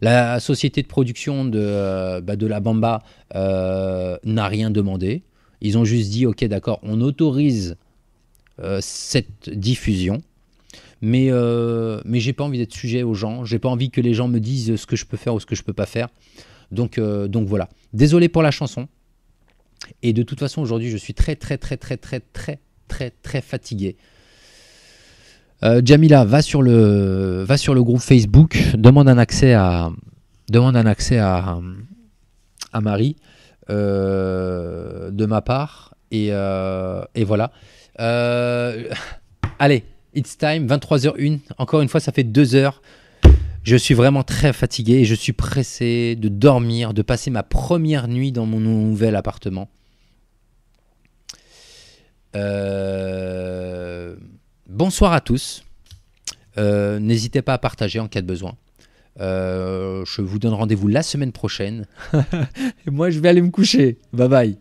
La 0.00 0.40
société 0.40 0.80
de 0.80 0.86
production 0.86 1.44
de, 1.44 1.60
euh, 1.60 2.22
bah, 2.22 2.36
de 2.36 2.46
la 2.46 2.60
Bamba 2.60 3.02
euh, 3.34 4.16
n'a 4.24 4.48
rien 4.48 4.70
demandé. 4.70 5.24
Ils 5.60 5.76
ont 5.76 5.84
juste 5.84 6.08
dit, 6.08 6.24
ok, 6.24 6.42
d'accord, 6.46 6.80
on 6.82 7.02
autorise 7.02 7.76
euh, 8.60 8.78
cette 8.80 9.50
diffusion, 9.50 10.22
mais, 11.02 11.30
mais 12.06 12.20
j'ai 12.20 12.32
pas 12.32 12.44
envie 12.44 12.56
d'être 12.56 12.72
sujet 12.72 13.02
aux 13.02 13.12
gens. 13.12 13.44
J'ai 13.44 13.58
pas 13.58 13.68
envie 13.68 13.90
que 13.90 14.00
les 14.00 14.14
gens 14.14 14.28
me 14.28 14.38
disent 14.38 14.76
ce 14.76 14.86
que 14.86 14.96
je 14.96 15.04
peux 15.04 15.18
faire 15.18 15.34
ou 15.34 15.40
ce 15.40 15.44
que 15.44 15.54
je 15.54 15.64
peux 15.64 15.74
pas 15.74 15.84
faire. 15.84 16.08
Donc, 16.72 16.98
donc 16.98 17.46
voilà. 17.46 17.68
Désolé 17.92 18.30
pour 18.30 18.40
la 18.40 18.52
chanson. 18.52 18.88
Et 20.02 20.14
de 20.14 20.22
toute 20.22 20.40
façon, 20.40 20.62
aujourd'hui, 20.62 20.88
je 20.88 20.96
suis 20.96 21.12
très, 21.12 21.36
très, 21.36 21.58
très, 21.58 21.76
très, 21.76 21.98
très, 21.98 22.20
très, 22.20 22.60
très, 22.88 23.10
très 23.10 23.40
fatigué. 23.40 23.96
Euh, 25.64 25.82
Jamila, 25.84 26.24
va 26.24 26.42
sur, 26.42 26.62
le, 26.62 27.42
va 27.42 27.56
sur 27.56 27.74
le 27.74 27.82
groupe 27.82 28.00
Facebook, 28.00 28.58
demande 28.76 29.08
un 29.08 29.18
accès 29.18 29.54
à, 29.54 29.90
demande 30.48 30.76
un 30.76 30.86
accès 30.86 31.18
à, 31.18 31.58
à 32.72 32.80
Marie 32.80 33.16
euh, 33.70 35.10
de 35.10 35.26
ma 35.26 35.42
part. 35.42 35.94
Et, 36.10 36.28
euh, 36.30 37.02
et 37.14 37.24
voilà. 37.24 37.50
allez, 39.58 39.84
it's 40.14 40.38
time, 40.38 40.66
23h01. 40.66 41.40
Encore 41.58 41.80
une 41.80 41.88
fois, 41.88 42.00
ça 42.00 42.12
fait 42.12 42.24
deux 42.24 42.54
heures. 42.54 42.80
Je 43.64 43.76
suis 43.76 43.94
vraiment 43.94 44.22
très 44.22 44.52
fatigué 44.52 44.94
et 44.94 45.04
je 45.04 45.14
suis 45.14 45.32
pressé 45.34 46.16
de 46.16 46.28
dormir, 46.28 46.94
de 46.94 47.02
passer 47.02 47.30
ma 47.30 47.42
première 47.42 48.08
nuit 48.08 48.32
dans 48.32 48.46
mon 48.46 48.60
nouvel 48.60 49.16
appartement. 49.16 49.68
Euh, 52.34 54.16
bonsoir 54.68 55.12
à 55.12 55.20
tous. 55.20 55.64
Euh, 56.58 56.98
n'hésitez 56.98 57.42
pas 57.42 57.54
à 57.54 57.58
partager 57.58 58.00
en 58.00 58.08
cas 58.08 58.20
de 58.20 58.26
besoin. 58.26 58.54
Euh, 59.20 60.04
je 60.06 60.22
vous 60.22 60.38
donne 60.38 60.54
rendez-vous 60.54 60.88
la 60.88 61.02
semaine 61.02 61.32
prochaine. 61.32 61.86
et 62.86 62.90
moi, 62.90 63.10
je 63.10 63.20
vais 63.20 63.28
aller 63.28 63.42
me 63.42 63.50
coucher. 63.50 63.98
Bye 64.12 64.28
bye. 64.28 64.58